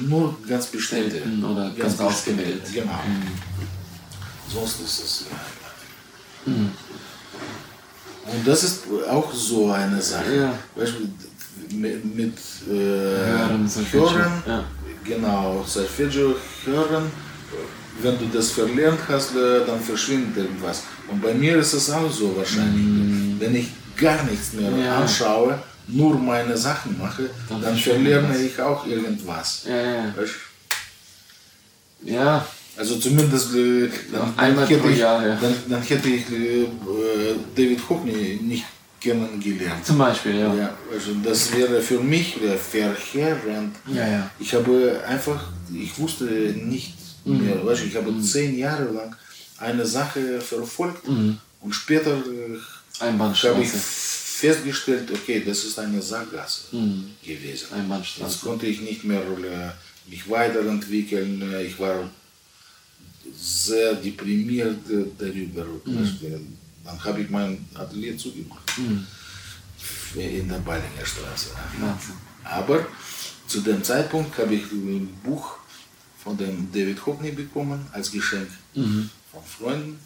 nur 0.01 0.37
ganz 0.49 0.67
bestimmte. 0.67 1.23
Oder 1.45 1.71
ganz 1.79 1.99
ausgewählt. 2.01 2.63
Mhm. 2.69 2.73
Genau. 2.75 3.01
Sonst 4.53 4.81
ist 4.81 5.05
es. 5.05 5.25
Mhm. 6.47 6.71
Und 8.33 8.47
das 8.47 8.65
ist 8.65 8.83
auch 9.11 9.33
so 9.33 9.71
eine 9.71 10.01
Sache. 10.01 10.35
Ja. 10.37 10.59
Du, 10.75 11.77
mit, 11.77 12.05
mit 12.15 12.35
äh, 12.69 12.73
Hören, 12.73 13.71
Hören, 13.91 14.43
ja. 14.47 14.65
genau, 15.05 15.65
Solfeggio, 15.67 16.37
Hören, 16.65 17.11
wenn 18.03 18.19
du 18.19 18.27
das 18.33 18.51
verlernt 18.53 19.01
hast, 19.09 19.35
äh, 19.35 19.65
dann 19.67 19.81
verschwindet 19.81 20.37
irgendwas. 20.37 20.83
Und 21.09 21.21
bei 21.23 21.35
mir 21.35 21.57
ist 21.57 21.73
es 21.73 21.91
auch 21.91 22.11
so 22.11 22.37
wahrscheinlich. 22.37 23.41
Wenn 23.41 23.55
ich 23.57 23.69
gar 23.97 24.23
nichts 24.25 24.53
mehr 24.53 24.71
Mhm. 24.71 24.85
Ja. 24.85 24.99
anschaue, 24.99 25.59
nur 25.89 26.19
meine 26.19 26.57
Sachen 26.57 26.99
mache, 26.99 27.31
Dann 27.49 27.63
dann, 27.63 27.77
was. 28.31 28.41
ich 28.41 28.61
auch 28.61 28.87
irgendwas. 28.87 29.63
Ja, 29.69 29.77
ja, 29.77 30.15
ja. 32.05 32.47
Also 32.79 32.97
zumindest 32.99 33.55
äh, 33.55 33.89
dann, 34.13 34.39
Einmal 34.39 34.67
hätte 34.69 34.89
ich, 34.91 34.99
Jahr, 34.99 35.27
ja. 35.27 35.39
dann, 35.41 35.55
dann 35.69 35.83
hätte 35.83 36.09
ich 36.11 36.31
äh, 36.31 36.67
David 37.57 37.81
Hockney 37.89 38.39
nicht 38.43 38.67
kennengelernt. 39.01 39.85
zum 39.87 39.97
Beispiel, 39.99 40.37
ja. 40.41 40.55
Ja, 40.55 40.75
also 40.93 41.13
das 41.25 41.55
wäre 41.57 41.81
für 41.81 42.01
mich 42.01 42.37
verheerend. 42.71 43.77
Ja, 43.87 44.07
ja. 44.07 44.31
Ich 44.39 44.53
habe 44.55 45.01
einfach, 45.07 45.43
ich 45.73 45.99
wusste 45.99 46.25
nicht 46.25 46.95
Mhm. 47.25 47.45
mehr, 47.45 47.67
weißt, 47.67 47.83
ich 47.85 47.97
habe 47.97 48.21
zehn 48.23 48.57
Jahre 48.57 48.85
lang 48.85 49.17
eine 49.59 49.85
Sache 49.85 50.41
verfolgt 50.41 51.09
Mhm. 51.09 51.39
und 51.61 51.73
später 51.75 52.13
äh, 52.19 52.59
habe 53.01 53.63
ich. 53.63 53.71
Festgestellt, 54.41 55.11
okay, 55.11 55.43
das 55.45 55.65
ist 55.65 55.79
eine 55.79 56.01
Sackgasse 56.03 56.77
Mhm. 56.77 57.11
gewesen. 57.25 57.69
Einbahnstraße. 57.73 58.31
Jetzt 58.33 58.43
konnte 58.43 58.67
ich 58.67 58.81
nicht 58.81 59.03
mehr 59.05 59.23
äh, 59.23 59.71
mich 60.11 60.29
weiterentwickeln. 60.29 61.31
Äh, 61.53 61.65
Ich 61.69 61.79
war 61.79 62.11
sehr 63.35 63.95
deprimiert 63.95 64.89
äh, 64.91 65.05
darüber. 65.19 65.65
Du, 65.85 65.93
Dann 66.85 67.05
habe 67.05 67.23
ich 67.23 67.31
mein 67.31 67.65
Atelier 67.75 68.17
zugemacht 68.19 68.79
Mhm. 68.79 69.07
in 70.21 70.49
der 70.49 70.59
Ballinger 70.59 71.05
Straße. 71.13 71.51
Aber 72.45 72.87
zu 73.49 73.61
dem 73.61 73.83
Zeitpunkt 73.83 74.37
habe 74.39 74.55
ich 74.55 74.65
ein 74.71 75.09
Buch 75.25 75.47
von 76.23 76.37
dem 76.37 76.71
David 76.73 77.05
Hockney 77.05 77.33
bekommen 77.33 77.81
als 77.93 78.11
Geschenk 78.13 78.49
Mhm. 78.75 79.11
von 79.33 79.43
Freunden. 79.45 79.99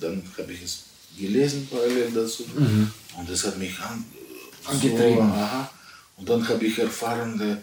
Dann 0.00 0.22
habe 0.38 0.52
ich 0.52 0.62
es 0.62 0.72
gelesen 1.18 1.66
parallel 1.70 2.10
dazu 2.14 2.44
Mhm. 2.56 2.90
und 3.18 3.30
das 3.30 3.44
hat 3.46 3.58
mich 3.58 3.78
an, 3.80 4.04
Angetrieben. 4.64 5.28
So. 5.32 5.66
Und 6.18 6.28
dann 6.28 6.48
habe 6.48 6.64
ich 6.66 6.78
erfahren 6.78 7.58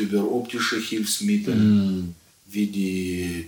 über 0.00 0.30
optische 0.30 0.78
Hilfsmittel, 0.78 1.54
Mhm. 1.54 2.14
wie 2.46 2.66
die 2.66 3.46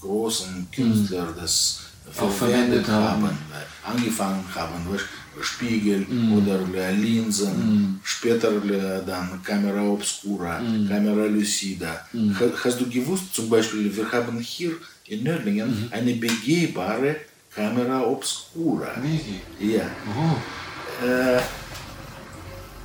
großen 0.00 0.66
Künstler 0.74 1.34
das 1.38 1.80
Auch 2.16 2.30
verwendet 2.30 2.86
verwendet 2.86 2.88
haben. 2.88 3.22
haben, 3.24 3.38
angefangen 3.84 4.44
haben, 4.54 4.90
weißt, 4.92 5.04
Spiegel 5.42 6.00
Mhm. 6.08 6.32
oder 6.38 6.58
Linsen, 6.92 8.00
später 8.02 8.50
äh, 8.64 9.04
dann 9.06 9.42
Kamera 9.42 9.82
Obscura, 9.82 10.60
Mhm. 10.60 10.88
Kamera 10.88 11.26
Lucida. 11.26 11.92
Ha- 12.38 12.52
Hast 12.64 12.80
du 12.80 12.86
gewusst, 12.88 13.26
zum 13.32 13.48
Beispiel, 13.48 13.94
wir 13.94 14.10
haben 14.10 14.38
hier 14.40 14.72
in 15.06 15.22
Nördlingen 15.24 15.68
Mhm. 15.68 15.88
eine 15.90 16.14
begehbare 16.14 17.16
Kamera 17.54 18.00
Obscura. 18.02 18.88
Wirklich? 18.96 19.40
Ja, 19.58 19.84
Oh. 20.16 21.04
äh, 21.06 21.40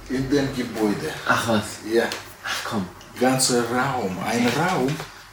in 0.10 0.30
dem 0.30 0.56
Gebäude. 0.56 1.12
Ach 1.28 1.48
was. 1.48 1.66
Ja, 1.92 2.06
Ach 2.44 2.64
komm. 2.70 2.86
ganzer 3.20 3.64
Raum. 3.70 4.18
Ein 4.26 4.48
Raum 4.48 4.88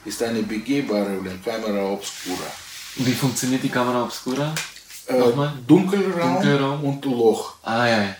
ist 0.04 0.22
eine 0.22 0.42
begehbare 0.42 1.18
Kamera 1.44 1.82
Obscura. 1.92 2.46
Wie 2.96 3.12
funktioniert 3.14 3.62
die 3.62 3.68
Kamera 3.70 4.02
Obscura? 4.04 4.54
Äh, 5.06 5.18
Nochmal? 5.18 5.52
Dunkelraum, 5.66 6.34
Dunkelraum. 6.34 6.84
und 6.84 7.04
Loch. 7.04 7.54
Ah 7.62 7.86
ja. 7.86 8.02
ja. 8.02 8.16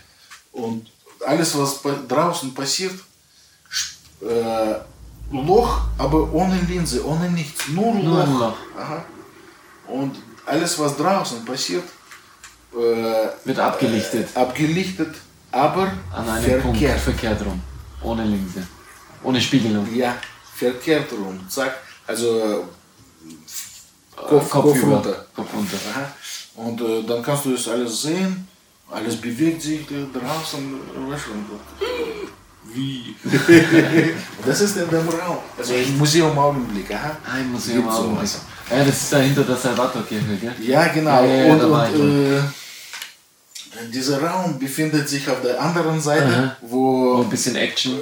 Und 0.53 0.87
alles, 1.27 1.57
was 1.59 1.81
draußen 2.09 2.53
passiert, 2.55 2.95
äh, 4.23 4.75
Loch, 5.31 5.83
aber 5.99 6.33
ohne 6.33 6.61
Linse, 6.69 7.05
ohne 7.07 7.31
nichts, 7.31 7.69
nur, 7.69 7.95
Nur 7.95 8.17
Loch. 8.19 8.27
ein 8.27 8.39
Loch. 8.39 8.57
Aha. 8.79 9.05
Und 9.89 10.17
alles, 10.53 10.79
was 10.79 10.97
draußen 10.97 11.45
passiert, 11.45 11.85
äh, 12.75 13.47
Wird 13.47 13.59
abgelichtet. 13.59 14.29
Äh, 14.35 14.39
abgelichtet, 14.39 15.15
aber 15.51 15.93
An 16.15 16.29
einem 16.29 16.61
verkehrt. 16.61 16.63
Punkt. 16.63 17.01
Verkehrt 17.11 17.41
rum. 17.47 17.61
Ohne 18.03 18.25
Linse. 18.25 18.63
Ohne 19.23 19.41
Spiegelung. 19.41 19.87
Ja, 19.95 20.17
verkehrt 20.55 21.11
rum. 21.13 21.41
Zack. 21.49 21.75
Also 22.07 22.27
äh, 22.39 22.57
Kopf, 24.17 24.29
Kopf, 24.31 24.51
Kopf, 24.51 24.81
Kopf 24.81 24.83
runter. 24.85 25.27
Kopf 25.37 25.55
runter. 25.55 25.79
Aha. 25.91 26.05
Und 26.57 26.81
äh, 26.81 27.03
dann 27.09 27.23
kannst 27.23 27.45
du 27.47 27.53
das 27.53 27.69
alles 27.69 28.03
sehen. 28.03 28.49
Alles 28.91 29.17
bewegt 29.17 29.63
sich 29.63 29.91
äh, 29.91 30.07
draußen. 30.13 30.63
äh, 31.11 31.15
äh, 31.15 32.75
wie? 32.75 33.17
Das 34.47 34.61
ist 34.61 34.77
in 34.77 34.89
dem 34.91 35.09
Raum. 35.09 35.39
Also 35.59 35.75
im 35.75 35.99
Museum 35.99 36.37
Augenblick. 36.39 36.91
Aha. 36.95 37.17
Ein 37.33 37.51
Museum 37.53 37.83
Gibt's 37.85 37.97
auch. 37.97 38.05
sowas. 38.05 38.41
Ja, 38.71 38.85
das 38.85 39.03
ist 39.03 39.13
da 39.13 39.19
hinter 39.19 39.43
der 39.45 39.57
Salvatorkirche, 39.57 40.37
gell? 40.41 40.55
Ja, 40.61 40.87
genau. 40.89 41.23
Ja, 41.25 41.35
ja, 41.45 41.53
und 41.55 41.63
und 41.63 42.33
äh, 42.33 42.41
dieser 43.93 44.23
Raum 44.23 44.59
befindet 44.59 45.09
sich 45.09 45.29
auf 45.29 45.41
der 45.43 45.61
anderen 45.61 46.01
Seite, 46.01 46.27
Aha. 46.27 46.57
wo 46.63 47.17
Oh, 47.19 47.23
ein 47.23 47.31
bisschen 47.31 47.57
Action. 47.57 47.99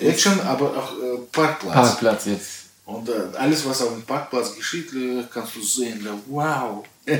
äh, 0.00 0.06
Action, 0.08 0.40
aber 0.40 0.70
auch 0.76 0.92
äh, 0.92 1.18
Parkplatz. 1.32 1.74
Parkplatz 1.74 2.24
jetzt. 2.26 2.50
Und 2.86 3.08
äh, 3.08 3.12
alles, 3.38 3.64
was 3.66 3.80
auf 3.82 3.92
dem 3.92 4.02
Parkplatz 4.02 4.54
geschieht, 4.54 4.92
äh, 4.94 5.24
kannst 5.32 5.56
du 5.56 5.62
sehen. 5.62 6.06
Wow! 6.28 6.84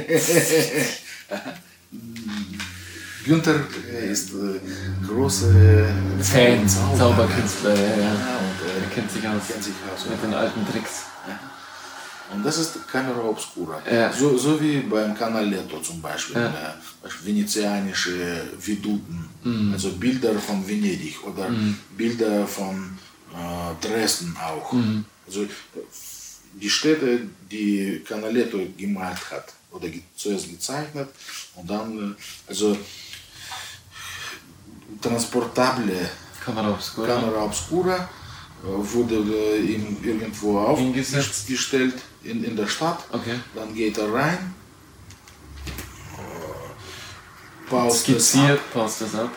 Günther 3.24 3.55
äh, 3.90 4.10
ist 4.12 4.31
äh, 4.31 4.60
großer 5.06 5.47
Fan. 6.20 6.68
Zauberkünstler, 6.68 7.74
ja, 7.74 7.81
ja. 7.81 7.97
Ja, 7.97 8.09
und, 8.09 8.82
Er 8.82 8.90
kennt 8.94 9.10
sich 9.10 9.26
aus. 9.26 9.43
kennt 9.51 9.64
sich 9.64 9.72
aus. 9.94 10.05
Mit 10.10 10.22
den 10.22 10.35
alten 10.35 10.66
Tricks. 10.70 11.05
Und 12.32 12.44
das 12.44 12.59
ist 12.59 12.88
Camera 12.90 13.22
Obscura. 13.22 13.82
Ja. 13.90 14.12
So, 14.12 14.36
so 14.38 14.60
wie 14.60 14.78
beim 14.80 15.14
Canaletto 15.14 15.78
zum 15.80 16.01
Beispiel. 16.01 16.36
Ja. 16.36 16.48
Äh, 16.48 16.74
venezianische 17.22 18.42
Veduten, 18.59 19.28
Mhm. 19.44 19.72
also 19.74 19.90
Bilder 19.92 20.34
von 20.38 20.66
Venedig 20.66 21.22
oder 21.22 21.51
Bilder 21.96 22.46
von 22.46 22.98
äh, 23.32 23.86
Dresden 23.86 24.34
auch. 24.42 24.72
Mhm. 24.72 25.05
Also 25.26 25.46
die 26.55 26.70
Städte, 26.70 27.20
die 27.51 28.02
Canaletto 28.09 28.59
gemalt 28.76 29.30
hat 29.30 29.52
oder 29.70 29.88
ge 29.88 30.01
zuerst 30.16 30.48
gezeichnet 30.51 31.09
und 31.56 31.68
dann, 31.68 32.16
äh, 32.16 32.48
also 32.48 32.76
transportable 35.01 36.09
Kamera 36.44 36.70
Obscura. 36.72 37.06
Kamera 37.06 37.44
Obscura 37.44 37.96
äh, 38.62 38.66
wurde 38.66 39.16
äh, 39.16 39.60
ihm 39.60 39.96
irgendwo 40.02 40.59
aufgestellt 40.59 41.94
in, 42.24 42.44
in 42.44 42.56
der 42.56 42.66
Stadt. 42.66 43.05
Okay. 43.12 43.38
Dann 43.55 43.74
geht 43.74 43.98
er 43.98 44.12
rein, 44.12 44.55
äh, 47.70 47.74
ab 47.74 47.90
Skizziert, 47.92 48.60
passt 48.72 49.01
das 49.02 49.14
ab. 49.14 49.30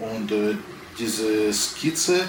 und 0.00 0.30
äh, 0.32 0.56
diese 0.98 1.52
Skizze 1.52 2.20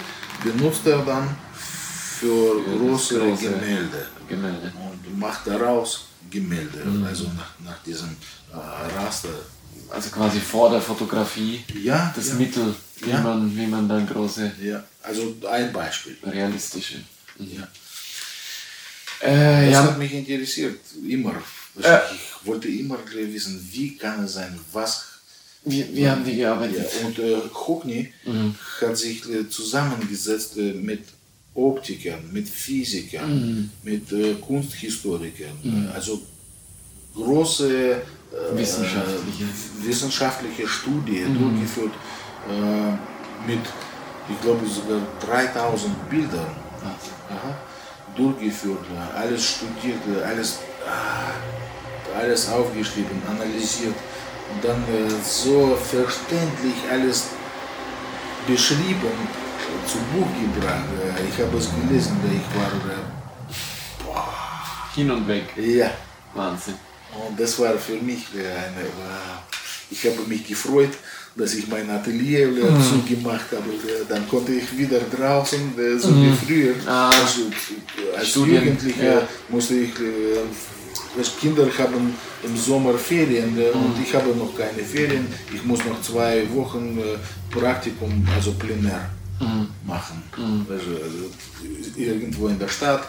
benutzt 0.43 0.85
er 0.85 0.99
dann 1.05 1.35
für 1.53 2.61
das 2.65 2.77
größere 2.77 3.27
große 3.29 3.43
Gemälde 3.49 4.07
Gemälde. 4.27 4.73
und 4.89 5.19
macht 5.19 5.47
daraus 5.47 6.05
Gemälde, 6.29 6.79
Mhm. 6.85 7.05
also 7.05 7.25
nach, 7.38 7.51
nach 7.63 7.81
diesem 7.84 8.09
äh, 8.51 8.95
Raster. 8.97 9.29
Also 9.89 10.09
quasi 10.09 10.39
vor 10.39 10.69
der 10.69 10.81
Fotografie 10.81 11.63
Ja, 11.81 12.11
das 12.15 12.29
ja, 12.29 12.34
Mittel, 12.35 12.75
wie, 12.97 13.09
Ja. 13.09 13.21
man, 13.21 13.55
wie 13.55 13.67
man 13.67 13.88
dann 13.88 14.05
große 14.05 14.51
ja, 14.61 14.84
also 15.03 15.34
ein 15.49 15.71
Beispiel. 15.71 16.17
realistische 16.25 16.95
Ja. 17.39 17.67
Äh, 19.22 19.65
Das 19.65 19.73
ja, 19.73 19.84
hat 19.84 19.98
mich 19.98 20.14
interessiert, 20.14 20.80
immer. 21.07 21.34
Äh. 21.81 21.98
Ich 22.14 22.45
wollte 22.48 22.68
immer 22.68 22.98
wissen, 23.14 23.68
wie 23.72 23.95
kann 23.98 24.23
es 24.26 24.34
sein, 24.34 24.57
was. 24.73 25.06
wie, 25.65 25.85
wie 25.95 26.07
haben 26.07 26.23
die 26.23 26.31
Ja, 26.38 26.53
gearbeitet? 26.56 26.88
und 27.03 27.19
äh, 27.19 27.38
Hockney 27.53 28.14
Mhm. 28.26 28.56
hat 28.81 28.98
sich 28.98 29.27
äh, 29.30 29.49
zusammengesetzt 29.49 30.57
äh, 30.57 30.73
mit 30.73 31.03
Optikern, 31.56 32.22
mit 32.31 32.48
Physikern, 32.48 33.30
Mhm. 33.35 33.69
mit 33.84 34.11
äh, 34.11 34.35
Kunsthistorikern, 34.35 35.57
äh, 35.65 35.94
also 35.95 36.22
große 37.15 38.02
Wissenschaftliche. 38.53 39.45
wissenschaftliche 39.81 40.68
Studie 40.68 41.26
durchgeführt 41.38 41.94
äh, 42.49 42.91
mit, 43.49 43.61
ich 44.30 44.41
glaube, 44.41 44.65
sogar 44.68 45.02
3000 45.26 46.10
Bildern 46.10 46.56
Aha. 47.30 47.57
Durchgeführt, 48.18 48.84
äh, 48.94 49.18
alles 49.18 49.44
studiert, 49.45 50.02
äh, 50.10 50.23
alles, 50.26 50.60
ah, 50.85 52.18
alles 52.19 52.49
aufgeschrieben, 52.49 53.22
analysiert 53.30 53.95
und 54.53 54.64
dann 54.64 54.81
äh, 54.84 55.10
so 55.23 55.77
verständlich 55.77 56.76
alles 56.91 57.27
beschrieben, 58.48 59.07
äh, 59.07 59.88
zu 59.88 59.98
Buch 60.14 60.27
gebracht. 60.41 60.85
Äh, 61.03 61.27
Ich 61.30 61.38
habe 61.45 61.57
es 61.57 61.68
gelesen, 61.81 62.18
ich 62.34 62.48
war, 62.57 62.72
Hin 64.95 65.11
und 65.11 65.27
weg. 65.27 65.53
äh, 65.57 65.77
ja, 65.77 65.91
Wahnsinn. 66.34 66.76
und 67.27 67.39
das 67.39 67.57
war 67.60 67.73
für 67.77 67.98
mich 68.02 68.23
äh, 68.35 68.39
eine, 68.48 68.84
wow. 68.98 69.44
Ich 69.89 70.03
habe 70.06 70.22
mich 70.27 70.45
gefreut, 70.45 70.91
dass 71.38 71.53
ich 71.53 71.68
mein 71.68 71.89
Atelier 71.89 72.47
äh, 72.47 72.51
Mhm. 72.72 72.81
zugemacht 72.89 73.45
habe. 73.51 73.69
Äh, 73.69 74.05
Dann 74.09 74.27
konnte 74.27 74.53
ich 74.53 74.77
wieder 74.77 74.99
draußen, 75.15 75.59
äh, 75.77 75.97
so 75.99 76.09
wie 76.15 76.31
früher. 76.45 76.73
Ah. 76.88 77.09
Also, 77.09 77.41
äh, 77.41 78.18
als 78.18 78.30
Studien, 78.30 78.55
Jugendlicher 78.64 79.14
ja. 79.22 79.27
musste 79.49 79.76
ich, 79.76 79.91
Kinder 81.39 81.65
haben 81.77 82.14
im 82.43 82.55
Sommer 82.57 82.93
Ferien 82.97 83.53
Mhm. 83.55 83.85
und 83.85 83.95
ich 84.03 84.14
habe 84.14 84.30
noch 84.35 84.55
keine 84.57 84.84
Ferien. 84.84 85.27
Ich 85.53 85.64
muss 85.64 85.80
noch 85.85 86.01
zwei 86.01 86.45
Wochen 86.53 86.99
Praktikum, 87.51 88.27
also 88.35 88.51
plenär 88.53 89.09
Mhm. 89.39 89.68
machen. 89.85 90.23
Also, 90.69 90.91
also, 91.03 91.30
irgendwo 91.95 92.47
in 92.47 92.57
der 92.59 92.68
Stadt 92.68 93.03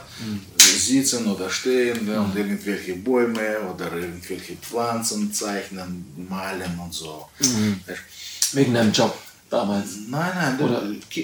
äh, 0.59 0.63
sitzen 0.63 1.27
oder 1.27 1.49
stehen 1.49 2.09
äh, 2.09 2.17
und 2.17 2.37
irgendwelche 2.37 2.97
Bäume 2.97 3.59
oder 3.75 3.93
irgendwelche 3.95 4.57
Pflanzen 4.57 5.33
zeichnen, 5.33 6.05
malen 6.29 6.79
und 6.79 6.93
so. 6.93 7.29
Weißt, 7.39 8.55
Wegen 8.55 8.75
deinem 8.75 8.93
Job 8.93 9.17
damals. 9.51 9.89
Nein, 10.09 10.33
nein, 10.35 10.61
Oder- 10.61 10.83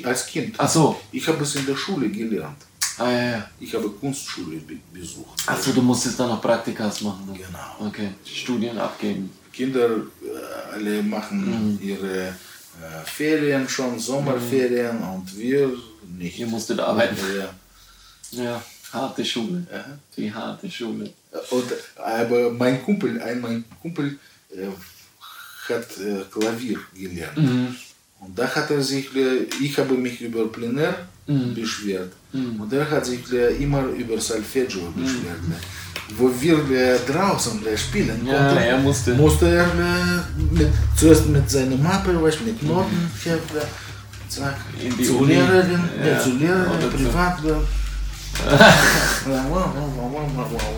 als 0.09 0.27
Kind. 0.27 0.55
Ach 0.59 0.69
so. 0.69 1.01
Ich 1.13 1.27
habe 1.29 1.43
es 1.43 1.55
in 1.57 1.67
der 1.67 1.77
Schule 1.77 2.09
gelernt. 2.09 2.59
Ah, 2.97 3.11
ja, 3.11 3.31
ja. 3.31 3.51
Ich 3.59 3.75
habe 3.75 3.91
Kunstschule 3.91 4.59
be 4.59 4.77
besucht. 4.93 5.43
Achso, 5.47 5.73
du 5.73 5.83
musstest 5.83 6.19
dann 6.21 6.29
noch 6.29 6.41
Praktikas 6.41 7.01
machen. 7.01 7.27
Ne? 7.27 7.33
Genau. 7.37 7.89
Okay. 7.89 8.11
Studien 8.25 8.79
abgeben. 8.79 9.31
Kinder 9.53 9.89
äh, 9.89 10.73
alle 10.73 11.03
machen 11.03 11.79
ihre 11.83 12.35
äh, 12.83 13.05
Ferien 13.05 13.69
schon, 13.69 13.99
Sommerferien 13.99 15.03
und 15.03 15.37
wir 15.37 15.71
nicht. 16.19 16.39
Ihr 16.39 16.47
musstet 16.47 16.81
arbeiten. 16.81 17.17
Ja. 17.37 18.45
Ja. 18.45 18.63
Harte 18.93 19.25
Schule. 19.25 19.67
Ja. 19.73 19.85
Die 20.17 20.33
harte 20.33 20.71
Schule. 20.71 21.11
Und, 21.51 21.73
aber 21.97 22.51
mein 22.51 22.83
Kumpel, 22.83 23.21
ein 23.21 23.41
mein 23.41 23.65
Kumpel 23.83 24.19
äh, 24.51 24.69
hat 25.69 25.99
äh, 25.99 26.25
Klavier 26.31 26.79
gelernt. 26.95 27.39
Und 28.21 28.39
da 28.39 28.55
hat 28.55 28.71
er 28.71 28.83
sich, 28.83 29.15
äh, 29.17 29.47
ich 29.61 29.77
habe 29.79 29.95
mich 29.95 30.21
über 30.21 30.51
Plenär 30.51 31.09
beschwert. 31.27 32.13
Und 32.33 32.73
er 32.73 32.91
hat 32.91 33.07
sich 33.07 33.21
immer 33.61 33.83
über 33.87 34.21
Solfeggio 34.21 34.83
beschwert. 34.97 35.49
ne. 35.49 35.55
Wo 36.19 36.31
wir 36.41 36.99
draußen 37.11 37.61
spielen 37.77 38.27
Ja, 38.27 38.37
konnten, 38.49 38.57
er 38.63 38.79
musste. 38.79 39.15
musste 39.15 39.47
er 39.49 39.67
mit, 40.51 40.69
zuerst 40.97 41.27
mit 41.29 41.49
seiner 41.51 41.77
Mappe, 41.77 42.13
mit 42.13 42.63
Notenheft, 42.63 43.27
äh, 43.57 43.67
zack, 44.29 44.57
In 44.83 44.95
die 44.97 45.03
zu 45.05 45.19
Uni. 45.19 45.33
Lehrerin, 45.35 45.81
Ja. 46.07 46.19
zu 46.21 46.31
Lehrerin, 46.33 46.71
Oder 46.79 46.89
privat. 46.89 47.39
Äh, 47.45 47.53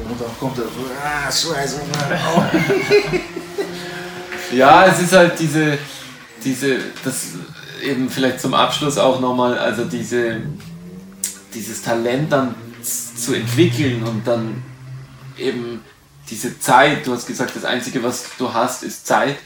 und 0.06 0.20
dann 0.20 0.32
kommt 0.38 0.58
er 0.58 0.64
so, 0.64 0.86
ah, 1.02 1.30
scheiße, 1.32 1.76
Mann. 1.90 2.18
Ja, 4.52 4.86
es 4.86 5.00
ist 5.00 5.12
halt 5.12 5.38
diese, 5.38 5.78
diese, 6.44 6.76
das 7.02 7.16
eben 7.86 8.10
vielleicht 8.10 8.40
zum 8.40 8.54
Abschluss 8.54 8.98
auch 8.98 9.20
nochmal, 9.20 9.58
also 9.58 9.84
diese, 9.84 10.42
dieses 11.54 11.82
Talent 11.82 12.32
dann 12.32 12.54
zu 12.82 13.34
entwickeln 13.34 14.02
und 14.02 14.26
dann 14.26 14.62
eben 15.38 15.80
diese 16.28 16.58
Zeit, 16.58 17.06
du 17.06 17.12
hast 17.12 17.26
gesagt, 17.26 17.54
das 17.54 17.64
Einzige, 17.64 18.02
was 18.02 18.26
du 18.38 18.52
hast, 18.52 18.82
ist 18.82 19.06
Zeit, 19.06 19.36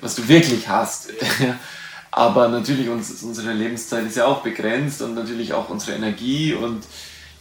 was 0.00 0.14
du 0.14 0.28
wirklich 0.28 0.68
hast. 0.68 1.10
Aber 2.10 2.48
natürlich, 2.48 2.88
uns, 2.88 3.22
unsere 3.22 3.52
Lebenszeit 3.52 4.06
ist 4.06 4.16
ja 4.16 4.26
auch 4.26 4.42
begrenzt 4.42 5.02
und 5.02 5.14
natürlich 5.14 5.52
auch 5.52 5.68
unsere 5.68 5.96
Energie 5.96 6.54
und 6.54 6.84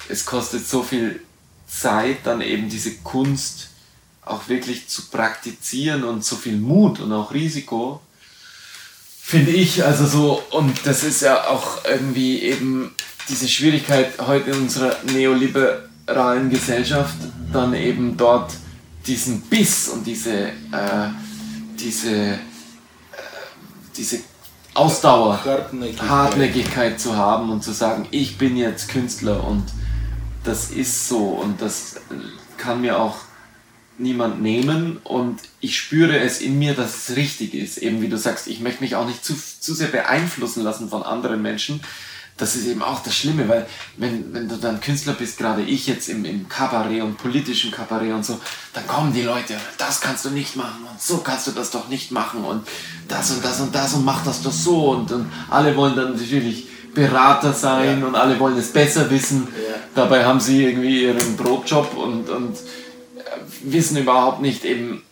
es 0.09 0.25
kostet 0.25 0.67
so 0.67 0.83
viel 0.83 1.21
Zeit, 1.67 2.17
dann 2.25 2.41
eben 2.41 2.69
diese 2.69 2.95
Kunst 2.97 3.69
auch 4.23 4.49
wirklich 4.49 4.87
zu 4.87 5.09
praktizieren 5.09 6.03
und 6.03 6.23
so 6.23 6.35
viel 6.35 6.57
Mut 6.57 6.99
und 6.99 7.13
auch 7.13 7.33
Risiko, 7.33 8.01
finde 9.27 9.51
ich. 9.51 9.83
Also 9.83 10.07
so, 10.07 10.43
und 10.51 10.85
das 10.85 11.03
ist 11.03 11.21
ja 11.21 11.47
auch 11.49 11.83
irgendwie 11.83 12.39
eben 12.43 12.95
diese 13.27 13.49
Schwierigkeit 13.49 14.13
heute 14.25 14.51
in 14.51 14.61
unserer 14.61 14.95
neoliberalen 15.11 16.49
Gesellschaft, 16.49 17.15
dann 17.51 17.73
eben 17.73 18.15
dort 18.15 18.53
diesen 19.05 19.41
Biss 19.41 19.89
und 19.89 20.07
diese, 20.07 20.47
äh, 20.47 21.09
diese, 21.77 22.15
äh, 22.15 22.37
diese 23.97 24.19
Ausdauer, 24.73 25.43
Hartnäckigkeit. 25.43 26.09
Hartnäckigkeit 26.09 26.99
zu 26.99 27.17
haben 27.17 27.49
und 27.49 27.63
zu 27.63 27.73
sagen, 27.73 28.07
ich 28.11 28.37
bin 28.37 28.55
jetzt 28.55 28.87
Künstler 28.87 29.45
und 29.45 29.65
das 30.45 30.71
ist 30.71 31.09
so 31.09 31.17
und 31.17 31.61
das 31.61 31.97
kann 32.57 32.79
mir 32.79 32.97
auch 32.97 33.17
niemand 33.99 34.41
nehmen 34.41 34.97
und 35.03 35.39
ich 35.59 35.77
spüre 35.77 36.19
es 36.19 36.39
in 36.41 36.59
mir, 36.59 36.73
dass 36.75 37.09
es 37.09 37.15
richtig 37.15 37.53
ist. 37.53 37.77
Eben 37.77 38.01
wie 38.01 38.09
du 38.09 38.17
sagst, 38.17 38.47
ich 38.47 38.59
möchte 38.59 38.83
mich 38.83 38.95
auch 38.95 39.07
nicht 39.07 39.23
zu, 39.25 39.33
zu 39.35 39.73
sehr 39.73 39.87
beeinflussen 39.87 40.63
lassen 40.63 40.89
von 40.89 41.03
anderen 41.03 41.41
Menschen. 41.41 41.81
Das 42.37 42.55
ist 42.55 42.67
eben 42.67 42.83
auch 42.83 43.01
das 43.01 43.15
Schlimme, 43.15 43.49
weil 43.49 43.65
wenn, 43.97 44.31
wenn 44.31 44.47
du 44.47 44.57
dann 44.57 44.79
Künstler 44.79 45.13
bist, 45.13 45.39
gerade 45.39 45.63
ich 45.63 45.87
jetzt 45.87 46.07
im, 46.07 46.23
im 46.23 46.47
Kabarett 46.47 47.01
und 47.01 47.17
politischen 47.17 47.71
Kabarett 47.71 48.13
und 48.13 48.23
so, 48.23 48.39
dann 48.73 48.85
kommen 48.85 49.11
die 49.11 49.23
Leute, 49.23 49.55
das 49.79 50.01
kannst 50.01 50.23
du 50.25 50.29
nicht 50.29 50.55
machen 50.55 50.85
und 50.87 51.01
so 51.01 51.17
kannst 51.17 51.47
du 51.47 51.51
das 51.51 51.71
doch 51.71 51.87
nicht 51.87 52.11
machen 52.11 52.43
und 52.43 52.67
das 53.07 53.31
und 53.31 53.43
das 53.43 53.59
und 53.59 53.73
das 53.73 53.93
und 53.95 54.05
mach 54.05 54.23
das 54.23 54.43
doch 54.43 54.51
so 54.51 54.91
und, 54.91 55.11
und 55.11 55.31
alle 55.49 55.75
wollen 55.75 55.95
dann 55.95 56.11
natürlich 56.13 56.67
Berater 56.93 57.53
sein 57.53 58.01
Ja. 58.01 58.07
und 58.07 58.15
alle 58.15 58.39
wollen 58.39 58.57
es 58.57 58.71
besser 58.71 59.09
wissen. 59.09 59.47
Ja. 59.51 59.75
Dabei 59.95 60.23
haben 60.25 60.39
sie 60.39 60.63
irgendwie 60.63 61.03
ihren 61.05 61.37
Brotjob 61.37 61.95
und, 61.97 62.29
und 62.29 62.55
wissen 63.63 63.97
überhaupt 63.97 64.41
nicht 64.41 64.63
eben, 64.65 65.03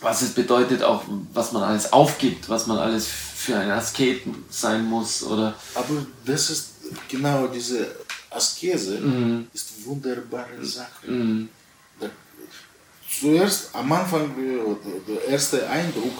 was 0.00 0.22
es 0.22 0.30
bedeutet, 0.34 0.82
auch 0.82 1.04
was 1.32 1.52
man 1.52 1.62
alles 1.62 1.92
aufgibt, 1.92 2.48
was 2.48 2.66
man 2.66 2.78
alles 2.78 3.06
für 3.06 3.56
ein 3.58 3.70
Asketen 3.70 4.44
sein 4.50 4.84
muss 4.84 5.22
oder 5.22 5.54
Aber 5.74 6.06
das 6.24 6.50
ist 6.50 6.68
genau 7.08 7.46
diese 7.46 7.94
Askese, 8.30 8.98
Mhm. 9.00 9.46
ist 9.54 9.72
eine 9.76 9.86
wunderbare 9.86 10.64
Sache. 10.64 11.06
Da, 11.98 12.06
zuerst 13.20 13.74
am 13.74 13.90
Anfang 13.92 14.30
äh, 14.38 14.76
der 15.08 15.28
erste 15.28 15.68
Eindruck, 15.68 16.18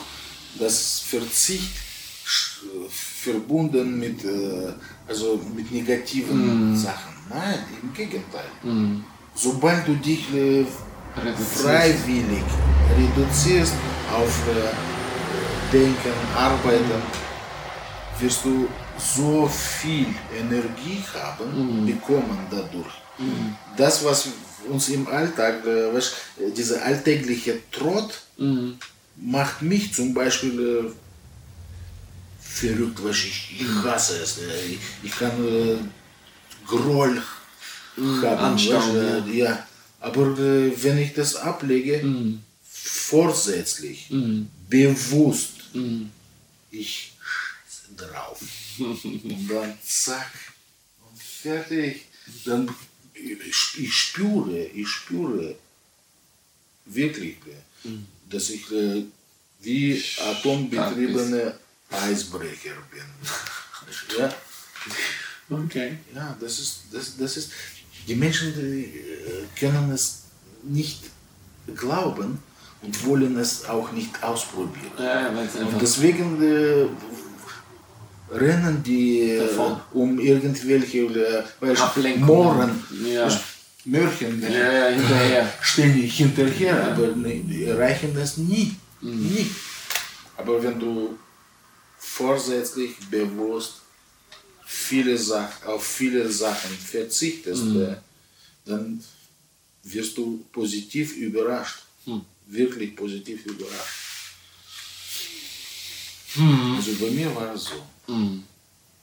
dass 0.58 1.00
Verzicht 1.00 1.74
äh, 1.74 2.88
verbunden 2.88 3.98
mit, 3.98 4.24
äh, 4.24 4.72
also 5.06 5.38
mit 5.54 5.70
negativen 5.70 6.70
Mhm. 6.72 6.76
Sachen. 6.76 7.12
Nein, 7.28 7.58
im 7.82 7.92
Gegenteil. 7.92 8.48
Sobald 9.34 9.86
du 9.86 9.94
dich 9.96 10.32
äh, 10.32 10.64
Reduzierst. 11.16 11.62
freiwillig 11.62 12.44
reduzierst 12.96 13.74
auf 14.12 14.48
äh, 14.48 15.72
Denken, 15.72 16.12
Arbeiten, 16.36 17.02
wirst 18.20 18.44
du 18.44 18.68
so 18.98 19.46
viel 19.48 20.06
Energie 20.38 21.02
haben, 21.14 21.84
bekommen 21.84 22.38
dadurch. 22.50 22.94
Das, 23.76 24.04
was 24.04 24.28
uns 24.68 24.88
im 24.90 25.06
Alltag, 25.08 25.66
äh, 25.66 25.92
weißt, 25.92 26.14
dieser 26.56 26.84
alltägliche 26.84 27.58
Trott, 27.70 28.22
macht 29.16 29.62
mich 29.62 29.92
zum 29.94 30.14
Beispiel 30.14 30.60
äh, 30.60 30.92
verrückt, 32.40 33.02
was 33.02 33.16
ich, 33.16 33.60
ich 33.60 33.84
hasse 33.84 34.18
es. 34.22 34.38
Äh, 34.38 34.66
ich, 34.72 34.78
ich 35.02 35.18
kann 35.18 35.32
äh, 35.44 35.78
Groll 36.66 37.22
haben. 37.96 38.38
Anstauen, 38.38 38.94
weißt, 38.94 39.28
äh, 39.28 39.38
ja. 39.38 39.66
Aber 40.00 40.38
äh, 40.38 40.82
wenn 40.82 40.98
ich 40.98 41.14
das 41.14 41.36
ablege, 41.36 42.02
vorsätzlich, 42.64 44.08
bewusst, 44.68 45.52
ich 46.70 47.12
scheiße 47.20 47.94
drauf. 47.96 48.40
und 48.78 49.50
dann 49.50 49.78
zack 49.84 50.30
und 51.08 51.22
fertig. 51.22 52.06
Dann 52.44 52.68
ich, 53.14 53.78
ich 53.78 53.94
spüre, 53.94 54.64
ich 54.64 54.88
spüre 54.88 55.56
wirklich, 56.84 57.36
äh, 57.46 57.88
dass 58.28 58.50
ich 58.50 58.70
äh, 58.72 59.04
wie 59.60 60.02
atombetriebene 60.18 61.58
Eisbrecher 61.90 62.76
bin. 62.90 64.18
ja, 64.18 64.34
Okay. 65.48 65.98
ja 66.12 66.36
das, 66.40 66.58
ist, 66.58 66.80
das, 66.90 67.16
das 67.16 67.36
ist, 67.36 67.52
die 68.06 68.14
Menschen 68.14 68.48
äh, 68.48 68.88
können 69.58 69.90
es 69.92 70.22
nicht 70.62 71.00
glauben 71.74 72.38
und 72.82 73.06
wollen 73.06 73.36
es 73.38 73.64
auch 73.68 73.90
nicht 73.92 74.22
ausprobieren. 74.22 74.92
Ja, 74.98 75.28
Und 75.28 75.80
deswegen 75.80 76.40
äh, 76.42 76.86
rennen 78.34 78.82
die 78.82 79.30
äh, 79.30 79.46
Davon. 79.46 79.80
um 79.92 80.18
irgendwelche 80.20 80.98
äh. 80.98 82.16
Mohren, 82.18 82.82
Ja. 83.04 83.28
Mörchen 83.84 84.42
äh, 84.42 84.52
Ja, 84.52 84.72
ja, 84.72 84.96
hinterher. 84.96 85.52
ständig 85.62 86.16
hinterher, 86.16 86.88
aber 86.92 87.08
ne, 87.16 87.64
erreichen 87.66 88.16
es 88.20 88.36
nie. 88.36 88.74
nie. 89.00 89.48
Aber 90.36 90.60
wenn 90.62 90.78
du 90.78 91.16
vorsätzlich 91.98 92.96
bewusst 93.10 93.82
viele 94.86 95.18
Sach 95.18 95.64
auf 95.66 95.84
viele 95.84 96.30
Sachen 96.30 96.70
verzichtest, 96.70 97.76
äh, 97.76 97.96
dann 98.64 99.02
wirst 99.82 100.16
du 100.16 100.44
positiv 100.52 101.16
überrascht. 101.16 101.82
Wirklich 102.48 102.94
positiv 102.94 103.44
überrascht. 103.46 104.04
Also 106.76 106.92
bei 107.00 107.10
mir 107.10 107.34
war 107.34 107.54
es 107.54 107.64
so. 107.64 107.82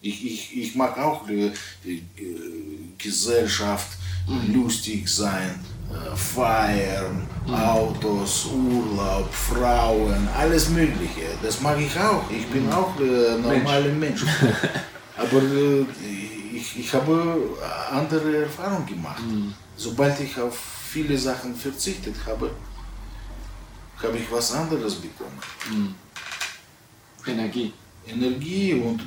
Ich, 0.01 0.25
ich, 0.25 0.57
ich 0.57 0.75
mag 0.75 0.97
auch 0.97 1.25
die, 1.27 1.51
die 1.83 1.97
äh, 2.17 2.93
Gesellschaft, 2.97 3.97
lustig 4.53 5.07
sein, 5.07 5.59
äh, 5.89 6.15
feiern, 6.15 7.27
Autos, 7.47 8.45
Urlaub, 8.45 9.33
Frauen, 9.33 10.27
alles 10.37 10.69
Mögliche. 10.69 11.27
Das 11.41 11.59
mag 11.61 11.79
ich 11.79 11.97
auch. 11.97 12.29
Ich 12.29 12.45
bin 12.47 12.71
auch 12.71 12.97
äh, 12.99 13.37
normaler 13.37 13.93
Mensch. 13.93 14.23
Aber 15.17 15.41
äh, 15.41 15.85
ich, 16.53 16.79
ich 16.79 16.93
habe 16.93 17.37
andere 17.91 18.43
Erfahrungen 18.43 18.85
gemacht. 18.85 19.21
Sobald 19.77 20.19
ich 20.19 20.37
auf 20.39 20.57
viele 20.91 21.17
Sachen 21.17 21.55
verzichtet 21.55 22.15
habe, 22.25 22.51
habe 24.01 24.17
ich 24.17 24.31
was 24.31 24.51
anderes 24.51 24.95
bekommen. 24.95 25.39
Energie. 27.25 27.73
Energie 28.05 28.73
und 28.73 29.01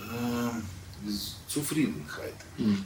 ähm, 0.00 0.62
Zufriedenheit. 1.46 2.34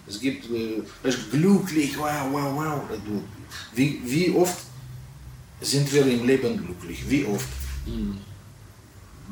Es 0.06 0.18
gibt 0.20 0.50
äh, 0.50 0.82
glücklich, 1.30 1.96
wow, 1.96 2.26
wow, 2.30 2.54
wow. 2.54 2.82
Du, 3.06 3.22
Wie, 3.74 4.00
wie 4.04 4.30
oft 4.34 4.64
sind 5.60 5.92
wir 5.92 6.06
im 6.06 6.26
Leben 6.26 6.56
glücklich? 6.64 7.08
Wie 7.08 7.24
oft? 7.24 7.48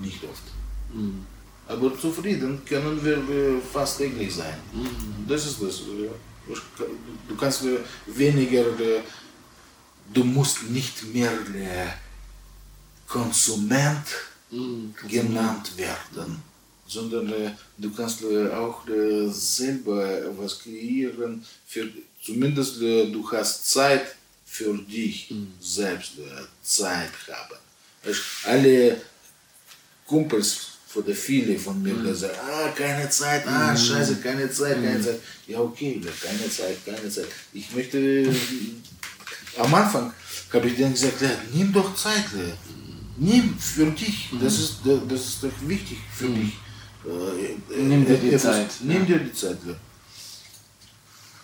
Nicht 0.01 0.23
oft. 0.25 0.43
Aber 1.69 1.99
zufrieden 2.01 2.65
können 2.65 3.05
wir 3.05 3.61
fast 3.73 3.99
täglich 3.99 4.35
sein. 4.35 4.59
Das 5.29 5.45
ist 5.47 5.63
das. 5.63 5.83
Du 7.29 7.37
kannst 7.37 7.63
weniger, 8.07 8.65
du 10.15 10.25
musst 10.25 10.63
nicht 10.71 11.05
mehr 11.13 11.31
Konsument 13.07 14.07
genannt 15.07 15.77
werden, 15.77 16.43
sondern 16.87 17.55
du 17.77 17.91
kannst 17.93 18.25
auch 18.25 18.83
selber 19.29 20.23
was 20.39 20.59
kreieren, 20.61 21.45
für, 21.67 21.87
zumindest 22.23 22.81
du 22.81 23.31
hast 23.31 23.71
Zeit 23.71 24.17
für 24.47 24.75
dich 24.79 25.35
selbst, 25.61 26.13
Zeit 26.63 27.13
haben. 27.31 27.59
Alle 28.45 29.03
Kumpels 30.07 30.78
oder 30.95 31.15
viele 31.15 31.59
von 31.59 31.83
mir 31.83 31.95
gesagt, 31.95 32.35
ah, 32.39 32.69
keine 32.75 33.09
Zeit, 33.11 33.47
ah, 33.47 33.77
scheiße, 33.77 34.17
keine 34.17 34.51
Zeit, 34.51 34.83
keine 34.83 35.01
Zeit. 35.01 35.21
Ja, 35.47 35.61
okay, 35.61 36.01
keine 36.23 36.51
Zeit, 36.51 36.77
keine 36.85 37.09
Zeit. 37.11 37.27
Ich 37.53 37.75
möchte, 37.75 37.99
äh, 37.99 38.33
am 39.59 39.75
Anfang 39.75 40.13
habe 40.53 40.69
ich 40.69 40.79
dann 40.79 40.93
gesagt, 40.93 41.21
ja, 41.21 41.31
nimm 41.53 41.73
doch 41.73 41.95
Zeit, 41.95 42.25
äh, 42.35 42.53
nimm 43.19 43.57
für 43.59 43.87
dich, 43.87 44.31
das, 44.43 44.59
ist, 44.59 44.87
äh, 44.87 44.99
das 45.09 45.21
ist 45.21 45.43
doch 45.45 45.53
wichtig 45.67 45.99
für 46.17 46.29
dich. 46.29 46.53
Äh, 47.07 47.75
äh, 47.75 47.83
Nimm 47.83 48.07
dir 48.07 48.17
die 48.17 48.29
etwas- 48.29 48.43
Zeit, 48.43 48.71
Nimm 48.83 49.07
dir 49.07 49.19
die 49.19 49.33
Zeit. 49.33 49.59
Ja. 49.67 49.75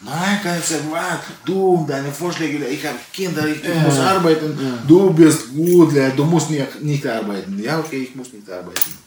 Nein, 0.01 0.41
keine 0.43 0.63
Zeit, 0.63 0.81
was? 0.91 1.19
du 1.47 1.85
deine 1.89 2.11
Vorschläge, 2.13 2.67
ich 2.67 2.85
habe 2.85 2.99
Kinder, 3.13 3.47
ich, 3.47 3.63
ich 3.65 3.75
muss 3.75 3.99
arbeiten, 3.99 4.57
du 4.87 5.13
bist 5.15 5.55
gut, 5.55 5.93
ja, 5.95 6.11
du 6.11 6.25
musst 6.25 6.51
nicht, 6.51 6.83
nicht 6.83 7.07
arbeiten. 7.07 7.63
Ja, 7.63 7.79
okay, 7.79 8.03
ich 8.03 8.15
muss 8.15 8.33
nicht 8.33 8.51
arbeiten. 8.51 8.73
Ich 8.75 8.87
muss 8.87 8.87
nicht 8.87 8.99
arbeiten. 8.99 9.05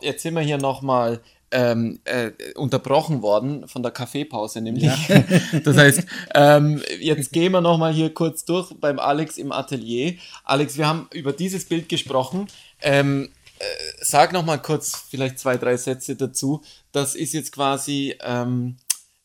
Jetzt 0.00 0.22
sind 0.22 0.34
wir 0.34 0.42
hier 0.42 0.58
nochmal 0.58 1.20
ähm, 1.52 2.00
äh, 2.04 2.32
unterbrochen 2.54 3.22
worden 3.22 3.68
von 3.68 3.82
der 3.82 3.92
Kaffeepause 3.92 4.60
nämlich. 4.60 4.90
Das 5.64 5.76
heißt, 5.76 6.04
ähm, 6.34 6.82
jetzt 6.98 7.32
gehen 7.32 7.52
wir 7.52 7.60
nochmal 7.60 7.92
hier 7.92 8.12
kurz 8.12 8.44
durch 8.44 8.72
beim 8.80 8.98
Alex 8.98 9.38
im 9.38 9.52
Atelier. 9.52 10.14
Alex, 10.44 10.76
wir 10.78 10.86
haben 10.86 11.08
über 11.12 11.32
dieses 11.32 11.66
Bild 11.66 11.88
gesprochen. 11.88 12.48
Ähm, 12.80 13.28
äh, 13.58 13.64
sag 14.00 14.32
nochmal 14.32 14.60
kurz 14.60 15.04
vielleicht 15.10 15.38
zwei, 15.38 15.56
drei 15.56 15.76
Sätze 15.76 16.16
dazu. 16.16 16.62
Das 16.90 17.14
ist 17.14 17.32
jetzt 17.34 17.52
quasi, 17.52 18.16
ähm, 18.24 18.76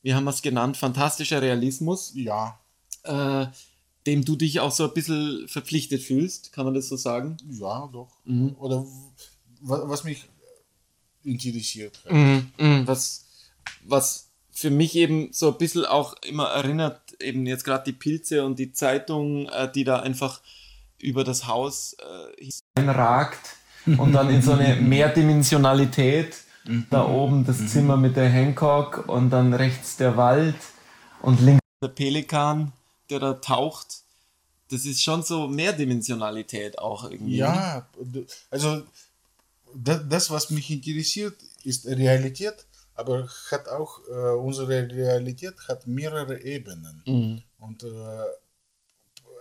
wie 0.03 0.13
haben 0.13 0.25
wir 0.25 0.31
es 0.31 0.41
genannt, 0.41 0.77
fantastischer 0.77 1.41
Realismus, 1.41 2.11
Ja, 2.13 2.59
äh, 3.03 3.47
dem 4.07 4.25
du 4.25 4.35
dich 4.35 4.59
auch 4.61 4.71
so 4.71 4.85
ein 4.85 4.93
bisschen 4.93 5.47
verpflichtet 5.47 6.01
fühlst. 6.01 6.51
Kann 6.53 6.65
man 6.65 6.73
das 6.73 6.88
so 6.88 6.95
sagen? 6.95 7.38
ja, 7.51 7.88
doch. 7.93 8.09
Oder 8.57 8.84
wa- 9.61 9.84
was 9.85 10.03
mich 10.03 10.25
interessiert. 11.23 11.99
Mhm, 12.09 12.51
mhm, 12.57 12.88
was, 12.88 13.25
was 13.84 14.29
für 14.51 14.69
mich 14.71 14.95
eben 14.95 15.29
so 15.34 15.51
ein 15.51 15.57
bisschen 15.57 15.85
auch 15.85 16.15
immer 16.23 16.45
erinnert, 16.45 17.01
eben 17.21 17.45
jetzt 17.45 17.63
gerade 17.63 17.84
die 17.84 17.93
Pilze 17.97 18.43
und 18.45 18.57
die 18.57 18.71
Zeitung, 18.71 19.47
äh, 19.49 19.71
die 19.71 19.84
da 19.84 19.99
einfach 19.99 20.41
über 20.99 21.23
das 21.23 21.45
Haus 21.47 21.95
äh, 22.77 22.81
ragt 22.81 23.55
und 23.97 24.13
dann 24.13 24.29
in 24.29 24.41
so 24.41 24.53
eine 24.53 24.75
Mehrdimensionalität. 24.81 26.38
Da 26.89 27.07
oben 27.07 27.45
das 27.45 27.67
Zimmer 27.67 27.95
mit 27.95 28.17
der 28.17 28.27
Hancock 28.27 29.07
und 29.07 29.29
dann 29.29 29.53
rechts 29.53 29.95
der 29.95 30.17
Wald 30.17 30.55
und 31.21 31.39
links 31.39 31.61
der 31.81 31.88
Pelikan, 31.88 32.73
der 33.09 33.19
da 33.19 33.34
taucht. 33.34 34.03
Das 34.69 34.85
ist 34.85 35.01
schon 35.01 35.23
so 35.23 35.47
Mehrdimensionalität 35.47 36.77
auch 36.79 37.09
irgendwie. 37.09 37.38
Ja, 37.38 37.88
d- 37.99 38.25
also 38.49 38.84
da- 39.73 39.97
das, 39.99 40.29
was 40.29 40.49
mich 40.49 40.69
interessiert, 40.71 41.35
ist 41.63 41.85
Realität, 41.85 42.65
aber 42.95 43.29
hat 43.51 43.67
auch 43.69 43.99
äh, 44.09 44.35
unsere 44.35 44.67
Realität 44.89 45.55
hat 45.67 45.88
mehrere 45.88 46.41
Ebenen. 46.41 47.01
Mhm. 47.05 47.41
Und 47.59 47.84
äh, 47.84 47.89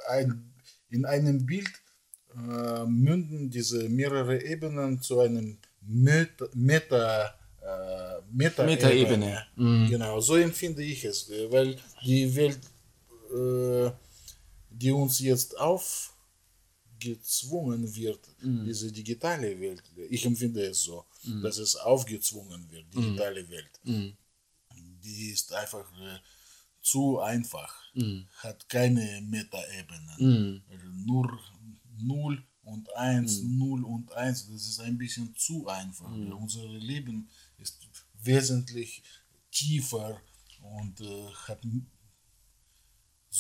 ein, 0.08 0.52
in 0.90 1.04
einem 1.04 1.44
Bild 1.44 1.68
äh, 2.34 2.84
münden 2.84 3.50
diese 3.50 3.88
mehrere 3.88 4.40
Ebenen 4.42 5.00
zu 5.02 5.20
einem 5.20 5.58
Meta, 5.80 6.46
Meta, 6.54 7.34
äh, 7.62 8.20
Meta 8.32 8.64
Metaebene. 8.64 9.46
Mhm. 9.56 9.88
Genau, 9.90 10.20
so 10.20 10.36
empfinde 10.36 10.82
ich 10.82 11.04
es, 11.04 11.30
weil 11.50 11.76
die 12.04 12.34
Welt, 12.36 12.58
äh, 13.30 13.90
die 14.70 14.90
uns 14.90 15.20
jetzt 15.20 15.56
aufgezwungen 15.58 17.94
wird, 17.94 18.20
diese 18.66 18.90
digitale 18.92 19.58
Welt, 19.60 19.82
ich 20.10 20.24
empfinde 20.26 20.66
es 20.66 20.82
so, 20.82 21.04
dass 21.42 21.58
es 21.58 21.76
aufgezwungen 21.76 22.68
wird, 22.70 22.84
digitale 22.94 23.48
Welt, 23.48 23.80
die 25.02 25.30
ist 25.30 25.52
einfach 25.52 25.90
äh, 26.00 26.18
zu 26.82 27.18
einfach, 27.20 27.74
hat 28.38 28.68
keine 28.68 29.20
Meta-Ebenen, 29.22 30.62
also 30.70 30.86
nur 31.06 31.40
0 31.98 32.42
und 32.64 32.94
1, 32.96 33.42
0 33.44 33.84
und 33.84 34.12
1, 34.12 34.48
das 34.52 34.66
ist 34.68 34.80
ein 34.80 34.98
bisschen 34.98 35.34
zu 35.36 35.66
einfach. 35.68 36.10
Unser 36.32 36.66
Leben 36.68 37.28
ist 37.58 37.78
wesentlich 38.22 39.02
tiefer 39.50 40.20
und 40.60 41.00
äh, 41.00 41.26
hat 41.48 41.64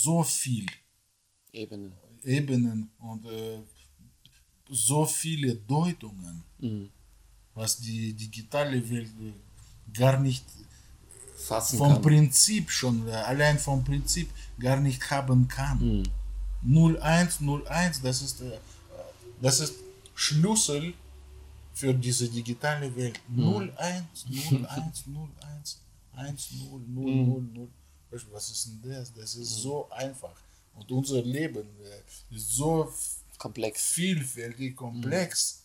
so 0.02 0.22
viel 0.22 0.66
Ebenen. 1.52 1.92
Ebenen 2.22 2.90
und 2.98 3.24
äh, 3.24 3.60
so 4.68 5.06
viele 5.06 5.54
Deutungen, 5.54 6.42
was 7.54 7.78
die 7.78 8.12
digitale 8.12 8.78
Welt 8.90 9.08
äh, 9.20 9.32
gar 9.92 10.18
nicht 10.20 10.44
Fassen 11.36 11.78
vom 11.78 11.92
kann. 11.94 12.02
Prinzip 12.02 12.70
schon, 12.70 13.08
äh, 13.08 13.12
allein 13.12 13.58
vom 13.58 13.82
Prinzip 13.84 14.28
gar 14.58 14.80
nicht 14.80 15.10
haben 15.10 15.48
kann. 15.48 16.02
01, 16.62 17.40
01, 17.40 18.02
das 18.02 18.22
ist, 18.22 18.40
äh, 18.42 18.58
das 19.40 19.60
ist 19.60 19.74
Schlüssel 20.14 20.92
für 21.72 21.94
diese 21.94 22.28
digitale 22.28 22.94
Welt. 22.96 23.18
01, 23.34 24.26
01, 24.30 25.04
01, 25.46 25.80
1, 26.12 26.50
0, 26.70 26.80
0, 26.86 27.14
0, 27.14 27.42
0. 27.54 27.68
Du, 28.24 28.32
Was 28.32 28.50
ist 28.50 28.66
denn 28.66 28.82
das? 28.90 29.12
Das 29.12 29.34
ist 29.34 29.50
so 29.62 29.88
einfach. 29.90 30.34
Und 30.74 30.90
unser 30.90 31.22
Leben 31.22 31.68
äh, 31.80 32.34
ist 32.34 32.50
so 32.50 32.92
Komplex. 33.38 33.92
vielfältig, 33.92 34.76
komplex. 34.76 35.62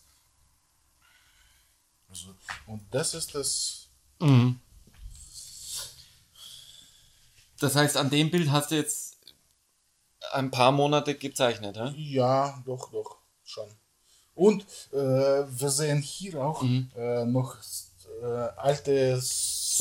Also, 2.08 2.34
und 2.66 2.82
das 2.90 3.14
ist 3.14 3.34
das. 3.34 3.88
Das 7.58 7.76
heißt, 7.76 7.96
an 7.96 8.10
dem 8.10 8.30
Bild 8.30 8.50
hast 8.50 8.70
du 8.70 8.76
jetzt 8.76 9.16
ein 10.32 10.50
paar 10.50 10.72
Monate 10.72 11.14
gezeichnet, 11.14 11.76
hä? 11.76 11.92
Ja, 11.96 12.62
doch, 12.66 12.90
doch, 12.90 13.18
schon. 13.44 13.68
Und 14.34 14.62
äh, 14.92 14.96
wir 14.96 15.70
sehen 15.70 16.00
hier 16.02 16.42
auch 16.42 16.62
äh, 16.64 17.24
noch 17.24 17.56
äh, 18.22 18.26
alte 18.56 19.20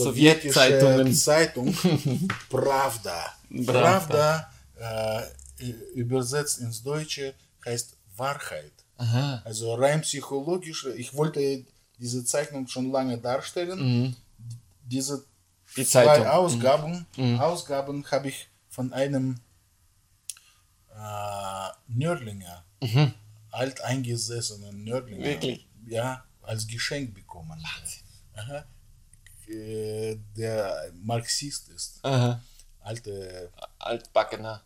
Sowjetzeitungen. 0.03 1.13
Zeitung, 1.13 1.73
Pravda. 2.49 3.33
Pravda. 3.65 4.51
Pravda, 4.79 5.23
äh, 5.59 5.67
übersetzt 5.95 6.59
ins 6.59 6.81
Deutsche, 6.83 7.33
heißt 7.65 7.95
Wahrheit. 8.17 8.71
Aha. 8.97 9.41
Also 9.45 9.73
rein 9.75 10.01
psychologisch, 10.01 10.85
ich 10.95 11.13
wollte 11.15 11.65
diese 11.99 12.23
Zeichnung 12.25 12.67
schon 12.67 12.91
lange 12.91 13.17
darstellen. 13.17 14.15
Diese 14.85 15.17
Mhm. 15.17 15.23
Die 15.77 15.85
zwei 15.85 16.05
Zeitung. 16.05 16.25
Mhm. 16.25 16.31
Ausgaben, 16.31 17.05
Ausgaben 17.39 18.05
habe 18.11 18.27
ich 18.29 18.47
von 18.69 18.91
einem 18.93 19.39
äh, 20.95 21.69
Nördlinger, 21.87 22.63
alteingesessenen 23.51 24.83
Nördlinger, 24.83 25.21
Mhm. 25.21 25.25
Wirklich? 25.25 25.67
ja, 25.87 26.23
als 26.41 26.67
Geschenk 26.67 27.13
bekommen. 27.13 27.63
Aha. 28.35 28.65
Äh, 29.51 30.17
Der 30.37 30.91
Marxist 31.03 31.69
ist, 31.69 31.99
Aha. 32.03 32.41
alte, 32.81 33.49
Altbackener, 33.79 34.61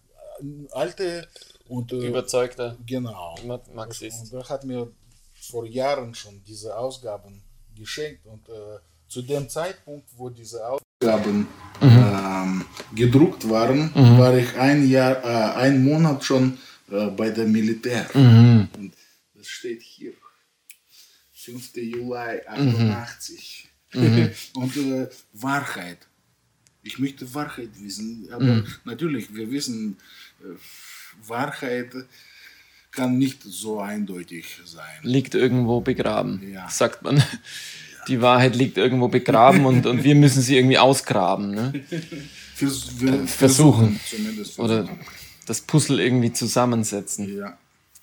alte 0.71 1.27
und 1.67 1.91
äh, 1.91 2.07
überzeugter 2.07 2.77
genau. 2.85 3.35
Ma- 3.45 3.61
Marxist. 3.73 4.31
Und 4.31 4.33
er 4.39 4.49
hat 4.49 4.63
mir 4.63 4.91
vor 5.33 5.65
Jahren 5.65 6.13
schon 6.13 6.41
diese 6.45 6.75
Ausgaben 6.77 7.41
geschenkt 7.75 8.25
und 8.25 8.47
äh, 8.49 8.77
zu 9.07 9.21
dem 9.21 9.47
Zeitpunkt, 9.49 10.07
wo 10.17 10.29
diese 10.29 10.61
Ausgaben 10.67 11.47
ähm, 11.81 12.65
gedruckt 12.95 13.47
waren, 13.49 13.93
war 14.17 14.35
ich 14.37 14.55
ein 14.57 14.87
Jahr, 14.89 15.17
äh, 15.23 15.55
ein 15.65 15.83
Monat 15.83 16.23
schon 16.23 16.57
äh, 16.91 17.07
bei 17.07 17.29
der 17.29 17.45
Militär. 17.45 18.05
Und 18.15 18.93
das 19.35 19.47
steht 19.47 19.81
hier. 19.81 20.13
5. 21.33 21.75
Juli 21.75 22.41
88. 22.47 23.69
und 24.55 24.77
äh, 24.77 25.07
Wahrheit. 25.33 25.97
Ich 26.83 26.99
möchte 26.99 27.33
Wahrheit 27.33 27.69
wissen, 27.81 28.27
aber 28.31 28.63
natürlich, 28.83 29.33
wir 29.33 29.49
wissen, 29.51 29.97
äh, 30.41 31.27
Wahrheit 31.27 31.91
kann 32.91 33.17
nicht 33.17 33.41
so 33.43 33.79
eindeutig 33.79 34.45
sein. 34.65 34.83
Liegt 35.01 35.35
irgendwo 35.35 35.81
begraben, 35.81 36.41
Ja. 36.51 36.69
sagt 36.69 37.03
man. 37.03 37.21
Die 38.07 38.21
Wahrheit 38.21 38.55
liegt 38.55 38.77
irgendwo 38.77 39.07
begraben 39.07 39.65
und, 39.65 39.85
und 39.87 40.03
wir 40.03 40.13
müssen 40.13 40.41
sie 40.43 40.55
irgendwie 40.57 40.77
ausgraben. 40.77 41.51
Ne? 41.55 41.83
Vers 42.55 42.87
wir 42.99 43.27
Versuchen. 43.27 43.99
Zumindest 44.07 44.59
Oder 44.59 44.85
versuchen. 44.85 45.05
das 45.47 45.61
Puzzle 45.61 45.99
irgendwie 45.99 46.31
zusammensetzen. 46.31 47.35
Ja. 47.35 47.57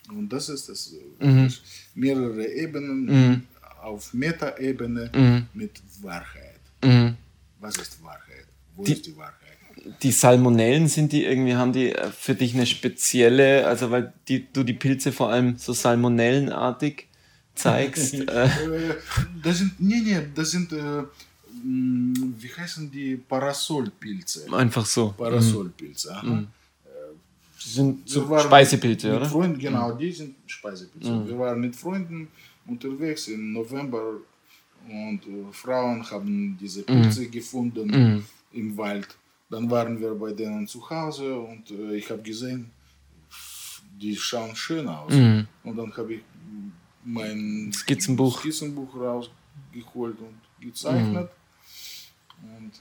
Und 0.08 0.28
das 0.30 0.48
ist 0.48 0.68
das. 0.68 0.92
äh, 1.20 1.24
Mhm. 1.26 1.44
das 1.46 1.60
Mehrere 1.94 2.46
Ebenen 2.52 3.46
auf 3.82 4.14
Metaebene 4.14 5.46
mit 5.54 5.72
Wahrheit. 6.00 6.60
Mhm. 6.84 7.16
Was 7.60 7.76
ist 7.76 8.02
Wahrheit? 8.02 8.46
Wo 8.76 8.84
Die- 8.84 8.92
ist 8.92 9.06
die 9.06 9.16
Wahrheit? 9.16 9.36
Die 10.02 10.12
Salmonellen 10.12 10.86
sind 10.86 11.12
die 11.12 11.24
irgendwie, 11.24 11.54
haben 11.56 11.72
die 11.72 11.92
äh, 11.92 12.10
für 12.12 12.34
dich 12.36 12.54
eine 12.54 12.66
spezielle, 12.66 13.66
also 13.66 13.90
weil 13.90 14.12
die, 14.28 14.46
du 14.52 14.62
die 14.62 14.74
Pilze 14.74 15.10
vor 15.10 15.30
allem 15.30 15.56
so 15.58 15.72
salmonellenartig 15.72 17.06
zeigst. 17.54 18.14
äh, 18.28 18.44
Äh, 18.44 18.94
das 19.42 19.58
sind, 19.58 19.72
nee, 19.80 20.00
nee, 20.04 20.20
das 20.34 20.50
sind, 20.52 20.72
äh, 20.72 20.76
mh, 20.76 22.16
wie 22.38 22.50
heißen 22.56 22.90
die 22.90 23.16
Parasolpilze? 23.16 24.46
einfach 24.52 24.86
so. 24.86 25.14
Parasolpilze, 25.16 26.14
aha. 26.14 26.44
Die 27.64 27.68
sind 27.68 28.08
so 28.08 28.38
Speisepilze, 28.38 29.16
oder? 29.16 29.26
Mhm. 29.26 29.30
Freunden, 29.30 29.58
genau, 29.58 29.92
die 29.92 30.12
sind 30.12 30.34
Speisepilze. 30.46 31.26
Wir 31.28 31.38
waren 31.38 31.60
mit 31.60 31.74
Freunden 31.76 32.28
unterwegs 32.66 33.28
im 33.28 33.52
November 33.52 34.14
und 34.88 35.20
äh, 35.26 35.52
Frauen 35.52 36.08
haben 36.10 36.56
diese 36.60 36.80
Mhm. 36.80 36.86
Pilze 36.86 37.28
gefunden 37.28 38.24
im 38.52 38.76
Wald. 38.76 39.08
Dann 39.50 39.70
waren 39.70 40.00
wir 40.00 40.14
bei 40.14 40.32
denen 40.32 40.66
zu 40.66 40.88
Hause 40.88 41.38
und 41.38 41.70
äh, 41.70 41.96
ich 41.96 42.10
habe 42.10 42.22
gesehen, 42.22 42.70
die 44.00 44.16
schauen 44.16 44.56
schön 44.56 44.88
aus. 44.88 45.12
Und 45.12 45.76
dann 45.76 45.96
habe 45.96 46.14
ich 46.14 46.22
mein 47.04 47.66
Mhm. 47.66 47.72
Skizzenbuch. 47.72 48.38
Skizzenbuch 48.40 48.94
rausgeholt 48.96 50.18
und 50.18 50.38
gezeichnet. 50.60 51.28
Mhm. 52.42 52.56
Und 52.56 52.72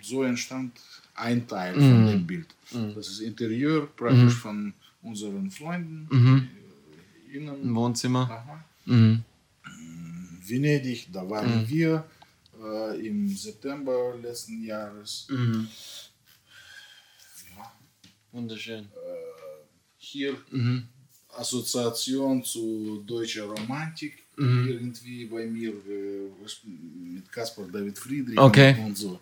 so 0.00 0.22
entstand 0.22 0.72
ein 1.14 1.46
Teil 1.46 1.74
Mhm. 1.76 1.80
von 1.90 2.06
dem 2.06 2.26
Bild. 2.26 2.54
Das 2.94 3.08
ist 3.08 3.20
Interieur 3.20 3.86
praktisch 3.96 4.34
von 4.34 4.72
unseren 5.02 5.50
Freunden. 5.50 6.06
Mhm. 6.10 6.48
Äh, 7.32 7.36
Innen. 7.36 7.62
Im 7.62 7.74
Wohnzimmer. 7.74 8.30
Aha. 8.30 8.64
Mhm. 8.86 9.22
Venedig, 10.44 11.08
da 11.12 11.28
waren 11.28 11.68
wir 11.68 12.04
äh, 12.62 13.06
im 13.06 13.28
September 13.34 14.16
letzten 14.20 14.64
Jahres. 14.64 15.26
Mhm. 15.30 15.68
Ja, 17.56 17.72
Wunderschön. 18.32 18.88
hier 19.98 20.36
Mhm. 20.50 20.88
Assoziation 21.34 22.44
zu 22.44 23.02
deutscher 23.06 23.44
Romantik 23.44 24.18
Mhm. 24.36 24.66
irgendwie 24.68 25.26
bei 25.26 25.46
mir 25.46 25.70
äh, 25.70 26.30
mit 27.14 27.30
Caspar 27.30 27.66
David 27.70 27.98
Friedrich 27.98 28.38
Okay. 28.38 28.74
und 28.84 28.96
so. 28.96 29.20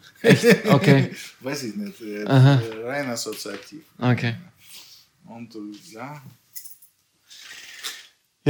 Okay. 0.69 1.11
Weiß 1.41 1.65
ich 1.65 1.74
nicht, 1.77 2.01
äh, 2.01 2.23
äh, 2.23 2.85
rein 2.87 3.09
assoziativ. 3.11 3.82
Okay. 3.99 4.35
Und 5.27 5.55
äh, 5.55 5.93
ja, 5.93 6.23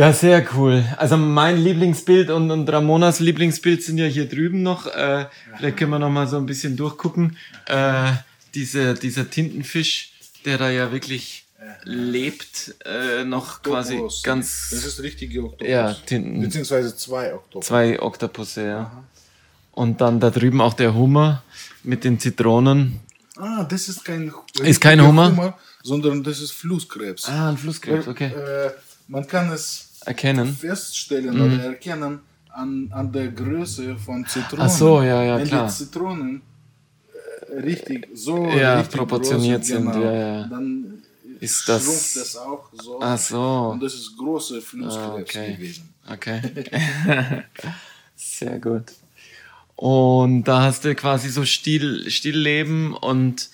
Ja, 0.00 0.14
sehr 0.14 0.46
cool. 0.54 0.82
Also 0.96 1.18
mein 1.18 1.58
Lieblingsbild 1.58 2.30
und, 2.30 2.50
und 2.50 2.66
Ramonas 2.72 3.20
Lieblingsbild 3.20 3.82
sind 3.82 3.98
ja 3.98 4.06
hier 4.06 4.26
drüben 4.26 4.62
noch. 4.62 4.86
Äh, 4.86 5.26
vielleicht 5.58 5.76
können 5.76 5.90
wir 5.90 5.98
noch 5.98 6.08
mal 6.08 6.26
so 6.26 6.38
ein 6.38 6.46
bisschen 6.46 6.74
durchgucken. 6.74 7.36
Äh, 7.66 8.12
diese, 8.54 8.94
dieser 8.94 9.28
Tintenfisch, 9.28 10.12
der 10.46 10.56
da 10.56 10.70
ja 10.70 10.90
wirklich 10.90 11.44
lebt, 11.84 12.74
äh, 12.86 13.24
noch 13.24 13.62
quasi 13.62 13.94
Oktopus. 13.96 14.22
ganz 14.22 14.70
Das 14.70 14.84
ist 14.86 15.02
richtige 15.02 15.42
Oktopus. 15.44 15.68
Ja, 15.68 15.92
Tinten- 16.06 16.40
Beziehungsweise 16.40 16.96
zwei 16.96 17.34
Oktopus. 17.34 17.66
zwei 17.66 18.00
Oktopusse, 18.00 18.66
ja. 18.66 19.04
Und 19.72 20.00
dann 20.00 20.18
da 20.18 20.30
drüben 20.30 20.62
auch 20.62 20.72
der 20.74 20.94
Hummer 20.94 21.42
mit 21.82 22.04
den 22.04 22.18
Zitronen. 22.18 23.00
Ah, 23.36 23.64
das 23.64 23.88
ist 23.90 24.02
kein 24.02 24.32
Ist 24.62 24.80
kein 24.80 24.98
richtiger 24.98 25.26
Hummer? 25.28 25.58
sondern 25.82 26.22
das 26.22 26.40
ist 26.40 26.52
Flusskrebs. 26.52 27.26
Ah, 27.28 27.50
ein 27.50 27.58
Flusskrebs, 27.58 28.08
okay. 28.08 28.32
Äh, 28.32 28.70
man 29.08 29.26
kann 29.26 29.50
es 29.52 29.89
Erkennen. 30.06 30.54
feststellen 30.54 31.34
Mhm. 31.36 31.42
oder 31.54 31.64
erkennen 31.64 32.20
an, 32.52 32.90
an 32.92 33.12
der 33.12 33.28
Größe 33.28 33.96
von 33.96 34.26
Zitronen. 34.26 34.66
Ach 34.66 34.70
so, 34.70 35.02
ja, 35.02 35.22
ja, 35.22 35.38
Wenn 35.38 35.46
klar. 35.46 35.66
die 35.68 35.72
Zitronen 35.74 36.42
äh, 37.52 37.60
richtig 37.60 38.08
so 38.14 38.46
Ja, 38.48 38.78
richtig 38.78 38.96
proportioniert 38.98 39.60
groß 39.60 39.66
sind, 39.68 39.92
genau, 39.92 40.04
ja, 40.04 40.12
ja. 40.12 40.44
dann 40.48 41.02
Ist 41.40 41.68
das- 41.68 41.84
schrumpft 41.84 42.16
das 42.16 42.36
auch 42.36 42.70
so. 42.72 42.98
Ach 43.00 43.18
so. 43.18 43.70
Und 43.72 43.82
das 43.82 43.94
ist 43.94 44.16
große 44.16 44.60
Flusskrebs 44.60 44.96
Ah, 45.06 45.14
okay. 45.14 45.52
gewesen. 45.54 45.88
Okay. 46.10 46.40
Sehr 48.16 48.58
gut. 48.58 48.84
Und 49.76 50.44
da 50.44 50.62
hast 50.62 50.84
du 50.84 50.94
quasi 50.94 51.30
so 51.30 51.44
Still, 51.44 52.10
Stillleben 52.10 52.92
und 52.94 53.48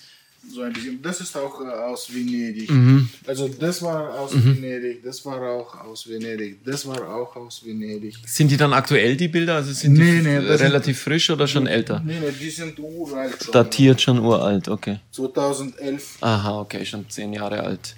So 0.49 0.61
ein 0.61 0.71
bisschen. 0.73 1.01
Das 1.01 1.19
ist 1.21 1.35
auch 1.35 1.59
äh, 1.61 1.65
aus 1.67 2.13
Venedig. 2.13 2.69
Mhm. 2.71 3.09
Also 3.27 3.47
das 3.49 3.81
war 3.81 4.13
aus 4.19 4.31
Venedig, 4.33 5.03
das 5.03 5.25
war 5.25 5.41
auch 5.41 5.75
aus 5.81 6.07
Venedig, 6.09 6.63
das 6.63 6.87
war 6.87 7.01
auch 7.15 7.35
aus 7.35 7.63
Venedig. 7.65 8.15
sind 8.25 8.49
die 8.49 8.57
dann 8.57 8.73
aktuell 8.73 9.15
die 9.17 9.27
Bilder? 9.27 9.55
Also 9.55 9.73
sind 9.73 9.95
die 9.95 10.01
Nee, 10.01 10.21
nee, 10.21 10.35
das 10.47 10.59
sind- 10.59 10.67
relativ 10.67 10.99
frisch 11.01 11.29
oder 11.29 11.47
schon 11.47 11.67
älter? 11.67 12.01
Nee, 12.05 12.19
nee, 12.19 12.31
die 12.39 12.49
sind 12.49 12.79
uralt 12.79 13.43
schon. 13.43 13.51
Datiert 13.51 14.01
schon 14.01 14.19
uralt, 14.19 14.67
okay. 14.69 14.99
2011, 15.11 16.17
Aha, 16.21 16.59
okay, 16.61 16.85
schon 16.85 17.09
zehn 17.09 17.33
Jahre 17.33 17.61
alt. 17.63 17.95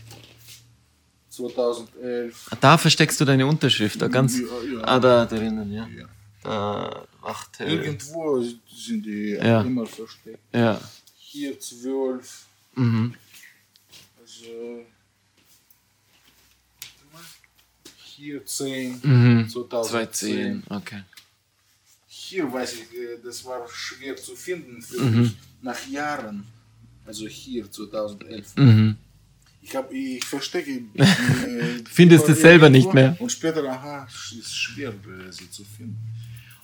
2011. 1.30 2.50
Da 2.60 2.78
versteckst 2.78 3.22
du 3.22 3.26
deine 3.26 3.46
Unterschrift, 3.48 4.02
da 4.02 4.08
ganz. 4.08 4.38
Ja, 4.40 4.46
ja. 4.74 4.82
Ah, 4.84 5.00
da 5.00 5.26
drinnen, 5.26 5.72
ja. 5.72 5.88
Ja. 5.98 6.06
Da, 6.44 7.06
Wacht, 7.22 7.60
Irgendwo 7.60 8.42
sind 8.42 9.06
die 9.06 9.34
immer 9.34 9.86
versteckt. 9.86 10.40
Ja. 10.54 10.80
Hier 11.32 11.60
12. 11.60 12.46
Mhm. 12.76 13.14
Also, 14.20 14.84
hier 18.16 18.44
10, 18.46 19.00
Mhm. 19.04 19.48
2010. 19.48 20.64
2010, 20.64 20.64
okay. 20.70 21.04
Hier 22.08 22.52
weiß 22.52 22.74
ich, 22.74 22.82
äh, 22.98 23.18
das 23.24 23.46
war 23.46 23.68
schwer 23.70 24.16
zu 24.16 24.36
finden 24.36 24.82
für 24.82 25.02
Mhm. 25.02 25.22
mich 25.22 25.36
nach 25.62 25.88
Jahren. 25.88 26.46
Also 27.06 27.28
hier 27.28 27.72
2011. 27.72 28.56
Mhm. 28.56 28.96
Ich, 29.62 29.76
hab, 29.76 29.92
ich 29.94 30.26
verstecke. 30.26 30.82
Äh, 30.96 31.84
Findest 31.92 32.28
es 32.30 32.42
selber 32.42 32.70
nicht 32.72 32.92
mehr. 32.92 33.16
Und 33.20 33.32
später, 33.32 33.64
aha, 33.66 34.08
es 34.10 34.32
ist 34.36 34.56
schwer, 34.56 34.90
äh, 34.90 35.32
sie 35.32 35.50
zu 35.52 35.64
finden. 35.64 35.98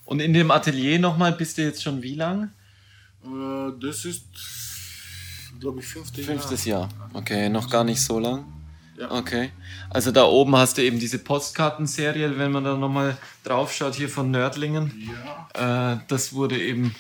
Und 0.06 0.20
in 0.22 0.34
dem 0.34 0.50
Atelier 0.50 0.98
nochmal 1.00 1.34
bist 1.34 1.58
du 1.58 1.62
jetzt 1.64 1.84
schon 1.84 2.02
wie 2.02 2.16
lang? 2.16 2.52
Äh, 3.26 3.72
das 3.80 4.06
ist, 4.06 4.26
glaube 5.60 5.80
ich, 5.80 5.86
fünfte 5.88 6.22
Fünftes 6.24 6.66
Jahr. 6.66 6.90
Okay, 7.14 7.50
noch 7.50 7.70
gar 7.70 7.84
nicht 7.84 8.02
so 8.02 8.20
lang. 8.20 8.46
Ja. 8.98 9.12
Okay. 9.12 9.52
Also 9.90 10.12
da 10.12 10.24
oben 10.26 10.56
hast 10.56 10.78
du 10.78 10.84
eben 10.84 11.00
diese 11.00 11.20
Postkartenserie, 11.20 12.38
wenn 12.38 12.52
man 12.52 12.64
da 12.64 12.78
nochmal 12.78 13.18
drauf 13.44 13.74
schaut, 13.74 13.96
hier 13.96 14.08
von 14.10 14.32
Nördlingen. 14.32 14.92
Ja. 15.54 15.94
Äh, 15.94 16.00
das 16.08 16.32
wurde 16.34 16.58
eben 16.62 16.96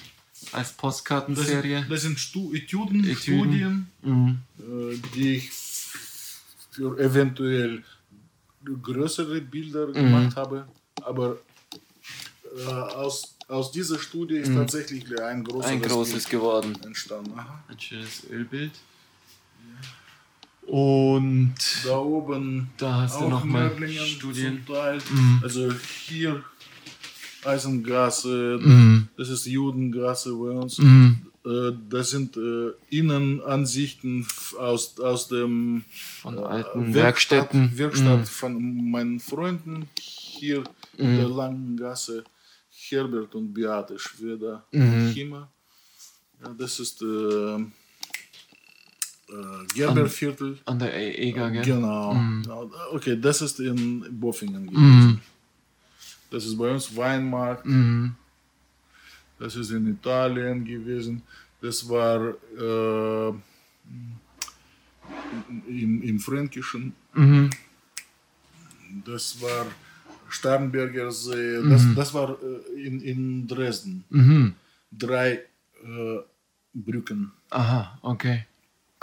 als 0.51 0.69
Das, 0.69 0.73
Postkartenserie. 0.73 1.85
das 1.89 2.01
sind 2.01 2.19
Stu 2.19 2.53
Etüden, 2.53 2.99
Etüden. 3.05 3.15
Studien, 3.17 3.87
Mhm. 4.01 4.39
äh, 4.59 4.97
die 5.15 5.35
ich 5.37 5.51
für 6.71 6.99
eventuell 6.99 7.83
größere 8.81 9.39
Bilder 9.41 9.87
gemacht 9.91 10.35
habe. 10.35 10.67
Aber 11.01 11.37
äh, 12.57 12.69
aus, 12.69 13.34
aus 13.47 13.71
dieser 13.71 13.99
Studie 13.99 14.35
ist 14.37 14.53
tatsächlich 14.53 15.05
ein 15.21 15.43
großes, 15.43 15.71
Ein 15.71 15.81
großes 15.81 16.13
Bild 16.25 16.29
geworden. 16.29 16.77
entstanden. 16.83 17.33
Aha. 17.37 17.63
Ein 17.67 17.79
schönes 17.79 18.23
Ölbild. 18.29 18.71
Und 20.67 21.53
Da 21.85 21.97
oben 21.99 22.69
Da 22.77 23.01
hast 23.01 23.19
du 23.19 23.25
auch 23.25 23.29
noch 23.29 23.43
mal 23.45 23.67
Nördlingen 23.67 24.05
Studien. 24.05 24.63
zum 24.65 24.75
Teil. 24.75 24.97
Mhm. 25.11 25.39
Also 25.43 25.71
hier 26.07 26.43
Eisengasse, 27.43 28.59
Mhm. 28.59 29.07
das 29.17 29.29
ist 29.29 29.45
Judengasse 29.45 30.33
bei 30.33 30.49
uns. 30.49 30.79
Mhm. 30.79 31.27
Äh, 31.45 31.73
Das 31.89 32.09
sind 32.09 32.35
äh, 32.37 32.71
Innenansichten 32.89 34.25
aus, 34.57 34.99
aus 34.99 35.27
dem 35.27 35.83
von 36.21 36.39
äh, 36.39 36.41
alten 36.41 36.95
Werkstatt- 36.95 37.53
Werkstätten. 37.53 37.77
Werkstatt 37.77 38.19
Mhm. 38.21 38.25
von 38.25 38.89
meinen 38.91 39.19
Freunden 39.19 39.87
hier 39.99 40.63
in 40.97 41.15
der 41.17 41.29
langen 41.29 41.77
Gasse. 41.77 42.23
Herbert 42.91 43.33
und 43.35 43.53
Beate 43.53 43.97
Schweder, 43.99 44.65
Mhm. 44.71 45.11
Chima. 45.13 45.49
Ja, 46.41 46.49
das 46.57 46.79
ist 46.79 47.01
äh, 47.01 47.05
äh, 47.55 47.65
Gerberviertel. 49.73 50.57
An 50.65 50.79
der 50.79 50.93
E- 50.93 51.29
Eger, 51.29 51.49
gell? 51.51 51.63
Genau. 51.63 52.13
Mhm. 52.13 52.43
Okay, 52.91 53.19
das 53.19 53.41
ist 53.41 53.59
in 53.59 54.05
Boffingen 54.19 54.67
gewesen. 54.67 55.07
Mhm. 55.07 55.19
Das 56.29 56.45
ist 56.45 56.57
bei 56.57 56.71
uns 56.71 56.95
Weinmarkt. 56.95 57.65
Mhm. 57.65 58.15
Das 59.39 59.55
ist 59.55 59.71
in 59.71 59.87
Italien 59.87 60.63
gewesen. 60.65 61.21
Das 61.61 61.87
war 61.89 62.33
äh, 62.57 63.33
im, 65.67 66.01
im 66.03 66.19
Fränkischen. 66.19 66.93
Mhm. 67.13 67.49
Das 69.05 69.41
war 69.41 69.65
Starnberger 70.29 71.11
See. 71.11 71.61
Das, 71.69 71.83
das 71.95 72.13
war 72.13 72.37
äh, 72.41 72.81
in, 72.87 73.01
in 73.01 73.47
Dresden. 73.47 74.03
Mhm. 74.09 74.53
Drei 74.91 75.31
äh, 75.83 76.19
Brücken. 76.73 77.31
Aha, 77.49 77.97
okay. 78.01 78.45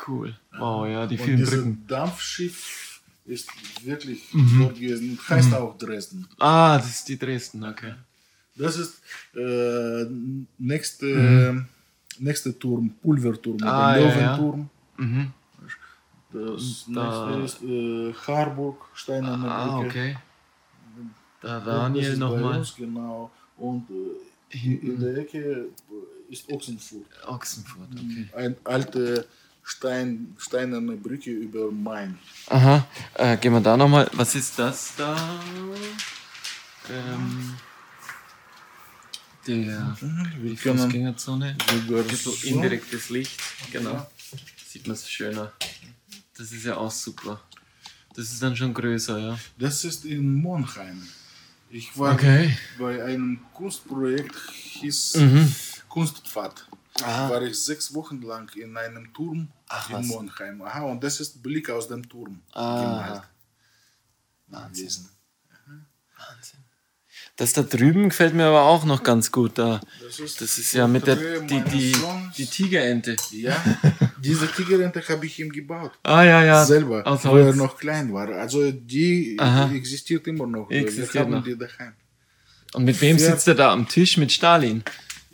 Cool. 0.07 0.36
Wow, 0.59 0.86
ja, 0.89 1.07
die 1.07 1.16
vielen 1.19 1.44
Brücken. 1.44 1.85
Dampfschiff 1.86 3.01
ist 3.24 3.49
wirklich 3.85 4.32
Mhm. 4.35 4.61
dort 4.61 4.74
gewesen. 4.74 5.19
Heißt 5.28 5.55
auch 5.55 5.78
Dresden. 5.78 6.27
Ah, 6.39 6.77
das 6.78 6.89
ist 6.90 7.09
die 7.09 7.19
Dresden, 7.19 7.62
okay. 7.65 7.94
Das 8.57 8.77
ist 8.77 9.01
äh, 9.35 10.05
nächste, 10.59 11.65
nächste 12.19 12.59
Turm, 12.59 12.90
Pulverturm 13.01 13.57
Mhm. 13.57 13.62
Ah, 13.66 13.93
oder 13.93 14.01
ja, 14.01 14.09
ja. 14.09 14.36
Löwenturm. 14.36 14.70
Mhm. 14.99 15.32
Das 16.32 16.86
da- 16.93 17.31
nächste 17.31 17.65
ist 17.65 17.70
äh, 17.70 18.12
Harburg, 18.27 18.77
Steinerne 18.94 19.51
Ah, 19.51 19.77
Brücke. 19.78 19.86
okay. 19.89 20.16
Da 21.43 21.60
Daniel 21.60 22.16
nochmal. 22.16 22.64
Genau. 22.77 23.31
Und 23.56 23.86
äh, 23.90 24.56
in 24.59 25.01
der 25.01 25.16
Ecke 25.19 25.66
ist 26.31 26.48
Ochsenfurt. 26.51 27.06
Ochsenfurt, 27.27 27.89
okay. 27.94 28.28
Eine 28.35 28.56
alte 28.64 29.27
Stein, 29.64 30.35
steinerne 30.39 30.97
Brücke 30.97 31.31
über 31.31 31.70
Main. 31.70 32.19
Aha, 32.48 32.86
äh, 33.14 33.36
gehen 33.36 33.52
wir 33.52 33.60
da 33.60 33.77
nochmal. 33.77 34.09
Was 34.14 34.35
ist 34.35 34.59
das 34.59 34.94
da? 34.97 35.16
Ähm, 36.90 37.55
der 39.47 39.97
Wir 40.40 40.51
die 40.51 40.56
können 40.56 40.78
Fußgängerzone. 40.78 41.56
Gibt 41.86 42.10
so- 42.16 42.32
indirektes 42.44 43.10
Licht, 43.10 43.40
genau. 43.70 44.06
Sieht 44.66 44.86
man 44.86 44.94
es 44.94 45.09
schöner. 45.09 45.52
Das 46.36 46.51
ist 46.52 46.64
ja 46.64 46.77
auch 46.77 46.90
super. 46.90 47.40
Das 48.14 48.31
ist 48.32 48.43
dann 48.43 48.56
schon 48.56 48.73
größer, 48.74 49.19
ja. 49.19 49.39
Das 49.59 49.85
ist 49.85 50.05
in 50.05 50.35
Monheim. 50.35 51.06
Ich 51.74 51.99
war 51.99 52.12
Okay. 52.15 52.55
bei 52.78 53.03
einem 53.03 53.40
Kunstprojekt, 53.55 54.36
hieß 54.51 55.15
Mhm. 55.16 55.55
Kunstpfad. 55.89 56.66
Ah. 57.03 57.31
War 57.31 57.40
ich 57.43 57.59
sechs 57.59 57.94
Wochen 57.94 58.20
lang 58.20 58.51
in 58.57 58.77
einem 58.77 59.12
Turm 59.15 59.49
Ach, 59.69 59.89
in 59.89 59.97
was. 59.97 60.07
Monheim. 60.07 60.61
Aha, 60.61 60.82
und 60.82 61.03
das 61.03 61.19
ist 61.20 61.43
Blick 61.43 61.70
aus 61.70 61.89
dem 61.89 62.07
Turm 62.07 62.43
Ah. 62.53 62.81
gemalt. 62.82 63.23
Wahnsinn. 64.49 65.09
Wahnsinn. 66.19 66.61
Das 67.36 67.54
da 67.54 67.62
drüben 67.62 68.10
gefällt 68.10 68.34
mir 68.34 68.44
aber 68.44 68.62
auch 68.62 68.84
noch 68.84 69.02
ganz 69.02 69.32
gut 69.32 69.56
da. 69.56 69.80
Das 70.04 70.18
ist, 70.20 70.40
Das 70.40 70.59
ist 70.59 70.74
ja 70.74 70.86
mit 70.86 71.06
der 71.06 71.16
die, 71.16 71.60
die, 71.62 71.96
die 72.36 72.46
Tigerente. 72.46 73.16
Ja, 73.30 73.56
diese 74.22 74.46
Tigerente 74.48 75.02
habe 75.09 75.24
ich 75.24 75.40
ihm 75.40 75.50
gebaut. 75.50 75.92
Ah 76.02 76.22
ja, 76.24 76.44
ja. 76.44 76.64
Selber, 76.64 77.06
Aus 77.06 77.24
wo 77.24 77.36
er 77.36 77.54
noch 77.54 77.78
klein 77.78 78.12
war. 78.12 78.28
Also 78.28 78.70
die 78.70 79.36
Aha. 79.40 79.72
existiert 79.72 80.26
immer 80.26 80.46
noch. 80.46 80.70
Existiert 80.70 81.14
Wir 81.14 81.20
haben 81.22 81.30
noch. 81.30 81.44
die 81.44 81.56
daheim. 81.56 81.94
Und 82.74 82.84
mit 82.84 83.00
wem 83.00 83.18
sitzt 83.18 83.48
er 83.48 83.54
da 83.54 83.72
am 83.72 83.88
Tisch? 83.88 84.16
Mit 84.18 84.30
Stalin. 84.30 84.82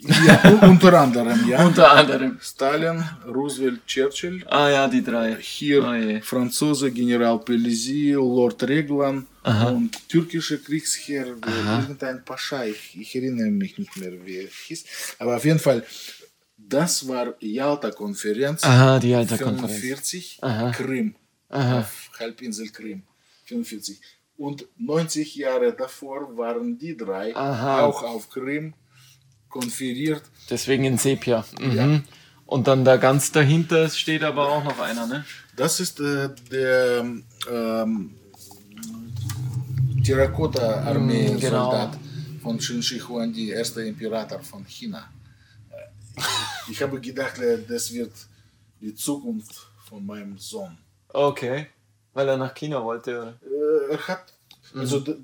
Ja, 0.01 0.41
un- 0.51 0.59
unter 0.69 0.93
anderem, 0.93 1.47
ja. 1.49 1.65
Unter 1.65 1.91
anderem. 1.91 2.37
Stalin, 2.41 3.03
Roosevelt, 3.27 3.85
Churchill. 3.85 4.45
Ah 4.47 4.69
ja, 4.69 4.87
die 4.87 5.03
drei. 5.03 5.35
Hier 5.39 5.83
Oh. 5.83 6.21
Franzose, 6.23 6.89
General 6.91 7.37
Pellizy, 7.39 8.13
Lord 8.13 8.63
Reglan 8.63 9.25
und 9.43 10.07
türkische 10.07 10.59
Kriegsherr, 10.61 11.27
irgendein 11.27 12.23
Pascha, 12.23 12.63
ich, 12.65 12.95
ich 12.99 13.15
erinnere 13.15 13.49
mich 13.49 13.77
nicht 13.77 13.95
mehr, 13.97 14.13
wie 14.25 14.37
er 14.37 14.47
hieß. 14.67 14.85
Aber 15.19 15.35
auf 15.37 15.43
jeden 15.45 15.59
Fall, 15.59 15.83
das 16.57 17.07
war 17.07 17.33
Jalta-Konferenz, 17.39 18.63
Aha, 18.63 18.99
die 18.99 19.13
alte 19.15 19.37
Konferenz. 19.37 19.79
45, 19.81 20.37
Aha. 20.41 20.71
Krim, 20.71 21.15
Aha. 21.49 21.79
auf 21.79 22.09
Halbinsel 22.19 22.69
Krim, 22.69 23.03
45. 23.45 23.99
Und 24.37 24.65
90 24.77 25.35
Jahre 25.35 25.73
davor 25.73 26.37
waren 26.37 26.77
die 26.77 26.95
drei 26.95 27.35
Aha. 27.35 27.81
auch 27.81 28.03
auf 28.03 28.29
Krim 28.29 28.73
konferiert. 29.49 30.23
Deswegen 30.49 30.83
in 30.85 30.97
Sepia. 30.97 31.43
Mhm. 31.59 32.03
Und 32.45 32.67
dann 32.67 32.83
da 32.85 32.97
ganz 32.97 33.31
dahinter 33.31 33.89
steht 33.89 34.23
aber 34.23 34.49
auch 34.49 34.63
noch 34.63 34.79
einer, 34.79 35.05
ne? 35.07 35.23
Das 35.55 35.79
ist 35.79 35.99
äh, 35.99 36.29
der 36.51 37.05
ähm, 37.51 38.15
Terrakotta-Armee-Soldat 40.59 41.97
von 42.41 42.57
Qin 42.57 42.81
Shi 42.81 42.99
Huangdi, 42.99 43.49
erster 43.51 43.83
Imperator 43.83 44.39
von 44.41 44.65
China. 44.65 45.09
Äh, 45.71 46.21
Ich 46.71 46.81
habe 46.81 46.99
gedacht, 46.99 47.37
äh, 47.39 47.59
das 47.67 47.93
wird 47.93 48.11
die 48.81 48.95
Zukunft 48.95 49.67
von 49.87 50.05
meinem 50.05 50.37
Sohn. 50.37 50.77
Okay. 51.09 51.67
Weil 52.13 52.27
er 52.29 52.37
nach 52.37 52.53
China 52.53 52.83
wollte, 52.83 53.19
oder? 53.21 53.33
Äh, 53.43 53.93
Er 53.93 54.07
hat, 54.07 54.33
also 54.75 54.99
d- 54.99 55.15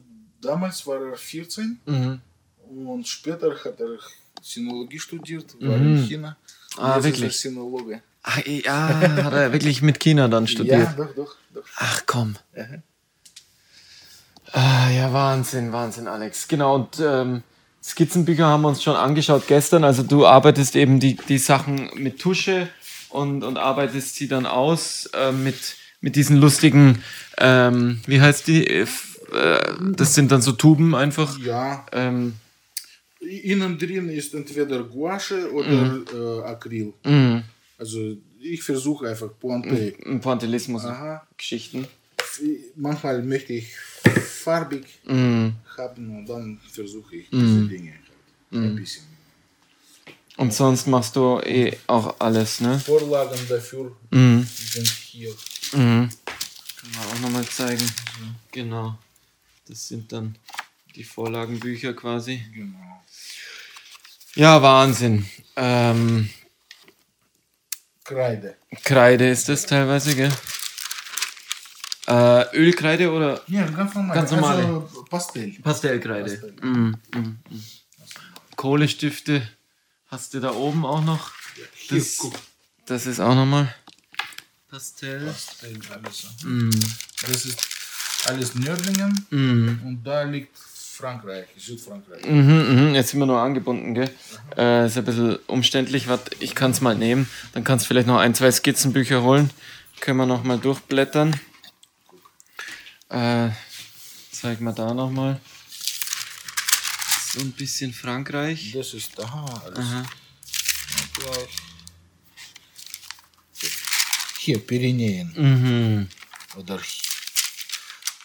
damals 0.41 0.85
war 0.88 1.02
er 1.02 1.15
14 1.15 1.80
Mhm. 1.85 2.22
Und 2.70 3.08
später 3.08 3.52
hat 3.64 3.80
er 3.80 3.98
Sinologie 4.42 5.00
studiert, 5.00 5.56
war 5.62 5.78
in 5.78 5.96
China. 5.96 6.38
Ah, 6.78 7.02
wirklich? 7.04 7.40
Sinologe. 7.40 8.02
Ach, 8.24 8.40
ja, 8.46 9.24
hat 9.24 9.34
er 9.34 9.52
wirklich 9.54 9.82
mit 9.82 10.00
China 10.00 10.28
dann 10.28 10.46
Ja, 10.46 10.52
studiert? 10.52 10.90
doch, 10.98 11.14
doch, 11.16 11.36
doch. 11.54 11.64
Ach 11.78 12.04
komm. 12.06 12.36
Aha. 12.56 12.82
Ah, 14.52 14.90
ja, 14.90 15.12
Wahnsinn, 15.12 15.72
Wahnsinn, 15.72 16.08
Alex. 16.08 16.48
Genau, 16.48 16.76
und 16.76 17.00
ähm, 17.00 17.44
Skizzenbücher 17.84 18.46
haben 18.46 18.62
wir 18.62 18.70
uns 18.70 18.82
schon 18.84 18.96
angeschaut 18.96 19.48
gestern. 19.48 19.84
Also 19.84 20.04
du 20.04 20.26
arbeitest 20.26 20.76
eben 20.76 21.00
die, 21.00 21.16
die 21.16 21.38
Sachen 21.38 21.90
mit 21.96 22.20
Tusche 22.20 22.70
und, 23.10 23.44
und 23.44 23.58
arbeitest 23.58 24.16
sie 24.16 24.28
dann 24.28 24.46
aus 24.46 25.08
äh, 25.14 25.32
mit, 25.32 25.76
mit 26.02 26.16
diesen 26.16 26.38
lustigen, 26.38 27.04
ähm, 27.38 28.02
wie 28.06 28.22
heißt 28.22 28.48
die? 28.48 28.66
Äh, 28.68 28.88
das 29.82 30.14
sind 30.14 30.32
dann 30.32 30.42
so 30.42 30.52
Tuben 30.54 30.96
einfach. 30.96 31.38
Ja, 31.40 31.86
Ähm, 31.92 32.36
Innen 33.26 33.77
drin 33.77 34.10
ist 34.10 34.34
entweder 34.34 34.84
Gouache 34.84 35.52
oder 35.52 36.02
äh, 36.14 36.41
Acryl. 36.47 36.93
Also 37.77 38.18
ich 38.39 38.64
versuche 38.64 39.10
einfach 39.10 39.30
Pointe. 39.39 39.93
Pointillismus-Geschichten. 40.22 41.88
Manchmal 42.76 43.23
möchte 43.23 43.53
ich 43.53 43.76
farbig 43.76 44.85
haben 45.07 46.18
und 46.18 46.26
dann 46.27 46.60
versuche 46.72 47.15
ich 47.18 47.30
diese 47.30 47.68
Dinge 47.68 47.91
halt 47.91 48.64
ein 48.64 48.76
bisschen. 48.76 49.03
Und 50.38 50.53
sonst 50.53 50.88
machst 50.88 51.15
du 51.15 51.39
eh 51.39 51.77
auch 51.88 52.19
alles, 52.19 52.60
ne? 52.60 52.77
Vorlagen 52.80 53.39
dafür 53.47 53.95
sind 54.11 54.88
hier. 54.88 55.31
Mhm. 55.72 56.10
Können 56.10 56.93
wir 56.93 57.02
auch 57.10 57.19
nochmal 57.22 57.45
zeigen. 57.45 57.89
Genau. 58.52 58.97
Das 59.68 59.88
sind 59.88 60.11
dann 60.11 60.35
die 60.96 61.04
Vorlagenbücher 61.04 61.94
quasi. 61.94 62.44
Genau. 62.54 63.04
Ja, 64.36 64.62
Wahnsinn. 64.62 65.30
Ähm, 65.56 66.30
Kreide. 68.04 68.56
Kreide 68.84 69.30
ist 69.30 69.50
das 69.50 69.66
teilweise, 69.66 70.16
gell? 70.16 70.32
Äh, 72.08 72.56
Ölkreide 72.56 73.12
oder 73.12 73.42
Ja, 73.48 73.66
ganz 73.68 73.96
normal. 73.96 74.16
Ganz 74.16 74.32
normale. 74.32 74.64
Also 74.66 75.06
Pastell. 75.10 75.52
Pastellkreide? 75.64 76.30
Pastell. 76.32 76.56
Mhm. 76.62 76.98
Mhm. 77.14 77.40
mhm. 77.50 77.64
Kohlestifte 78.56 79.42
hast 80.08 80.34
du 80.34 80.40
da 80.40 80.52
oben 80.54 80.86
auch 80.86 81.04
noch. 81.04 81.32
Hier, 81.74 81.98
Das, 81.98 82.18
guck. 82.18 82.36
das 82.86 83.06
ist 83.08 83.20
auch 83.20 83.34
nochmal 83.36 83.74
Pastell. 84.70 85.26
Pastell, 85.26 85.80
alles. 85.90 86.28
Mhm. 86.44 86.70
Das 87.28 87.46
ist 87.46 87.58
alles 88.28 88.54
Nördlingen 88.56 89.26
Mhm. 89.32 89.82
und 89.86 90.04
da 90.04 90.24
liegt 90.24 90.56
Frankreich, 90.96 91.48
Südfrankreich. 91.58 92.26
Mhm, 92.26 92.88
mhm. 92.90 92.96
Jetzt 92.96 93.10
sind 93.10 93.20
wir 93.20 93.26
nur 93.26 93.40
angebunden, 93.40 93.94
gell? 93.94 94.10
Äh, 94.58 94.88
ist 94.88 94.98
ein 94.98 95.04
bisschen 95.06 95.38
umständlich. 95.48 96.08
Warte, 96.08 96.32
ich 96.40 96.56
kann 96.56 96.72
es 96.72 96.80
mal 96.80 96.96
nehmen. 96.96 97.30
Dann 97.54 97.64
kannst 97.66 97.86
du 97.86 97.88
vielleicht 97.90 98.08
noch 98.08 98.18
ein, 98.18 98.34
zwei 98.34 98.50
Skizzenbücher 98.52 99.22
holen. 99.22 99.50
Können 100.00 100.18
wir 100.18 100.26
noch 100.26 100.44
mal 100.44 100.58
durchblättern. 100.58 101.38
Äh, 103.10 103.50
zeig 104.32 104.62
mal 104.62 104.72
da 104.74 104.94
noch 104.94 105.12
mal. 105.12 105.40
So 107.34 107.42
ein 107.42 107.52
bisschen 107.52 107.94
Frankreich. 107.94 108.72
Das 108.74 108.94
ist, 108.94 109.20
aha, 109.20 109.62
alles 109.66 109.80
Aha. 109.80 110.04
Hier, 114.40 114.60
Pyrenäen 114.60 115.34
Mhm. 115.36 116.08
oder 116.56 116.80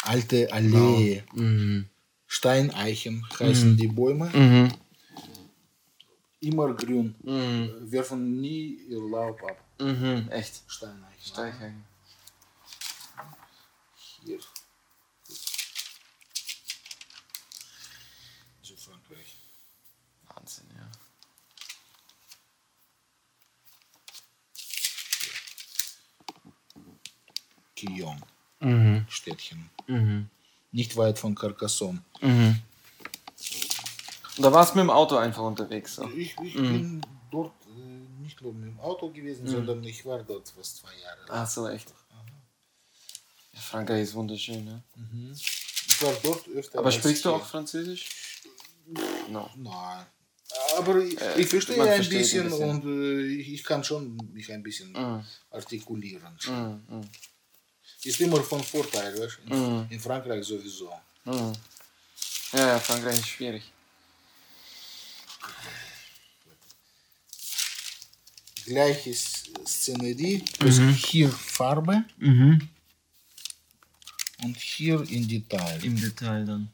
alte 0.02 0.52
Allee, 0.52 1.24
Mhm. 1.32 1.89
Steineichen 2.34 3.26
heißen 3.40 3.76
die 3.76 3.88
Bäume. 3.88 4.26
Mhm. 4.30 4.72
Immer 6.40 6.72
grün, 6.74 7.16
Mhm. 7.24 7.90
werfen 7.90 8.40
nie 8.40 8.74
ihr 8.88 9.00
Laub 9.00 9.42
ab. 9.42 9.58
Mhm. 9.80 10.28
Echt. 10.30 10.62
Steineichen. 10.68 11.26
Steichhängen. 11.32 11.84
Hier. 14.24 14.38
Südfrankreich. 18.62 19.36
Wahnsinn, 20.28 20.68
ja. 20.76 20.88
Quillon, 27.76 28.20
Mhm. 28.60 29.06
Städtchen. 29.08 29.70
Mhm. 30.72 30.76
Nicht 30.78 30.96
weit 30.96 31.18
von 31.18 31.34
Carcassonne. 31.34 32.02
Mhm. 32.20 32.60
Da 34.38 34.52
warst 34.52 34.72
du 34.74 34.78
mit 34.78 34.84
dem 34.84 34.90
Auto 34.90 35.16
einfach 35.16 35.42
unterwegs. 35.42 35.96
So. 35.96 36.08
Ich, 36.10 36.34
ich 36.42 36.54
bin 36.54 37.02
dort 37.30 37.52
äh, 37.66 38.22
nicht 38.22 38.40
nur 38.40 38.52
mit 38.54 38.68
dem 38.68 38.80
Auto 38.80 39.10
gewesen, 39.10 39.46
sondern 39.46 39.82
ich 39.84 40.04
war 40.06 40.22
dort 40.22 40.48
fast 40.48 40.76
zwei 40.78 40.92
Jahre. 41.02 41.18
Ach 41.28 41.48
so, 41.48 41.68
echt. 41.68 41.92
Ja, 43.52 43.60
Frankreich 43.60 44.02
ist 44.02 44.14
wunderschön, 44.14 44.64
ne? 44.64 44.82
Ich 45.34 46.02
war 46.02 46.12
dort 46.22 46.48
öfter. 46.48 46.78
Aber 46.78 46.90
sprichst 46.92 47.24
du 47.24 47.30
auch 47.34 47.44
Französisch? 47.44 48.08
No. 49.28 49.50
Nein. 49.56 50.06
Aber 50.78 50.96
ich, 50.98 51.20
Äh, 51.20 51.40
ich 51.42 51.46
verstehe 51.48 51.80
ein 51.80 51.86
versteht 51.94 52.12
ein 52.16 52.18
bisschen, 52.22 52.44
bisschen. 52.50 52.70
und 52.70 52.84
äh, 52.84 53.26
ich, 53.26 53.62
kann 53.62 53.84
schon 53.84 54.16
mich 54.32 54.50
ein 54.52 54.62
bisschen 54.62 54.92
Mhm. 54.92 55.24
artikulieren. 55.50 56.36
Mhm. 56.48 57.02
Mhm. 58.04 58.08
Ist 58.10 58.20
immer 58.20 58.42
von 58.42 58.62
Vorteil, 58.62 59.18
weißt 59.18 59.38
du? 59.46 59.54
In, 59.54 59.76
Mhm. 59.78 59.86
in 59.90 60.00
Frankreich 60.00 60.44
sowieso. 60.44 60.90
Mhm. 61.24 61.52
Ja, 62.52 62.66
ja, 62.68 62.78
Frankreich 62.80 63.18
ist 63.18 63.28
schwierig. 63.28 63.62
Gleiche 68.64 69.12
Szenerie, 69.14 70.44
also 70.60 70.82
hier 70.82 71.28
Farbe 71.30 72.04
Mhm. 72.18 72.68
und 74.44 74.56
hier 74.56 75.00
in 75.10 75.26
Detail. 75.26 75.82
Im 75.84 75.96
Detail 76.00 76.44
dann. 76.44 76.70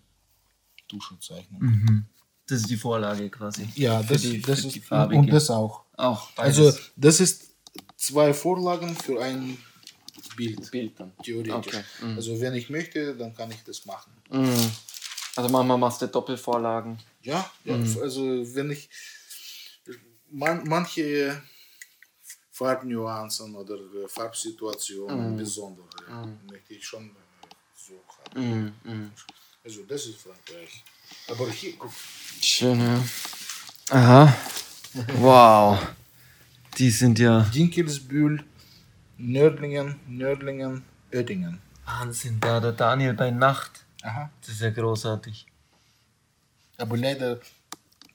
Tuschezeichnung. 0.88 1.60
Mhm. 1.62 2.04
Das 2.46 2.60
ist 2.60 2.70
die 2.70 2.76
Vorlage 2.76 3.28
quasi. 3.30 3.68
Ja, 3.74 4.02
das, 4.02 4.22
die- 4.22 4.40
das 4.40 4.60
ist 4.64 4.74
die 4.74 4.80
farbige. 4.80 5.18
und 5.20 5.28
das 5.28 5.50
auch. 5.50 5.82
Auch. 5.96 6.28
Also 6.36 6.72
das 6.96 7.20
ist 7.20 7.44
zwei 7.96 8.32
Vorlagen 8.34 8.94
für 8.96 9.20
ein 9.22 9.56
Bild, 10.36 10.70
Bild 10.70 11.00
dann. 11.00 11.12
theoretisch. 11.22 11.54
Okay. 11.74 11.82
Mhm. 12.02 12.16
Also 12.16 12.40
wenn 12.40 12.54
ich 12.54 12.68
möchte, 12.70 13.16
dann 13.16 13.34
kann 13.34 13.50
ich 13.50 13.62
das 13.64 13.84
machen. 13.86 14.12
Mhm. 14.30 14.70
Also 15.36 15.50
manchmal 15.50 15.78
machst 15.78 16.00
du 16.02 16.06
Doppelvorlagen. 16.06 16.98
Ja, 17.22 17.50
ja 17.64 17.76
Mhm. 17.76 17.98
also 18.02 18.22
wenn 18.54 18.70
ich 18.70 18.88
man, 20.30 20.66
manche 20.68 21.42
Farbnuancen 22.52 23.54
oder 23.54 23.76
Farbsituationen 24.08 25.32
Mhm. 25.32 25.36
besondere 25.36 25.88
möchte 26.50 26.74
ich 26.74 26.86
schon 26.86 27.04
äh, 27.10 27.12
so 27.76 28.02
haben. 28.34 28.72
Mhm. 28.84 29.12
Also 29.64 29.82
das 29.82 30.06
ist 30.06 30.18
Frankreich. 30.20 30.84
Aber 31.28 31.50
hier, 31.50 31.74
guck, 31.78 31.92
Schön, 32.40 32.80
ja. 32.80 33.04
Aha. 33.90 34.36
Wow. 35.18 35.78
Die 36.78 36.90
sind 36.90 37.18
ja. 37.18 37.42
Dinkelsbühl, 37.54 38.42
Nördlingen, 39.18 39.98
Nördlingen, 40.09 40.84
Oettingen. 41.12 41.60
Wahnsinn, 41.84 42.38
da 42.40 42.60
der 42.60 42.72
Daniel 42.72 43.14
bei 43.14 43.30
Nacht. 43.30 43.84
Aha. 44.02 44.30
Das 44.40 44.51
ist 44.51 44.60
ja 44.60 44.70
großartig. 44.70 45.47
Aber 46.78 46.97
leider 46.97 47.40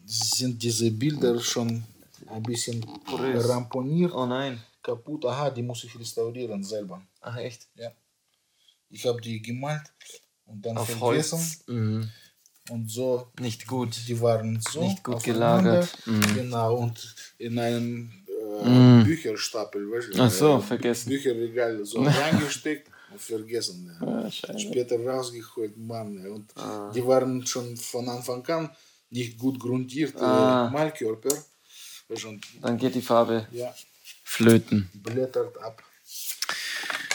sind 0.05 0.61
diese 0.61 0.91
Bilder 0.91 1.39
schon 1.39 1.83
ein 2.27 2.43
bisschen 2.43 2.81
Porös. 3.05 3.47
ramponiert, 3.49 4.13
Oh 4.13 4.25
nein. 4.25 4.61
kaputt. 4.83 5.25
Aha, 5.25 5.49
die 5.49 5.63
muss 5.63 5.83
ich 5.83 5.97
restaurieren 5.97 6.63
selber. 6.63 7.01
Ach 7.21 7.35
echt? 7.37 7.67
Ja. 7.75 7.91
Ich 8.89 9.05
habe 9.05 9.19
die 9.21 9.41
gemalt 9.41 9.83
und 10.45 10.63
dann 10.65 10.77
Auf 10.77 10.89
vergessen. 10.89 11.37
Holz. 11.39 11.63
Mhm. 11.67 12.09
Und 12.69 12.89
so, 12.89 13.31
Nicht 13.39 13.65
gut. 13.67 13.97
die 14.07 14.19
waren 14.21 14.61
so 14.61 14.83
Nicht 14.83 15.03
gut 15.03 15.23
gelagert. 15.23 15.89
Mhm. 16.05 16.21
Genau, 16.35 16.75
und 16.75 17.15
in 17.37 17.57
einem 17.57 18.20
Mhm. 18.63 19.03
Bücherstapel, 19.05 19.89
weißt 19.91 20.13
du, 20.13 20.21
Ach 20.21 20.31
so, 20.31 20.59
vergessen. 20.59 21.09
Bücherregal 21.09 21.83
so 21.85 22.01
reingesteckt 22.03 22.89
und 23.11 23.21
vergessen. 23.21 23.95
Ja. 24.01 24.07
Ah. 24.07 24.31
Später 24.57 24.97
rausgeholt, 25.05 25.77
Mann. 25.77 26.25
Und 26.27 26.51
Ah. 26.57 26.91
die 26.93 27.05
waren 27.05 27.45
schon 27.45 27.75
von 27.77 28.07
Anfang 28.09 28.45
an 28.47 28.69
nicht 29.09 29.37
gut 29.37 29.59
grundiert, 29.59 30.15
Ah. 30.21 30.67
äh, 30.67 30.73
Malkörper. 30.73 31.35
Weißt 32.07 32.23
du, 32.23 32.29
Und, 32.29 32.45
Dann 32.61 32.77
geht 32.77 32.95
die 32.95 33.01
Farbe 33.01 33.47
ja, 33.51 33.73
flöten. 34.23 34.89
blättert 34.93 35.57
ab. 35.61 35.81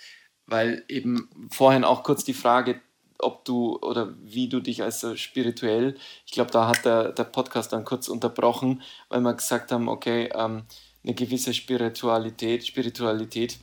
weil 0.46 0.84
eben 0.88 1.28
vorhin 1.50 1.84
auch 1.84 2.02
kurz 2.02 2.24
die 2.24 2.34
Frage, 2.34 2.80
ob 3.18 3.44
du 3.44 3.78
oder 3.80 4.14
wie 4.22 4.48
du 4.48 4.60
dich 4.60 4.82
als 4.82 5.06
spirituell, 5.18 5.96
ich 6.26 6.32
glaube, 6.32 6.50
da 6.50 6.68
hat 6.68 6.84
der, 6.84 7.12
der 7.12 7.24
Podcast 7.24 7.72
dann 7.72 7.84
kurz 7.84 8.08
unterbrochen, 8.08 8.82
weil 9.08 9.20
wir 9.20 9.34
gesagt 9.34 9.72
haben, 9.72 9.88
okay, 9.88 10.30
ähm, 10.34 10.64
eine 11.02 11.14
gewisse 11.14 11.54
Spiritualität, 11.54 12.66
Spiritualität 12.66 13.58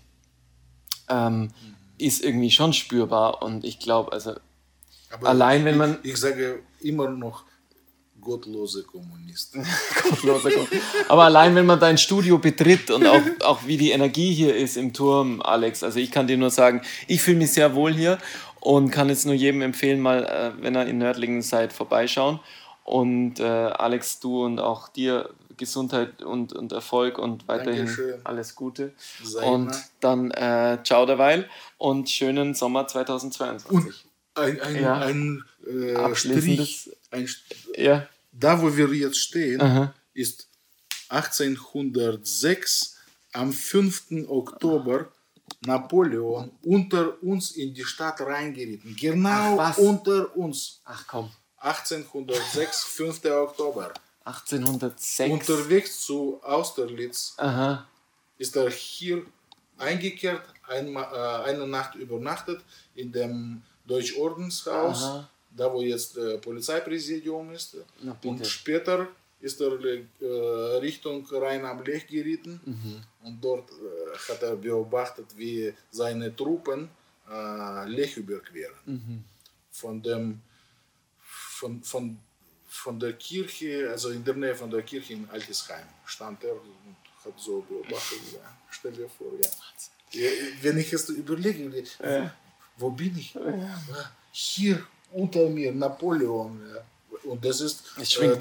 ähm, 1.10 1.52
ist 1.98 2.24
irgendwie 2.24 2.52
schon 2.52 2.74
spürbar 2.74 3.42
und 3.44 3.64
ich 3.64 3.80
glaube, 3.80 4.12
also 4.12 4.34
Aber 5.12 5.30
Allein 5.30 5.66
wenn 5.66 5.78
man- 5.78 5.98
Ich 6.04 6.18
sage 6.18 6.62
immer 6.82 7.10
noch 7.10 7.44
gottlose 8.20 8.84
Kommunisten. 8.84 9.66
Gottloser 10.10 10.50
Gott. 10.52 10.68
Aber 11.10 11.24
allein, 11.26 11.56
wenn 11.56 11.66
man 11.66 11.80
dein 11.80 11.98
Studio 11.98 12.38
betritt 12.38 12.90
und 12.90 13.06
auch, 13.06 13.22
auch 13.44 13.68
wie 13.68 13.78
die 13.78 13.92
Energie 13.92 14.34
hier 14.34 14.56
ist 14.56 14.78
im 14.78 14.94
Turm, 14.94 15.42
Alex, 15.42 15.84
also 15.84 16.00
ich 16.00 16.10
kann 16.10 16.26
dir 16.28 16.38
nur 16.38 16.50
sagen, 16.50 16.82
ich 17.08 17.22
fühle 17.22 17.38
mich 17.38 17.52
sehr 17.52 17.76
wohl 17.76 17.94
hier 17.94 18.18
und 18.62 18.92
kann 18.92 19.10
jetzt 19.10 19.26
nur 19.26 19.36
jedem 19.36 19.62
empfehlen, 19.62 20.00
mal, 20.00 20.24
äh, 20.24 20.64
wenn 20.64 20.76
ihr 20.76 20.86
in 20.86 20.98
Nördlingen 21.00 21.42
seid, 21.42 21.74
vorbeischauen. 21.74 22.40
Und 22.86 23.40
äh, 23.40 23.44
Alex, 23.44 24.20
du 24.20 24.46
und 24.46 24.60
auch 24.60 24.88
dir 24.90 25.30
Gesundheit 25.58 26.22
und, 26.24 26.54
und 26.54 26.72
Erfolg 26.72 27.18
und 27.18 27.48
weiterhin 27.48 27.86
Dankeschön. 27.86 28.22
alles 28.24 28.56
Gute. 28.56 28.94
Sei 29.24 29.46
Und 29.46 29.64
immer. 29.70 29.84
dann 30.00 30.32
äh, 30.32 30.78
ciao 30.84 31.06
derweil 31.06 31.50
und 31.78 32.10
schönen 32.10 32.54
Sommer 32.54 32.88
2022. 32.88 33.70
Und 33.72 33.94
ein, 34.36 34.60
ein, 34.62 34.82
Ja. 34.82 34.98
ein 35.00 35.44
äh, 35.68 36.16
Strich, 36.16 36.90
ein, 37.12 37.30
ja, 37.78 38.08
da 38.32 38.62
wo 38.62 38.76
wir 38.76 38.88
jetzt 38.94 39.20
stehen, 39.20 39.62
Aha. 39.62 39.94
ist 40.14 40.48
1806 41.10 42.98
am 43.34 43.52
5. 43.54 44.28
Oktober 44.28 45.08
Napoleon 45.66 46.52
unter 46.64 47.22
uns 47.24 47.52
in 47.52 47.74
die 47.74 47.84
Stadt 47.84 48.22
reingeritten. 48.22 48.96
Genau 49.00 49.58
Ach, 49.60 49.78
unter 49.78 50.36
uns. 50.36 50.82
ach 50.86 51.06
komm, 51.08 51.32
1806, 51.58 52.84
5. 52.84 53.26
Oktober. 53.26 53.94
1806. 54.26 55.32
Unterwegs 55.32 56.02
zu 56.06 56.40
Austerlitz 56.44 57.34
Aha. 57.38 57.86
ist 58.38 58.56
er 58.56 58.70
hier 58.70 59.26
eingekehrt, 59.78 60.44
einma, 60.68 61.02
äh, 61.46 61.50
eine 61.50 61.68
Nacht 61.68 61.96
übernachtet 61.96 62.62
in 62.96 63.12
dem 63.12 63.62
Deutschordenshaus, 63.86 65.04
Aha. 65.04 65.30
da 65.56 65.72
wo 65.74 65.82
jetzt 65.82 66.18
äh, 66.18 66.38
Polizeipräsidium 66.38 67.52
ist. 67.52 67.78
Na. 68.02 68.16
Und 68.24 68.46
später 68.48 69.08
ist 69.42 69.60
er 69.60 69.74
äh, 69.84 70.78
Richtung 70.78 71.26
Rhein 71.30 71.66
am 71.66 71.84
Lech 71.84 72.08
geritten 72.08 72.62
Mhm. 72.66 73.02
und 73.26 73.44
dort 73.44 73.70
äh, 73.72 74.18
hat 74.32 74.42
er 74.42 74.56
beobachtet, 74.56 75.26
wie 75.36 75.74
seine 75.92 76.34
Truppen 76.34 76.90
äh, 77.30 77.86
Lech 77.90 78.16
überqueren. 78.16 78.76
Mhm. 78.86 79.24
Von 79.70 80.02
dem 80.02 80.42
von, 81.22 81.84
von, 81.84 82.18
von 82.84 83.00
der 83.00 83.14
Kirche, 83.14 83.90
also 83.90 84.10
in 84.10 84.24
der 84.28 84.36
Nähe 84.42 84.56
von 84.56 84.70
der 84.70 84.82
Kirche 84.82 85.14
in 85.14 85.24
Altisheim, 85.30 85.88
stand 86.06 86.44
er 86.44 86.52
und 86.52 86.98
hat 87.24 87.38
so 87.38 87.62
beobachtet. 87.62 88.20
Ja. 88.34 88.48
Stell 88.70 88.92
dir 88.92 89.10
vor, 89.18 89.32
ja. 89.42 89.50
ja 90.22 90.30
wenn 90.62 90.78
ich 90.78 90.92
es 90.92 91.08
überlege, 91.10 91.72
wo 92.78 92.90
bin 92.90 93.18
ich? 93.18 93.34
Ja, 93.36 94.12
Hier 94.32 94.86
unter 95.12 95.48
mir 95.50 95.72
Napoleon. 95.72 96.52
Ja. 96.74 96.82
Und 97.32 97.46
das 97.46 97.62
ist 97.62 97.78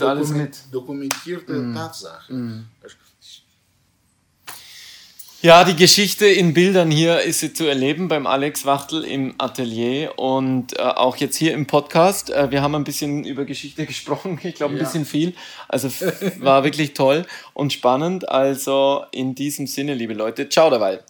alles 0.03 0.31
mit. 0.31 0.55
dokumentierte 0.73 1.73
Tatsache. 1.73 2.33
Ja, 5.43 5.65
die 5.65 5.75
Geschichte 5.75 6.27
in 6.27 6.55
Bildern 6.55 6.93
hier 6.93 7.21
ist 7.23 7.41
sie 7.41 7.53
zu 7.53 7.67
erleben 7.67 8.07
beim 8.07 8.29
Alex 8.29 8.65
Wachtel 8.65 9.03
im 9.05 9.35
Atelier 9.39 10.17
und 10.17 10.79
äh, 10.79 10.83
auch 10.83 11.17
jetzt 11.17 11.35
hier 11.35 11.53
im 11.53 11.67
Podcast. 11.67 12.31
Äh, 12.31 12.53
wir 12.53 12.63
haben 12.63 12.77
ein 12.77 12.85
bisschen 12.85 13.25
über 13.25 13.45
Geschichte 13.45 13.85
gesprochen, 13.93 14.39
ich 14.41 14.55
glaube 14.55 14.75
ein 14.75 14.77
Ja. 14.79 14.85
bisschen 14.85 15.05
viel. 15.05 15.35
Also 15.67 15.89
war 16.39 16.63
wirklich 16.63 16.95
toll 16.95 17.27
und 17.55 17.73
spannend. 17.73 18.29
Also 18.29 19.03
in 19.11 19.35
diesem 19.35 19.67
Sinne, 19.67 19.95
liebe 19.95 20.15
Leute, 20.15 20.49
ciao 20.49 20.71
dabei. 20.71 21.01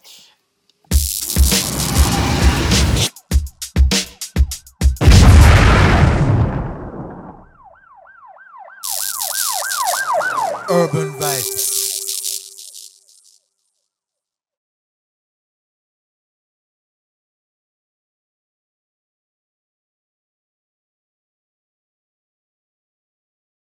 Urban. 10.69 11.12